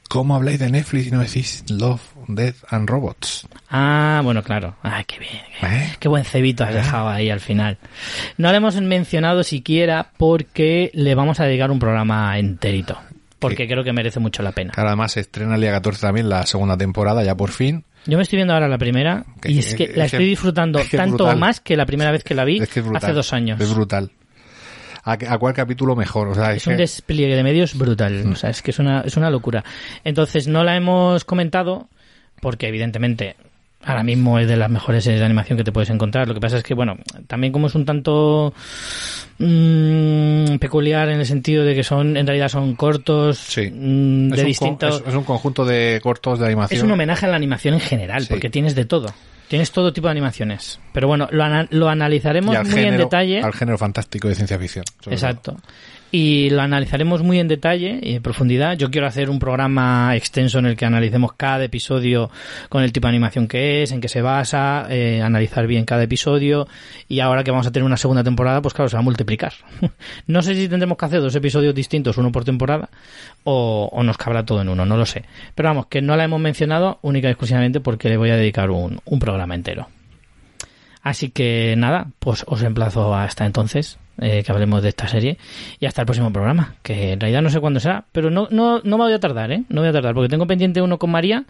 ¿cómo 0.09 0.35
habláis 0.35 0.59
de 0.59 0.69
Netflix 0.69 1.07
y 1.07 1.11
no 1.11 1.19
decís 1.19 1.63
Love, 1.69 2.01
Death 2.27 2.55
and 2.69 2.89
Robots? 2.89 3.47
Ah, 3.69 4.21
bueno, 4.23 4.43
claro. 4.43 4.75
Ay, 4.83 5.03
qué 5.05 5.19
bien. 5.19 5.41
¿Eh? 5.63 5.93
qué 5.99 6.07
buen 6.07 6.23
cebito 6.25 6.63
has 6.63 6.73
dejado 6.73 7.09
ahí 7.09 7.29
al 7.29 7.39
final. 7.39 7.77
No 8.37 8.51
lo 8.51 8.57
hemos 8.57 8.75
mencionado 8.81 9.43
siquiera 9.43 10.11
porque 10.17 10.91
le 10.93 11.15
vamos 11.15 11.39
a 11.39 11.45
dedicar 11.45 11.71
un 11.71 11.79
programa 11.79 12.37
enterito. 12.37 12.97
Porque 13.39 13.63
Sí. 13.63 13.69
creo 13.69 13.83
que 13.83 13.93
merece 13.93 14.19
mucho 14.19 14.41
la 14.41 14.51
pena. 14.51 14.73
Además 14.75 15.11
se 15.11 15.19
estrena 15.19 15.55
el 15.55 15.61
día 15.61 15.71
14 15.71 16.01
también 16.01 16.27
la 16.27 16.45
segunda 16.47 16.75
temporada, 16.75 17.23
ya 17.23 17.35
por 17.35 17.51
fin. 17.51 17.83
Yo 18.07 18.17
me 18.17 18.23
estoy 18.23 18.37
viendo 18.37 18.53
ahora 18.53 18.67
la 18.67 18.77
primera 18.79 19.25
Que- 19.41 19.51
y 19.51 19.59
es 19.59 19.75
que 19.75 19.83
es 19.83 19.97
la 19.97 20.05
estoy 20.05 20.25
disfrutando 20.25 20.79
es 20.79 20.89
que 20.89 20.95
es 20.97 21.03
tanto 21.03 21.25
o 21.25 21.35
más 21.35 21.59
que 21.59 21.75
la 21.77 21.85
primera 21.85 22.09
vez 22.11 22.23
que 22.23 22.33
la 22.33 22.45
vi 22.45 22.57
Es 22.59 22.69
que 22.69 22.79
hace 22.95 23.11
dos 23.13 23.33
años. 23.33 23.59
Es 23.61 23.71
brutal. 23.73 24.11
¿A, 25.07 25.13
a 25.13 25.37
cuál 25.37 25.53
capítulo 25.53 25.95
mejor? 25.95 26.27
O 26.27 26.35
sea, 26.35 26.51
es 26.51 26.57
Es 26.63 26.67
un 26.67 26.75
despliegue 26.75 27.35
de 27.35 27.43
medios 27.43 27.77
brutal. 27.77 28.25
Mm. 28.25 28.31
O 28.33 28.35
sea, 28.35 28.49
es 28.49 28.61
que 28.61 28.71
es 28.71 28.79
una, 28.79 29.01
es 29.01 29.15
una 29.15 29.29
locura. 29.29 29.63
Entonces, 30.03 30.47
no 30.47 30.63
la 30.65 30.75
hemos 30.75 31.23
comentado 31.23 31.87
porque, 32.41 32.67
evidentemente, 32.67 33.35
ahora 33.85 34.03
mismo 34.03 34.37
es 34.37 34.47
de 34.49 34.57
las 34.57 34.69
mejores 34.69 35.03
series 35.05 35.21
de 35.21 35.25
animación 35.25 35.57
que 35.57 35.63
te 35.63 35.71
puedes 35.71 35.89
encontrar. 35.89 36.27
Lo 36.27 36.33
que 36.33 36.41
pasa 36.41 36.57
es 36.57 36.63
que, 36.63 36.73
bueno, 36.73 36.97
también 37.27 37.53
como 37.53 37.67
es 37.67 37.75
un 37.75 37.85
tanto 37.85 38.53
mm, 39.39 40.57
peculiar 40.57 41.09
en 41.09 41.19
el 41.19 41.25
sentido 41.25 41.63
de 41.63 41.73
que 41.75 41.83
son, 41.83 42.17
en 42.17 42.25
realidad 42.27 42.49
son 42.49 42.75
cortos, 42.75 43.37
Sí. 43.37 43.69
mm, 43.73 44.29
de 44.31 44.43
distintos... 44.43 45.01
es, 45.01 45.07
es 45.07 45.15
un 45.15 45.23
conjunto 45.23 45.63
de 45.65 45.99
cortos 46.03 46.39
de 46.39 46.47
animación. 46.47 46.77
Es 46.77 46.83
un 46.83 46.91
homenaje 46.91 47.25
a 47.25 47.29
la 47.29 47.35
animación 47.35 47.75
en 47.75 47.79
general, 47.79 48.23
Sí. 48.23 48.27
porque 48.29 48.49
tienes 48.49 48.75
de 48.75 48.85
todo. 48.85 49.07
Tienes 49.47 49.71
todo 49.71 49.93
tipo 49.93 50.07
de 50.07 50.11
animaciones. 50.11 50.79
Pero 50.93 51.07
bueno, 51.07 51.27
lo, 51.31 51.43
ana- 51.43 51.67
lo 51.71 51.87
analizaremos 51.87 52.53
muy 52.63 52.73
género, 52.73 52.93
en 52.93 52.97
detalle. 52.97 53.41
al 53.41 53.53
género 53.53 53.77
fantástico 53.77 54.27
de 54.27 54.35
ciencia 54.35 54.59
ficción. 54.59 54.83
Exacto. 55.05 55.57
Y 56.09 56.49
lo 56.51 56.61
analizaremos 56.61 57.21
muy 57.21 57.39
en 57.39 57.49
detalle 57.49 57.99
y 58.01 58.15
en 58.15 58.23
profundidad. 58.23 58.77
Yo 58.77 58.89
quiero 58.89 59.07
hacer 59.07 59.29
un 59.29 59.39
programa 59.39 60.15
extenso 60.15 60.59
en 60.59 60.65
el 60.65 60.77
que 60.77 60.85
analicemos 60.85 61.33
cada 61.33 61.65
episodio 61.65 62.31
con 62.69 62.81
el 62.83 62.93
tipo 62.93 63.07
de 63.07 63.09
animación 63.09 63.47
que 63.47 63.83
es, 63.83 63.91
en 63.91 63.99
qué 63.99 64.07
se 64.07 64.21
basa, 64.21 64.87
eh, 64.89 65.21
analizar 65.21 65.67
bien 65.67 65.83
cada 65.83 66.03
episodio. 66.03 66.67
Y 67.09 67.19
ahora 67.19 67.43
que 67.43 67.51
vamos 67.51 67.67
a 67.67 67.71
tener 67.71 67.85
una 67.85 67.97
segunda 67.97 68.23
temporada, 68.23 68.61
pues 68.61 68.73
claro, 68.73 68.87
se 68.87 68.95
va 68.95 69.01
a 69.01 69.03
multiplicar. 69.03 69.53
no 70.27 70.41
sé 70.41 70.55
si 70.55 70.69
tendremos 70.69 70.97
que 70.97 71.05
hacer 71.05 71.19
dos 71.19 71.35
episodios 71.35 71.75
distintos, 71.75 72.17
uno 72.17 72.31
por 72.31 72.45
temporada, 72.45 72.89
o, 73.43 73.89
o 73.91 74.03
nos 74.03 74.17
cabrá 74.17 74.45
todo 74.45 74.61
en 74.61 74.69
uno, 74.69 74.85
no 74.85 74.95
lo 74.95 75.05
sé. 75.05 75.25
Pero 75.55 75.69
vamos, 75.69 75.87
que 75.87 76.01
no 76.01 76.15
la 76.15 76.23
hemos 76.23 76.39
mencionado 76.39 76.99
única 77.01 77.27
y 77.27 77.31
exclusivamente 77.31 77.81
porque 77.81 78.07
le 78.07 78.15
voy 78.15 78.29
a 78.29 78.37
dedicar 78.37 78.69
un, 78.71 79.01
un 79.03 79.19
programa 79.19 79.55
entero. 79.55 79.89
Así 81.01 81.31
que 81.31 81.75
nada, 81.77 82.07
pues 82.19 82.45
os 82.47 82.63
emplazo 82.63 83.13
hasta 83.13 83.45
entonces 83.45 83.99
eh, 84.19 84.43
que 84.43 84.51
hablemos 84.51 84.81
de 84.83 84.89
esta 84.89 85.07
serie 85.07 85.37
y 85.79 85.85
hasta 85.85 86.01
el 86.01 86.05
próximo 86.05 86.31
programa, 86.31 86.75
que 86.83 87.13
en 87.13 87.19
realidad 87.19 87.41
no 87.41 87.49
sé 87.49 87.59
cuándo 87.59 87.79
será, 87.79 88.05
pero 88.11 88.29
no, 88.29 88.47
no, 88.51 88.81
no 88.83 88.97
me 88.97 89.03
voy 89.05 89.13
a 89.13 89.19
tardar, 89.19 89.51
¿eh? 89.51 89.63
No 89.69 89.81
voy 89.81 89.89
a 89.89 89.93
tardar, 89.93 90.13
porque 90.13 90.29
tengo 90.29 90.47
pendiente 90.47 90.81
uno 90.81 90.97
con 90.97 91.11
María 91.11 91.45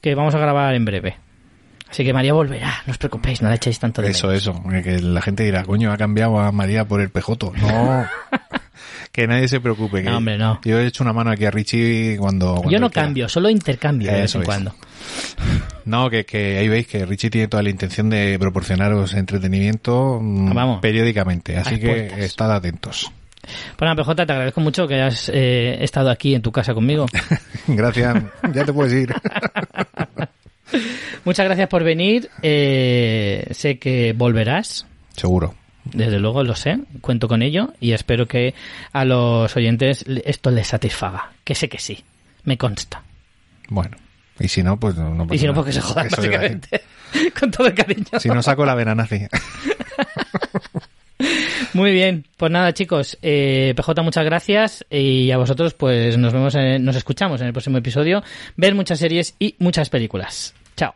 que 0.00 0.14
vamos 0.14 0.34
a 0.34 0.38
grabar 0.38 0.74
en 0.74 0.84
breve. 0.84 1.16
Así 1.90 2.04
que 2.04 2.12
María 2.12 2.32
volverá, 2.34 2.72
no 2.86 2.92
os 2.92 2.98
preocupéis, 2.98 3.42
no 3.42 3.48
la 3.48 3.56
echéis 3.56 3.80
tanto 3.80 4.00
de 4.00 4.10
Eso, 4.10 4.28
menos. 4.28 4.42
eso. 4.42 4.62
Que 4.84 5.00
la 5.02 5.20
gente 5.22 5.42
dirá, 5.42 5.64
coño, 5.64 5.90
ha 5.92 5.96
cambiado 5.96 6.38
a 6.38 6.52
María 6.52 6.84
por 6.86 7.00
el 7.00 7.10
pejoto. 7.10 7.52
No. 7.60 8.06
que 9.12 9.26
nadie 9.26 9.48
se 9.48 9.58
preocupe. 9.60 10.02
Que 10.04 10.08
No, 10.10 10.18
hombre, 10.18 10.38
no. 10.38 10.60
Yo 10.64 10.78
he 10.78 10.86
hecho 10.86 11.02
una 11.02 11.12
mano 11.12 11.30
aquí 11.32 11.46
a 11.46 11.50
Richie 11.50 12.16
cuando. 12.18 12.54
cuando 12.54 12.70
Yo 12.70 12.78
no 12.78 12.90
quiera. 12.90 13.06
cambio, 13.06 13.28
solo 13.28 13.50
intercambio 13.50 14.12
de 14.12 14.20
vez 14.20 14.34
en 14.36 14.42
es. 14.42 14.46
cuando. 14.46 14.72
No, 15.84 16.10
que, 16.10 16.24
que 16.24 16.58
ahí 16.58 16.68
veis 16.68 16.86
que 16.86 17.04
Richie 17.06 17.30
tiene 17.30 17.48
toda 17.48 17.62
la 17.62 17.70
intención 17.70 18.10
de 18.10 18.36
proporcionaros 18.38 19.14
entretenimiento 19.14 20.18
mm, 20.20 20.48
Ah, 20.50 20.54
vamos. 20.54 20.80
periódicamente. 20.80 21.56
Así 21.56 21.78
que 21.80 21.86
puertas. 21.88 22.18
estad 22.20 22.52
atentos. 22.54 23.10
Bueno, 23.78 23.96
PJ, 23.96 24.26
te 24.26 24.32
agradezco 24.32 24.60
mucho 24.60 24.86
que 24.86 24.94
hayas 24.94 25.30
eh, 25.32 25.78
estado 25.82 26.10
aquí 26.10 26.34
en 26.34 26.42
tu 26.42 26.52
casa 26.52 26.74
conmigo. 26.74 27.06
Gracias. 27.66 28.22
ya 28.52 28.64
te 28.64 28.72
puedes 28.72 28.92
ir. 28.92 29.14
Muchas 31.24 31.46
gracias 31.46 31.68
por 31.68 31.82
venir. 31.82 32.30
eh, 32.42 33.46
sé 33.50 33.78
que 33.78 34.12
volverás. 34.16 34.86
Seguro. 35.16 35.54
Desde 35.84 36.20
luego 36.20 36.44
lo 36.44 36.54
sé, 36.54 36.78
cuento 37.00 37.26
con 37.26 37.42
ello 37.42 37.72
y 37.80 37.92
espero 37.92 38.26
que 38.28 38.54
a 38.92 39.04
los 39.04 39.56
oyentes 39.56 40.04
esto 40.24 40.50
les 40.50 40.68
satisfaga. 40.68 41.32
Que 41.42 41.54
sé 41.54 41.68
que 41.68 41.78
sí, 41.78 42.04
me 42.44 42.56
consta. 42.56 43.02
Bueno. 43.68 43.96
Y 44.40 44.48
si 44.48 44.62
no, 44.62 44.78
pues 44.80 44.96
no, 44.96 45.14
no 45.14 45.24
pasa 45.24 45.34
Y 45.34 45.38
si 45.38 45.44
no, 45.46 45.52
nada. 45.52 45.62
pues 45.62 45.74
que 45.76 45.80
se 45.80 45.86
jodan, 45.86 46.06
Eso 46.06 46.16
básicamente. 46.16 46.80
Con 47.38 47.50
todo 47.50 47.66
el 47.66 47.74
cariño. 47.74 48.06
Si 48.18 48.28
no 48.28 48.42
saco 48.42 48.64
la 48.64 48.74
vena 48.74 48.94
nazi. 48.94 49.26
Muy 51.74 51.92
bien, 51.92 52.24
pues 52.36 52.50
nada 52.50 52.72
chicos, 52.72 53.16
eh, 53.22 53.74
PJ 53.76 54.02
muchas 54.02 54.24
gracias 54.24 54.84
y 54.90 55.30
a 55.30 55.36
vosotros 55.36 55.74
pues 55.74 56.16
nos 56.18 56.32
vemos, 56.32 56.54
en- 56.56 56.84
nos 56.84 56.96
escuchamos 56.96 57.40
en 57.40 57.46
el 57.48 57.52
próximo 57.52 57.78
episodio, 57.78 58.22
ver 58.56 58.74
muchas 58.74 58.98
series 58.98 59.34
y 59.38 59.54
muchas 59.58 59.88
películas. 59.90 60.54
Chao. 60.76 60.94